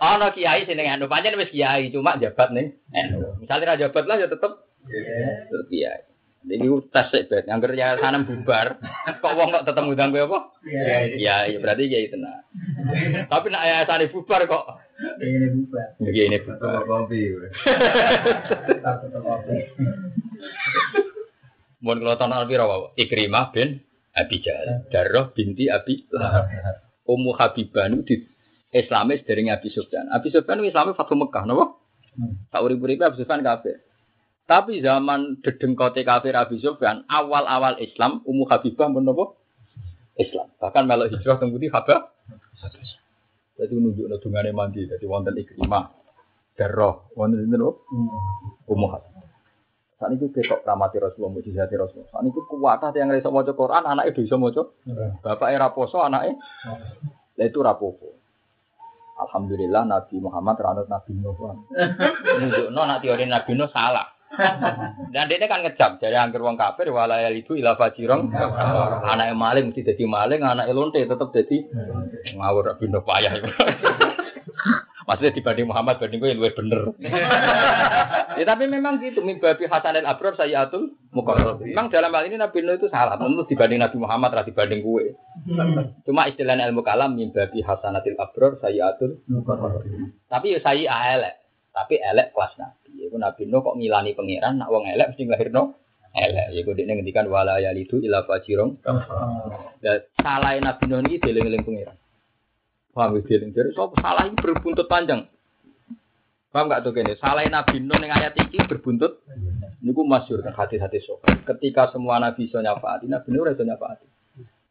Ana 0.00 0.30
kiai 0.30 0.62
sing 0.66 0.78
anu 0.78 1.10
pancen 1.10 1.34
wis 1.34 1.50
kiai 1.50 1.90
cuma 1.90 2.20
jabat 2.20 2.54
ning 2.54 2.78
anu. 2.94 3.34
Misale 3.42 3.66
ra 3.66 3.80
jabat 3.80 4.04
lah 4.06 4.16
ya 4.22 4.30
tetep 4.30 4.52
tetep 5.50 5.66
kiai. 5.66 6.02
Ini 6.40 6.72
tes 6.88 7.28
bet, 7.28 7.52
angger 7.52 7.76
ya 7.76 8.00
sanam 8.00 8.24
bubar. 8.24 8.80
Kok 9.20 9.34
wong 9.36 9.52
kok 9.52 9.68
tetep 9.68 9.84
ngundang 9.84 10.08
kowe 10.08 10.24
apa? 10.24 10.38
Iya, 11.20 11.52
iya 11.52 11.58
berarti 11.60 11.84
kiai 11.90 12.08
tenan. 12.08 12.40
Tapi 13.28 13.46
nek 13.52 13.60
ayasane 13.60 14.08
bubar 14.08 14.48
kok 14.48 14.64
ini 15.20 15.46
bubar. 15.52 15.86
Ini 16.00 16.38
bubar. 16.44 16.80
Kopi. 16.88 17.20
Mun 21.80 22.00
kula 22.00 22.20
tahun 22.20 22.36
alpira 22.36 22.68
wae 22.68 22.92
Ikrimah 23.00 23.52
bin 23.56 23.80
Abi 24.16 24.42
Jahal, 24.42 24.90
Darroh 24.90 25.30
binti 25.32 25.70
Abi 25.70 26.06
Lahab. 26.10 26.50
Ummu 27.06 27.34
Habibah 27.34 27.90
itu 27.90 28.02
di 28.06 28.16
Islamis 28.70 29.22
dari 29.26 29.46
Abi 29.50 29.70
Sufyan. 29.70 30.06
Abi 30.14 30.30
Sufyan 30.30 30.62
itu 30.62 30.70
Islamis 30.70 30.94
Fatu 30.94 31.18
Mekah, 31.18 31.42
nopo? 31.46 31.82
Tak 32.50 32.60
urip-uripe 32.62 33.02
Abi 33.02 33.18
Sufyan 33.18 33.42
kafir. 33.42 33.82
Tapi 34.46 34.82
zaman 34.82 35.42
dedengkote 35.42 36.02
kafir 36.02 36.34
Abi 36.34 36.58
Sufyan, 36.62 37.06
awal-awal 37.10 37.78
Islam, 37.82 38.22
Ummu 38.26 38.46
Habibah 38.46 38.90
pun 38.90 39.02
nopo? 39.02 39.24
Islam. 40.18 40.52
Bahkan 40.58 40.84
melok 40.86 41.10
hijrah 41.16 41.38
teng 41.38 41.50
putih 41.54 41.70
Habah. 41.70 42.12
Jadi 43.60 43.76
nunjuk 43.76 44.08
nunjukane 44.08 44.50
mandi, 44.56 44.88
jadi 44.88 45.04
wonten 45.04 45.36
ikrimah. 45.36 46.00
darah 46.60 47.08
wonten 47.16 47.40
sinten 47.40 47.56
lho 47.56 47.72
Ummu 48.68 48.86
Habilah 48.92 49.19
Saat 50.00 50.16
itu 50.16 50.32
ketok 50.32 50.64
ramati 50.64 50.96
Rasulullah, 50.96 51.36
mujizati 51.36 51.76
Rasulullah. 51.76 52.08
Saat 52.08 52.24
itu 52.24 52.40
kuat 52.48 52.80
yang 52.96 53.12
ngerasa 53.12 53.28
mau 53.28 53.44
Quran, 53.44 53.84
anaknya 53.84 54.16
bisa 54.16 54.40
mau 54.40 54.48
Bapak 55.20 55.52
era 55.52 55.68
poso, 55.76 56.00
anaknya. 56.00 56.40
Lah 57.36 57.44
itu 57.44 57.60
rapopo. 57.60 58.16
Alhamdulillah 59.20 59.84
Nabi 59.84 60.16
Muhammad 60.16 60.56
ranut 60.56 60.88
Nabi 60.88 61.12
Nuh. 61.20 61.36
Nunjukno 62.40 62.80
nak 62.80 63.04
teori 63.04 63.28
Nabi 63.28 63.52
Nuh 63.52 63.68
salah. 63.68 64.08
Dan 65.12 65.28
dia 65.28 65.44
kan 65.44 65.60
ngecap 65.60 66.00
dari 66.00 66.16
angker 66.16 66.40
wong 66.40 66.56
kafir 66.56 66.88
walayal 66.88 67.36
itu 67.36 67.60
ila 67.60 67.76
fajirong. 67.76 68.32
Anaknya 69.04 69.36
maling 69.36 69.68
mesti 69.68 69.84
jadi 69.84 70.08
maling, 70.08 70.40
anaknya 70.40 70.72
lonte 70.72 71.04
tetap 71.04 71.28
jadi 71.28 71.68
ngawur 72.40 72.72
Nabi 72.72 72.84
Nuh 72.88 73.04
payah. 73.04 73.32
Maksudnya 75.10 75.34
dibanding 75.34 75.66
Muhammad 75.66 75.98
banding 75.98 76.22
gue 76.22 76.38
lebih 76.38 76.54
bener. 76.54 76.94
ya, 78.38 78.44
tapi 78.46 78.70
memang 78.70 79.02
gitu, 79.02 79.26
mimbabi 79.26 79.66
Hasanil 79.66 80.06
Abrar 80.06 80.38
Sayyatul 80.38 80.94
Mukarrab. 81.10 81.58
Memang 81.58 81.90
dalam 81.90 82.14
hal 82.14 82.30
ini 82.30 82.38
Nabi 82.38 82.62
Nuh 82.62 82.78
itu 82.78 82.86
salah, 82.86 83.18
tentu 83.18 83.42
dibanding 83.50 83.82
Nabi 83.82 83.98
Muhammad, 83.98 84.30
lah 84.38 84.46
dibanding 84.46 84.86
gue. 84.86 85.18
Cuma 86.06 86.30
istilahnya 86.30 86.70
ilmu 86.70 86.86
kalam 86.86 87.18
mimbabi 87.18 87.58
Hasanatil 87.58 88.14
Abrar 88.22 88.62
Sayyatul 88.62 89.18
Mukarrab. 89.26 89.82
Tapi 90.30 90.54
ya 90.54 90.62
saya 90.62 91.18
elek, 91.18 91.34
tapi 91.74 91.98
elek 91.98 92.30
kelas 92.30 92.54
Nabi. 92.62 93.10
Iku 93.10 93.18
Nabi 93.18 93.50
Nuh 93.50 93.66
kok 93.66 93.82
ngilani 93.82 94.14
pangeran, 94.14 94.62
nak 94.62 94.70
wong 94.70 94.86
elek 94.94 95.10
mesti 95.10 95.26
lahirno 95.26 95.74
elek. 96.14 96.54
Ya 96.54 96.60
kok 96.62 96.74
dekne 96.78 97.02
ngendikan 97.02 97.26
wala 97.26 97.58
yalidu 97.58 97.98
ila 97.98 98.22
fajirong. 98.30 98.78
Ya 99.82 100.06
salah 100.22 100.54
Nabi 100.54 100.86
Nuh 100.86 101.02
iki 101.02 101.18
dieling-eling 101.18 101.66
pangeran. 101.66 101.98
Paham 103.00 103.16
ya 103.16 103.24
dieling 103.24 103.56
jadi 103.56 103.72
sop 103.72 103.96
salah 103.96 104.28
iki 104.28 104.36
berbuntut 104.44 104.84
panjang. 104.84 105.24
Paham 106.52 106.68
gak 106.68 106.84
tuh 106.84 106.92
kene? 106.92 107.16
Salah 107.16 107.48
Nabi 107.48 107.80
Nuh 107.80 107.96
ning 107.96 108.12
ayat 108.12 108.36
iki 108.36 108.60
berbuntut. 108.68 109.24
Niku 109.80 110.04
masyhur 110.04 110.44
kan 110.44 110.52
hati-hati 110.52 111.00
sok. 111.00 111.24
Ketika 111.48 111.88
semua 111.96 112.20
nabi 112.20 112.44
iso 112.44 112.60
nyafaati, 112.60 113.08
Nabi 113.08 113.32
Nuh 113.32 113.48
iso 113.48 113.64
nyafaati. 113.64 114.04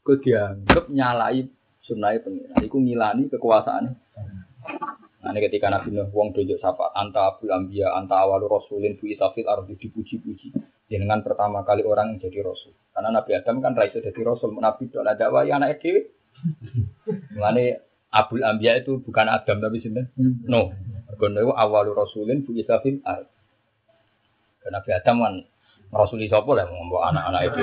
Kok 0.05 0.21
dianggap 0.21 0.85
nyalai 0.93 1.49
sunai 1.81 2.21
pengiran. 2.21 2.61
Iku 2.61 2.77
ngilani 2.77 3.33
kekuasaannya. 3.33 3.91
Nah, 5.25 5.29
ini 5.33 5.39
ketika 5.49 5.73
Nabi 5.73 5.89
Nuh 5.97 6.13
wong 6.13 6.37
tunjuk 6.37 6.61
sapa 6.61 6.93
anta 6.93 7.33
abul 7.33 7.49
ambia 7.49 7.97
anta 7.97 8.13
awalu 8.21 8.45
rasulin 8.45 8.93
bu 9.01 9.09
isafil 9.09 9.49
ardi 9.49 9.73
dipuji-puji. 9.73 10.53
Dengan 10.85 11.25
pertama 11.25 11.65
kali 11.65 11.81
orang 11.81 12.13
yang 12.13 12.29
jadi 12.29 12.45
rasul. 12.45 12.77
Karena 12.93 13.09
Nabi 13.09 13.33
Adam 13.33 13.65
kan 13.65 13.73
raisa 13.73 13.97
jadi 13.97 14.21
rasul, 14.21 14.53
Nabi 14.53 14.85
itu 14.85 15.01
ada 15.01 15.17
dakwah 15.17 15.49
ya 15.49 15.57
anak 15.57 15.81
dhewe. 15.81 16.13
Mulane 17.33 17.88
abul 18.09 18.41
ambia 18.41 18.77
itu 18.77 19.01
bukan 19.01 19.29
Adam 19.29 19.61
tapi 19.61 19.81
sinten? 19.81 20.09
No. 20.45 20.73
Mergo 21.09 21.25
niku 21.29 21.53
awalu 21.53 21.93
rasulin 21.93 22.45
bu 22.45 22.57
isafil. 22.57 23.01
Karena 24.59 24.81
Nabi 24.81 24.89
Adam 24.93 25.15
kan 25.23 25.35
rasuli 25.89 26.29
sapa 26.29 26.51
lah 26.53 26.65
ngomong 26.69 27.01
anak-anak 27.01 27.41
itu. 27.49 27.61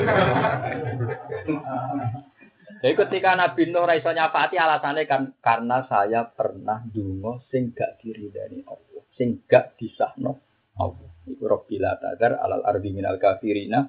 Jadi 2.77 2.93
ketika 2.93 3.31
Nabi 3.39 3.73
Nuh 3.73 3.89
ra 3.89 3.97
iso 3.97 4.13
alasannya 4.13 5.09
kan 5.09 5.33
karena 5.41 5.87
saya 5.89 6.29
pernah 6.29 6.85
dungo 6.85 7.47
sing 7.49 7.73
gak 7.73 8.03
diridani 8.05 8.63
Allah, 8.69 9.03
sing 9.17 9.41
gak 9.49 9.81
disahno 9.81 10.37
Allah. 10.77 11.11
Iku 11.27 11.43
Rabbil 11.43 11.83
tadar 11.99 12.39
alal 12.39 12.63
ardi 12.63 12.95
minal 12.95 13.19
kafirina. 13.19 13.89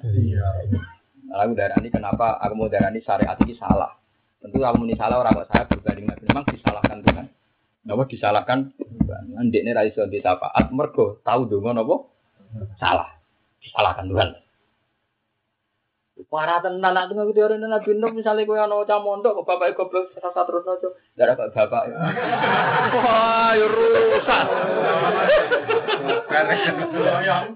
Nah, 1.27 1.43
aku 1.43 1.53
darani 1.59 1.91
kenapa 1.91 2.39
aku 2.39 2.53
mau 2.55 2.71
darani 2.71 3.03
syariat 3.03 3.35
ini 3.43 3.53
salah. 3.59 3.91
Tentu 4.37 4.57
kalau 4.61 4.85
ini 4.85 4.93
salah 4.93 5.17
orang 5.17 5.33
kok 5.41 5.49
saya 5.49 5.63
berbanding 5.65 6.05
Nabi 6.05 6.23
memang 6.29 6.45
disalahkan 6.45 6.97
Tuhan. 7.01 7.25
Napa 7.89 8.03
disalahkan 8.05 8.59
Tuhan. 8.77 9.23
Ndekne 9.49 9.73
ra 9.73 9.83
iso 9.85 10.05
ditafaat 10.05 10.69
mergo 10.69 11.17
tahu 11.25 11.49
dungo 11.49 11.73
napa 11.73 11.95
salah. 12.77 13.17
Disalahkan 13.57 14.05
Tuhan. 14.05 14.29
Parah 16.27 16.57
tenan 16.65 16.97
nak 16.97 17.13
tengok 17.13 17.29
teori 17.29 17.61
Nabi 17.61 17.93
Nuh 17.93 18.09
misalnya 18.09 18.49
kowe 18.49 18.57
ana 18.57 18.81
cah 18.89 18.97
mondok 18.97 19.37
kok 19.37 19.47
bapake 19.53 19.77
goblok 19.77 20.09
rasa 20.17 20.41
terus 20.49 20.65
aja. 20.65 20.89
Ndak 21.13 21.37
ada 21.37 21.45
bapak. 21.53 21.83
Wah, 23.05 23.53
yo 23.53 23.65
rusak. 23.69 24.43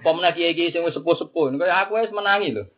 Pemene 0.05 0.29
kiai-kiai 0.37 0.69
sing 0.69 0.85
wis 0.85 0.93
sepuh-sepuh, 0.93 1.57
aku 1.57 1.91
wis 1.97 2.13
menangi 2.13 2.53
lho. 2.53 2.69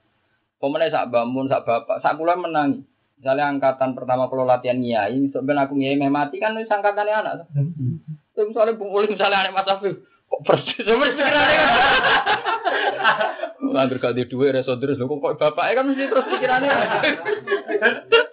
Pemene 0.63 0.88
sak 0.88 1.11
bangun 1.11 1.51
sak 1.51 1.67
bapak, 1.67 1.99
sak 1.99 2.15
kula 2.15 2.39
menangi. 2.39 2.88
Misalnya 3.24 3.56
angkatan 3.56 3.95
pertama 3.95 4.28
kalau 4.28 4.44
latihan 4.44 4.84
nyai, 4.84 5.32
sebenarnya 5.32 5.64
aku 5.64 5.80
nyai 5.80 5.95
mati 6.12 6.44
kan 6.44 6.60
wis 6.60 6.68
angkatannya 6.68 7.16
anak. 7.24 7.48
Tuh 8.36 8.52
misalnya 8.52 8.76
Bung 8.76 8.91
Uli 8.91 9.16
misalnya 9.16 9.48
anak 9.48 9.56
Mas 9.56 9.72
Afif, 9.72 10.04
persis 10.41 10.85
kan. 10.85 10.99
Angger 13.73 13.97
gak 13.97 14.14
di 14.14 14.30
duit 14.30 14.53
reso 14.53 14.77
terus 14.77 15.01
lho 15.01 15.10
kok 15.10 15.41
bapaknya 15.41 15.81
kan 15.81 15.85
mesti 15.89 16.05
terus 16.05 16.30
pikirannya. 16.30 16.73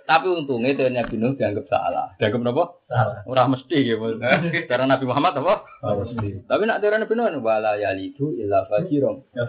Tapi 0.04 0.26
untungnya 0.28 0.76
itu 0.76 0.84
Nabi 0.92 1.16
Nuh 1.16 1.32
dianggap 1.32 1.64
salah. 1.70 2.12
Dianggap 2.20 2.52
apa? 2.52 2.64
Salah. 2.84 3.16
Ora 3.24 3.48
mesti 3.48 3.76
gitu. 3.80 4.20
Cara 4.68 4.84
Nabi 4.84 5.04
Muhammad 5.08 5.40
apa? 5.40 5.64
Mesti. 5.80 6.44
Tapi 6.44 6.62
nak 6.68 6.84
cara 6.84 7.00
Nabi 7.00 7.14
Nuh 7.16 7.40
wala 7.40 7.80
yalidu 7.80 8.36
illa. 8.36 8.68
Ya? 8.68 9.44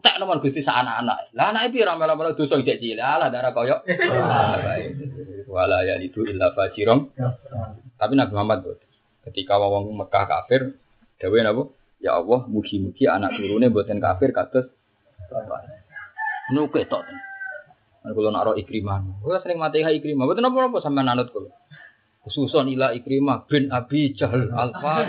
Tak 0.00 0.16
nomor 0.16 0.40
Gusti 0.40 0.64
sak 0.64 0.80
anak-anak. 0.80 1.28
Lah 1.36 1.52
anake 1.52 1.76
piye 1.76 1.84
ra 1.84 2.00
melu-melu 2.00 2.32
dosa 2.32 2.56
cek 2.64 2.80
cilik. 2.80 2.96
Lah 2.96 3.28
darah 3.28 3.52
koyo. 3.52 3.84
Wala 5.44 5.84
yalidu 5.84 6.24
illa 6.24 6.56
fajirun. 6.56 7.12
Tapi 8.00 8.12
Nabi 8.16 8.32
Muhammad 8.32 8.64
ketika 9.28 9.60
wong 9.60 9.92
Mekah 9.92 10.24
kafir, 10.24 10.72
dawuhe 11.20 11.44
napa? 11.44 11.68
Ya 11.98 12.14
Allah, 12.14 12.46
mugi-mugi 12.46 13.10
anak 13.10 13.34
turune 13.34 13.66
mboten 13.70 13.98
kafir 13.98 14.30
kados 14.30 14.70
bapak. 15.28 15.66
Nuke 16.54 16.86
tok. 16.86 17.02
Kan 18.02 18.10
kula 18.14 18.30
nak 18.30 18.44
ro 18.48 18.52
Ikrimah. 18.54 19.20
Kula 19.20 19.42
sering 19.42 19.58
mati 19.58 19.82
ha 19.82 19.90
Ikrimah. 19.90 20.24
Mboten 20.24 20.46
apa-apa 20.46 20.78
sampean 20.80 21.10
anut 21.10 21.28
kula. 21.34 21.50
Khususon 22.22 22.70
ila 22.72 22.94
Ikrimah 22.94 23.50
bin 23.50 23.68
Abi 23.74 24.14
Jahal 24.14 24.48
Alfa. 24.54 24.94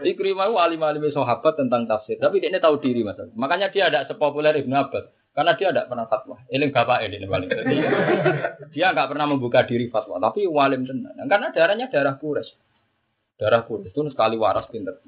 Ikrimah 0.00 0.48
itu 0.48 0.56
alim-alim 0.56 1.04
sahabat 1.12 1.60
tentang 1.60 1.84
tafsir, 1.84 2.16
tapi 2.16 2.40
dia 2.40 2.48
ini 2.48 2.56
tahu 2.56 2.80
diri 2.80 3.04
mas. 3.04 3.20
Makanya 3.36 3.68
dia 3.68 3.92
tidak 3.92 4.08
sepopuler 4.08 4.56
Ibnu 4.56 4.72
Abbas, 4.72 5.12
karena 5.36 5.52
dia 5.60 5.68
tidak 5.68 5.92
pernah 5.92 6.06
fatwa. 6.08 6.40
Eling 6.48 6.72
bapak 6.72 7.04
ini 7.04 7.28
paling. 7.28 7.50
dia 8.74 8.86
nggak 8.96 9.08
pernah 9.12 9.26
membuka 9.28 9.60
diri 9.68 9.92
fatwa, 9.92 10.16
tapi 10.16 10.48
walim 10.48 10.88
tenan. 10.88 11.12
Karena 11.28 11.52
darahnya 11.52 11.92
darah 11.92 12.16
kures. 12.16 12.48
Darah 13.40 13.64
kures 13.64 13.88
itu 13.88 14.04
sekali 14.12 14.36
waras 14.36 14.68
pinter. 14.68 15.00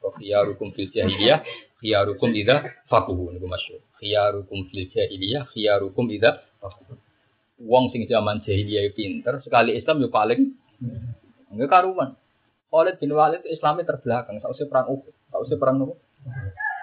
Khiyarukum 0.00 0.76
fil 0.76 0.92
jahiliyah, 0.92 1.40
khiyarukum 1.80 2.28
idza 2.36 2.84
faquhu 2.92 3.32
niku 3.32 3.48
masyhur. 3.48 3.80
Khiyarukum 3.96 4.68
fil 4.68 4.84
jahiliyah, 4.92 5.48
khiyarukum 5.48 6.12
idza 6.12 6.44
faquhu. 6.60 7.00
Wong 7.64 7.88
sing 7.88 8.04
zaman 8.04 8.44
jahiliyah 8.44 8.92
pinter, 8.92 9.40
sekali 9.40 9.80
Islam 9.80 10.04
yo 10.04 10.12
paling 10.12 10.52
enggak 11.52 11.68
karuan. 11.72 12.20
Khalid 12.70 13.02
bin 13.02 13.10
Walid 13.16 13.42
Islamnya 13.48 13.82
terbelakang, 13.82 14.38
tak 14.38 14.52
usah 14.54 14.68
perang 14.70 14.86
Uhud, 14.92 15.10
usah 15.42 15.56
perang 15.58 15.76
nopo. 15.82 15.98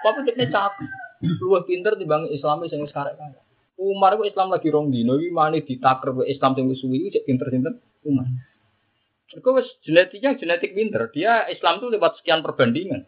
Tapi 0.04 0.20
dia 0.28 0.46
capek, 0.52 0.88
luwih 1.40 1.64
pinter 1.64 1.96
dibanding 1.96 2.28
wis 2.28 2.44
karek 2.92 3.16
kaya. 3.16 3.40
Umar 3.78 4.18
itu 4.18 4.26
Islam 4.26 4.50
lagi 4.50 4.68
rong 4.68 4.90
dino, 4.90 5.16
iki 5.16 5.30
mane 5.30 5.62
ditaker 5.62 6.10
ke 6.12 6.22
Islam 6.28 6.58
sing 6.58 6.66
wis 6.68 6.82
suwi 6.82 7.08
cek 7.08 7.24
pinter 7.24 7.46
sinten 7.48 7.78
Umar. 8.04 8.26
Wis 9.28 9.68
genetiknya 9.84 10.40
genetik 10.40 10.72
pinter, 10.72 11.12
dia 11.12 11.44
Islam 11.52 11.84
tuh 11.84 11.92
lewat 11.92 12.20
sekian 12.20 12.40
perbandingan. 12.40 13.04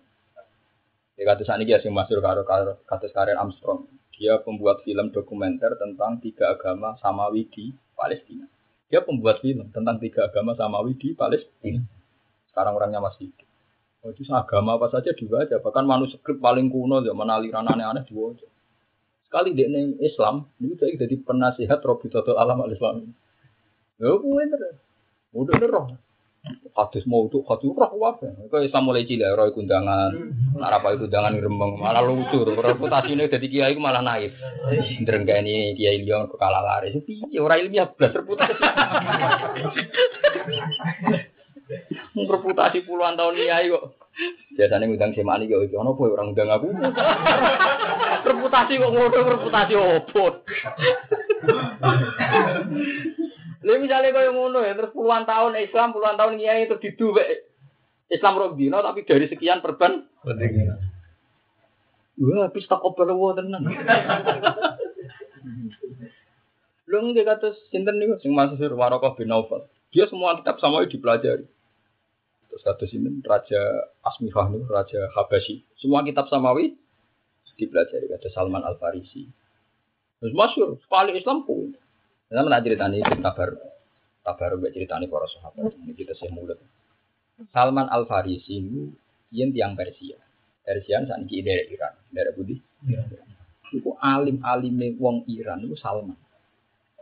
Ya 1.17 1.25
kata 1.33 1.45
saat 1.49 1.61
ini 1.65 1.73
sing 1.81 1.93
masuk 1.97 2.21
karo 2.21 2.45
karo 2.45 2.81
kasus 2.85 3.13
karir 3.13 3.41
Armstrong. 3.41 3.89
Dia 4.21 4.37
pembuat 4.45 4.85
film 4.85 5.13
dokumenter 5.17 5.81
tentang 5.81 6.21
tiga 6.21 6.53
agama 6.53 6.97
samawi 7.01 7.49
di 7.49 7.73
Palestina. 7.97 8.45
Dia 8.93 9.01
pembuat 9.01 9.41
film 9.41 9.73
tentang 9.73 9.97
tiga 9.97 10.29
agama 10.29 10.53
samawi 10.53 10.93
di 11.01 11.17
Palestina. 11.17 11.81
Sekarang 12.53 12.77
orangnya 12.77 13.01
masih 13.01 13.33
hidup. 13.33 13.49
Oh, 14.01 14.13
itu 14.13 14.25
agama 14.33 14.77
apa 14.77 14.93
saja 14.93 15.13
dibaca. 15.13 15.61
Bahkan 15.61 15.85
manuskrip 15.85 16.41
paling 16.41 16.73
kuno 16.73 17.01
zaman 17.05 17.29
aliran 17.33 17.69
aneh-aneh 17.69 18.05
dibaca. 18.05 18.49
Sekali 19.29 19.57
dia 19.57 19.69
neng 19.69 20.01
Islam, 20.05 20.49
itu 20.59 20.75
saya 20.81 20.97
jadi 21.01 21.17
penasihat 21.23 21.81
Robi 21.85 22.11
Total 22.11 22.35
Alam 22.35 22.67
al 22.67 22.73
Islam. 22.73 23.13
Ya, 24.01 24.11
gue 24.11 24.25
bener. 24.25 24.81
Udah 25.37 25.55
roh. 25.69 25.87
Hadis 26.73 27.05
mau 27.05 27.29
itu 27.29 27.45
hadis 27.45 27.69
roh 27.77 27.93
apa? 28.01 28.25
Kau 28.49 28.65
Islam 28.65 28.89
mulai 28.89 29.05
cilik, 29.05 29.29
roh 29.37 29.53
kundangan, 29.53 30.09
apa 30.57 30.97
itu 30.97 31.05
undangan 31.05 31.37
rembang, 31.37 31.77
malah 31.77 32.01
lucu. 32.01 32.41
Reputasinya 32.49 33.29
jadi 33.29 33.47
kiai 33.47 33.77
itu 33.77 33.81
malah. 33.83 34.01
Derengga 35.05 35.45
ini 35.45 35.77
kiai 35.77 36.01
liang 36.01 36.33
ke 36.33 36.41
kalah 36.41 36.65
lari. 36.65 36.97
Tapi 36.97 37.37
orang 37.37 37.69
ilmiah 37.69 37.93
belas 37.93 38.17
reputasi. 38.17 38.57
reputasi 42.17 42.79
puluhan 42.89 43.21
tahun 43.21 43.37
kiai 43.37 43.69
kok. 43.69 43.85
Biasanya 44.57 44.85
ngundang 44.89 45.13
semani 45.13 45.45
kok 45.45 45.65
iki 45.69 45.77
ono 45.77 45.93
apa 45.93 46.03
ya 46.09 46.13
orang 46.17 46.27
ngundang 46.33 46.49
aku. 46.49 46.69
reputasi 48.25 48.73
kok 48.81 48.93
ngono 48.97 49.19
reputasi 49.37 49.73
opo. 49.77 50.25
Lha 53.61 53.77
misalnya 53.77 54.17
kaya 54.17 54.33
ngono 54.33 54.65
ya 54.65 54.73
terus 54.73 54.97
puluhan 54.97 55.29
tahun 55.29 55.53
Islam, 55.61 55.93
puluhan 55.93 56.17
tahun 56.17 56.41
kiai 56.41 56.65
terus 56.65 56.81
diduwek 56.81 57.29
Islam 58.09 58.41
rong 58.41 58.57
tapi 58.57 59.05
dari 59.05 59.29
sekian 59.29 59.61
perban 59.61 60.09
Wah, 62.21 62.45
habis 62.45 62.69
tak 62.69 62.85
obel 62.85 63.17
wa 63.17 63.33
tenan. 63.33 63.65
Lho 66.85 66.99
nggih 67.01 67.25
kata 67.25 67.57
sinten 67.73 67.97
niku 67.97 68.21
sing 68.21 68.37
masyhur 68.37 68.77
Waraqah 68.77 69.17
bin 69.17 69.33
Naufal. 69.33 69.65
Dia 69.89 70.05
semua 70.05 70.37
kitab 70.37 70.61
samawi 70.61 70.93
dipelajari. 70.93 71.49
Terus 72.53 72.61
kata 72.61 72.85
sinten 72.93 73.25
Raja 73.25 73.89
Asmihah 74.05 74.53
niku, 74.53 74.69
Raja 74.69 75.01
Habasyi. 75.17 75.65
Semua 75.81 76.05
kitab 76.05 76.29
samawi 76.29 76.77
dipelajari 77.57 78.13
kata 78.13 78.29
Salman 78.37 78.69
Al 78.69 78.77
Farisi. 78.77 79.25
Terus 80.21 80.37
masyhur 80.37 80.77
sekali 80.85 81.17
Islam 81.17 81.49
pun. 81.49 81.73
Saya 82.31 82.47
nak 82.47 82.63
ceritani 82.63 83.03
kabar 83.03 83.59
kabar 84.23 84.51
mbek 84.55 84.71
ceritani 84.71 85.11
para 85.11 85.27
sahabat. 85.27 85.75
Ini 85.83 85.99
kita 85.99 86.15
sih 86.15 86.31
mulut. 86.31 86.63
Salman 87.51 87.91
Al 87.91 88.07
Farisi 88.07 88.63
itu 88.63 88.95
yen 89.35 89.51
tiang 89.51 89.75
Persia. 89.75 90.15
Persia 90.63 91.03
saat 91.11 91.27
ini 91.27 91.43
daerah 91.43 91.67
Iran, 91.67 91.95
daerah 92.15 92.33
Budi. 92.39 92.55
Iku 93.75 93.99
alim-alime 93.99 94.95
wong 95.03 95.27
Iran 95.27 95.67
itu 95.67 95.75
Salman. 95.75 96.15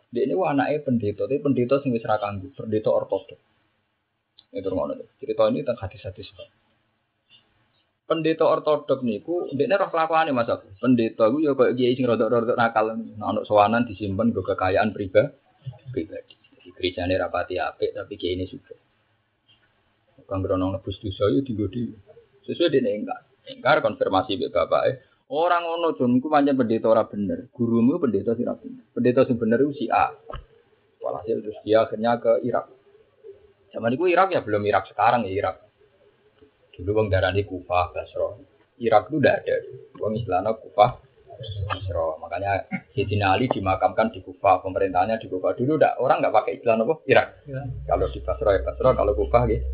Dia 0.09 0.25
ini 0.25 0.33
anaknya 0.33 0.81
pendeta, 0.81 1.29
tapi 1.29 1.45
pendeta 1.45 1.85
sing 1.85 1.93
wis 1.93 2.09
ra 2.09 2.17
pendeta 2.17 2.89
ortodoks. 2.89 3.37
Itu 4.49 4.73
ngono. 4.73 4.97
Cerita 5.21 5.45
ini 5.53 5.61
tentang 5.61 5.85
hadis-hadis. 5.85 6.33
Pendeta 8.09 8.49
ortodoks 8.49 9.05
niku 9.05 9.53
ndekne 9.53 9.77
roh 9.77 9.93
kelakuane 9.93 10.33
Mas 10.33 10.49
Agus. 10.49 10.73
Pendeta 10.81 11.29
iku 11.29 11.45
ya 11.45 11.53
koyo 11.53 11.77
kiai 11.77 11.93
sing 11.93 12.09
rodok-rodok 12.09 12.57
nakal. 12.57 12.97
Nah, 12.97 13.29
ono 13.29 13.45
sowanan 13.45 13.85
disimpen 13.85 14.33
go 14.33 14.41
kekayaan 14.41 14.97
pribadi. 14.97 15.29
pribadi. 15.93 16.33
Jadi 16.41 16.73
gerejane 16.73 17.15
rapati 17.21 17.61
apik 17.61 17.93
tapi 17.93 18.17
kiai 18.17 18.41
ini 18.41 18.49
juga. 18.49 18.73
Kang 20.25 20.41
grono 20.41 20.73
nebus 20.73 20.97
dosa 21.05 21.29
yo 21.29 21.45
digodi. 21.45 21.93
Sesuai 22.49 22.73
dene 22.73 22.97
enggak. 22.97 23.21
Engkar 23.53 23.85
konfirmasi 23.85 24.41
mbek 24.41 24.57
bapake. 24.57 24.93
Orang 25.29 25.69
ngono 25.69 25.93
jon 25.93 26.17
iku 26.17 26.33
pancen 26.33 26.57
pendeta 26.57 26.89
ora 26.89 27.05
bener. 27.05 27.53
Gurumu 27.53 28.01
pendeta 28.01 28.33
sing 28.33 28.49
ora 28.49 28.57
bener. 28.57 28.89
Pendeta 28.97 29.29
sing 29.29 29.37
bener 29.37 29.61
iku 29.61 29.73
si 29.77 29.85
A. 29.93 30.17
Walhasil 31.05 31.45
terus 31.45 31.61
dia 31.61 31.85
akhirnya 31.85 32.17
ke 32.17 32.41
Irak. 32.41 32.73
Zaman 33.69 33.93
itu 33.93 34.09
Irak 34.09 34.33
ya 34.33 34.41
belum 34.41 34.65
Irak 34.65 34.89
sekarang 34.89 35.29
ya 35.29 35.33
Irak. 35.33 35.68
Dulu 36.79 36.91
bang 37.03 37.09
darani 37.11 37.43
Kufah, 37.43 37.91
Basro. 37.91 38.39
Irak 38.79 39.11
itu 39.11 39.19
udah 39.19 39.35
ada. 39.35 39.57
Bang 39.99 40.15
istilahnya 40.15 40.55
Kufah, 40.55 40.91
Basro. 41.67 42.23
Makanya 42.23 42.71
Sayyidina 42.95 43.35
Ali 43.35 43.51
dimakamkan 43.51 44.15
di 44.15 44.23
Kufah. 44.23 44.63
Pemerintahnya 44.63 45.19
di 45.19 45.27
Kufah. 45.27 45.59
Dulu 45.59 45.75
udah, 45.75 45.99
orang 45.99 46.23
nggak 46.23 46.35
pakai 46.39 46.53
istilah 46.63 46.79
apa? 46.79 46.95
Irak. 47.11 47.27
Kalau 47.91 48.07
di 48.07 48.21
Basro 48.23 48.49
ya 48.55 48.63
Basro, 48.63 48.89
kalau 48.95 49.13
Kufah 49.19 49.43
gitu. 49.51 49.67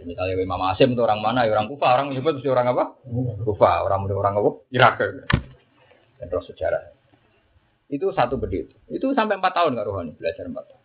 Misalnya 0.00 0.40
Imam 0.40 0.64
Asim 0.64 0.96
itu 0.96 1.02
orang 1.04 1.20
mana? 1.20 1.44
Ya 1.44 1.52
orang 1.52 1.68
Kufah. 1.68 1.90
Orang 2.00 2.16
menyebut 2.16 2.40
itu 2.40 2.48
orang 2.48 2.72
apa? 2.72 2.96
Kufah. 3.44 3.84
Orang 3.84 4.08
orang 4.08 4.40
apa? 4.40 4.50
Irak. 4.72 4.96
Dan 6.16 6.26
terus 6.32 6.48
sejarah. 6.48 6.96
Itu 7.92 8.08
satu 8.16 8.40
begitu. 8.40 8.72
Itu 8.88 9.12
sampai 9.12 9.36
empat 9.36 9.52
tahun 9.60 9.76
Kak 9.76 9.84
Rohani 9.84 10.16
belajar 10.16 10.48
empat 10.48 10.64
tahun. 10.72 10.82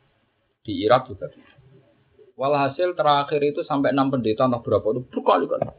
Di 0.65 0.73
Irak 0.83 1.07
juga. 1.07 1.31
Walhasil 2.35 2.99
terakhir 2.99 3.39
itu 3.47 3.63
sampai 3.63 3.95
enam 3.95 4.11
pendeta 4.11 4.43
entah 4.43 4.59
berapa 4.59 4.83
itu 4.91 5.01
berkali-kali. 5.07 5.71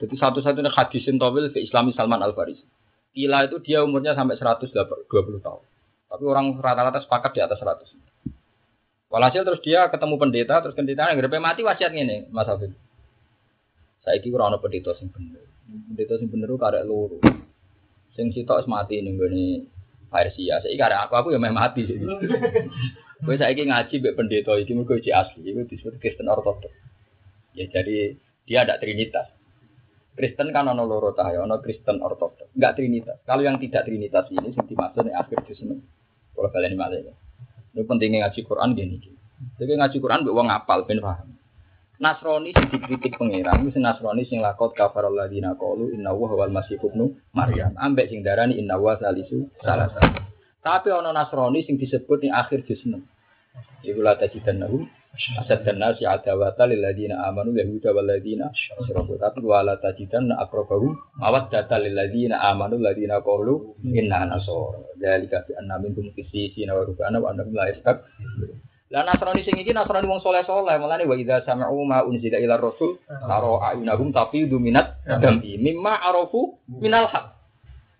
Jadi 0.00 0.14
satu-satunya 0.16 0.72
hadis 0.72 1.04
tawil 1.04 1.52
ke 1.52 1.60
Islami 1.60 1.92
Salman 1.92 2.24
Al 2.24 2.32
Farisi. 2.32 2.64
Kila 3.12 3.44
itu 3.44 3.60
dia 3.60 3.84
umurnya 3.84 4.16
sampai 4.16 4.40
120 4.40 4.72
tahun. 5.44 5.62
Tapi 6.08 6.24
orang 6.24 6.56
rata-rata 6.56 7.04
sepakat 7.04 7.36
di 7.36 7.40
atas 7.44 7.60
100. 7.60 7.92
Walhasil 9.12 9.44
terus 9.44 9.60
dia 9.60 9.88
ketemu 9.92 10.14
pendeta, 10.16 10.60
terus 10.64 10.76
pendeta 10.76 11.08
yang 11.08 11.20
grepe 11.20 11.40
mati 11.40 11.60
wasiat 11.64 11.92
ngene, 11.92 12.28
Mas 12.32 12.48
Hafid. 12.48 12.72
Saiki 14.04 14.32
ora 14.32 14.48
ana 14.48 14.56
pendeta 14.56 14.96
sing 14.96 15.12
bener. 15.12 15.44
Pendeta 15.68 16.16
sing 16.16 16.32
bener 16.32 16.48
karek 16.56 16.84
loro. 16.88 17.20
Sing 18.16 18.32
wis 18.32 18.68
mati 18.68 19.00
ning 19.04 19.20
gone 19.20 19.68
Persia. 20.08 20.64
Saiki 20.64 20.80
karek 20.80 21.08
aku 21.08 21.12
aku 21.16 21.28
ya 21.36 21.40
meh 21.40 21.52
mati. 21.52 21.84
Kowe 23.18 23.34
saiki 23.34 23.66
ngaji 23.66 23.94
mbek 23.98 24.14
pendeta 24.14 24.54
iki 24.54 24.72
mergo 24.78 24.94
iki 24.94 25.10
asli, 25.10 25.42
iku 25.42 25.66
disebut 25.66 25.98
Kristen 25.98 26.30
Ortodoks. 26.30 26.70
Ya 27.58 27.66
jadi 27.66 28.14
dia 28.46 28.62
ada 28.62 28.78
trinitas. 28.78 29.34
Kristen 30.14 30.54
kan 30.54 30.70
ono 30.70 30.86
loro 30.86 31.10
ta 31.10 31.34
ya, 31.34 31.42
ono 31.42 31.58
Kristen 31.58 31.98
Ortodoks. 31.98 32.54
Enggak 32.54 32.78
trinitas. 32.78 33.18
Kalau 33.26 33.42
yang 33.42 33.58
tidak 33.58 33.90
trinitas 33.90 34.30
ini 34.30 34.54
sing 34.54 34.64
dimaksud 34.70 35.02
nek 35.02 35.18
akhir 35.18 35.38
di 35.50 35.54
sini. 35.58 35.74
Kalau 36.30 36.50
baleni 36.54 36.78
malih 36.78 37.10
ya. 37.10 37.14
Ini 37.74 37.82
pentingnya 37.82 38.30
ngaji 38.30 38.40
Quran 38.46 38.78
gini. 38.78 38.96
Jadi 39.58 39.72
ngaji 39.74 39.96
Quran 39.98 40.22
mbek 40.22 40.34
wong 40.38 40.48
apal 40.54 40.86
ben 40.86 41.02
paham. 41.02 41.34
Nasrani 41.98 42.54
sing 42.54 42.70
dikritik 42.70 43.18
pangeran 43.18 43.66
itu 43.66 43.82
Nasrani 43.82 44.22
sing 44.22 44.38
lakot 44.38 44.70
kafar 44.78 45.10
alladziina 45.10 45.58
qalu 45.58 45.90
inna 45.90 46.14
wa 46.14 46.30
wal 46.30 46.54
masih 46.54 46.78
ibnu 46.78 47.18
Maryam. 47.34 47.74
Ambek 47.74 48.14
sing 48.14 48.22
darani 48.22 48.54
inna 48.54 48.78
salisu 48.78 49.50
salasa. 49.58 49.98
Tapi 50.58 50.88
ono 50.90 51.14
Nasrani 51.14 51.62
sing 51.64 51.78
disebut 51.78 52.26
ning 52.26 52.32
akhir 52.34 52.66
juz 52.66 52.82
6. 52.82 52.98
Iku 53.86 54.00
la 54.02 54.18
tajidannahum 54.18 54.86
asad 55.18 55.66
dan 55.66 55.82
nasi 55.82 56.06
adawata 56.06 56.68
lil 56.70 56.78
ladina 56.78 57.26
amanu 57.26 57.50
yahuda 57.58 57.90
wal 57.90 58.06
ladina 58.06 58.54
asyraku 58.54 59.18
tapi 59.18 59.42
wa 59.42 59.66
la 59.66 59.74
tajidanna 59.80 60.38
aqrabahum 60.38 60.94
mawaddata 61.18 61.74
lil 61.82 61.98
ladina 61.98 62.38
amanu 62.38 62.78
ladina 62.78 63.18
qalu 63.18 63.74
inna 63.82 64.30
nasara. 64.30 64.78
Dalika 64.94 65.42
bi 65.42 65.58
anna 65.58 65.78
minkum 65.82 66.14
qissisina 66.14 66.78
wa 66.78 66.86
rubana 66.86 67.18
wa 67.18 67.34
annahum 67.34 67.54
la 67.54 67.66
yastak 67.70 68.06
lah 68.88 69.04
Nasrani 69.04 69.44
sing 69.44 69.52
iki 69.60 69.76
Nasrani 69.76 70.08
wong 70.08 70.24
soleh-soleh 70.24 70.80
mulane 70.80 71.04
wa 71.04 71.12
idza 71.12 71.44
sami'u 71.44 71.76
ma 71.84 72.08
unzila 72.08 72.40
ila 72.40 72.56
rasul 72.56 72.96
taro 73.04 73.60
ayunahum 73.60 74.16
tafidu 74.16 74.56
minat 74.56 74.96
dami 75.04 75.60
mimma 75.60 76.00
arafu 76.08 76.56
minal 76.72 77.04
haq 77.04 77.37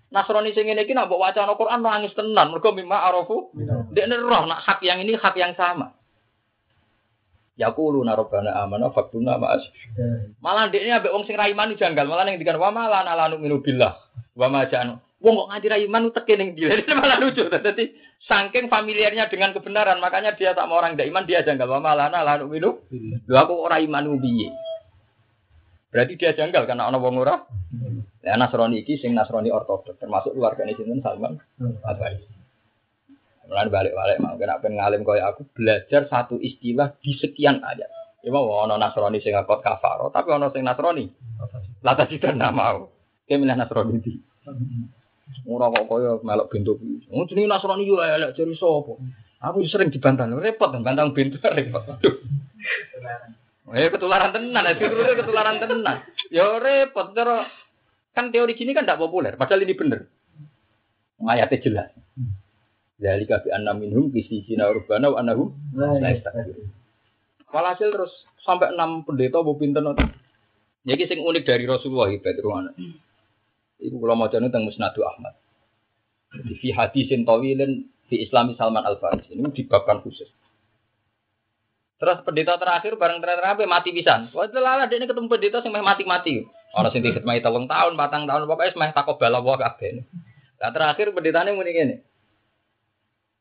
Nasrani 0.09 0.57
sing 0.57 0.65
ngene 0.65 0.89
iki 0.89 0.97
nak 0.97 1.13
mbok 1.13 1.21
wacana 1.21 1.53
Quran 1.53 1.85
nangis 1.85 2.17
tenan 2.17 2.49
mergo 2.49 2.73
mimma 2.73 3.13
arafu 3.13 3.53
ndekne 3.93 4.17
roh 4.17 4.49
nak 4.49 4.65
hak 4.65 4.81
yang 4.81 5.05
ini 5.05 5.13
hak 5.21 5.37
yang 5.37 5.53
sama 5.53 5.93
Yaqulu 7.59 8.07
rabbana 8.07 8.55
amana 8.63 8.87
faktuna 8.95 9.35
ma'as. 9.35 9.67
Malah 10.39 10.71
ndekne 10.71 10.95
ambek 10.95 11.11
wong 11.11 11.27
sing 11.27 11.35
ra 11.35 11.51
iman 11.51 11.75
janggal, 11.75 12.07
malah 12.07 12.23
ning 12.23 12.39
dikan 12.39 12.55
wa 12.55 12.71
malan 12.71 13.03
ala 13.03 13.27
nu'minu 13.35 13.59
billah. 13.59 13.99
Wa 14.39 14.47
ma 14.47 14.63
ja'anu. 14.71 14.95
Wong 15.19 15.35
kok 15.35 15.49
nganti 15.51 15.67
ra 15.67 15.79
teke 16.23 16.39
ning 16.39 16.55
dia. 16.55 16.79
malah 17.03 17.19
lucu. 17.19 17.51
Dadi 17.51 17.91
saking 18.31 18.71
familiarnya 18.71 19.27
dengan 19.27 19.51
kebenaran, 19.51 19.99
makanya 19.99 20.39
dia 20.39 20.55
tak 20.55 20.71
mau 20.71 20.79
orang 20.79 20.95
tidak 20.95 21.11
iman 21.11 21.27
dia 21.27 21.43
janggal. 21.43 21.67
Wa 21.67 21.83
malan 21.83 22.15
ala 22.15 22.39
nu'minu. 22.39 22.71
Lho 23.27 23.37
aku 23.43 23.59
ora 23.59 23.83
iman 23.83 24.07
piye? 24.23 24.55
Berarti 25.91 26.15
dia 26.15 26.39
janggal 26.39 26.63
karena 26.63 26.87
ana 26.87 27.03
wong 27.03 27.19
ora. 27.19 27.43
Ya 28.29 28.37
Nasrani 28.37 28.85
iki 28.85 29.01
sing 29.01 29.17
Nasrani 29.17 29.49
ortodoks 29.49 29.97
termasuk 29.97 30.37
keluargane 30.37 30.77
sinten 30.77 31.01
Salman 31.01 31.41
Al-Farisi. 31.81 32.29
Mulane 33.49 33.73
balik-balik 33.73 34.21
mau 34.21 34.37
kena 34.37 34.61
pengen 34.61 34.77
ngalim 34.77 35.01
kaya 35.01 35.33
aku 35.33 35.49
belajar 35.57 36.05
satu 36.13 36.37
istilah 36.37 36.93
di 37.01 37.17
sekian 37.17 37.65
ayat. 37.65 37.89
Ya 38.21 38.29
mau 38.29 38.45
ono 38.45 38.77
Nasrani 38.77 39.25
sing 39.25 39.33
ngakot 39.33 39.65
kafaro, 39.65 40.13
tapi 40.13 40.29
ono 40.29 40.53
sing 40.53 40.61
Nasrani. 40.61 41.09
Lata 41.81 42.05
cita 42.05 42.37
mau. 42.53 42.93
Kayak 43.25 43.41
milih 43.41 43.57
Nasrani 43.57 43.97
di. 44.05 44.13
Ora 45.49 45.73
kok 45.73 45.89
kaya 45.89 46.21
melok 46.21 46.53
bentuk. 46.53 46.77
Oh 47.09 47.25
jenenge 47.25 47.49
Nasrani 47.49 47.89
yo 47.89 47.97
elek 48.05 48.37
jari 48.37 48.53
sapa? 48.61 48.93
Aku 49.41 49.65
sering 49.65 49.89
dibantah, 49.89 50.29
repot 50.29 50.69
bantang 50.69 51.17
bentuk 51.17 51.41
repot. 51.57 51.81
Eh 53.73 53.89
ketularan 53.89 54.37
tenan, 54.37 54.69
ya 54.69 54.77
ketularan 55.17 55.57
tenan. 55.57 56.05
Ya 56.29 56.61
repot 56.61 57.17
terus 57.17 57.49
kan 58.13 58.31
teori 58.35 58.55
gini 58.59 58.77
kan 58.77 58.85
tidak 58.85 59.01
populer, 59.01 59.35
padahal 59.35 59.65
ini 59.65 59.75
bener. 59.75 60.09
Ayatnya 61.23 61.59
jelas. 61.63 61.89
Dari 62.99 63.25
kafi 63.31 63.55
anna 63.55 63.75
minhum 63.79 64.11
kisi 64.11 64.43
sina 64.47 64.71
urbana 64.71 65.11
wa 65.15 65.23
la 65.23 66.09
yastakbirun. 66.11 66.67
Walhasil 67.49 67.89
terus 67.89 68.13
sampai 68.45 68.75
enam 68.77 69.07
pendeta 69.07 69.41
bu 69.41 69.57
pinter 69.57 69.81
nanti. 69.81 70.05
Jadi 70.85 71.03
sing 71.09 71.19
unik 71.25 71.45
dari 71.45 71.65
Rasulullah 71.65 72.11
itu 72.13 72.27
ruana. 72.45 72.73
Ibu 73.79 73.97
kalau 74.03 74.17
mau 74.19 74.27
jadi 74.27 74.51
tentang 74.51 74.67
Musnadu 74.67 75.07
Ahmad. 75.07 75.39
Di 76.35 76.55
fi 76.59 76.75
hadisin 76.75 77.25
tawilin 77.25 77.87
di 78.11 78.17
Islami 78.21 78.59
Salman 78.59 78.85
Al 78.85 79.01
Farisi 79.01 79.33
ini 79.33 79.49
dibabkan 79.55 80.03
khusus. 80.05 80.29
Terus 81.99 82.19
pendeta 82.23 82.59
terakhir 82.61 82.95
bareng 82.95 83.23
terakhir 83.23 83.67
mati 83.67 83.91
pisan. 83.95 84.31
Wah 84.35 84.47
lala 84.51 84.87
dia 84.87 84.99
ini 85.01 85.07
ketemu 85.09 85.29
pendeta 85.31 85.59
sing 85.63 85.73
mati-mati. 85.73 86.47
Orang 86.79 86.95
sing 86.95 87.03
diketmai 87.03 87.43
telung 87.43 87.67
tahun, 87.67 87.99
patang 87.99 88.31
tahun, 88.31 88.47
pokoknya 88.47 88.71
semai 88.71 88.95
takut 88.95 89.19
bala 89.19 89.43
wah 89.43 89.59
kabeh. 89.59 90.07
Nah 90.63 90.71
terakhir 90.71 91.11
pendetanya 91.11 91.51
muni 91.51 91.75
ngene. 91.75 91.97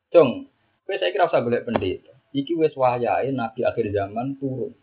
Cung, 0.09 0.49
saya 0.89 1.13
kira 1.13 1.29
usah 1.29 1.45
golek 1.45 1.61
pendeta. 1.61 2.17
Iki 2.33 2.57
wis 2.57 2.73
wayahe 2.73 3.29
nabi 3.29 3.61
akhir 3.61 3.93
zaman 3.93 4.41
turun. 4.41 4.73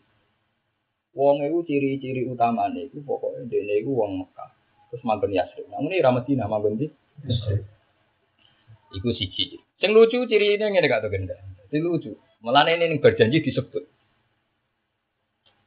Wong 1.15 1.43
iku 1.43 1.67
ciri-ciri 1.67 2.27
utamane 2.31 2.87
iku 2.87 3.03
pokoke 3.03 3.43
dene 3.51 3.83
iku 3.83 3.91
wong 3.91 4.23
Mekah. 4.23 4.51
Terus 4.91 5.03
manggon 5.03 5.35
Yasrib. 5.35 5.67
Namun 5.67 5.91
ini 5.91 6.03
Ramadina 6.03 6.47
manggon 6.47 6.79
di 6.79 6.87
Iku 8.95 9.11
siji. 9.11 9.59
Sing 9.79 9.91
lucu 9.91 10.23
ciri 10.31 10.55
ini 10.55 10.63
ngene 10.63 10.87
gak 10.87 11.03
to 11.03 11.11
gendang. 11.11 11.43
Itu 11.67 11.83
lucu. 11.83 12.11
Malah 12.39 12.71
ini 12.71 12.99
berjanji 13.03 13.43
disebut. 13.43 13.94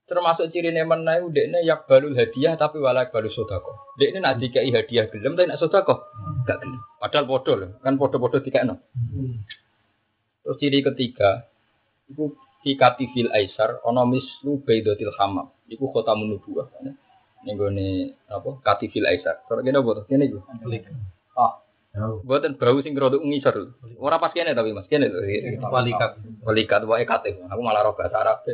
Termasuk 0.09 0.49
ciri 0.49 0.73
nae 0.73 1.21
udekne 1.21 1.61
yak 1.69 1.85
balul 1.85 2.17
hadiah 2.17 2.57
tapi 2.57 2.81
wala 2.81 3.13
balul 3.13 3.29
sodako. 3.29 3.93
Dek 4.01 4.17
ini 4.17 4.25
nak 4.25 4.41
dikai 4.41 4.73
hadiah 4.73 5.05
gelem 5.13 5.37
tapi 5.37 5.53
nak 5.53 5.61
sodako 5.61 6.09
gak 6.49 6.65
gelem. 6.65 6.81
Padahal 6.97 7.29
podo 7.29 7.53
loh, 7.53 7.71
kan 7.85 8.01
podo-podo 8.01 8.41
dikakno. 8.41 8.81
Terus 10.41 10.57
ciri 10.65 10.81
ketiga, 10.81 11.45
itu 12.09 12.33
fi 12.65 12.73
katifil 12.73 13.29
aisar 13.37 13.85
ono 13.85 14.09
mislu 14.09 14.65
baidatil 14.65 15.13
hamam. 15.21 15.53
Iku 15.69 15.93
kota 15.93 16.17
menubuah. 16.17 16.73
Ning 17.45 17.55
gone 17.61 18.17
apa? 18.33 18.65
Katifil 18.65 19.05
aisar. 19.05 19.45
Terus 19.45 19.61
kene 19.61 19.77
apa 19.77 19.91
to? 19.93 20.03
Kene 20.09 20.25
iku. 20.25 20.41
Ah, 21.37 21.61
buatan 22.25 22.57
bau 22.57 22.81
sing 22.81 22.97
rada 22.97 23.21
ngisor. 23.21 23.77
Ora 24.01 24.17
pas 24.17 24.33
kene 24.33 24.57
tapi 24.57 24.73
Mas, 24.73 24.89
kene 24.89 25.13
lho. 25.13 25.21
Walikat. 25.69 26.17
Walikat 26.49 26.83
wae 26.89 27.05
katif. 27.05 27.37
Aku 27.53 27.61
malah 27.61 27.85
roh 27.85 27.93
bahasa 27.93 28.25
Arab. 28.25 28.49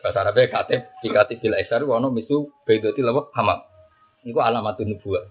Bahasa 0.00 0.24
Arab 0.24 0.38
katif 0.38 0.80
fi 1.02 1.08
katifil 1.12 1.54
aisar 1.54 1.82
ono 1.84 2.10
mislu 2.10 2.50
baidatil 2.64 3.06
apa? 3.10 3.30
Hamam. 3.36 3.58
Iku 4.24 4.40
alamatun 4.40 4.96
nubuwah. 4.96 5.24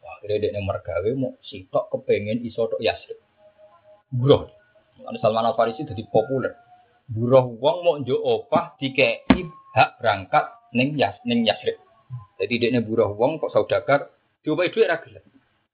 Wah, 0.00 0.16
kira 0.24 0.40
dekne 0.40 0.64
mergawe 0.64 1.10
mau 1.18 1.36
sitok 1.44 1.92
kepengen 1.92 2.40
iso 2.48 2.64
tok 2.70 2.80
Yasrib. 2.80 3.20
Bro, 4.08 4.48
Ada 5.04 5.20
Salman 5.20 5.44
Al 5.44 5.54
Farisi 5.58 5.84
jadi 5.84 6.08
populer. 6.08 6.56
Buruh 7.06 7.54
wong 7.60 7.76
mau 7.84 7.94
njuk 8.00 8.18
opah 8.18 8.74
dikei 8.80 9.22
hak 9.76 10.00
berangkat 10.00 10.72
ning 10.72 10.96
Yas 10.96 11.20
ning 11.28 11.44
Yasrib. 11.44 11.76
Jadi 12.40 12.54
dia 12.56 12.80
buruh 12.80 13.12
wong 13.12 13.38
kok 13.38 13.52
saudagar 13.52 14.10
diopahi 14.40 14.72
dhuwit 14.72 14.88
ra 14.88 14.98
gelem. 15.04 15.22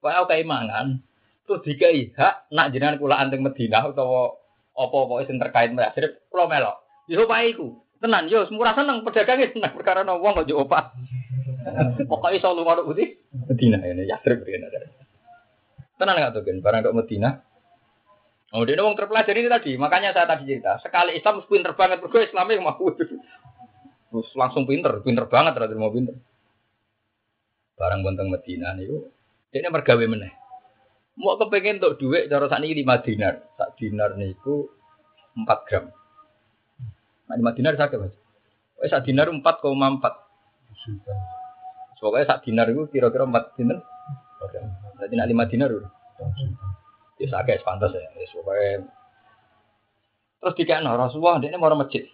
Aku 0.02 0.26
kae 0.26 0.42
mangan 0.42 0.98
terus 1.46 1.62
dikei 1.62 2.10
hak 2.18 2.50
nak 2.50 2.74
jenengan 2.74 2.98
kula 2.98 3.22
anteng 3.22 3.46
Madinah 3.46 3.94
utawa 3.94 4.34
apa-apa 4.74 5.24
sing 5.30 5.38
terkait 5.38 5.70
Yasrib 5.70 6.26
kula 6.26 6.50
melok. 6.50 6.81
Yo 7.12 7.28
opahi 7.28 7.52
iku. 7.52 7.76
Tenan 8.00 8.32
yo 8.32 8.48
murah 8.48 8.72
seneng 8.72 9.04
pedagangnya 9.04 9.52
seneng 9.52 9.76
perkara 9.76 10.00
no 10.00 10.16
wong 10.16 10.40
kok 10.40 10.48
njuk 10.48 10.64
opah. 10.64 10.96
Pokoknya 12.08 12.40
iso 12.40 12.56
lunga 12.56 12.80
tok 12.80 12.88
putih 12.90 13.20
Madinah 13.30 13.84
ini 13.84 14.08
Yasrib 14.08 14.42
kene. 14.42 14.66
Tenan 16.00 16.18
gak 16.18 16.32
tuh 16.34 16.42
barang 16.42 16.82
tok 16.82 16.96
Madinah 16.96 17.52
Oh, 18.52 18.68
dia 18.68 18.76
wong 18.84 18.92
terpelajar 18.92 19.32
ini 19.32 19.48
tadi, 19.48 19.80
makanya 19.80 20.12
saya 20.12 20.28
tadi 20.28 20.44
cerita. 20.44 20.76
Sekali 20.84 21.16
Islam 21.16 21.40
pinter 21.48 21.72
banget, 21.72 22.04
bergo 22.04 22.20
Islamnya 22.20 22.60
mau 22.60 22.76
Terus 22.76 24.28
langsung 24.36 24.68
pinter, 24.68 24.92
pinter 25.00 25.24
banget, 25.24 25.56
terus 25.56 25.72
mau 25.72 25.88
pinter. 25.88 26.12
Barang 27.80 28.04
bonteng 28.04 28.28
Medina 28.28 28.76
dia 28.76 28.92
ini 29.56 29.68
mergawe 29.72 30.04
meneh. 30.04 30.32
Mau 31.16 31.40
kepengen 31.40 31.80
untuk 31.80 31.96
duit, 31.96 32.28
cara 32.28 32.44
saat 32.48 32.60
ini 32.60 32.84
lima 32.84 33.00
dinar, 33.00 33.40
sak 33.56 33.76
dinar 33.80 34.20
niku 34.20 34.68
empat 35.32 35.60
gram. 35.68 35.84
Nah, 37.32 37.40
lima 37.40 37.56
dinar 37.56 37.72
sakit 37.80 37.96
mas. 37.96 38.12
Oh, 38.76 38.84
sak 38.92 39.08
dinar 39.08 39.32
empat 39.32 39.64
koma 39.64 39.88
empat. 39.88 40.12
Pokoknya 41.96 42.28
sak 42.28 42.44
dinar 42.44 42.68
itu 42.68 42.84
kira-kira 42.92 43.24
empat 43.24 43.56
dinar. 43.56 43.80
Berarti 45.00 45.16
nak 45.16 45.28
lima 45.32 45.48
dinar 45.48 45.72
udah. 45.72 45.88
Ya 47.16 47.26
sakit 47.32 47.64
pantas 47.64 47.96
ya. 47.96 48.04
Wis 48.20 48.28
pokoke 48.36 48.84
terus 50.44 50.54
dikakno 50.60 50.92
Rasulullah 50.92 51.40
dia 51.40 51.56
mau 51.56 51.72
masjid. 51.72 52.04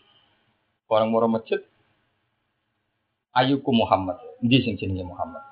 Orang 0.87 1.11
mau 1.11 1.27
masjid 1.27 1.59
Ayuku 3.35 3.75
Muhammad. 3.75 4.23
Ndi 4.39 4.63
sing 4.63 4.79
jenenge 4.79 5.03
Muhammad. 5.03 5.43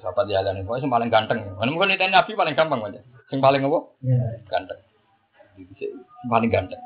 Apa 0.00 0.24
dia 0.24 0.40
alane 0.40 0.64
pokoke 0.64 0.80
sing 0.80 0.88
paling 0.88 1.12
ganteng. 1.12 1.44
Mana 1.60 1.68
mungkin 1.68 1.92
itu 1.92 2.08
Nabi 2.08 2.32
paling 2.32 2.56
gampang 2.56 2.88
aja. 2.88 3.04
Sing 3.28 3.44
paling 3.44 3.68
apa? 3.68 3.84
Ganteng. 4.48 4.80
Sing 5.76 5.92
paling 6.24 6.48
ganteng. 6.48 6.80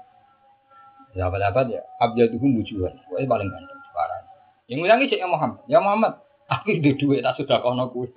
Ya 1.15 1.31
apa 1.31 1.39
apa 1.39 1.61
ya. 1.71 1.83
Abjaduhum 2.03 2.59
wujuhan. 2.59 2.95
Pokoknya 3.07 3.27
paling 3.31 3.49
ganteng. 3.49 3.81
Parah. 3.95 4.19
Yang 4.67 4.79
ngulangi 4.83 5.07
sih 5.11 5.19
ya 5.23 5.27
Muhammad. 5.31 5.63
Ya 5.71 5.79
Muhammad. 5.79 6.13
Aku 6.51 6.77
di 6.77 6.93
duit 6.99 7.25
tak 7.25 7.39
sudah 7.41 7.63
kono 7.63 7.89
kue. 7.89 8.11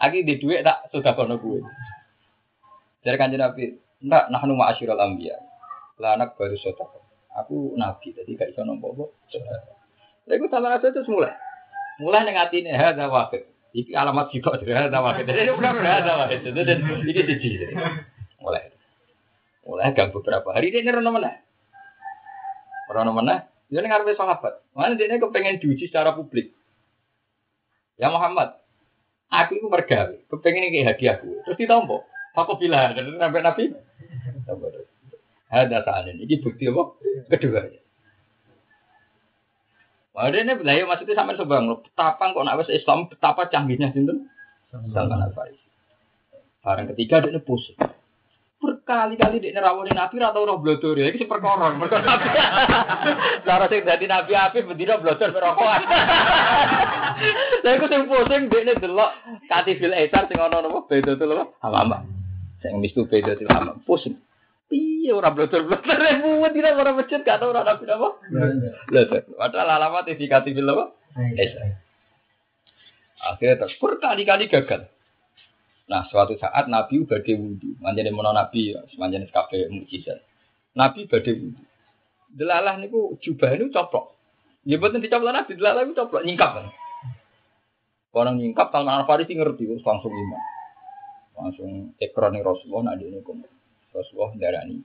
Aku 0.00 0.16
di 0.24 0.34
duit 0.40 0.64
tak 0.64 0.88
sudah 0.90 1.12
kono 1.12 1.36
kue. 1.38 1.60
Dari 3.04 3.20
kanjeng 3.20 3.44
Nabi, 3.44 3.68
enggak, 4.00 4.32
nah 4.32 4.40
nu 4.48 4.56
ma'asyiral. 4.56 4.96
Lah 4.96 6.10
anak 6.16 6.40
baru 6.40 6.56
sodako. 6.56 7.04
Aku 7.34 7.74
nabi, 7.74 8.14
jadi 8.14 8.30
gak 8.38 8.54
iso 8.54 8.62
nompo 8.62 8.94
apa. 8.94 9.04
Lha 10.30 10.32
iku 10.38 10.46
rasa 10.46 10.86
itu 10.86 11.02
mulai. 11.10 11.34
Mulai 11.98 12.22
ning 12.24 12.38
atine 12.38 12.70
hadza 12.72 13.10
wahid. 13.10 13.42
Iki 13.74 13.90
alamat 13.90 14.30
sitok 14.30 14.62
dari 14.62 14.70
hadza 14.70 15.02
wahid. 15.02 15.26
Jadi 15.26 15.50
udah 15.50 15.70
hadza 15.74 16.30
iki 16.30 17.22
siji. 17.26 17.50
Mulai. 18.38 18.70
Mulai 19.66 19.92
gang 19.98 20.14
beberapa 20.14 20.54
hari 20.54 20.70
nerono 20.70 21.10
mana? 21.10 21.42
Rono 22.90 23.12
mana? 23.16 23.48
Dia 23.72 23.80
ning 23.80 23.90
ngarepe 23.90 24.14
sahabat. 24.14 24.60
Mana 24.76 24.94
dia 24.94 25.08
kepengen 25.16 25.58
diuji 25.58 25.88
secara 25.88 26.12
publik. 26.12 26.52
Ya 27.94 28.10
Muhammad, 28.10 28.58
aku 29.30 29.58
itu 29.58 29.66
mergawe, 29.70 30.18
kepengen 30.30 30.68
ini 30.68 30.82
hadiah 30.82 31.18
gue. 31.22 31.42
Terus 31.46 31.58
ditompo. 31.58 32.02
Aku 32.34 32.58
bilang, 32.58 32.98
dan 32.98 33.14
sampai 33.14 33.46
Nabi. 33.46 33.64
Ada 35.46 35.86
saat 35.86 36.10
ini, 36.10 36.26
ini 36.26 36.42
bukti 36.42 36.66
apa? 36.66 36.82
Kedua. 37.30 37.62
Wah, 40.14 40.30
ini 40.30 40.46
lah 40.46 40.74
ya 40.74 40.86
maksudnya 40.86 41.14
sampai 41.14 41.38
sebang 41.38 41.70
loh. 41.70 41.82
Betapa 41.82 42.34
kok 42.34 42.42
nak 42.42 42.66
Islam, 42.70 43.06
betapa 43.06 43.46
canggihnya 43.50 43.94
sinten? 43.94 44.30
Salman 44.70 45.22
Al 45.22 45.30
Farisi. 45.30 45.66
Barang 46.62 46.90
ketiga 46.90 47.22
dia 47.22 47.38
pusing. 47.38 47.78
Berkali-kali 48.64 49.44
dia 49.44 49.52
nerawani 49.52 49.92
Nabi 49.92 50.24
atau 50.24 50.48
roh 50.48 50.56
blodor 50.56 50.96
ya, 50.96 51.12
ini 51.12 51.28
perkara. 51.28 51.76
Mereka 51.76 52.00
Nabi. 52.00 52.28
Cara 53.46 53.68
sing 53.68 53.84
dadi 53.84 54.08
Nabi 54.08 54.32
api 54.32 54.64
bendina 54.64 54.96
blodor 54.96 55.36
merokokan. 55.36 55.84
Lah 57.64 57.72
iku 57.76 57.86
sing 57.92 58.08
pusing 58.08 58.48
dia 58.48 58.72
delok 58.72 59.12
katifil 59.52 59.92
etar 59.92 60.24
sing 60.32 60.40
ana 60.40 60.64
napa 60.64 60.88
beda 60.88 61.12
tuh 61.20 61.28
lho. 61.28 61.52
Hamam. 61.60 62.08
Sing 62.64 62.80
mistu 62.80 63.04
beda 63.04 63.36
tuh 63.36 63.44
hamam. 63.52 63.84
Pusing. 63.84 64.16
Piye 64.72 65.12
ora 65.12 65.28
blodor-blodor 65.28 66.00
muwet 66.24 66.56
dina 66.56 66.72
ora 66.72 66.96
masjid 66.96 67.20
gak 67.20 67.36
tau 67.36 67.52
ora 67.52 67.68
Nabi 67.68 67.84
apa? 67.84 68.08
Blodor. 68.88 69.22
Padahal 69.36 69.76
alamat 69.76 70.08
di 70.08 70.24
katifil 70.24 70.72
apa? 70.72 70.96
Etar. 71.36 71.84
Akhirnya 73.24 73.60
terus 73.60 73.76
berkali-kali 73.76 74.48
gagal. 74.48 74.88
Nah, 75.84 76.08
suatu 76.08 76.32
saat 76.40 76.64
Nabi 76.72 77.04
badhe 77.04 77.36
wudhu. 77.36 77.76
Manjane 77.84 78.08
mono 78.08 78.32
Nabi 78.32 78.72
manjane 78.96 79.28
kabeh 79.28 79.68
mukjizat. 79.68 80.16
Nabi 80.72 81.04
badhe 81.04 81.32
wudhu. 81.36 81.62
Delalah 82.34 82.80
niku 82.80 83.14
jubah 83.20 83.52
niku 83.54 83.70
coplok. 83.70 84.16
Ya 84.64 84.80
boten 84.80 85.04
dicoplok 85.04 85.34
Nabi, 85.36 85.52
delalah 85.60 85.84
niku 85.84 86.08
coplok 86.08 86.24
nyingkap. 86.24 86.72
Orang 88.14 88.38
nyingkap 88.40 88.70
Salman 88.70 89.02
Al 89.02 89.06
Farisi 89.10 89.34
ngerti 89.34 89.66
langsung 89.82 90.14
iman. 90.14 90.42
Langsung 91.34 91.70
ekroni 91.98 92.40
Rasulullah 92.40 92.94
nak 92.94 93.02
dene 93.02 93.18
kok. 93.20 93.34
Rasulullah 93.90 94.30
ndarani 94.38 94.78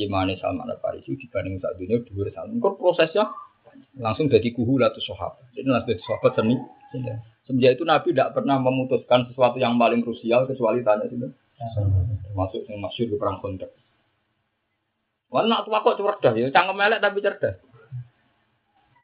imane 0.00 0.34
Salman 0.40 0.66
Al 0.66 0.80
Farisi 0.80 1.14
dibanding 1.14 1.60
sak 1.62 1.78
dunia 1.78 2.02
dhuwur 2.02 2.26
Salman. 2.34 2.58
Kok 2.58 2.74
prosesnya 2.80 3.28
langsung 4.00 4.26
jadi 4.26 4.50
kuhu 4.50 4.82
latus 4.82 5.06
sahabat. 5.06 5.46
Jadi 5.54 5.68
langsung 5.68 5.94
jadi 5.94 6.02
sahabat 6.02 6.32
seni. 6.34 6.56
Semenjak 7.50 7.74
itu 7.74 7.82
Nabi 7.82 8.14
tidak 8.14 8.30
pernah 8.38 8.62
memutuskan 8.62 9.26
sesuatu 9.26 9.58
yang 9.58 9.74
paling 9.74 10.06
krusial 10.06 10.46
kecuali 10.46 10.86
tanya 10.86 11.10
itu. 11.10 11.18
Termasuk 12.30 12.62
yang 12.70 12.78
masyur 12.78 13.10
di 13.10 13.18
perang 13.18 13.42
kontak. 13.42 13.74
Wah, 15.34 15.42
nak 15.42 15.66
tua 15.66 15.82
kok 15.82 15.98
cerdas 15.98 16.34
ya, 16.38 16.46
cangkem 16.54 16.78
melek 16.78 17.02
tapi 17.02 17.18
cerdas. 17.18 17.58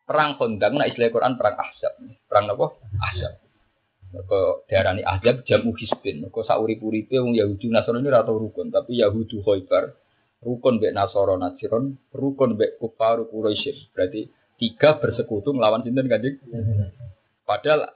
Perang 0.07 0.39
kontak, 0.39 0.71
nak 0.71 0.87
istilah 0.95 1.11
Quran 1.11 1.35
perang 1.35 1.59
ahzab. 1.59 1.99
Perang 2.31 2.55
apa? 2.55 2.67
Ahzab. 3.03 3.35
Mereka 4.15 4.41
diarani 4.71 5.03
ahzab 5.03 5.43
jamu 5.43 5.75
hisbin. 5.75 6.23
Mereka 6.23 6.47
saurip-uripe 6.47 7.19
wong 7.19 7.35
Yahudi 7.35 7.67
Nasrani 7.67 8.07
ora 8.07 8.23
tau 8.23 8.39
rukun, 8.39 8.71
tapi 8.71 9.03
Yahudi 9.03 9.43
Khaybar 9.43 9.91
rukun 10.47 10.79
bek 10.79 10.95
Nasoro 10.95 11.35
Nasiron, 11.35 11.99
rukun 12.15 12.55
bek 12.55 12.79
Kufar 12.79 13.27
Quraisy. 13.27 13.91
Berarti 13.91 14.31
tiga 14.63 15.03
bersekutu 15.03 15.51
melawan 15.51 15.83
sinten 15.83 16.07
kanjeng. 16.07 16.39
Padahal 17.43 17.91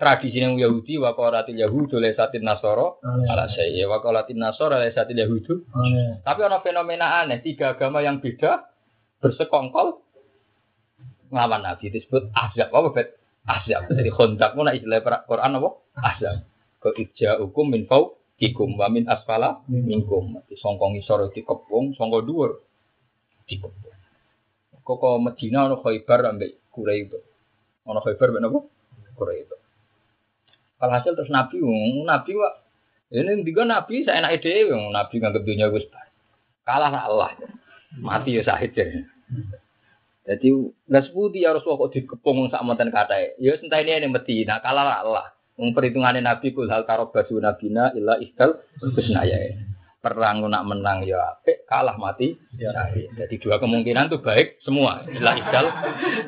tradisi 0.00 0.40
yang 0.40 0.56
Yahudi 0.56 0.96
wakolatil 0.96 1.60
Yahudu 1.60 2.00
lesatin 2.00 2.40
Nasoro 2.40 3.04
ala 3.04 3.52
saya 3.52 3.84
wakolatin 3.84 4.40
Nasoro 4.40 4.80
lesatin 4.80 5.20
Yahudu. 5.20 5.68
Tapi 6.24 6.40
ada 6.40 6.64
fenomena 6.64 7.20
aneh 7.20 7.44
tiga 7.44 7.76
agama 7.76 8.00
yang 8.00 8.24
beda 8.24 8.64
bersekongkol 9.20 10.00
ngelawan 11.28 11.60
Nabi 11.60 11.92
disebut 11.92 12.32
azab 12.32 12.72
apa 12.72 12.88
bet 12.96 13.08
azab 13.44 13.92
jadi 13.92 14.08
kontak 14.08 14.56
mana 14.56 14.72
istilah 14.72 15.04
Quran 15.28 15.60
apa? 15.60 15.68
Azab 16.00 16.48
ke 16.80 16.90
ija 16.96 17.36
hukum 17.36 17.68
min 17.68 17.84
fau 17.84 18.16
ikum 18.40 18.80
wa 18.80 18.88
min 18.88 19.04
asfala 19.04 19.60
minkum. 19.68 20.40
Di 20.48 20.56
songkong 20.56 20.96
isor 20.96 21.28
di 21.28 21.44
kepung 21.44 21.92
songko 21.92 22.24
dhuwur. 22.24 22.50
Di 23.44 23.60
kepung. 23.60 23.92
Kok 24.80 25.22
Medina 25.22 25.68
ono 25.68 25.76
Khaybar 25.84 26.24
ambek 26.24 26.72
Quraisy 26.72 27.14
ono 27.84 28.00
Khaybar 28.00 28.28
ben 28.32 28.48
apa? 28.48 28.58
Quraisy 29.14 29.59
Alhasil 30.80 31.12
terus 31.12 31.28
Nabi, 31.28 31.60
Nabi 32.08 32.32
wak 32.40 32.52
ini 33.10 33.44
tiga 33.44 33.68
Nabi 33.68 34.06
saya 34.06 34.24
enak 34.24 34.40
ide, 34.40 34.70
Nabi 34.70 35.14
nganggep 35.20 35.44
dunia 35.44 35.68
wis 35.68 35.84
kalah 36.62 36.94
Allah, 36.94 37.34
mati 37.98 38.38
ya 38.38 38.46
sahid 38.46 38.70
ya. 38.72 38.86
Jadi 40.30 40.46
nggak 40.86 41.04
seputi 41.10 41.42
ya 41.42 41.50
Rasulullah 41.50 41.90
kok 41.90 41.92
dikepung 41.98 42.46
sak 42.54 42.62
monten 42.62 42.94
katae. 42.94 43.34
Ya 43.42 43.58
sentene 43.58 43.98
ini 43.98 44.06
Medina 44.06 44.62
kalah 44.62 44.86
lah 44.86 44.98
Allah. 45.02 45.26
Wong 45.58 45.74
perhitungane 45.74 46.22
Nabi 46.22 46.54
kul 46.54 46.70
hal 46.70 46.86
karobasu 46.86 47.42
nabina 47.42 47.90
illa 47.98 48.14
istal 48.22 48.62
husnaya. 48.78 49.58
Perang 50.00 50.46
nak 50.48 50.64
menang 50.64 51.04
ya 51.04 51.20
apik, 51.36 51.66
kalah 51.66 51.98
mati 51.98 52.38
syahid. 52.56 53.10
Jadi 53.18 53.36
dua 53.42 53.58
kemungkinan 53.58 54.08
tuh 54.08 54.22
baik 54.22 54.62
semua. 54.62 55.02
Illa 55.10 55.34
istal 55.34 55.66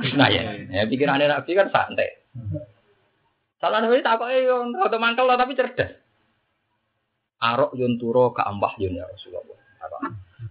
husnaya. 0.03 0.67
Ya 0.67 0.83
pikirannya 0.91 1.31
Nabi 1.31 1.51
kan 1.55 1.71
santai. 1.71 2.11
Salah 3.63 3.79
Nabi 3.79 4.03
tak 4.03 4.19
kok 4.19 4.27
yo 4.35 4.75
auto 4.75 4.99
mangkel 4.99 5.23
lah, 5.23 5.39
tapi 5.39 5.55
cerdas. 5.55 6.03
Arok 7.39 7.79
yun 7.79 7.95
turo 7.95 8.35
ka 8.35 8.43
ambah 8.43 8.75
yun 8.75 8.99
ya 8.99 9.07
Rasulullah. 9.07 9.55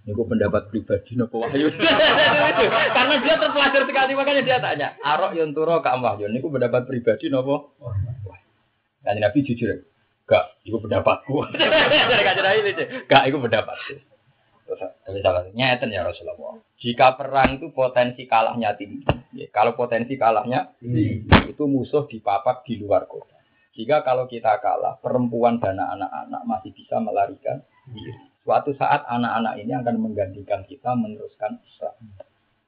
Ini 0.07 0.15
pendapat 0.15 0.71
pribadi 0.71 1.19
nopo 1.19 1.43
wahyu. 1.43 1.67
Karena 2.95 3.15
dia 3.19 3.35
terpelajar 3.35 3.83
sekali 3.83 4.15
makanya 4.15 4.41
dia 4.47 4.57
tanya. 4.63 4.87
Arok 5.03 5.35
yun 5.35 5.51
turo 5.51 5.83
ka 5.83 5.99
ambah 5.99 6.23
yun. 6.23 6.31
Ini 6.31 6.39
pendapat 6.39 6.87
pribadi 6.87 7.27
nopo. 7.27 7.75
Dan 9.03 9.19
Nabi 9.19 9.43
jujur. 9.43 9.83
Gak, 10.31 10.55
itu 10.67 10.79
pendapatku. 10.79 11.35
Gak, 13.11 13.23
itu 13.27 13.37
pendapatku. 13.43 13.93
Ya 15.91 16.01
Rasulullah. 16.07 16.61
Jika 16.79 17.19
perang 17.19 17.59
itu 17.59 17.69
potensi 17.75 18.23
kalahnya 18.25 18.73
tinggi. 18.79 19.03
Ya, 19.35 19.47
kalau 19.51 19.75
potensi 19.75 20.15
kalahnya 20.15 20.75
itu 21.47 21.63
musuh 21.67 22.07
dipapak 22.07 22.63
di 22.67 22.79
luar 22.79 23.05
kota. 23.07 23.37
Jika 23.71 24.03
kalau 24.03 24.27
kita 24.27 24.59
kalah, 24.59 24.99
perempuan 24.99 25.63
dan 25.63 25.79
anak-anak 25.79 26.43
masih 26.43 26.75
bisa 26.75 26.99
melarikan 26.99 27.63
diri. 27.87 28.11
Suatu 28.43 28.73
saat 28.75 29.05
anak-anak 29.07 29.61
ini 29.61 29.71
akan 29.77 29.95
menggantikan 30.01 30.65
kita 30.67 30.91
meneruskan 30.97 31.61
Islam. 31.61 31.95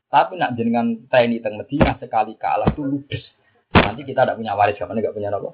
Tapi 0.08 0.38
nak 0.38 0.54
jenengan 0.54 0.94
TNI 1.10 1.42
teng 1.42 1.58
Medina 1.58 1.98
sekali 1.98 2.38
kalah 2.38 2.70
itu 2.70 2.86
ludes. 2.86 3.26
Nanti 3.74 4.06
kita 4.06 4.24
tidak 4.24 4.38
punya 4.38 4.54
waris, 4.54 4.78
kapan 4.78 5.02
nggak 5.02 5.18
punya 5.18 5.34
apa? 5.34 5.50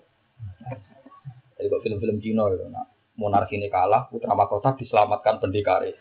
Jadi 1.55 1.67
kok 1.71 1.81
film-film 1.87 2.19
Cina 2.19 2.43
itu, 2.51 2.67
nah, 2.67 2.87
monarki 3.15 3.55
ini 3.55 3.71
kalah, 3.71 4.11
putra 4.11 4.35
mahkota 4.35 4.75
diselamatkan 4.75 5.39
pendekare, 5.39 5.95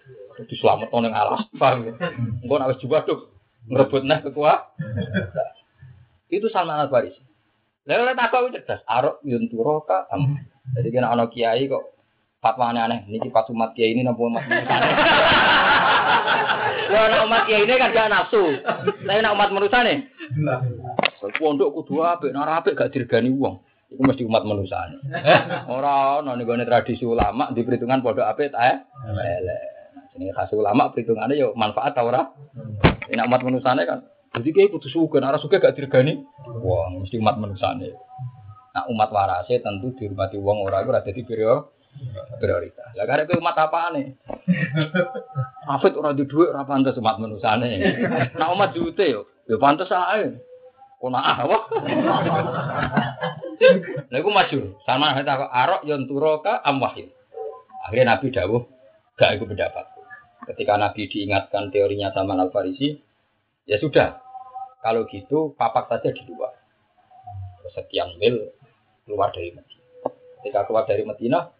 diselamatkan 0.47 1.09
yang 1.09 1.16
alas, 1.19 1.43
paham 1.59 1.90
ya? 1.90 1.93
Enggak 2.44 2.59
nak 2.62 2.78
juga 2.78 3.02
tuh 3.02 3.35
ngerebut 3.66 4.02
nah 4.06 4.23
kekuat. 4.23 4.60
Itu 6.28 6.47
Salman 6.52 6.85
Al 6.85 6.93
Farisi. 6.93 7.24
Lalu 7.89 8.05
oleh 8.05 8.16
takut 8.20 8.52
cerdas, 8.52 8.85
arok 8.85 9.24
yunturoka. 9.24 10.05
Jadi 10.77 10.89
kena 10.93 11.09
anak 11.16 11.32
kiai 11.32 11.65
kok 11.73 11.97
fatwa 12.44 12.69
aneh. 12.69 13.09
Ini 13.09 13.32
pas 13.32 13.48
umat 13.48 13.73
kiai 13.73 13.97
ini 13.97 14.05
nampu 14.05 14.28
umat. 14.28 14.44
Wah, 16.89 17.05
nak 17.09 17.24
umat 17.24 17.43
kiai 17.48 17.65
ini 17.65 17.81
kan 17.81 17.97
gak 17.97 18.12
nafsu. 18.12 18.60
Tapi 18.60 19.20
nak 19.24 19.35
umat 19.40 19.48
manusia 19.56 19.81
nih. 19.81 20.05
Pondok 21.40 21.81
kudu 21.81 22.05
apik, 22.05 22.28
nek 22.28 22.60
apik 22.60 22.77
gak 22.77 22.93
dirgani 22.93 23.32
wong. 23.32 23.65
Iku 23.89 24.05
mesti 24.05 24.28
umat 24.28 24.44
manusia. 24.44 24.85
Ora 25.73 26.20
ono 26.20 26.36
ning 26.36 26.44
gone 26.44 26.69
tradisi 26.69 27.09
ulama 27.09 27.48
di 27.56 27.65
perhitungan 27.65 28.05
pondok 28.05 28.28
apik 28.28 28.52
ta 28.52 28.69
elek. 28.69 29.77
Jenenge 30.19 30.35
khas 30.35 30.51
ulama 30.51 30.90
perhitungannya 30.90 31.39
yo 31.39 31.55
manfaat 31.55 31.95
ta 31.95 32.03
ora? 32.03 32.27
Nek 33.07 33.27
umat 33.31 33.47
manusia 33.47 33.78
kan 33.86 34.03
jadi 34.28 34.49
kayak 34.53 34.70
kudu 34.77 34.89
suka, 34.93 35.24
arah 35.24 35.40
suka 35.40 35.57
gak 35.57 35.74
dirgani. 35.74 36.20
Wah, 36.61 36.93
mesti 36.93 37.16
umat 37.16 37.40
manusia 37.40 37.73
Nah, 37.74 38.85
umat 38.93 39.09
warase 39.11 39.59
tentu 39.59 39.97
dihormati 39.97 40.39
wong 40.39 40.69
ora 40.69 40.85
ora 40.85 41.01
dadi 41.01 41.24
prior 41.24 41.73
prioritas. 42.39 42.95
Lah 42.95 43.09
karep 43.09 43.32
umat 43.40 43.57
apa 43.57 43.90
nih? 43.97 44.07
Hafid 45.73 45.99
ora 45.99 46.15
di 46.15 46.28
dhuwit 46.28 46.53
ora 46.55 46.62
pantes 46.69 46.95
umat 47.01 47.19
manusia 47.19 47.57
Nah, 47.59 48.49
umat 48.55 48.77
diute 48.77 49.09
yo, 49.09 49.27
yo 49.49 49.57
pantes 49.59 49.90
ae. 49.90 50.36
Kok 50.99 51.11
nak 51.11 51.24
ah, 51.24 51.39
wah. 51.51 51.62
Lah 54.12 54.19
iku 54.20 54.31
maju. 54.31 54.59
Sama 54.86 55.16
kita 55.19 55.43
kok 55.43 55.51
arok 55.51 55.82
yon 55.89 56.07
turoka 56.07 56.62
am 56.62 56.78
wahyu. 56.78 57.11
Akhirnya 57.89 58.15
Nabi 58.15 58.31
dawuh 58.31 58.62
gak 59.19 59.35
iku 59.40 59.49
pendapat. 59.49 59.98
Ketika 60.49 60.81
Nabi 60.81 61.05
diingatkan 61.12 61.69
teorinya 61.69 62.09
sama 62.16 62.33
Al 62.41 62.49
Farisi, 62.49 62.97
Ya 63.69 63.77
sudah, 63.77 64.16
kalau 64.81 65.05
gitu 65.12 65.53
papak 65.53 65.93
saja 65.93 66.09
di 66.09 66.25
luar. 66.25 66.57
Sekian 67.69 68.16
mil 68.16 68.49
keluar 69.05 69.29
dari 69.29 69.53
Medina. 69.53 70.09
Ketika 70.41 70.65
keluar 70.65 70.89
dari 70.89 71.05
Medina, 71.05 71.53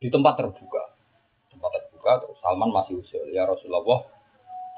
di 0.00 0.08
tempat 0.08 0.40
terbuka. 0.40 0.96
Tempat 1.52 1.70
terbuka, 1.76 2.24
terus 2.24 2.40
Salman 2.40 2.72
masih 2.72 3.04
usul. 3.04 3.28
Ya 3.36 3.44
Rasulullah, 3.44 4.00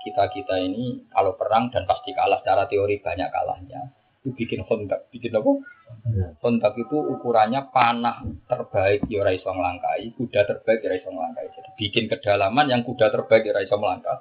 kita-kita 0.02 0.58
ini 0.66 1.06
kalau 1.14 1.38
perang 1.38 1.70
dan 1.70 1.86
pasti 1.86 2.10
kalah 2.10 2.42
secara 2.42 2.66
teori 2.66 2.98
banyak 2.98 3.30
kalahnya. 3.30 4.01
Itu 4.22 4.30
bikin 4.38 4.62
kontak. 4.62 5.10
Bikin 5.10 5.34
apa? 5.34 5.50
Kontak 6.38 6.78
itu 6.78 6.94
ukurannya 6.94 7.74
panah 7.74 8.22
terbaik 8.46 9.10
ya 9.10 9.26
ora 9.26 9.34
iso 9.34 9.50
nglangkai, 9.50 10.14
kuda 10.14 10.46
terbaik 10.46 10.78
ya 10.86 10.88
ora 10.94 10.96
iso 11.02 11.10
nglangkai. 11.10 11.46
Jadi 11.50 11.70
bikin 11.74 12.04
kedalaman 12.06 12.70
yang 12.70 12.86
kuda 12.86 13.10
terbaik 13.10 13.42
ya 13.42 13.50
ora 13.50 13.66
iso 13.66 13.76
melangkah 13.76 14.18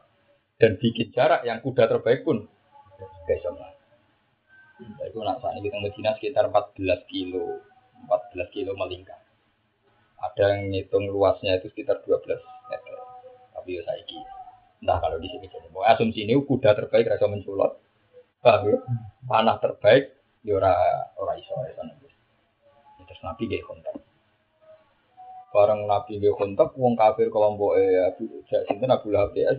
dan 0.57 0.77
bikin 0.77 1.09
jarak 1.13 1.41
yang 1.41 1.61
kuda 1.61 1.89
terbaik 1.89 2.21
pun 2.21 2.45
gak 2.97 3.37
bisa 3.37 3.49
melakukan. 3.49 3.97
Nah, 4.81 5.05
itu 5.05 5.17
nak 5.21 5.37
saat 5.41 5.57
ini 5.57 5.69
kita 5.69 5.77
Medina 5.77 6.11
sekitar 6.17 6.45
14 6.49 7.05
kilo, 7.09 7.61
14 8.09 8.49
kilo 8.53 8.73
melingkar. 8.73 9.21
Ada 10.21 10.57
yang 10.57 10.73
ngitung 10.73 11.09
luasnya 11.09 11.57
itu 11.57 11.69
sekitar 11.73 12.01
12 12.05 12.41
meter. 12.69 12.97
Tapi 13.57 13.69
ya 13.77 13.81
saya 13.85 14.01
Nah 14.81 14.97
kalau 14.97 15.21
di 15.21 15.29
sini 15.29 15.45
asumsi 15.85 16.25
ini 16.25 16.33
kuda 16.41 16.73
terbaik 16.73 17.09
rasa 17.09 17.29
menculot, 17.29 17.77
paham 18.41 18.73
ya? 18.73 18.77
Panah 19.29 19.57
terbaik, 19.61 20.11
ya 20.43 20.57
ora 20.57 20.73
ora 21.15 21.33
iso 21.37 21.53
ya 21.63 21.73
sana. 21.77 21.93
Terus 23.05 23.21
Nabi 23.21 23.43
gak 23.47 23.63
kontak. 23.69 23.95
Barang 25.53 25.85
Nabi 25.85 26.19
gak 26.19 26.35
kontak, 26.35 26.69
wong 26.75 26.97
kafir 26.97 27.29
kelompok 27.29 27.77
eh 27.77 28.11
Abu 28.11 28.43
Sinten 28.49 28.91
Abu 28.91 29.13
Lahab 29.13 29.37
ya 29.37 29.53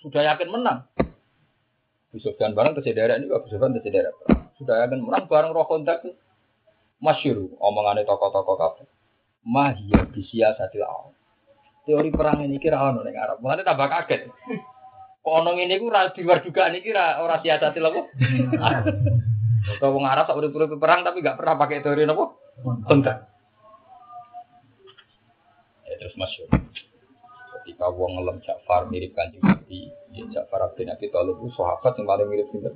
sudah 0.00 0.22
yakin 0.24 0.48
menang. 0.48 0.88
Sufyan 2.10 2.56
barang 2.56 2.74
tersedera 2.80 3.20
ini 3.20 3.30
Abu 3.30 3.46
Sufyan 3.52 3.76
tersedera. 3.76 4.10
Sudah 4.56 4.82
yakin 4.82 5.04
menang 5.04 5.28
bareng 5.28 5.52
roh 5.52 5.68
kontak 5.68 6.02
masyur 6.98 7.52
omongannya 7.60 8.08
tokoh-tokoh 8.08 8.56
kafir. 8.56 8.88
Mahia 9.44 10.04
bisia 10.08 10.52
awal. 10.56 11.16
Teori 11.88 12.12
perang 12.12 12.44
ini 12.44 12.60
kira 12.60 12.76
ono 12.76 13.00
ning 13.04 13.16
Arab. 13.16 13.40
Mulane 13.40 13.64
tambah 13.64 13.88
kaget. 13.88 14.28
Kok 15.20 15.52
ini 15.52 15.76
ku 15.76 15.92
ra 15.92 16.08
di 16.08 16.24
luar 16.24 16.40
juga 16.40 16.72
ini 16.72 16.80
kira 16.80 17.20
ora 17.20 17.36
siasatil 17.44 17.84
apa? 17.84 18.00
Kalau 19.76 19.92
wong 19.92 20.08
Arab 20.08 20.24
tak 20.24 20.40
urip 20.40 20.56
perang 20.80 21.04
tapi 21.04 21.20
gak 21.20 21.36
pernah 21.36 21.60
pakai 21.60 21.84
teori 21.84 22.08
apa? 22.08 22.24
Kontak. 22.88 23.28
Ya 25.84 25.94
terus 26.00 26.16
masyur 26.16 26.48
ketika 27.60 27.86
wong 27.92 28.16
ngelem 28.16 28.40
Ja'far 28.40 28.88
mirip 28.88 29.12
kanjeng 29.12 29.44
Nabi, 29.44 29.92
ya 30.16 30.24
Ja'far 30.32 30.72
bin 30.74 30.88
Abi 30.88 31.12
Thalib 31.12 31.36
itu 31.38 31.52
sahabat 31.54 31.94
yang 32.00 32.08
paling 32.08 32.28
mirip 32.32 32.48
sinten 32.48 32.74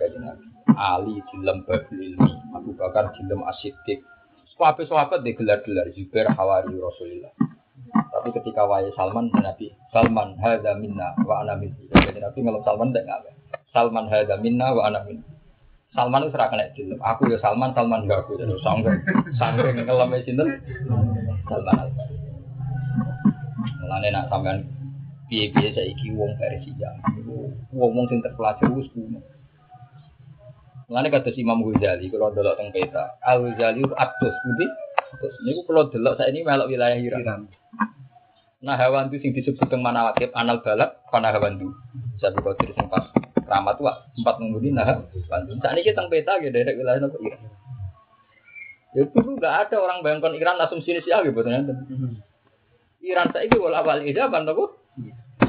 kanjeng 0.00 0.24
Nabi. 0.24 0.46
Ali 0.72 1.20
dilem 1.28 1.68
Babul 1.68 2.00
Ilmi, 2.00 2.32
Abu 2.56 2.72
Bakar 2.72 3.12
dilem 3.14 3.44
Asyidik. 3.44 4.00
Sahabat 4.56 4.88
sahabat 4.88 5.20
digelar-gelar 5.20 5.92
Zubair 5.92 6.32
Hawari 6.32 6.72
Rasulullah. 6.74 7.32
Tapi 8.22 8.38
ketika 8.38 8.62
waya 8.62 8.86
Salman 8.94 9.34
Nabi, 9.34 9.66
Salman 9.90 10.38
hadza 10.38 10.78
minna 10.78 11.10
wa 11.26 11.42
ana 11.42 11.58
minni. 11.58 11.90
Jadi 11.90 12.22
Nabi 12.22 12.38
ngelem 12.38 12.62
Salman 12.62 12.94
tidak 12.94 13.10
ngapain. 13.10 13.34
Salman 13.74 14.06
hadza 14.06 14.38
minna 14.38 14.70
wa 14.70 14.86
ana 14.86 15.02
minni. 15.02 15.26
Salman 15.90 16.22
itu 16.22 16.30
serahkan 16.30 16.70
dilem. 16.70 17.02
Aku 17.02 17.26
ya 17.26 17.42
Salman, 17.42 17.74
Salman 17.74 18.06
gak 18.06 18.22
aku. 18.22 18.38
Jadi 18.38 18.54
sangking 18.62 18.94
sangking 19.34 19.74
ngelem 19.74 20.14
sinten 20.22 20.54
Salman 21.50 21.74
al 21.82 21.90
Mulane 23.82 24.08
nak 24.14 24.30
sampean 24.30 24.70
piye-piye 25.26 25.74
saiki 25.74 26.14
wong 26.14 26.38
Persia. 26.38 26.94
Wong-wong 27.74 28.06
sing 28.06 28.22
terpelajar 28.22 28.70
wis 28.70 28.86
kuno. 28.94 29.18
Mulane 30.86 31.10
kados 31.10 31.34
Imam 31.34 31.58
Ghazali 31.66 32.06
kalau 32.06 32.30
delok 32.30 32.54
teng 32.54 32.70
peta, 32.70 33.18
Al 33.18 33.42
Ghazali 33.50 33.82
atus 33.82 34.34
pundi? 34.46 34.66
Terus 35.18 35.34
niku 35.42 35.66
kalau 35.66 35.90
delok 35.90 36.14
saiki 36.22 36.46
melok 36.46 36.70
wilayah 36.70 37.02
Iran. 37.02 37.50
Nah 38.62 38.78
hewan 38.78 39.10
itu 39.10 39.18
sing 39.18 39.34
disebut 39.34 39.66
teng 39.66 39.82
mana 39.82 40.14
wakil 40.14 40.30
anal 40.38 40.62
balak 40.62 41.02
pana 41.10 41.34
hewan 41.34 41.58
itu. 41.58 41.68
Saya 42.22 42.30
kau 42.38 42.54
sing 42.62 42.70
pas 42.86 43.10
keramat 43.34 43.76
wa 43.82 43.92
empat 44.14 44.34
mengundi 44.38 44.70
nah 44.70 45.02
bantu. 45.26 45.58
Saat 45.58 45.74
ini 45.74 45.82
kita 45.82 46.06
peta 46.06 46.38
gitu 46.38 46.54
dari 46.54 46.78
wilayah 46.78 47.02
nopo 47.02 47.18
Iran. 47.18 47.42
Ya 48.94 49.02
dulu 49.10 49.30
nggak 49.42 49.54
ada 49.66 49.76
orang 49.82 50.06
bayangkan 50.06 50.38
Iran 50.38 50.62
asumsi 50.62 50.94
ini 50.94 51.02
siapa 51.02 51.26
gitu 51.26 51.42
ternyata. 51.42 51.74
Iran 53.02 53.34
saya 53.34 53.50
itu 53.50 53.58
bola 53.58 53.82
balik 53.82 54.14
aja 54.14 54.30
kan 54.30 54.46
tuh. 54.46 54.78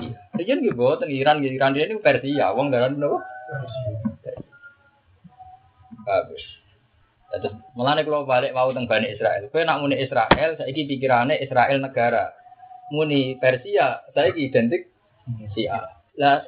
Iya. 0.01 0.17
Iya 0.33 0.55
gitu, 0.65 0.97
teng 0.97 1.13
Iran, 1.13 1.45
Iran 1.45 1.77
dia 1.77 1.85
ini 1.85 2.01
Persia, 2.01 2.49
wong 2.57 2.73
daran 2.73 2.97
nopo. 2.97 3.21
Bagus. 6.01 6.43
Terus 7.33 7.53
mulane 7.77 8.01
kalau 8.01 8.25
balik 8.25 8.57
mau 8.57 8.73
teng 8.73 8.89
Bani 8.89 9.13
Israel. 9.13 9.53
Kowe 9.53 9.61
nak 9.61 9.85
muni 9.85 10.01
Israel, 10.01 10.57
saiki 10.57 10.89
pikirane 10.89 11.37
Israel 11.37 11.77
negara. 11.77 12.33
Muni 12.91 13.39
Persia, 13.39 14.03
saiki 14.11 14.51
identik 14.51 14.91
Sia. 15.55 15.87
Lah 16.19 16.43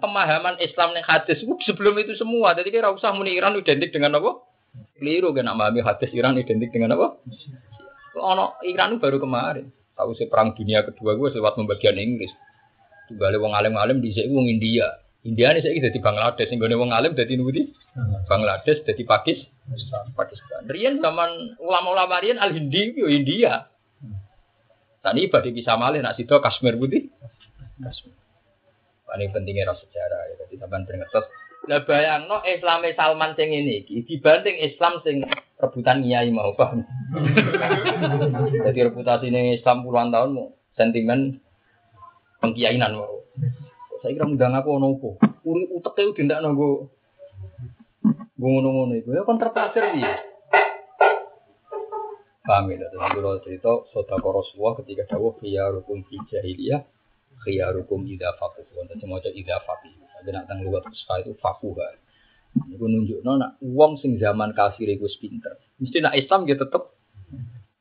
pemahaman 0.00 0.58
Islam 0.58 0.96
yang 0.96 1.06
hadis 1.06 1.44
sebelum 1.64 1.94
itu 2.00 2.16
semua. 2.16 2.56
Jadi 2.56 2.72
kira 2.72 2.90
usah 2.90 3.12
muni 3.12 3.36
Iran 3.36 3.54
identik 3.56 3.92
dengan 3.92 4.18
apa? 4.18 4.42
Keliru 4.96 5.32
kan 5.32 5.48
memahami 5.48 5.80
hadis 5.84 6.10
Iran 6.12 6.36
identik 6.36 6.72
dengan 6.72 6.96
apa? 6.96 7.20
Ono 8.16 8.56
Iran 8.64 8.96
baru 8.96 9.20
kemarin. 9.20 9.68
Tahu 9.96 10.12
sih 10.16 10.28
perang 10.28 10.52
dunia 10.52 10.84
kedua 10.84 11.16
gue 11.16 11.32
lewat 11.32 11.56
pembagian 11.56 11.96
Inggris. 11.96 12.32
Tugale 13.08 13.40
wong 13.40 13.56
alim-alim 13.56 14.02
di 14.02 14.12
sini 14.12 14.32
wong 14.32 14.48
India. 14.50 14.92
India 15.26 15.50
ini 15.50 15.58
saya 15.58 15.74
jadi 15.90 15.98
Bangladesh, 15.98 16.46
sehingga 16.46 16.70
wong 16.78 16.94
alim 16.94 17.16
jadi 17.16 17.34
nudi 17.34 17.74
Bangladesh, 18.30 18.86
jadi 18.86 19.02
Pakis, 19.02 19.42
Pakistan. 20.14 20.70
Rian 20.70 21.02
zaman 21.02 21.58
ulama-ulama 21.58 22.22
Rian 22.22 22.38
al 22.38 22.54
Hindi 22.54 22.94
India. 22.98 23.66
Tadi 25.06 25.30
ibadah 25.30 25.52
bisa 25.54 25.78
malih 25.78 26.02
nak 26.02 26.18
sido 26.18 26.42
Kashmir 26.42 26.74
putih. 26.74 27.06
Kashmir. 27.78 28.18
Ini 29.06 29.30
pentingnya 29.30 29.70
rasa 29.70 29.86
sejarah 29.86 30.20
ya. 30.26 30.34
Jadi 30.42 30.54
sampean 30.58 30.82
beringetes. 30.82 31.30
Lah 31.70 31.82
bayangno 31.86 32.42
Islam 32.42 32.82
Salman 32.98 33.38
sing 33.38 33.54
ini 33.54 33.86
iki 33.86 34.02
dibanding 34.02 34.58
Islam 34.58 34.98
sing 35.06 35.22
rebutan 35.62 36.02
kiai 36.02 36.26
mau 36.34 36.50
paham. 36.58 36.82
Jadi 38.66 38.78
reputasi 38.82 39.30
ini 39.30 39.62
Islam 39.62 39.86
puluhan 39.86 40.10
tahun 40.10 40.30
mau 40.34 40.58
sentimen 40.74 41.38
pengkiainan 42.42 42.98
mau. 42.98 43.22
Saya 44.02 44.10
kira 44.10 44.26
mudah 44.26 44.50
aku 44.58 44.68
ono 44.74 44.88
apa? 44.90 45.10
Uri 45.46 45.70
uteke 45.70 46.18
ndak 46.18 46.42
nunggu. 46.42 46.90
Gue 48.36 48.48
ngono-ngono 48.52 48.98
itu 48.98 49.14
ya 49.14 49.22
terpaksa 49.22 49.94
dia. 49.94 50.18
Paham 52.46 52.70
ya, 52.70 52.86
terus 52.86 53.02
kalau 53.10 53.42
cerita 53.42 53.70
sodako 53.90 54.28
Rasulullah 54.38 54.78
ketika 54.78 55.02
dawuh 55.18 55.34
khiyarukum 55.42 56.06
fi 56.06 56.16
jahiliyah 56.30 56.78
khiyarukum 57.42 58.06
idza 58.06 58.34
faqih. 58.38 58.66
Wonten 58.74 59.02
semoga 59.02 59.30
idza 59.34 59.58
faqih. 59.66 59.92
Tapi 60.16 60.30
nak 60.30 60.46
teng 60.46 60.62
luwat 60.62 60.86
itu 60.90 61.34
fakuha. 61.42 61.88
Iku 62.72 62.84
nunjukno 62.88 63.36
nak 63.36 63.60
wong 63.60 64.00
sing 64.00 64.16
zaman 64.16 64.56
kafir 64.56 64.88
wis 64.96 65.18
pinter. 65.20 65.58
Mesti 65.82 65.98
nak 66.00 66.16
Islam 66.16 66.48
dia 66.48 66.56
tetep 66.56 66.96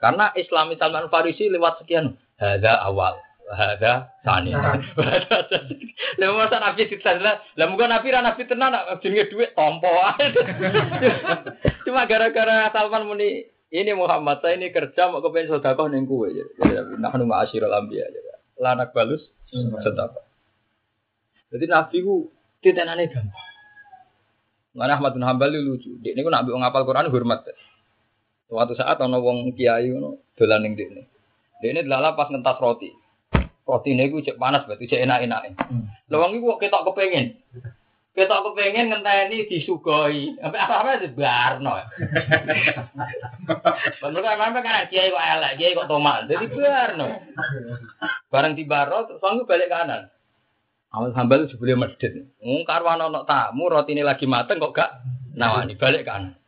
karena 0.01 0.35
Islam 0.35 0.75
Salman 0.75 1.07
Farisi 1.07 1.47
lewat 1.47 1.79
sekian. 1.81 2.19
Hada 2.35 2.83
awal. 2.83 3.15
Hada 3.45 4.11
sani. 4.25 4.51
Lah 6.19 6.27
masa 6.33 6.57
nabi 6.59 6.89
ditanda, 6.89 7.43
lah 7.55 7.65
mungkin 7.69 7.91
nabi 7.91 8.09
ra 8.09 8.23
nabi 8.23 8.47
tenan 8.49 8.73
nak 8.73 8.99
jenenge 9.03 9.29
dhuwit 9.29 9.53
tompo. 9.53 9.91
Cuma 11.85 12.09
gara-gara 12.09 12.71
Salman 12.73 13.05
muni 13.05 13.45
ini 13.81 13.91
Muhammad 13.97 14.39
saya 14.39 14.55
ini 14.55 14.71
kerja 14.71 15.11
mau 15.11 15.19
kepengen 15.19 15.57
sedekah 15.57 15.87
ning 15.91 16.07
kowe 16.07 16.29
ya. 16.29 16.45
Nah 16.95 17.11
nu 17.17 17.27
ma'asyiral 17.27 17.73
anbiya 17.73 18.07
ya. 18.07 18.35
Lanak 18.61 18.95
balus 18.95 19.25
sedekah. 19.51 20.23
Jadi 21.51 21.65
nabi 21.67 21.97
ku 22.03 22.29
titenane 22.63 23.11
gampang. 23.11 23.53
Mana 24.75 24.99
Ahmad 24.99 25.15
bin 25.15 25.23
Hambal 25.23 25.55
lucu. 25.55 25.95
Dia 26.03 26.11
ini 26.11 26.27
nak 26.27 26.51
ngapal 26.51 26.83
Quran 26.83 27.07
hormat. 27.07 27.47
Suatu 28.51 28.75
saat 28.75 28.99
ono 28.99 29.23
wong 29.23 29.55
kiai 29.55 29.87
ngono 29.87 30.35
dolan 30.35 30.67
ning 30.67 30.75
dekne. 30.75 31.07
Dekne 31.63 31.87
delala 31.87 32.13
pas 32.13 32.27
ngentas 32.27 32.59
roti. 32.59 32.91
Roti 33.65 33.89
ini 33.95 34.11
gue 34.11 34.21
cek 34.21 34.37
panas 34.37 34.67
berarti 34.67 34.85
cek 34.85 35.01
enak-enak. 35.07 35.41
Lha 36.11 36.15
wong 36.19 36.37
iku 36.37 36.53
kok 36.53 36.61
ketok 36.67 36.83
kepengen. 36.91 37.39
Ketok 38.15 38.55
kepengen 38.55 38.95
ngenteni 38.95 39.43
disugoi. 39.51 40.39
Sampai 40.39 40.63
apa-apa 40.63 41.03
dibarno. 41.03 41.75
Bener 43.99 44.21
kan 44.23 44.39
sampe 44.39 44.59
kan 44.63 44.87
kiai 44.87 45.11
kok 45.11 45.19
elek, 45.35 45.51
kiai 45.59 45.75
kok 45.75 45.89
tomat. 45.91 46.23
Jadi 46.31 46.47
barno. 46.47 47.11
Bareng 48.31 48.55
dibaro 48.55 49.03
terus 49.03 49.19
wong 49.19 49.43
balik 49.43 49.67
kanan. 49.67 50.07
Ahmad 50.95 51.11
Hambal 51.11 51.43
itu 51.43 51.59
sebelum 51.59 51.83
medit. 51.83 52.23
Ngung 52.39 52.63
karwan 52.63 53.03
ono 53.03 53.27
tamu 53.27 53.67
roti 53.67 53.91
ini 53.91 53.99
lagi 53.99 54.23
mateng 54.23 54.63
kok 54.63 54.71
gak 54.71 55.03
nawani 55.35 55.75
balik 55.75 56.07
kanan. 56.07 56.39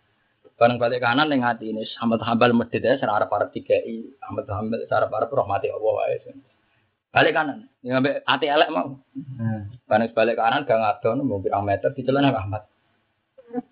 Bareng 0.55 0.79
balik 0.79 1.03
kanan 1.03 1.27
yang 1.35 1.43
hati 1.43 1.75
ini 1.75 1.83
Ahmad 1.99 2.23
Hambal 2.23 2.55
medit 2.55 2.79
ya 2.79 2.95
serara 2.95 3.27
para 3.27 3.51
tiga 3.51 3.75
i. 3.75 4.07
Ahmad 4.23 4.47
Hambal 4.47 4.87
para 4.87 5.11
rahmati 5.11 5.67
Allah 5.67 5.93
wae. 5.99 6.46
Balik 7.17 7.33
kanan. 7.33 7.57
Ini 7.81 7.91
sampai 7.97 8.21
hati 8.21 8.45
elek 8.45 8.69
mau. 8.69 8.93
Bareng 9.89 10.13
balik 10.13 10.37
kanan 10.37 10.69
gak 10.69 10.77
ngadon 10.77 11.25
mau 11.25 11.41
pirang 11.41 11.65
meter 11.65 11.89
di 11.97 12.05
celana 12.05 12.29
Ahmad. 12.29 12.69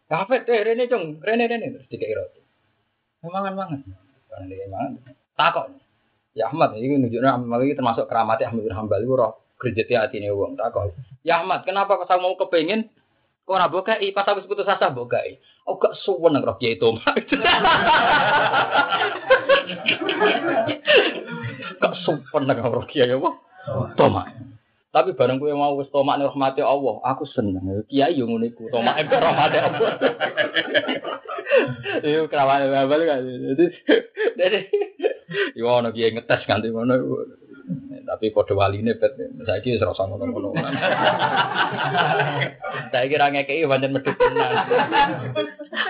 Kafe 0.09 0.41
deh 0.45 0.65
rene 0.65 0.89
cung, 0.89 1.21
rene 1.21 1.45
rene 1.45 1.77
terus 1.77 1.85
tiga 1.85 2.09
roti. 2.17 2.41
Mangan 3.21 3.53
mangan. 3.53 3.79
Bareng 4.33 4.47
dia 4.49 4.65
mangan. 4.65 4.91
Takok. 5.37 5.65
Ya 6.35 6.51
Ahmad, 6.51 6.75
ini 6.75 6.99
nunjuknya 6.99 7.37
Ahmad 7.37 7.63
ini 7.63 7.77
termasuk 7.77 8.11
keramatnya 8.11 8.51
Ahmad 8.51 8.67
bin 8.67 8.75
Hambal 8.75 8.99
itu 8.99 9.15
roh 9.15 9.39
kerjati 9.55 9.93
hati 9.95 10.19
ini 10.19 10.27
uang 10.33 10.59
tak 10.59 10.75
kau. 10.75 10.91
Ya 11.23 11.39
Ahmad, 11.39 11.63
kenapa 11.63 11.95
kau 11.95 12.19
mau 12.19 12.35
kepengen? 12.35 12.91
Nak 13.45 13.69
bokai, 13.69 14.09
pas 14.09 14.25
habis 14.25 14.49
putus 14.49 14.65
asa 14.65 14.89
bokai. 14.89 15.37
Oh 15.69 15.77
gak 15.77 15.93
suwen 16.01 16.41
roh 16.41 16.57
kiai 16.57 16.81
itu. 16.81 16.89
Gak 21.81 21.95
suwen 22.05 22.49
roh 22.49 22.85
kiai 22.89 23.13
apa? 23.13 23.31
Toma. 23.93 24.25
Tapi 24.95 25.11
bareng 25.11 25.43
gue 25.43 25.51
mau 25.51 25.75
wis 25.75 25.91
tomak 25.91 26.15
nih 26.15 26.31
rahmati 26.31 26.63
Allah, 26.63 27.03
aku 27.03 27.27
seneng. 27.27 27.83
Kiai 27.91 28.15
yang 28.15 28.31
ngono 28.31 28.47
iku, 28.47 28.71
tomak 28.71 28.95
empe 28.95 29.19
rahmati 29.19 29.57
Allah. 29.59 29.91
Iyo 32.07 32.31
kerawan 32.31 32.71
babal 32.71 33.03
kan. 33.03 33.19
Jadi 33.27 33.65
jadi 34.39 34.59
yo 35.59 35.67
ono 35.67 35.91
kiai 35.91 36.15
ngetes 36.15 36.47
ganti 36.47 36.71
ngono. 36.71 36.95
Tapi 38.05 38.29
kode 38.29 38.53
wali 38.53 38.85
ini 38.85 38.93
bet, 38.93 39.17
saya 39.17 39.57
kira 39.65 39.81
serasa 39.81 40.05
ngono-ngono. 40.05 40.53
Saya 42.93 43.05
kira 43.09 43.33
ngekei 43.33 43.65
banyak 43.65 43.89
tenan. 44.05 44.51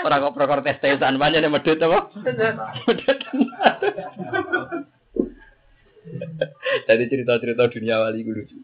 Orang 0.07 0.23
kok 0.23 0.35
prokor 0.39 0.59
tes 0.63 0.79
tesan 0.79 1.19
banyak 1.19 1.43
yang 1.43 1.51
medit 1.51 1.83
apa? 1.83 2.07
Tenan. 2.23 2.55
Jadi 6.87 7.03
cerita-cerita 7.11 7.67
dunia 7.67 7.99
wali 7.99 8.23
gue 8.23 8.35
lucu. 8.39 8.55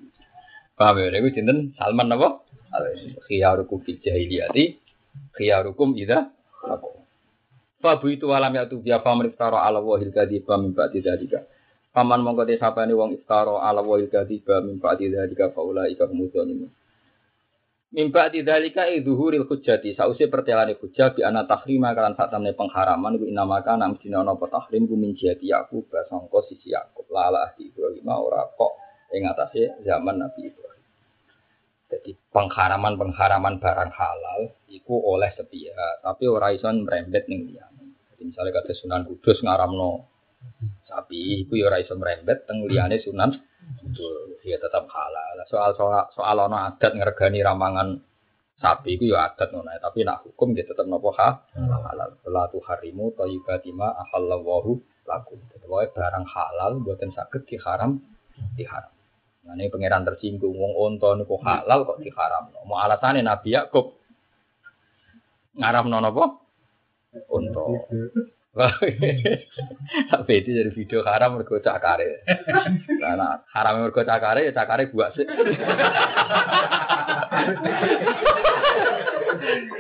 Paham 0.80 1.04
ya? 1.04 1.20
Gue 1.20 1.36
cinten 1.36 1.76
Salman 1.76 2.16
apa? 2.16 2.40
Khiyarukum 3.28 3.84
fil 3.84 4.00
jahiliyati, 4.00 4.80
khiyarukum 5.36 6.00
idza 6.00 6.32
Fabu 7.82 8.14
itu 8.14 8.30
alam 8.30 8.54
ya 8.54 8.70
tu 8.70 8.78
biya 8.78 9.02
faman 9.02 9.34
iftara 9.34 9.66
ala 9.66 9.82
wahil 9.82 10.14
kadiba 10.14 10.54
ba'di 10.54 11.02
dzalika. 11.02 11.42
Paman 11.92 12.24
mongko 12.24 12.48
te 12.48 12.56
sapane 12.56 12.96
wong 12.96 13.20
iftara 13.20 13.60
ala 13.68 13.84
wahil 13.84 14.08
kadiba 14.08 14.64
min 14.64 14.80
ba'di 14.80 15.12
dzalika 15.12 15.52
faula 15.52 15.92
ika 15.92 16.08
humudzalimun. 16.08 16.72
Min 17.92 18.08
ba'di 18.16 18.48
dzalika 18.48 18.88
idzuhuril 18.88 19.44
hujjati 19.44 19.92
sause 20.00 20.32
pertelane 20.32 20.80
hujjah 20.80 21.12
bi 21.12 21.28
ana 21.28 21.44
tahrima 21.44 21.92
kalan 21.92 22.16
sak 22.16 22.32
temne 22.32 22.56
pengharaman 22.56 23.20
ku 23.20 23.28
inamaka 23.28 23.76
nam 23.76 24.00
dinono 24.00 24.40
apa 24.40 24.48
tahrim 24.48 24.88
ku 24.88 24.96
min 24.96 25.12
jati 25.20 25.52
Yakub 25.52 25.92
sisi 26.48 26.72
Yakub 26.72 27.12
lala 27.12 27.52
ahdi 27.52 27.68
Ibrahim 27.68 28.08
ora 28.08 28.48
kok 28.56 28.80
ing 29.12 29.28
zaman 29.84 30.16
Nabi 30.16 30.48
Ibrahim. 30.48 30.88
Jadi 31.92 32.16
pengharaman-pengharaman 32.32 33.60
barang 33.60 33.92
halal 33.92 34.56
iku 34.72 34.96
oleh 34.96 35.28
sepihak, 35.36 36.00
tapi 36.00 36.24
ora 36.24 36.56
iso 36.56 36.72
merembet 36.72 37.28
ning 37.28 37.52
liyane. 37.52 38.16
Jadi 38.16 38.32
misalnya 38.32 38.64
kata 38.64 38.72
Sunan 38.72 39.04
Kudus 39.04 39.44
ngaramno 39.44 40.11
sapi, 40.86 41.46
iku 41.48 41.56
ya 41.58 41.72
ora 41.72 41.80
iso 41.80 41.96
merembet 41.96 42.44
teng 42.46 42.66
liyane 42.68 43.00
Sunan 43.00 43.32
Kudus, 43.62 44.42
ya 44.44 44.58
tetap 44.58 44.90
halal. 44.90 45.38
Soal 45.48 45.72
soal 45.78 46.10
soal 46.12 46.38
ana 46.42 46.74
adat 46.74 46.98
ngregani 46.98 47.40
ramangan 47.46 47.98
sapi 48.58 48.98
iku 48.98 49.14
ya 49.14 49.32
adat 49.32 49.54
ngono, 49.54 49.70
tapi 49.78 50.02
nak 50.02 50.26
hukum 50.26 50.54
dia 50.58 50.66
tetap 50.66 50.86
nopo 50.90 51.14
ha 51.16 51.46
halal. 51.56 52.10
La 52.28 52.50
tu 52.50 52.58
harimu 52.62 53.14
thayyibatima 53.16 53.96
ahallallahu 54.02 54.82
lakum. 55.06 55.40
Pokoke 55.50 55.94
barang 55.96 56.26
halal 56.28 56.84
mboten 56.84 57.16
saged 57.16 57.48
diharam 57.48 58.02
diharam. 58.60 58.92
Nah, 59.42 59.58
ini 59.58 59.74
pangeran 59.74 60.06
tersinggung, 60.06 60.54
wong 60.54 60.74
onto 60.78 61.10
niku 61.18 61.40
halal 61.42 61.88
kok 61.88 61.98
diharam. 62.04 62.54
Mau 62.68 62.78
alasannya 62.78 63.26
Nabi 63.26 63.56
Yakub 63.56 63.98
ngaram 65.58 65.86
nono 65.88 66.10
apa? 66.12 66.26
Onto. 67.32 67.64
Tapi 70.12 70.32
itu 70.44 70.50
jadi 70.52 70.72
video 70.76 71.08
haram 71.08 71.40
mergo 71.40 71.56
cakare. 71.64 72.28
Karena 73.00 73.40
haram 73.48 73.80
mergo 73.80 74.04
cakare, 74.04 74.44
ya 74.44 74.52
cakare 74.52 74.92
buat 74.92 75.16
sih. 75.16 75.24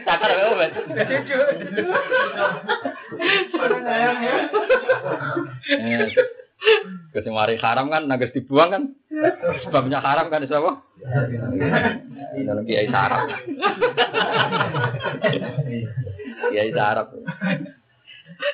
Cakar 0.07 0.29
apa 0.33 0.55
bet? 0.57 0.73
Kesing 7.11 7.35
mari 7.35 7.59
haram 7.59 7.91
kan, 7.91 8.07
nagas 8.07 8.33
dibuang 8.33 8.69
kan? 8.71 8.83
Sebabnya 9.67 9.99
haram 9.99 10.31
kan, 10.31 10.47
siapa? 10.47 10.79
Dalam 12.41 12.63
kiai 12.63 12.87
sarap. 12.87 13.27
Kiai 16.49 16.71
sarap. 16.71 17.07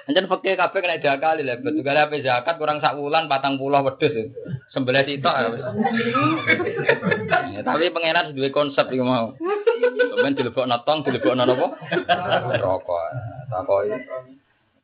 Anjen 0.07 0.27
fakir 0.31 0.55
kabeh 0.55 0.80
kena 0.80 1.03
diakali 1.03 1.43
lah. 1.43 1.59
Betul 1.59 1.84
kali 1.84 1.99
apa 1.99 2.15
zakat 2.23 2.55
kurang 2.55 2.80
sak 2.80 2.95
wulan 2.95 3.27
patang 3.27 3.59
pulau 3.59 3.84
wedhus. 3.84 4.31
Sembelah 4.72 5.03
sitok. 5.03 5.35
Ya, 7.51 7.61
Tapi 7.64 7.91
pangeran 7.91 8.31
duwe 8.35 8.51
konsep 8.51 8.88
iku 8.91 9.03
mau. 9.03 9.35
Sampeyan 9.38 10.38
dilebokno 10.38 10.77
tong, 10.88 11.03
dilebokno 11.03 11.43
napa? 11.43 11.68
Rokok. 12.59 13.03
Takoki. 13.51 13.95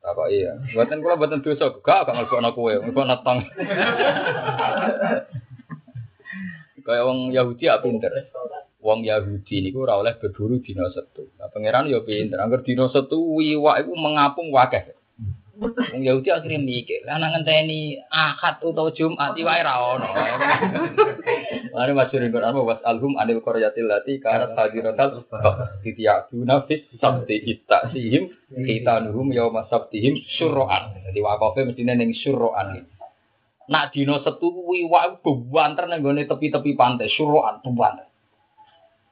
Takoki 0.04 0.44
ya. 0.44 0.52
Mboten 0.76 1.00
kula 1.00 1.16
mboten 1.16 1.40
dosa, 1.40 1.72
gak 1.80 2.04
gak 2.04 2.14
ngelebokno 2.14 2.48
kowe, 2.52 2.74
ngelebokno 2.80 3.16
tong. 3.24 3.38
Kayak 6.84 7.04
wong 7.08 7.32
Yahudi 7.32 7.64
ya 7.64 7.80
pinter. 7.80 8.12
Wong 8.84 9.00
Yahudi 9.00 9.64
niku 9.64 9.88
ora 9.88 9.96
oleh 9.96 10.12
berburu 10.20 10.60
dina 10.60 10.84
Setu. 10.92 11.32
Nah, 11.40 11.48
pangeran 11.48 11.88
ya 11.88 12.04
pinter. 12.04 12.36
Angger 12.36 12.60
dina 12.60 12.92
Setu 12.92 13.40
iwak 13.40 13.80
iku 13.80 13.96
mengapung 13.96 14.52
wakeh. 14.52 14.92
Wong 15.56 16.02
Yahudi 16.04 16.34
akhirnya 16.34 16.58
mikir, 16.60 17.06
lah 17.06 17.16
nang 17.16 17.30
ngenteni 17.30 17.96
Ahad 18.10 18.58
utawa 18.60 18.90
Jumat 18.90 19.38
iwake 19.38 19.62
ra 19.62 19.74
ono. 19.78 20.10
Mari 21.70 21.92
masyhur 21.94 22.26
Quran 22.26 22.54
wa 22.58 22.74
alhum 22.82 23.14
anil 23.16 23.38
qaryatil 23.38 23.86
lati 23.86 24.18
kanat 24.18 24.58
hadiratal 24.58 25.22
titiyaduna 25.86 26.66
fit 26.66 26.90
sabti 26.98 27.38
ittasihim 27.38 28.34
khitanuhum 28.50 29.30
yauma 29.30 29.70
sabtihim 29.70 30.18
syurra'an. 30.36 31.06
Jadi 31.06 31.18
wakofe 31.22 31.62
mestine 31.64 31.94
ning 31.94 32.12
syurra'an. 32.18 32.84
Nak 33.70 33.94
dina 33.94 34.20
Setu 34.26 34.50
kuwi 34.50 34.90
iwak 34.90 35.22
bebanter 35.22 35.86
nang 35.86 36.02
tepi-tepi 36.02 36.74
pantai 36.74 37.08
syurra'an 37.14 37.62
bebanter. 37.62 38.10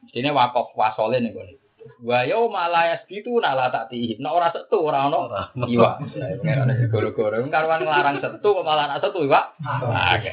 Mestine 0.02 0.30
wakof 0.34 0.74
wasole 0.74 1.22
ning 1.22 1.32
gone. 1.32 1.54
Wa 2.02 2.26
yo 2.26 2.50
malayas 2.50 3.06
gitu 3.06 3.38
nala 3.38 3.70
tak 3.70 3.90
tihim. 3.90 4.18
Nek 4.22 4.34
ora 4.34 4.48
setu 4.50 4.82
ora 4.82 5.06
ono 5.06 5.30
iwak. 5.66 6.02
Pengen 6.42 6.90
goro-goro 6.90 7.42
karuan 7.50 7.82
nglarang 7.86 8.18
setu 8.18 8.50
malah 8.62 8.90
nak 8.90 9.02
setu 9.02 9.26
iwak. 9.26 9.54
Oke. 9.62 10.30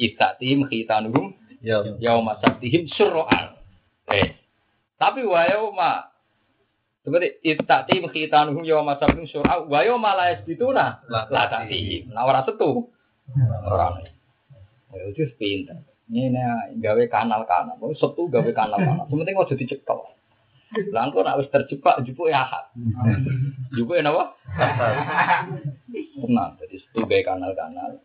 Itatim 0.00 0.68
khitanuhum 0.68 1.32
Ya. 1.64 1.82
yauma 1.98 2.38
sabtihim 2.38 2.86
syurra'an. 2.94 3.58
Eh. 4.12 4.38
Tapi 5.00 5.26
wa 5.26 5.42
yauma 5.50 5.90
Seperti 7.02 7.38
itatim 7.42 8.06
khitanuhum 8.12 8.62
yauma 8.62 9.00
sabtihim 9.00 9.26
syurra'an 9.26 9.66
wa 9.66 9.80
yauma 9.82 10.14
la 10.14 10.24
yasbituna 10.36 11.00
la 11.08 11.42
tatihim. 11.48 12.12
Nah 12.12 12.28
ora 12.28 12.44
setu. 12.44 12.92
Ora. 13.66 13.98
Ya 14.94 15.00
itu 15.10 15.26
pinter. 15.40 15.80
Ini 16.06 16.30
gawe 16.78 17.04
kanal-kanal. 17.10 17.74
Mau 17.82 17.90
setu 17.90 18.30
gawe 18.30 18.50
kanal-kanal. 18.54 19.10
Sementing 19.10 19.34
ojo 19.34 19.54
dicekel. 19.58 19.98
Lah 20.94 21.02
engko 21.06 21.22
nek 21.22 21.38
wis 21.42 21.50
terjebak 21.50 22.02
akad. 22.02 22.64
Jupuk 23.74 23.98
ya 23.98 24.06
napa? 24.06 24.34
Tenang, 26.22 26.50
jadi 26.62 26.76
setu 26.78 27.02
gawe 27.06 27.22
kanal-kanal. 27.26 27.98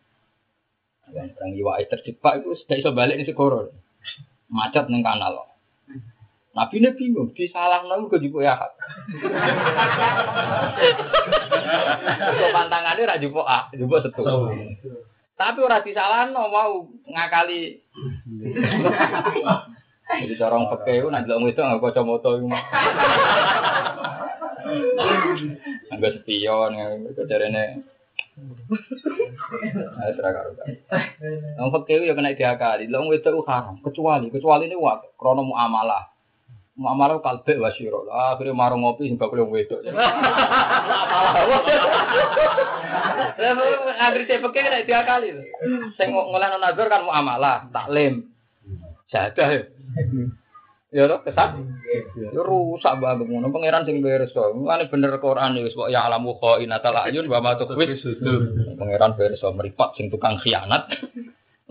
Yang 1.11 1.35
perang 1.35 1.51
iwake 1.53 1.91
terjebak 1.91 2.33
itu 2.39 2.55
sudah 2.63 2.75
iso 2.79 2.89
balik 2.95 3.19
ning 3.19 3.27
segoro. 3.27 3.69
Macet 4.49 4.89
ning 4.89 5.03
kanal. 5.05 5.51
Nabi 6.51 6.83
ini 6.83 6.91
bingung, 6.99 7.31
disalah 7.31 7.87
nang 7.87 8.11
ke 8.11 8.19
jupuk 8.19 8.43
ya. 8.43 8.59
Kok 12.19 12.51
pantangannya 12.51 13.07
ra 13.07 13.15
jupuk 13.15 13.47
ah, 13.47 13.71
jupuk 13.71 14.03
setu. 14.03 14.23
Tapi 15.41 15.57
ora 15.65 15.81
disalahno 15.81 16.53
mau 16.53 16.85
ngakali. 17.09 17.81
Jadi 20.21 20.37
corong 20.37 20.69
peke 20.69 21.01
itu 21.01 21.09
nanti 21.09 21.33
lo 21.33 21.41
itu 21.49 21.57
nggak 21.57 21.81
kacamata 21.81 22.29
itu. 22.37 22.45
Nggak 25.97 26.13
spion, 26.21 26.69
nggak 26.77 27.25
caranya. 27.25 27.81
Ayo 29.97 30.11
terakar. 30.13 30.45
Nang 31.57 31.73
peke 31.73 32.05
ya 32.05 32.13
kena 32.13 32.37
diakali. 32.37 32.85
Lo 32.85 33.09
itu 33.09 33.25
itu 33.25 33.41
haram, 33.49 33.81
kecuali 33.81 34.29
kecuali 34.29 34.69
ini 34.69 34.77
wak 34.77 35.17
krono 35.17 35.41
muamalah. 35.41 36.10
Muamalah 36.79 37.19
kalbe 37.19 37.59
wasiro. 37.59 38.07
Ah, 38.07 38.33
akhirnya 38.33 38.55
marung 38.55 38.87
ngopi 38.87 39.11
sing 39.11 39.19
bakul 39.19 39.43
wedok. 39.43 39.83
Lah 43.41 43.51
ngantri 43.97 44.23
cek 44.29 44.39
peke 44.39 44.59
kena 44.63 44.87
diakali. 44.87 45.35
Sing 45.99 46.15
ngolah 46.15 46.55
nazar 46.61 46.87
kan 46.87 47.03
muamalah, 47.03 47.67
taklim. 47.75 48.31
Jadah 49.11 49.49
ya. 49.51 49.61
Ya 50.91 51.07
toh 51.07 51.23
kesat. 51.23 51.55
Ya 52.15 52.41
rusak 52.43 52.99
banget 52.99 53.27
ngono 53.27 53.51
pangeran 53.51 53.87
sing 53.87 54.03
to. 54.03 54.43
Mulane 54.55 54.91
bener 54.91 55.15
Quran 55.23 55.59
wis 55.63 55.75
kok 55.75 55.91
ya 55.91 56.07
alamu 56.07 56.35
khainatal 56.39 56.95
ayun 57.07 57.31
wa 57.31 57.39
ma 57.39 57.55
sudur. 57.55 58.41
Pangeran 58.79 59.15
to 59.15 59.47
meripat 59.55 59.95
sing 59.95 60.11
tukang 60.11 60.39
khianat 60.39 60.87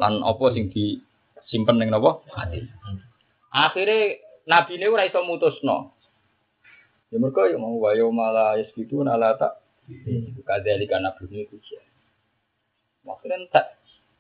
lan 0.01 0.25
apa 0.25 0.45
sing 0.57 0.73
disimpen 0.73 1.77
ning 1.77 1.93
napa? 1.93 2.25
Hati. 2.33 2.65
Akhire 3.53 4.30
nabi 4.51 4.83
ini 4.83 4.91
ora 4.91 5.07
iso 5.07 5.23
mutusno. 5.23 5.95
Ya 7.15 7.23
mergo 7.23 7.47
ya 7.47 7.55
mau 7.55 7.79
wayo 7.79 8.11
malah 8.11 8.59
yes 8.59 8.75
gitu 8.75 9.07
nala 9.07 9.39
tak 9.39 9.63
kadzalika 10.43 10.99
itu. 11.31 11.59
Maksudnya 13.07 13.39
entek. 13.39 13.67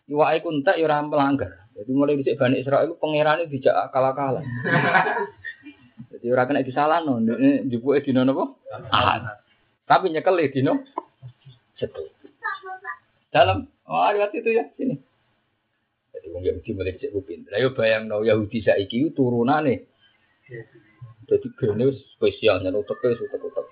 Iwake 0.06 0.42
ku 0.46 0.54
entek 0.54 0.78
ya 0.78 0.86
ora 0.86 1.02
melanggar. 1.02 1.66
Jadi 1.74 1.90
mulai 1.90 2.18
dicek 2.18 2.38
Bani 2.38 2.62
pangeran 2.98 3.46
itu 3.46 3.58
dijak 3.58 3.90
akal-akalan. 3.90 4.46
Jadi 6.10 6.26
ora 6.30 6.44
kena 6.46 6.66
disalahno, 6.66 7.22
ndekne 7.22 7.70
jupuke 7.70 8.02
dina 8.02 8.26
napa? 8.26 8.54
Ahad. 8.90 9.42
Tapi 9.86 10.10
nyekel 10.10 10.38
dina 10.50 10.78
setu. 11.78 12.10
Dalam 13.30 13.70
oh 13.86 14.10
riwayat 14.10 14.34
itu 14.34 14.50
ya 14.50 14.66
sini. 14.74 14.98
Jadi 16.10 16.26
wong 16.34 16.42
Yahudi 16.42 16.70
mulai 16.74 16.94
dicek 16.98 17.14
ku 17.14 17.22
pinter. 17.22 17.54
Ayo 17.54 17.70
bayangno 17.70 18.26
Yahudi 18.26 18.66
saiki 18.66 19.14
turunane. 19.14 19.89
Jadi 21.30 21.46
gene 21.58 21.82
wis 21.90 21.98
spesial 22.18 22.60
nyen 22.60 22.74
utek 22.74 22.98
wis 23.06 23.22
utek-utek. 23.22 23.66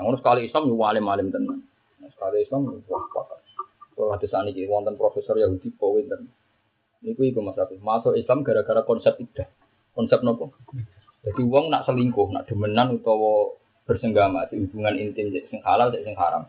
Ngono 0.00 0.16
sekali 0.18 0.48
Islam 0.48 0.70
yo 0.70 0.80
alim-alim 0.80 1.28
tenan. 1.30 1.60
Nah, 2.00 2.08
Sekali 2.10 2.42
Islam 2.42 2.66
wah 2.88 3.04
pakar. 3.12 3.38
Kalau 3.94 4.16
ada 4.16 4.26
saat 4.26 4.48
ini 4.48 4.64
wonten 4.64 4.96
profesor 4.96 5.36
Yahudi 5.36 5.68
poin 5.76 6.08
dan 6.08 6.24
Niku 7.00 7.24
iku 7.24 7.40
Mas 7.40 7.56
Rafi. 7.56 7.80
Masuk 7.80 8.12
Islam 8.12 8.44
gara-gara 8.44 8.84
konsep 8.84 9.16
idah. 9.16 9.48
Konsep 9.96 10.20
nopo? 10.20 10.52
Jadi 11.24 11.40
wong 11.44 11.72
nak 11.72 11.88
selingkuh, 11.88 12.32
nak 12.32 12.48
demenan 12.48 12.96
utawa 12.96 13.56
bersenggama 13.84 14.48
hubungan 14.52 14.96
intim 15.00 15.32
sing 15.32 15.60
halal 15.64 15.92
sing 15.92 16.16
haram. 16.16 16.48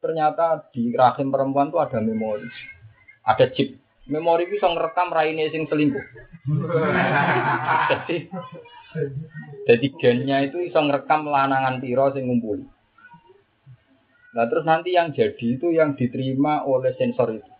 Ternyata 0.00 0.68
di 0.72 0.92
rahim 0.92 1.32
perempuan 1.32 1.72
tuh 1.72 1.80
ada 1.80 2.00
memori. 2.00 2.48
Ada 3.24 3.48
chip. 3.56 3.80
Memori 4.04 4.44
bisa 4.52 4.68
ngerekam 4.68 5.08
raine 5.08 5.48
sing 5.48 5.64
selingkuh. 5.64 6.04
jadi 7.90 8.16
jadi 9.64 9.86
gennya 9.96 10.38
itu 10.44 10.60
bisa 10.60 10.84
ngerekam 10.84 11.24
lanangan 11.24 11.80
piro 11.80 12.12
sing 12.12 12.28
ngumpuli. 12.28 12.68
Nah 14.34 14.44
terus 14.50 14.66
nanti 14.68 14.92
yang 14.92 15.14
jadi 15.16 15.46
itu 15.56 15.72
yang 15.72 15.96
diterima 15.96 16.68
oleh 16.68 16.92
sensor 17.00 17.32
itu. 17.32 17.50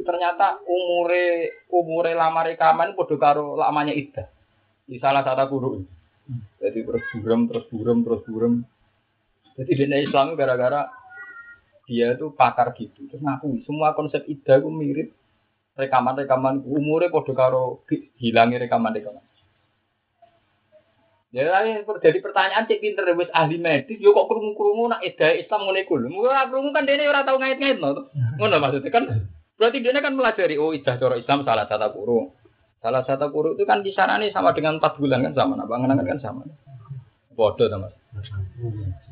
Ternyata 0.00 0.64
umure 0.64 1.52
umure 1.68 2.16
lama 2.16 2.46
rekaman 2.46 2.96
podo 2.96 3.20
karo 3.20 3.60
lamanya 3.60 3.92
Ida. 3.92 4.24
Di 4.88 4.96
salah 4.96 5.20
satu 5.20 5.44
guru. 5.52 5.70
Jadi 6.62 6.80
terus 6.80 7.04
burem 7.12 7.44
terus 7.50 7.66
burem 7.68 7.98
terus 8.06 8.22
burem. 8.24 8.54
Jadi 9.58 9.72
di 9.74 9.84
Islam 10.00 10.32
gara-gara 10.32 10.88
dia 11.84 12.14
itu 12.14 12.32
pakar 12.32 12.72
gitu. 12.72 13.04
Terus 13.10 13.20
ngaku 13.20 13.66
semua 13.68 13.92
konsep 13.92 14.24
Ida 14.30 14.62
itu 14.62 14.70
mirip 14.72 15.08
rekaman 15.76 16.16
rekaman 16.16 16.64
umure 16.64 17.12
podo 17.12 17.32
karo 17.36 17.84
hilangnya 18.18 18.64
rekaman 18.64 18.96
rekaman 18.96 19.24
Ya, 21.34 21.52
jadi 22.00 22.24
pertanyaan 22.24 22.64
cek 22.64 22.80
pinter 22.80 23.04
wis 23.12 23.28
ahli 23.28 23.60
medis, 23.60 24.00
yo 24.00 24.16
kok 24.16 24.24
krungu-krungu 24.24 24.88
nak 24.88 25.04
edae 25.04 25.44
Islam 25.44 25.68
ngene 25.68 25.84
iku 25.84 26.00
lho. 26.00 26.08
Ora 26.24 26.48
krungu 26.48 26.72
kan 26.72 26.88
dene 26.88 27.04
ora 27.04 27.28
tau 27.28 27.36
ngait-ngait 27.36 27.76
no. 27.76 28.08
Ngono 28.40 28.56
maksudnya 28.56 28.88
kan 28.88 29.04
Berarti 29.56 29.80
dia 29.80 30.04
kan 30.04 30.12
melajari, 30.12 30.60
oh 30.60 30.76
idah 30.76 31.00
cara 31.00 31.16
Islam 31.16 31.40
salah 31.48 31.64
satu 31.64 31.88
kuru. 31.96 32.28
Salah 32.84 33.02
satu 33.08 33.32
kuru 33.32 33.56
itu 33.56 33.64
kan 33.64 33.80
kisarannya 33.80 34.28
sama 34.28 34.52
dengan 34.52 34.76
empat 34.76 35.00
bulan 35.00 35.24
kan 35.24 35.32
sama, 35.32 35.56
nah 35.56 35.64
bangunan 35.64 35.96
kan 36.04 36.20
sama. 36.20 36.44
Bodoh 37.32 37.64
teman. 37.64 37.88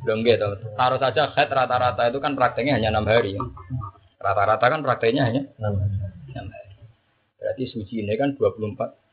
Belum 0.04 0.20
gitu. 0.20 0.48
Taruh 0.76 1.00
saja 1.00 1.32
head 1.32 1.48
rata-rata 1.48 2.12
itu 2.12 2.20
kan 2.20 2.36
prakteknya 2.36 2.76
hanya 2.76 2.92
enam 2.92 3.08
hari. 3.08 3.36
Ya. 3.36 3.44
Rata-rata 4.20 4.64
kan 4.68 4.80
prakteknya 4.84 5.32
hanya 5.32 5.42
enam 5.56 5.80
hari. 5.80 5.96
Berarti 7.38 7.64
suci 7.68 8.02
ini 8.02 8.14
kan 8.16 8.34
24 8.34 9.04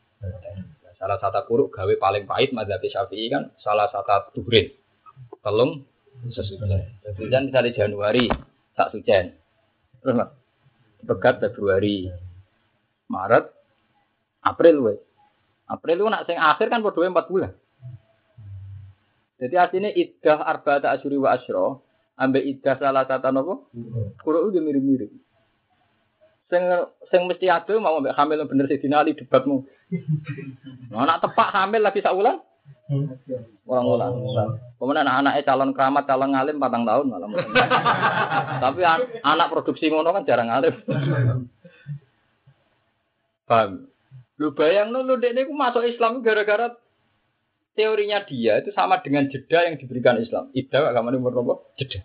Salah 1.02 1.18
satu 1.18 1.42
kuru 1.50 1.66
gawe 1.66 1.94
paling 1.98 2.30
pahit 2.30 2.54
madzhab 2.54 2.78
Syafi'i 2.78 3.26
kan 3.26 3.50
salah 3.58 3.90
satu 3.90 4.38
tuhrin. 4.38 4.70
Telung 5.42 5.82
sesuci. 6.30 6.62
Kan 7.26 7.50
misalnya 7.50 7.74
Januari 7.74 8.30
tak 8.78 8.94
suci. 8.94 9.10
Terus 9.98 10.14
Februari, 11.02 12.06
Maret, 13.10 13.44
April 14.46 14.76
we. 14.78 14.94
April 15.66 15.96
itu 15.98 16.06
nak 16.06 16.22
sing 16.30 16.38
akhir 16.38 16.70
kan 16.70 16.86
berdua 16.86 17.10
empat 17.10 17.26
bulan. 17.26 17.50
Jadi 19.42 19.58
artinya 19.58 19.90
iddah 19.90 20.38
arba'ata 20.38 20.94
asyuri 20.94 21.18
wa 21.18 21.34
asyra 21.34 21.82
ambek 22.14 22.46
iddah 22.46 22.78
salah 22.78 23.02
satu 23.10 23.34
nopo? 23.34 23.66
Kurang 24.22 24.54
udah 24.54 24.62
mirip-mirip. 24.62 25.10
Sing 26.52 26.68
sing 27.08 27.24
mesti 27.24 27.48
ada 27.48 27.72
mau 27.80 27.96
ambek 27.96 28.12
hamil 28.12 28.44
bener 28.44 28.68
Sidina 28.68 29.00
Ali 29.00 29.16
debatmu. 29.16 29.64
Nah, 30.92 31.08
anak 31.08 31.24
tepak 31.24 31.48
hamil 31.56 31.80
lagi 31.80 32.04
sak? 32.04 32.12
Orang 32.12 32.44
wulan. 33.88 34.12
Kemudian 34.76 35.08
anak-anaknya 35.08 35.48
calon 35.48 35.72
keramat, 35.72 36.04
calon 36.04 36.36
ngalim 36.36 36.60
patang 36.60 36.84
tahun 36.84 37.08
malah. 37.08 37.32
Tapi 38.64 38.80
an- 38.84 39.08
anak 39.24 39.48
produksi 39.48 39.88
ngono 39.88 40.12
kan 40.12 40.28
jarang 40.28 40.52
ngalim. 40.52 40.76
Paham? 43.48 43.88
Lu 44.36 44.52
bayang 44.52 44.92
lu 44.92 45.16
dek 45.16 45.32
ini 45.32 45.48
masuk 45.48 45.88
Islam 45.88 46.20
gara-gara 46.20 46.76
teorinya 47.72 48.20
dia 48.28 48.60
itu 48.60 48.68
sama 48.76 49.00
dengan 49.00 49.28
jeda 49.32 49.64
yang 49.64 49.80
diberikan 49.80 50.20
Islam. 50.20 50.52
Ida 50.52 50.92
agama 50.92 51.08
ini 51.12 51.20
umur 51.20 51.32
berapa? 51.32 51.54
Jeda. 51.80 52.04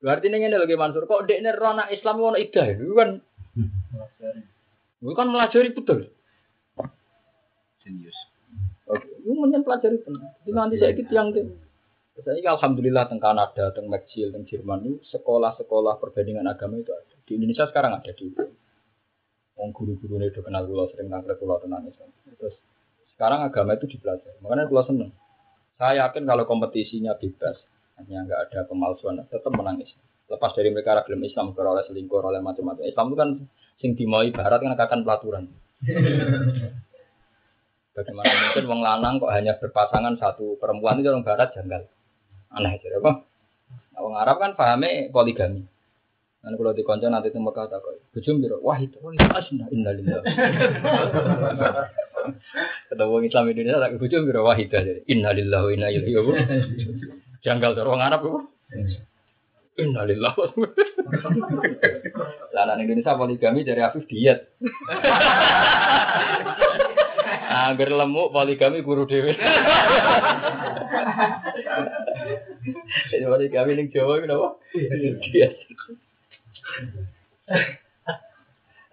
Berarti 0.00 0.28
ini 0.28 0.52
lagi 0.52 0.76
Mansur, 0.76 1.08
kok 1.08 1.24
dek 1.24 1.40
ini 1.40 1.50
rona 1.56 1.88
Islam 1.88 2.20
ngono 2.20 2.36
ida 2.36 2.68
itu 2.68 2.92
kan 2.92 3.16
itu 5.00 5.12
kan 5.16 5.28
melajari 5.32 5.72
betul. 5.72 6.12
Serius. 7.80 8.18
Oke, 8.86 9.06
itu 9.08 9.30
mending 9.32 9.64
pelajari 9.66 9.98
benar. 10.02 10.36
Jadi 10.42 10.50
nanti 10.52 10.74
saya 10.78 10.90
ikut 10.94 11.08
yang 11.10 11.30
itu. 11.32 11.54
Saya 12.16 12.40
alhamdulillah 12.56 13.12
teng 13.12 13.20
Kanada, 13.20 13.72
teng 13.76 13.92
Maxil, 13.92 14.32
teng 14.32 14.48
Jerman 14.48 14.88
itu 14.88 14.96
sekolah-sekolah 15.12 16.00
perbandingan 16.00 16.48
agama 16.48 16.80
itu 16.80 16.92
ada. 16.94 17.16
Di 17.28 17.36
Indonesia 17.36 17.68
sekarang 17.68 17.92
ada 17.92 18.12
di 18.14 18.32
Wong 19.56 19.72
guru-guru 19.72 20.20
ini 20.20 20.28
udah 20.28 20.42
kenal 20.44 20.68
gula 20.68 20.84
sering 20.92 21.08
nangkep 21.08 21.40
gula 21.40 21.56
tenang 21.64 21.88
Islam. 21.88 22.12
Terus 22.36 22.56
sekarang 23.16 23.40
agama 23.40 23.72
itu 23.72 23.88
dipelajari. 23.88 24.36
Makanya 24.44 24.68
gula 24.68 24.84
seneng. 24.84 25.10
Saya 25.80 26.08
yakin 26.08 26.28
kalau 26.28 26.44
kompetisinya 26.44 27.16
bebas, 27.16 27.56
hanya 27.96 28.28
nggak 28.28 28.40
ada 28.48 28.60
pemalsuan, 28.68 29.20
tetap 29.26 29.52
menangis. 29.52 29.92
Lepas 30.26 30.52
dari 30.58 30.74
mereka 30.74 30.98
ragam 30.98 31.22
Islam, 31.22 31.54
oleh 31.54 31.84
selingkuh, 31.86 32.18
oleh 32.18 32.42
macam-macam. 32.42 32.82
Islam 32.82 33.06
itu 33.08 33.16
kan 33.16 33.30
sing 33.78 33.90
dimaui 33.94 34.34
barat 34.34 34.58
kan 34.60 34.74
akan 34.74 35.00
pelaturan. 35.06 35.44
Bagaimana 37.96 38.28
mungkin 38.28 38.64
wong 38.68 38.80
lanang 38.84 39.14
kok 39.16 39.32
hanya 39.32 39.56
berpasangan 39.56 40.20
satu 40.20 40.60
perempuan 40.60 41.00
itu 41.00 41.08
orang 41.08 41.24
barat 41.24 41.48
janggal. 41.56 41.88
Aneh 42.52 42.76
aja 42.76 43.00
apa? 43.00 43.24
Nah, 43.96 44.00
Wong 44.04 44.14
Arab 44.20 44.36
kan 44.36 44.52
pahamnya 44.52 45.08
poligami. 45.08 45.64
Kan 46.44 46.52
kalau 46.60 46.76
di 46.76 46.84
konco 46.84 47.08
nanti 47.08 47.32
itu 47.32 47.40
Mekah 47.40 47.72
tak 47.72 47.80
kok. 47.80 47.96
Bujum 48.12 48.44
biro, 48.44 48.60
wah 48.60 48.76
itu 48.76 49.00
wah 49.00 49.16
itu 49.16 49.24
asna 49.32 49.64
innalillah. 49.72 50.20
Ketemu 52.92 53.14
Islam 53.24 53.44
Indonesia 53.48 53.80
tak 53.80 53.96
bujum 53.96 54.28
biro 54.28 54.44
wah 54.44 54.60
itu 54.60 54.76
aja. 54.76 54.92
Innalillah 55.08 55.60
wa 55.64 55.70
inna. 55.72 55.88
Janggal 57.46 57.78
orang 57.78 58.02
Arab 58.02 58.20
apa? 58.26 58.40
Innalillah. 59.78 60.34
Lanang 62.50 62.82
Indonesia 62.82 63.14
poligami 63.14 63.62
dari 63.62 63.86
Afif 63.86 64.02
diet. 64.10 64.50
Angger 67.46 67.94
lemuk 67.94 68.34
poligami 68.34 68.82
guru 68.82 69.06
dhewe. 69.06 69.38
Jadi 73.14 73.24
poligami 73.30 73.78
ning 73.78 73.94
Jawa 73.94 74.18
iku 74.18 74.26
napa? 74.26 74.48
Diet. 75.30 75.54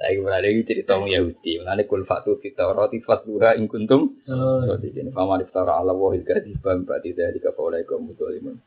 Lagi 0.03 0.19
berada 0.19 0.43
di 0.43 0.67
cerita 0.67 0.99
orang 0.99 1.15
Yahudi. 1.15 1.63
Mulanya 1.63 1.87
kul 1.87 2.03
fatu 2.03 2.35
kita 2.35 2.75
roti 2.75 2.99
fatluha 2.99 3.55
in 3.55 3.71
kuntum. 3.71 4.19
Roti 4.67 4.91
ini 4.91 5.15
paman 5.15 5.47
iftara 5.47 5.79
ala 5.79 5.95
wahil 5.95 6.27
kadibam 6.27 6.83
badi 6.83 7.15
dari 7.15 7.39
kapaulai 7.39 7.87
kaum 7.87 8.11
mutolimun. 8.11 8.59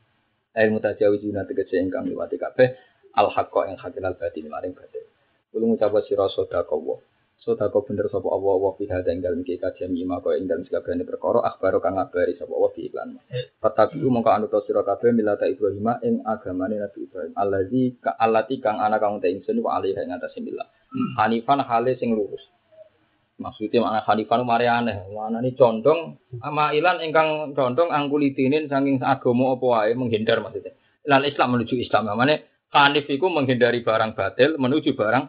Air 0.56 0.72
mutajawizuna 0.72 1.44
tegese 1.44 1.76
ingkang 1.76 2.08
liwati 2.08 2.40
kabeh 2.40 2.72
al 3.20 3.28
haqqa 3.28 3.68
ing 3.68 3.76
hakil 3.76 4.08
al 4.08 4.16
batin 4.16 4.48
maring 4.48 4.72
batin. 4.72 5.04
Kulo 5.52 5.76
ngucap 5.76 5.92
sira 6.08 6.24
sedekah 6.32 6.64
wa. 7.36 7.44
Sedekah 7.44 7.82
bener 7.84 8.06
sapa 8.08 8.28
Allah 8.32 8.54
wa 8.56 8.72
fi 8.74 8.88
hadza 8.88 9.12
ing 9.12 9.20
dalem 9.20 9.44
iki 9.44 9.60
kajian 9.60 9.92
ima 9.92 10.18
kaya 10.24 10.40
ing 10.40 10.48
dalem 10.48 10.64
sakabehane 10.64 11.04
perkara 11.04 11.44
akhbaro 11.44 11.78
kang 11.84 12.00
ngabari 12.00 12.34
sapa 12.34 12.50
Allah 12.50 12.70
fi 12.72 12.80
iklan. 12.88 13.08
Fatabi 13.60 14.00
mongko 14.00 14.30
anut 14.32 14.54
sira 14.64 14.82
kabeh 14.82 15.12
milata 15.12 15.44
Ibrahim 15.44 15.86
ing 16.02 16.14
agamane 16.24 16.80
Nabi 16.80 16.98
Ibrahim. 17.04 17.32
Allazi 17.36 17.82
ka 18.00 18.16
allati 18.16 18.58
kang 18.58 18.80
ana 18.80 18.96
kang 18.96 19.20
te 19.20 19.28
ingsun 19.28 19.60
wa 19.60 19.78
alaihi 19.78 20.00
ing 20.00 20.10
atase 20.16 20.40
milah. 20.40 20.66
Hanifan 21.20 21.60
hale 21.60 21.92
sing 22.00 22.16
lurus. 22.16 22.42
Maksudnya 23.36 23.84
makna 23.84 24.00
Hanifan 24.08 24.40
mari 24.48 24.64
aneh. 24.64 25.12
Mana 25.12 25.44
ini 25.44 25.52
condong 25.52 26.16
ama 26.40 26.72
ilan 26.72 27.04
ingkang 27.04 27.52
condong 27.52 27.92
angkulitinin 27.92 28.64
saking 28.66 29.04
agama 29.04 29.54
apa 29.54 29.66
wae 29.68 29.92
menghindar 29.92 30.40
maksudnya. 30.40 30.72
Lan 31.04 31.22
Islam 31.28 31.54
menuju 31.54 31.76
Islam. 31.76 32.10
Mana 32.16 32.40
Hanif 32.72 33.06
itu 33.06 33.28
menghindari 33.28 33.84
barang 33.84 34.16
batil 34.16 34.56
menuju 34.56 34.96
barang 34.96 35.24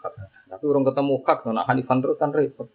hak. 0.00 0.39
Tapi 0.60 0.68
orang 0.68 0.92
ketemu 0.92 1.24
hak, 1.24 1.38
nah 1.56 1.64
Hanifan 1.64 2.04
terus 2.04 2.20
kan 2.20 2.36
repot. 2.36 2.68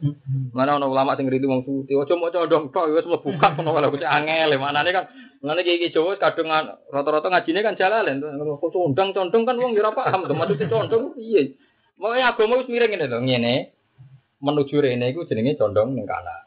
Mana 0.57 0.73
orang 0.73 0.89
ulama 0.89 1.13
sing 1.13 1.29
ngritu 1.29 1.45
wong 1.45 1.61
suci, 1.61 1.93
ojo 1.93 2.17
mau 2.17 2.33
condong 2.33 2.73
tok 2.73 2.89
wis 2.97 3.05
mlebu 3.05 3.29
hak 3.37 3.61
ngono 3.61 3.77
kalau 3.77 3.93
kuwi 3.93 4.01
angel. 4.01 4.57
Mana 4.57 4.81
kan 4.89 5.05
Mana 5.45 5.61
iki 5.61 5.93
Jawa 5.93 6.17
kadung 6.17 6.49
rata-rata 6.89 7.29
ngajine 7.29 7.61
kan 7.61 7.77
jalalan. 7.77 8.25
Kok 8.25 8.73
condong-condong 8.73 9.45
kan 9.45 9.61
wong 9.61 9.77
ya 9.77 9.85
ora 9.85 9.93
paham 9.93 10.25
to 10.25 10.33
maksudnya 10.33 10.65
condong 10.65 11.13
piye. 11.13 11.53
Mau 12.01 12.09
agama 12.09 12.57
wis 12.57 12.73
miring 12.73 12.97
ngene 12.97 13.05
to, 13.05 13.21
ngene 13.21 13.53
menuju 14.41 14.81
rene 14.81 15.13
iku 15.13 15.29
jenenge 15.29 15.53
condong 15.61 15.93
ning 15.93 16.09
kanan. 16.09 16.41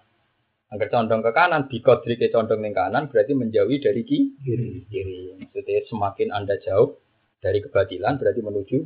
Agar 0.75 0.91
condong 0.91 1.23
ke 1.23 1.31
kanan, 1.31 1.71
bikodri 1.71 2.19
ke 2.19 2.35
condong 2.35 2.67
ning 2.67 2.75
kanan 2.75 3.07
berarti 3.07 3.39
menjauhi 3.39 3.79
dari 3.79 4.03
ki- 4.03 4.43
kiri. 4.43 4.91
kiri. 4.91 5.39
Maksudnya 5.39 5.87
semakin 5.87 6.35
anda 6.35 6.59
jauh 6.59 6.99
dari 7.39 7.63
kebatilan 7.63 8.19
berarti 8.19 8.41
menuju 8.43 8.79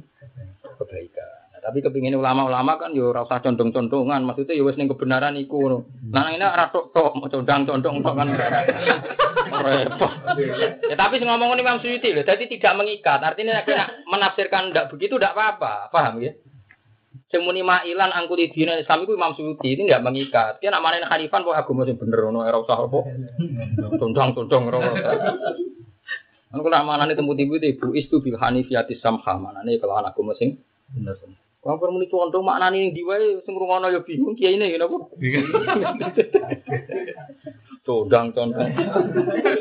kebaikan. 0.76 1.41
Tapi 1.62 1.78
kepingin 1.78 2.18
ulama-ulama 2.18 2.74
kan 2.74 2.90
yo 2.90 3.14
ora 3.14 3.22
usah 3.22 3.39
condong-condongan, 3.39 4.26
maksudnya 4.26 4.59
yo 4.59 4.66
wis 4.66 4.74
ning 4.74 4.90
kebenaran 4.90 5.39
iku. 5.39 5.86
Nah 6.10 6.34
ini 6.34 6.43
ora 6.43 6.66
tok 6.74 6.90
tok 6.90 7.14
mau 7.14 7.30
condong-condong 7.30 8.02
tok 8.02 8.14
kan. 8.18 8.34
Ya 10.90 10.98
tapi 10.98 11.22
sing 11.22 11.30
ngomong 11.30 11.55
Imam 11.55 11.78
Suyuti 11.78 12.10
lho, 12.10 12.26
jadi 12.26 12.51
tidak 12.51 12.74
mengikat. 12.82 13.22
Artinya 13.22 13.62
nek 13.62 13.70
nak 13.70 13.90
menafsirkan 14.10 14.74
ndak 14.74 14.90
begitu 14.90 15.22
ndak 15.22 15.39
apa-apa, 15.39 15.86
paham 15.94 16.18
ya? 16.18 16.34
Sing 17.30 17.47
muni 17.47 17.62
ma'ilan 17.62 18.10
angkuli 18.10 18.51
dina 18.51 18.74
Islam 18.74 19.06
itu 19.06 19.14
Imam 19.14 19.30
Suyuti 19.39 19.78
ini 19.78 19.86
nggak 19.86 20.02
mengikat. 20.02 20.59
Dia 20.59 20.74
nak 20.74 20.82
marin 20.82 21.06
Hanifan 21.06 21.47
kok 21.47 21.55
agama 21.55 21.86
sing 21.86 21.94
bener 21.94 22.26
ngono 22.26 22.43
ora 22.43 22.59
usah 22.59 22.74
apa. 22.74 23.06
Condong-condong 24.02 24.62
ora. 24.66 24.78
Kan 26.51 26.59
kula 26.59 26.82
manane 26.82 27.14
temu 27.14 27.39
tibu 27.39 27.62
ibu 27.62 27.94
istu 27.94 28.18
bil 28.18 28.34
hanifiyatis 28.34 28.98
samha 28.98 29.39
manane 29.39 29.78
kalau 29.78 30.02
agama 30.02 30.34
sing 30.34 30.59
bener. 30.90 31.14
Wong 31.62 31.78
kok 31.78 31.94
muni 31.94 32.10
condong 32.10 32.43
maknane 32.43 32.74
ning 32.74 32.90
ndi 32.90 33.06
wae 33.06 33.39
sing 33.47 33.55
ngrungono 33.55 33.86
ya 33.86 34.02
bingung 34.02 34.34
kiai 34.34 34.59
ini 34.59 34.74
napa? 34.74 34.98
Condang 37.86 38.28
condong. 38.36 38.66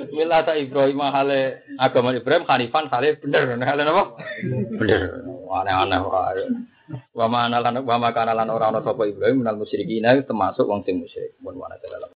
Milata 0.09 0.57
Ibrahim 0.57 0.97
hale 0.97 1.61
agama 1.77 2.17
Ibrahim 2.17 2.49
Hanifan 2.49 2.89
hale 2.89 3.21
bener 3.21 3.53
hale 3.61 3.85
napa? 3.85 4.17
Bener. 4.81 5.29
Aneh-aneh 5.45 6.01
wae. 6.01 6.43
Wa 7.13 7.29
ma 7.29 7.45
ana 7.45 7.61
lan 7.61 7.85
wa 7.85 8.01
ma 8.01 8.09
kana 8.09 8.33
lan 8.33 8.49
ora 8.49 8.73
ana 8.73 8.81
sapa 8.81 9.05
Ibrahim 9.05 9.45
minal 9.45 9.61
musyrikin 9.61 10.09
termasuk 10.25 10.65
wong 10.65 10.81
sing 10.81 11.05
musyrik. 11.05 11.37
Mun 11.45 11.61
dalam 11.61 12.09